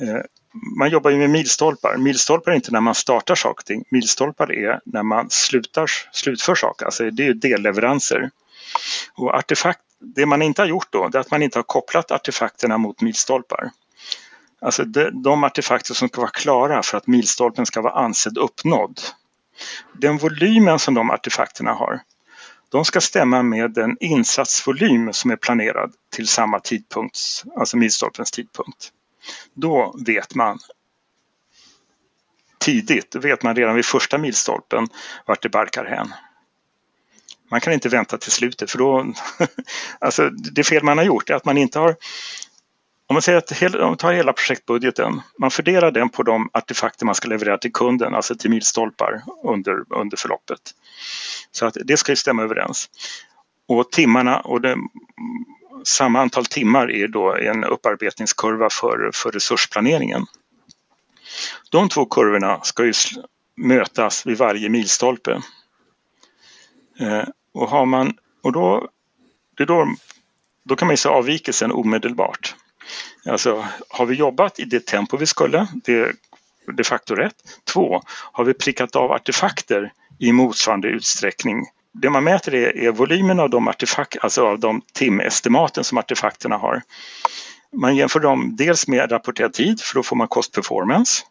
Eh, 0.00 0.22
man 0.52 0.90
jobbar 0.90 1.10
ju 1.10 1.16
med 1.16 1.30
milstolpar. 1.30 1.96
Milstolpar 1.96 2.52
är 2.52 2.56
inte 2.56 2.72
när 2.72 2.80
man 2.80 2.94
startar 2.94 3.34
saker 3.34 3.62
och 3.62 3.64
ting. 3.64 3.84
Milstolpar 3.88 4.52
är 4.52 4.80
när 4.84 5.02
man 5.02 5.30
slutar, 5.30 5.90
slutför 6.12 6.54
saker, 6.54 6.84
alltså 6.86 7.10
det 7.10 7.26
är 7.26 7.34
delleveranser. 7.34 8.30
Och 9.14 9.34
artefakt, 9.34 9.80
det 9.98 10.26
man 10.26 10.42
inte 10.42 10.62
har 10.62 10.66
gjort 10.66 10.92
då, 10.92 11.08
det 11.08 11.18
är 11.18 11.20
att 11.20 11.30
man 11.30 11.42
inte 11.42 11.58
har 11.58 11.62
kopplat 11.62 12.10
artefakterna 12.10 12.78
mot 12.78 13.00
milstolpar. 13.00 13.70
Alltså 14.60 14.84
de, 14.84 15.22
de 15.22 15.44
artefakter 15.44 15.94
som 15.94 16.08
ska 16.08 16.20
vara 16.20 16.30
klara 16.30 16.82
för 16.82 16.98
att 16.98 17.06
milstolpen 17.06 17.66
ska 17.66 17.80
vara 17.80 18.04
ansedd 18.04 18.38
uppnådd. 18.38 19.00
Den 19.92 20.18
volymen 20.18 20.78
som 20.78 20.94
de 20.94 21.10
artefakterna 21.10 21.72
har, 21.72 22.00
de 22.68 22.84
ska 22.84 23.00
stämma 23.00 23.42
med 23.42 23.70
den 23.70 23.96
insatsvolym 24.00 25.12
som 25.12 25.30
är 25.30 25.36
planerad 25.36 25.92
till 26.12 26.28
samma 26.28 26.60
tidpunkt, 26.60 27.18
alltså 27.56 27.76
milstolpens 27.76 28.30
tidpunkt. 28.30 28.92
Då 29.54 29.94
vet 30.06 30.34
man 30.34 30.58
tidigt, 32.58 33.10
då 33.10 33.18
vet 33.18 33.42
man 33.42 33.56
redan 33.56 33.74
vid 33.74 33.84
första 33.84 34.18
milstolpen 34.18 34.88
vart 35.26 35.42
det 35.42 35.48
barkar 35.48 35.84
hän. 35.84 36.12
Man 37.50 37.60
kan 37.60 37.72
inte 37.72 37.88
vänta 37.88 38.18
till 38.18 38.32
slutet 38.32 38.70
för 38.70 38.78
då, 38.78 39.12
alltså 39.98 40.30
det 40.30 40.64
fel 40.64 40.82
man 40.82 40.98
har 40.98 41.04
gjort 41.04 41.30
är 41.30 41.34
att 41.34 41.44
man 41.44 41.58
inte 41.58 41.78
har 41.78 41.96
om 43.10 43.14
man 43.14 43.22
säger 43.22 43.38
att 43.38 43.74
om 43.74 43.80
man 43.80 43.96
tar 43.96 44.12
hela 44.12 44.32
projektbudgeten, 44.32 45.20
man 45.38 45.50
fördelar 45.50 45.90
den 45.90 46.08
på 46.08 46.22
de 46.22 46.50
artefakter 46.52 47.06
man 47.06 47.14
ska 47.14 47.28
leverera 47.28 47.58
till 47.58 47.72
kunden, 47.72 48.14
alltså 48.14 48.34
till 48.34 48.50
milstolpar 48.50 49.22
under, 49.44 49.84
under 49.88 50.16
förloppet. 50.16 50.60
Så 51.52 51.66
att 51.66 51.76
det 51.84 51.96
ska 51.96 52.12
ju 52.12 52.16
stämma 52.16 52.42
överens. 52.42 52.88
Och 53.68 53.90
timmarna 53.90 54.40
och 54.40 54.60
det, 54.60 54.76
samma 55.84 56.20
antal 56.20 56.46
timmar 56.46 56.90
är 56.90 57.08
då 57.08 57.34
en 57.36 57.64
upparbetningskurva 57.64 58.70
för, 58.70 59.10
för 59.14 59.30
resursplaneringen. 59.30 60.26
De 61.70 61.88
två 61.88 62.04
kurvorna 62.04 62.60
ska 62.62 62.84
ju 62.84 62.92
mötas 63.56 64.26
vid 64.26 64.38
varje 64.38 64.68
milstolpe. 64.68 65.42
Eh, 67.00 67.24
och, 67.52 67.68
har 67.68 67.86
man, 67.86 68.14
och 68.42 68.52
då, 68.52 68.88
det 69.56 69.64
då, 69.64 69.94
då 70.64 70.76
kan 70.76 70.86
man 70.86 70.92
ju 70.92 70.96
se 70.96 71.08
avvikelsen 71.08 71.72
omedelbart. 71.72 72.54
Alltså, 73.26 73.66
har 73.88 74.06
vi 74.06 74.14
jobbat 74.14 74.58
i 74.58 74.64
det 74.64 74.86
tempo 74.86 75.16
vi 75.16 75.26
skulle? 75.26 75.66
Det 75.74 75.92
är 75.92 76.12
de 76.72 76.84
facto 76.84 77.14
rätt. 77.14 77.34
Två, 77.64 78.02
har 78.06 78.44
vi 78.44 78.54
prickat 78.54 78.96
av 78.96 79.12
artefakter 79.12 79.92
i 80.18 80.32
motsvarande 80.32 80.88
utsträckning? 80.88 81.66
Det 81.92 82.10
man 82.10 82.24
mäter 82.24 82.54
är, 82.54 82.76
är 82.76 82.90
volymen 82.90 83.40
av 83.40 83.50
de, 83.50 83.68
artefakt, 83.68 84.16
alltså 84.20 84.46
av 84.46 84.58
de 84.58 84.82
timestimaten 84.92 85.84
som 85.84 85.98
artefakterna 85.98 86.56
har. 86.56 86.82
Man 87.72 87.96
jämför 87.96 88.20
dem 88.20 88.56
dels 88.56 88.88
med 88.88 89.12
rapporterad 89.12 89.52
tid, 89.52 89.80
för 89.80 89.94
då 89.94 90.02
får 90.02 90.16
man 90.16 90.28
cost 90.28 90.54
performance. 90.54 91.22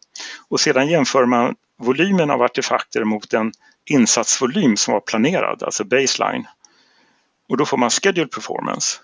Och 0.48 0.60
sedan 0.60 0.88
jämför 0.88 1.26
man 1.26 1.54
volymen 1.78 2.30
av 2.30 2.42
artefakter 2.42 3.04
mot 3.04 3.30
den 3.30 3.52
insatsvolym 3.84 4.76
som 4.76 4.94
var 4.94 5.00
planerad, 5.00 5.62
alltså 5.62 5.84
baseline. 5.84 6.46
Och 7.48 7.56
då 7.56 7.66
får 7.66 7.76
man 7.76 7.90
schedule 7.90 8.26
performance. 8.26 8.98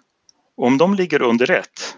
Och 0.56 0.66
om 0.66 0.78
de 0.78 0.94
ligger 0.94 1.22
under 1.22 1.46
rätt, 1.46 1.96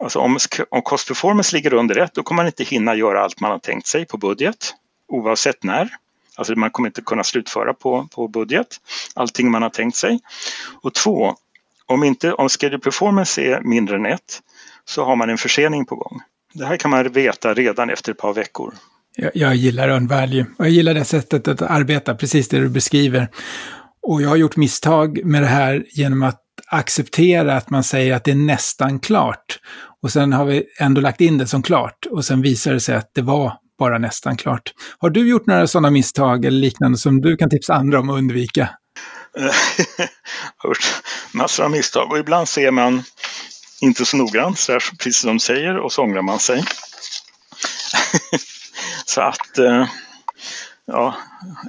Alltså 0.00 0.18
om, 0.18 0.38
om 0.70 0.82
cost 0.82 1.08
performance 1.08 1.56
ligger 1.56 1.74
under 1.74 1.94
rätt, 1.94 2.14
då 2.14 2.22
kommer 2.22 2.36
man 2.36 2.46
inte 2.46 2.64
hinna 2.64 2.94
göra 2.94 3.24
allt 3.24 3.40
man 3.40 3.50
har 3.50 3.58
tänkt 3.58 3.86
sig 3.86 4.06
på 4.06 4.16
budget, 4.16 4.74
oavsett 5.08 5.62
när. 5.62 5.88
Alltså 6.38 6.54
man 6.54 6.70
kommer 6.70 6.88
inte 6.88 7.02
kunna 7.02 7.24
slutföra 7.24 7.74
på, 7.74 8.08
på 8.14 8.28
budget, 8.28 8.66
allting 9.14 9.50
man 9.50 9.62
har 9.62 9.70
tänkt 9.70 9.96
sig. 9.96 10.20
Och 10.82 10.94
två, 10.94 11.34
om, 11.86 12.04
inte, 12.04 12.32
om 12.32 12.48
schedule 12.48 12.78
performance 12.78 13.42
är 13.42 13.60
mindre 13.60 13.96
än 13.96 14.06
ett, 14.06 14.42
så 14.84 15.04
har 15.04 15.16
man 15.16 15.30
en 15.30 15.38
försening 15.38 15.86
på 15.86 15.96
gång. 15.96 16.20
Det 16.52 16.66
här 16.66 16.76
kan 16.76 16.90
man 16.90 17.12
veta 17.12 17.54
redan 17.54 17.90
efter 17.90 18.12
ett 18.12 18.18
par 18.18 18.34
veckor. 18.34 18.74
Jag, 19.16 19.30
jag 19.34 19.54
gillar 19.54 19.88
earn 19.88 20.06
value 20.06 20.46
och 20.58 20.64
jag 20.64 20.72
gillar 20.72 20.94
det 20.94 21.04
sättet 21.04 21.48
att 21.48 21.62
arbeta, 21.62 22.14
precis 22.14 22.48
det 22.48 22.58
du 22.58 22.68
beskriver. 22.68 23.28
Och 24.02 24.22
jag 24.22 24.28
har 24.28 24.36
gjort 24.36 24.56
misstag 24.56 25.24
med 25.24 25.42
det 25.42 25.46
här 25.46 25.84
genom 25.90 26.22
att 26.22 26.42
acceptera 26.66 27.56
att 27.56 27.70
man 27.70 27.84
säger 27.84 28.14
att 28.14 28.24
det 28.24 28.30
är 28.30 28.34
nästan 28.34 29.00
klart. 29.00 29.58
Och 30.02 30.10
sen 30.10 30.32
har 30.32 30.44
vi 30.44 30.64
ändå 30.78 31.00
lagt 31.00 31.20
in 31.20 31.38
det 31.38 31.46
som 31.46 31.62
klart 31.62 32.06
och 32.10 32.24
sen 32.24 32.42
visar 32.42 32.72
det 32.72 32.80
sig 32.80 32.96
att 32.96 33.14
det 33.14 33.22
var 33.22 33.52
bara 33.78 33.98
nästan 33.98 34.36
klart. 34.36 34.72
Har 34.98 35.10
du 35.10 35.28
gjort 35.28 35.46
några 35.46 35.66
sådana 35.66 35.90
misstag 35.90 36.44
eller 36.44 36.58
liknande 36.58 36.98
som 36.98 37.20
du 37.20 37.36
kan 37.36 37.50
tipsa 37.50 37.74
andra 37.74 38.00
om 38.00 38.10
att 38.10 38.18
undvika? 38.18 38.68
massor 41.32 41.64
av 41.64 41.70
misstag 41.70 42.12
och 42.12 42.18
ibland 42.18 42.48
ser 42.48 42.70
man 42.70 43.02
inte 43.80 44.04
så 44.04 44.16
noggrant, 44.16 44.58
så 44.58 44.72
precis 44.98 45.16
som 45.16 45.28
de 45.28 45.40
säger, 45.40 45.76
och 45.78 45.92
så 45.92 46.02
ångrar 46.02 46.22
man 46.22 46.38
sig. 46.38 46.64
så 49.06 49.20
att, 49.20 49.58
eh, 49.58 49.86
ja, 50.86 51.16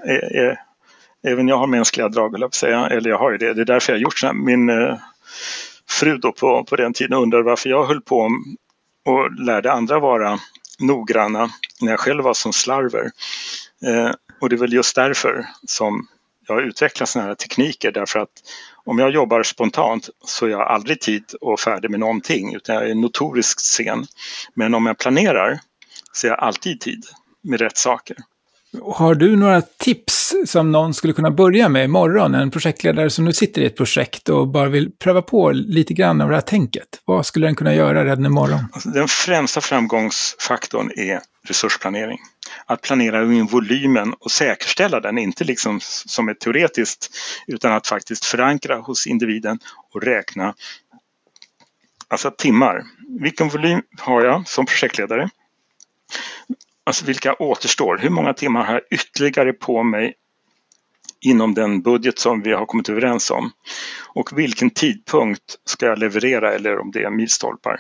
eh, 0.07 0.41
eh, 0.41 0.57
även 1.27 1.47
jag 1.47 1.57
har 1.57 1.67
mänskliga 1.67 2.09
drag, 2.09 2.39
jag 2.39 2.55
säga, 2.55 2.87
eller 2.87 3.09
jag 3.09 3.17
har 3.17 3.31
ju 3.31 3.37
det. 3.37 3.53
Det 3.53 3.61
är 3.61 3.65
därför 3.65 3.93
jag 3.93 3.97
har 3.97 4.01
gjort 4.01 4.19
så 4.19 4.27
här. 4.27 4.33
Min 4.33 4.69
fru 5.89 6.17
då 6.17 6.31
på, 6.31 6.63
på 6.63 6.75
den 6.75 6.93
tiden 6.93 7.17
undrade 7.17 7.43
varför 7.43 7.69
jag 7.69 7.85
höll 7.85 8.01
på 8.01 8.29
och 9.05 9.31
lärde 9.45 9.71
andra 9.71 9.99
vara 9.99 10.39
noggranna 10.79 11.49
när 11.81 11.91
jag 11.91 11.99
själv 11.99 12.23
var 12.23 12.33
som 12.33 12.53
slarver. 12.53 13.11
Eh, 13.85 14.11
och 14.41 14.49
det 14.49 14.55
är 14.55 14.57
väl 14.57 14.73
just 14.73 14.95
därför 14.95 15.47
som 15.67 16.07
jag 16.47 16.61
utvecklar 16.61 17.05
sådana 17.05 17.27
här 17.27 17.35
tekniker 17.35 17.91
därför 17.91 18.19
att 18.19 18.29
om 18.85 18.99
jag 18.99 19.11
jobbar 19.11 19.43
spontant 19.43 20.09
så 20.25 20.45
är 20.45 20.49
jag 20.49 20.61
aldrig 20.61 21.01
tid 21.01 21.23
och 21.41 21.59
färdig 21.59 21.91
med 21.91 21.99
någonting 21.99 22.55
utan 22.55 22.75
jag 22.75 22.89
är 22.89 22.95
notoriskt 22.95 23.61
sen. 23.61 24.05
Men 24.53 24.75
om 24.75 24.85
jag 24.85 24.97
planerar 24.97 25.59
så 26.11 26.27
är 26.27 26.31
jag 26.31 26.39
alltid 26.39 26.81
tid 26.81 27.05
med 27.41 27.61
rätt 27.61 27.77
saker. 27.77 28.17
Har 28.83 29.15
du 29.15 29.35
några 29.35 29.61
tips 29.61 30.35
som 30.45 30.71
någon 30.71 30.93
skulle 30.93 31.13
kunna 31.13 31.31
börja 31.31 31.69
med 31.69 31.85
imorgon? 31.85 32.35
En 32.35 32.51
projektledare 32.51 33.09
som 33.09 33.25
nu 33.25 33.33
sitter 33.33 33.61
i 33.61 33.65
ett 33.65 33.77
projekt 33.77 34.29
och 34.29 34.47
bara 34.47 34.69
vill 34.69 34.91
pröva 34.91 35.21
på 35.21 35.51
lite 35.51 35.93
grann 35.93 36.21
av 36.21 36.29
det 36.29 36.35
här 36.35 36.41
tänket. 36.41 36.87
Vad 37.05 37.25
skulle 37.25 37.47
den 37.47 37.55
kunna 37.55 37.75
göra 37.75 38.05
redan 38.05 38.25
imorgon? 38.25 38.59
Alltså, 38.71 38.89
den 38.89 39.07
främsta 39.07 39.61
framgångsfaktorn 39.61 40.91
är 40.95 41.19
resursplanering. 41.47 42.19
Att 42.65 42.81
planera 42.81 43.23
in 43.23 43.45
volymen 43.45 44.13
och 44.19 44.31
säkerställa 44.31 44.99
den, 44.99 45.17
inte 45.17 45.43
liksom 45.43 45.79
som 45.81 46.29
ett 46.29 46.39
teoretiskt, 46.39 47.09
utan 47.47 47.71
att 47.71 47.87
faktiskt 47.87 48.25
förankra 48.25 48.77
hos 48.77 49.07
individen 49.07 49.59
och 49.93 50.03
räkna 50.03 50.53
alltså 52.07 52.31
timmar. 52.31 52.83
Vilken 53.19 53.49
volym 53.49 53.81
har 53.97 54.25
jag 54.25 54.47
som 54.47 54.65
projektledare? 54.65 55.29
Alltså 56.89 57.05
vilka 57.05 57.33
återstår? 57.33 57.97
Hur 57.97 58.09
många 58.09 58.33
timmar 58.33 58.63
har 58.63 58.73
jag 58.73 58.81
ytterligare 58.91 59.53
på 59.53 59.83
mig 59.83 60.13
inom 61.21 61.53
den 61.53 61.81
budget 61.81 62.19
som 62.19 62.41
vi 62.41 62.53
har 62.53 62.65
kommit 62.65 62.89
överens 62.89 63.31
om? 63.31 63.51
Och 64.07 64.39
vilken 64.39 64.69
tidpunkt 64.69 65.57
ska 65.65 65.85
jag 65.85 65.99
leverera 65.99 66.53
eller 66.53 66.79
om 66.79 66.91
det 66.91 67.03
är 67.03 67.09
milstolpar? 67.09 67.79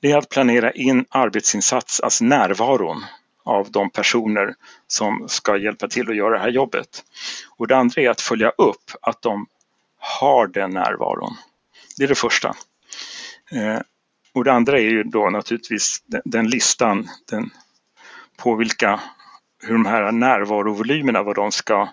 Det 0.00 0.10
är 0.10 0.18
att 0.18 0.28
planera 0.28 0.72
in 0.72 1.04
arbetsinsats, 1.08 2.00
alltså 2.00 2.24
närvaron 2.24 3.04
av 3.44 3.70
de 3.70 3.90
personer 3.90 4.54
som 4.86 5.24
ska 5.28 5.56
hjälpa 5.56 5.88
till 5.88 6.10
att 6.10 6.16
göra 6.16 6.34
det 6.34 6.42
här 6.42 6.50
jobbet. 6.50 7.04
Och 7.56 7.66
det 7.66 7.76
andra 7.76 8.02
är 8.02 8.10
att 8.10 8.20
följa 8.20 8.50
upp 8.50 8.90
att 9.00 9.22
de 9.22 9.46
har 9.98 10.46
den 10.46 10.70
närvaron. 10.70 11.36
Det 11.96 12.04
är 12.04 12.08
det 12.08 12.14
första. 12.14 12.48
Eh, 13.52 13.80
och 14.34 14.44
det 14.44 14.52
andra 14.52 14.78
är 14.78 14.90
ju 14.90 15.02
då 15.02 15.30
naturligtvis 15.30 16.02
den, 16.24 16.48
listan, 16.48 17.08
den 17.30 17.50
på 18.36 18.54
vilka, 18.54 19.00
hur 19.62 19.72
de 19.72 19.86
här 19.86 20.12
närvarovolymerna, 20.12 21.22
vad 21.22 21.36
de 21.36 21.52
ska, 21.52 21.88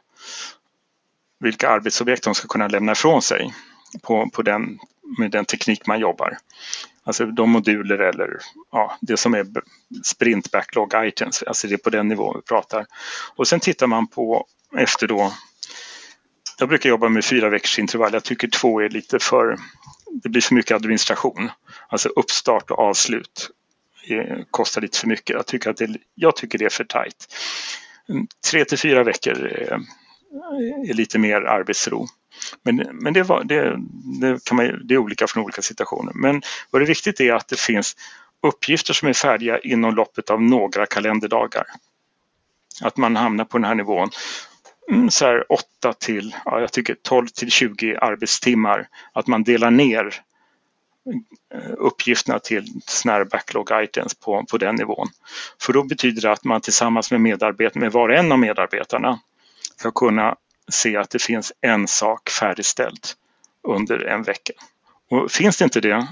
vilka 1.39 1.69
arbetsobjekt 1.69 2.23
de 2.23 2.35
ska 2.35 2.47
kunna 2.47 2.67
lämna 2.67 2.91
ifrån 2.91 3.21
sig 3.21 3.53
på, 4.01 4.29
på 4.33 4.41
den, 4.41 4.79
med 5.17 5.31
den 5.31 5.45
teknik 5.45 5.87
man 5.87 5.99
jobbar. 5.99 6.37
Alltså 7.03 7.25
de 7.25 7.49
moduler 7.49 7.97
eller 7.97 8.37
ja, 8.71 8.97
det 9.01 9.17
som 9.17 9.33
är 9.33 9.47
sprint 10.03 10.51
backlog 10.51 10.93
items, 11.07 11.43
alltså 11.43 11.67
det 11.67 11.73
är 11.73 11.77
på 11.77 11.89
den 11.89 12.07
nivån 12.07 12.35
vi 12.35 12.41
pratar. 12.41 12.85
Och 13.35 13.47
sen 13.47 13.59
tittar 13.59 13.87
man 13.87 14.07
på 14.07 14.45
efter 14.77 15.07
då, 15.07 15.33
jag 16.59 16.69
brukar 16.69 16.89
jobba 16.89 17.09
med 17.09 17.25
fyra 17.25 17.49
veckors 17.49 17.79
intervall, 17.79 18.13
jag 18.13 18.23
tycker 18.23 18.47
två 18.47 18.81
är 18.81 18.89
lite 18.89 19.19
för, 19.19 19.57
det 20.23 20.29
blir 20.29 20.41
för 20.41 20.55
mycket 20.55 20.75
administration. 20.75 21.51
Alltså 21.87 22.09
uppstart 22.09 22.71
och 22.71 22.79
avslut 22.79 23.49
Eh, 24.07 24.37
kostar 24.51 24.81
lite 24.81 24.97
för 24.97 25.07
mycket. 25.07 25.29
Jag 25.29 25.45
tycker, 25.45 25.69
att 25.69 25.77
det, 25.77 25.97
jag 26.15 26.35
tycker 26.35 26.57
det 26.57 26.65
är 26.65 26.69
för 26.69 26.83
tajt. 26.83 27.35
Mm, 28.09 28.27
tre 28.51 28.65
till 28.65 28.79
fyra 28.79 29.03
veckor 29.03 29.45
är, 29.45 29.79
är 30.89 30.93
lite 30.93 31.19
mer 31.19 31.41
arbetsro. 31.41 32.07
Men, 32.63 32.75
men 32.91 33.13
det, 33.13 33.23
var, 33.23 33.43
det, 33.43 33.77
det, 34.21 34.45
kan 34.45 34.57
man, 34.57 34.87
det 34.87 34.93
är 34.93 34.97
olika 34.97 35.27
från 35.27 35.43
olika 35.43 35.61
situationer. 35.61 36.13
Men 36.15 36.41
vad 36.71 36.81
det 36.81 36.85
är 36.85 36.87
viktigt 36.87 37.19
är 37.19 37.33
att 37.33 37.47
det 37.47 37.59
finns 37.59 37.95
uppgifter 38.43 38.93
som 38.93 39.07
är 39.07 39.13
färdiga 39.13 39.59
inom 39.59 39.95
loppet 39.95 40.29
av 40.29 40.41
några 40.41 40.85
kalenderdagar. 40.85 41.65
Att 42.81 42.97
man 42.97 43.15
hamnar 43.15 43.45
på 43.45 43.57
den 43.57 43.65
här 43.65 43.75
nivån. 43.75 44.09
Mm, 44.91 45.09
så 45.09 45.25
här 45.25 45.51
8 45.51 45.93
till, 45.93 46.35
ja, 46.45 46.59
jag 46.59 46.71
tycker 46.71 46.95
12 47.01 47.27
till 47.27 47.51
20 47.51 47.95
arbetstimmar. 47.95 48.87
Att 49.13 49.27
man 49.27 49.43
delar 49.43 49.71
ner 49.71 50.21
uppgifterna 51.77 52.39
till 52.39 52.81
sådana 52.85 53.25
backlog 53.25 53.69
items 53.83 54.13
på, 54.13 54.45
på 54.51 54.57
den 54.57 54.75
nivån. 54.75 55.07
För 55.61 55.73
då 55.73 55.83
betyder 55.83 56.21
det 56.21 56.31
att 56.31 56.43
man 56.43 56.61
tillsammans 56.61 57.11
med 57.11 57.21
medarbetare, 57.21 57.79
med 57.79 57.91
var 57.91 58.09
och 58.09 58.15
en 58.15 58.31
av 58.31 58.39
medarbetarna 58.39 59.19
ska 59.77 59.91
kunna 59.91 60.35
se 60.71 60.97
att 60.97 61.09
det 61.09 61.21
finns 61.21 61.53
en 61.61 61.87
sak 61.87 62.29
färdigställd 62.29 63.05
under 63.67 64.05
en 64.05 64.23
vecka. 64.23 64.53
Och 65.09 65.31
finns 65.31 65.57
det 65.57 65.63
inte 65.63 65.81
det, 65.81 66.07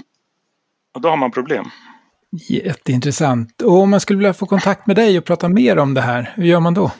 då 1.00 1.08
har 1.08 1.16
man 1.16 1.30
problem. 1.30 1.70
Jätteintressant. 2.48 3.62
Och 3.62 3.72
om 3.72 3.90
man 3.90 4.00
skulle 4.00 4.16
vilja 4.16 4.34
få 4.34 4.46
kontakt 4.46 4.86
med 4.86 4.96
dig 4.96 5.18
och 5.18 5.24
prata 5.24 5.48
mer 5.48 5.78
om 5.78 5.94
det 5.94 6.00
här, 6.00 6.32
hur 6.36 6.44
gör 6.44 6.60
man 6.60 6.74
då? 6.74 6.92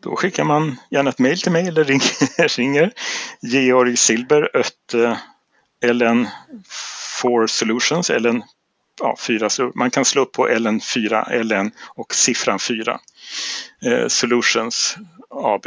Då 0.00 0.16
skickar 0.16 0.44
man 0.44 0.76
gärna 0.90 1.10
ett 1.10 1.18
mejl 1.18 1.40
till 1.40 1.52
mig 1.52 1.68
eller 1.68 1.84
ringer, 1.84 2.48
ringer 2.56 2.92
Georg 3.40 3.96
LN4 5.82 7.46
Solutions, 7.46 8.10
LN 8.10 8.42
ja, 9.00 9.16
4, 9.18 9.48
man 9.74 9.90
kan 9.90 10.04
slå 10.04 10.22
upp 10.22 10.32
på 10.32 10.48
LN4, 10.48 11.42
LN 11.42 11.70
och 11.94 12.14
siffran 12.14 12.58
4. 12.58 13.00
Eh, 13.84 14.08
Solutions 14.08 14.96
AB. 15.30 15.66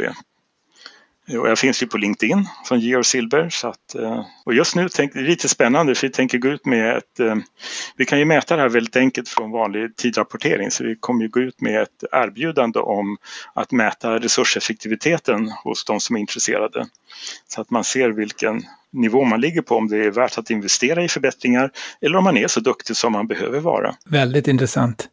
Eh, 1.28 1.38
och 1.38 1.48
jag 1.48 1.58
finns 1.58 1.82
ju 1.82 1.86
på 1.86 1.98
LinkedIn 1.98 2.48
som 2.64 2.78
Georg 2.78 3.04
Silber. 3.04 3.48
Så 3.50 3.68
att, 3.68 3.94
eh, 3.94 4.24
och 4.44 4.54
just 4.54 4.76
nu 4.76 4.88
tänk, 4.88 5.12
det 5.12 5.20
är 5.20 5.24
lite 5.24 5.48
spännande 5.48 5.94
för 5.94 6.06
vi 6.06 6.12
tänker 6.12 6.38
gå 6.38 6.48
ut 6.48 6.66
med 6.66 6.96
ett... 6.96 7.20
Eh, 7.20 7.36
vi 7.96 8.04
kan 8.04 8.18
ju 8.18 8.24
mäta 8.24 8.56
det 8.56 8.62
här 8.62 8.68
väldigt 8.68 8.96
enkelt 8.96 9.28
från 9.28 9.50
vanlig 9.50 9.96
tidrapportering 9.96 10.70
så 10.70 10.84
vi 10.84 10.96
kommer 10.96 11.22
ju 11.22 11.28
gå 11.28 11.40
ut 11.40 11.60
med 11.60 11.82
ett 11.82 12.04
erbjudande 12.12 12.78
om 12.78 13.16
att 13.54 13.72
mäta 13.72 14.18
resurseffektiviteten 14.18 15.48
hos 15.48 15.84
de 15.84 16.00
som 16.00 16.16
är 16.16 16.20
intresserade. 16.20 16.86
Så 17.48 17.60
att 17.60 17.70
man 17.70 17.84
ser 17.84 18.08
vilken 18.10 18.62
nivå 18.96 19.24
man 19.24 19.40
ligger 19.40 19.62
på, 19.62 19.76
om 19.76 19.88
det 19.88 20.04
är 20.04 20.10
värt 20.10 20.38
att 20.38 20.50
investera 20.50 21.04
i 21.04 21.08
förbättringar 21.08 21.70
eller 22.00 22.18
om 22.18 22.24
man 22.24 22.36
är 22.36 22.48
så 22.48 22.60
duktig 22.60 22.96
som 22.96 23.12
man 23.12 23.26
behöver 23.26 23.60
vara. 23.60 23.94
Väldigt 24.06 24.48
intressant. 24.48 25.08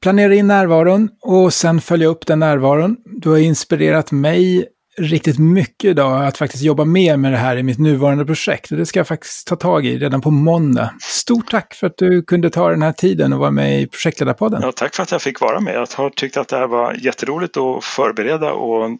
Planera 0.00 0.34
in 0.34 0.46
närvaron 0.46 1.08
och 1.20 1.54
sen 1.54 1.80
följa 1.80 2.08
upp 2.08 2.26
den 2.26 2.38
närvaron. 2.38 2.96
Du 3.04 3.30
har 3.30 3.38
inspirerat 3.38 4.12
mig 4.12 4.68
riktigt 4.98 5.38
mycket 5.38 5.90
idag 5.90 6.26
att 6.26 6.38
faktiskt 6.38 6.62
jobba 6.62 6.84
mer 6.84 7.16
med 7.16 7.32
det 7.32 7.38
här 7.38 7.56
i 7.56 7.62
mitt 7.62 7.78
nuvarande 7.78 8.24
projekt. 8.24 8.72
Och 8.72 8.78
det 8.78 8.86
ska 8.86 9.00
jag 9.00 9.08
faktiskt 9.08 9.46
ta 9.46 9.56
tag 9.56 9.86
i 9.86 9.98
redan 9.98 10.20
på 10.20 10.30
måndag. 10.30 10.94
Stort 11.00 11.50
tack 11.50 11.74
för 11.74 11.86
att 11.86 11.96
du 11.96 12.22
kunde 12.22 12.50
ta 12.50 12.70
den 12.70 12.82
här 12.82 12.92
tiden 12.92 13.32
och 13.32 13.38
vara 13.38 13.50
med 13.50 13.82
i 13.82 13.86
projektledarpodden. 13.86 14.62
Ja, 14.62 14.72
tack 14.72 14.94
för 14.94 15.02
att 15.02 15.12
jag 15.12 15.22
fick 15.22 15.40
vara 15.40 15.60
med. 15.60 15.74
Jag 15.74 15.86
har 15.94 16.10
tyckt 16.10 16.36
att 16.36 16.48
det 16.48 16.56
här 16.56 16.66
var 16.66 16.94
jätteroligt 16.94 17.56
att 17.56 17.84
förbereda 17.84 18.52
och 18.52 18.98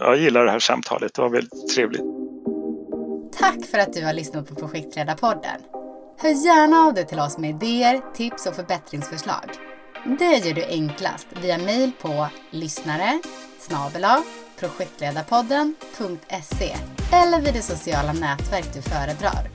jag 0.00 0.18
gillar 0.18 0.44
det 0.44 0.50
här 0.50 0.58
samtalet. 0.58 1.14
Det 1.14 1.22
var 1.22 1.28
väldigt 1.28 1.74
trevligt. 1.74 2.15
Tack 3.38 3.66
för 3.66 3.78
att 3.78 3.92
du 3.92 4.04
har 4.04 4.12
lyssnat 4.12 4.48
på 4.48 4.54
Projektledarpodden. 4.54 5.60
Hör 6.18 6.46
gärna 6.46 6.76
av 6.76 6.94
dig 6.94 7.06
till 7.06 7.20
oss 7.20 7.38
med 7.38 7.50
idéer, 7.50 8.14
tips 8.14 8.46
och 8.46 8.54
förbättringsförslag. 8.54 9.50
Det 10.18 10.36
gör 10.36 10.54
du 10.54 10.64
enklast 10.64 11.26
via 11.42 11.58
mejl 11.58 11.92
på 12.00 12.28
lyssnare 12.50 13.20
snabel 13.58 14.06
projektledarpodden.se 14.58 16.76
eller 17.12 17.40
vid 17.40 17.54
det 17.54 17.62
sociala 17.62 18.12
nätverk 18.12 18.74
du 18.74 18.82
föredrar. 18.82 19.50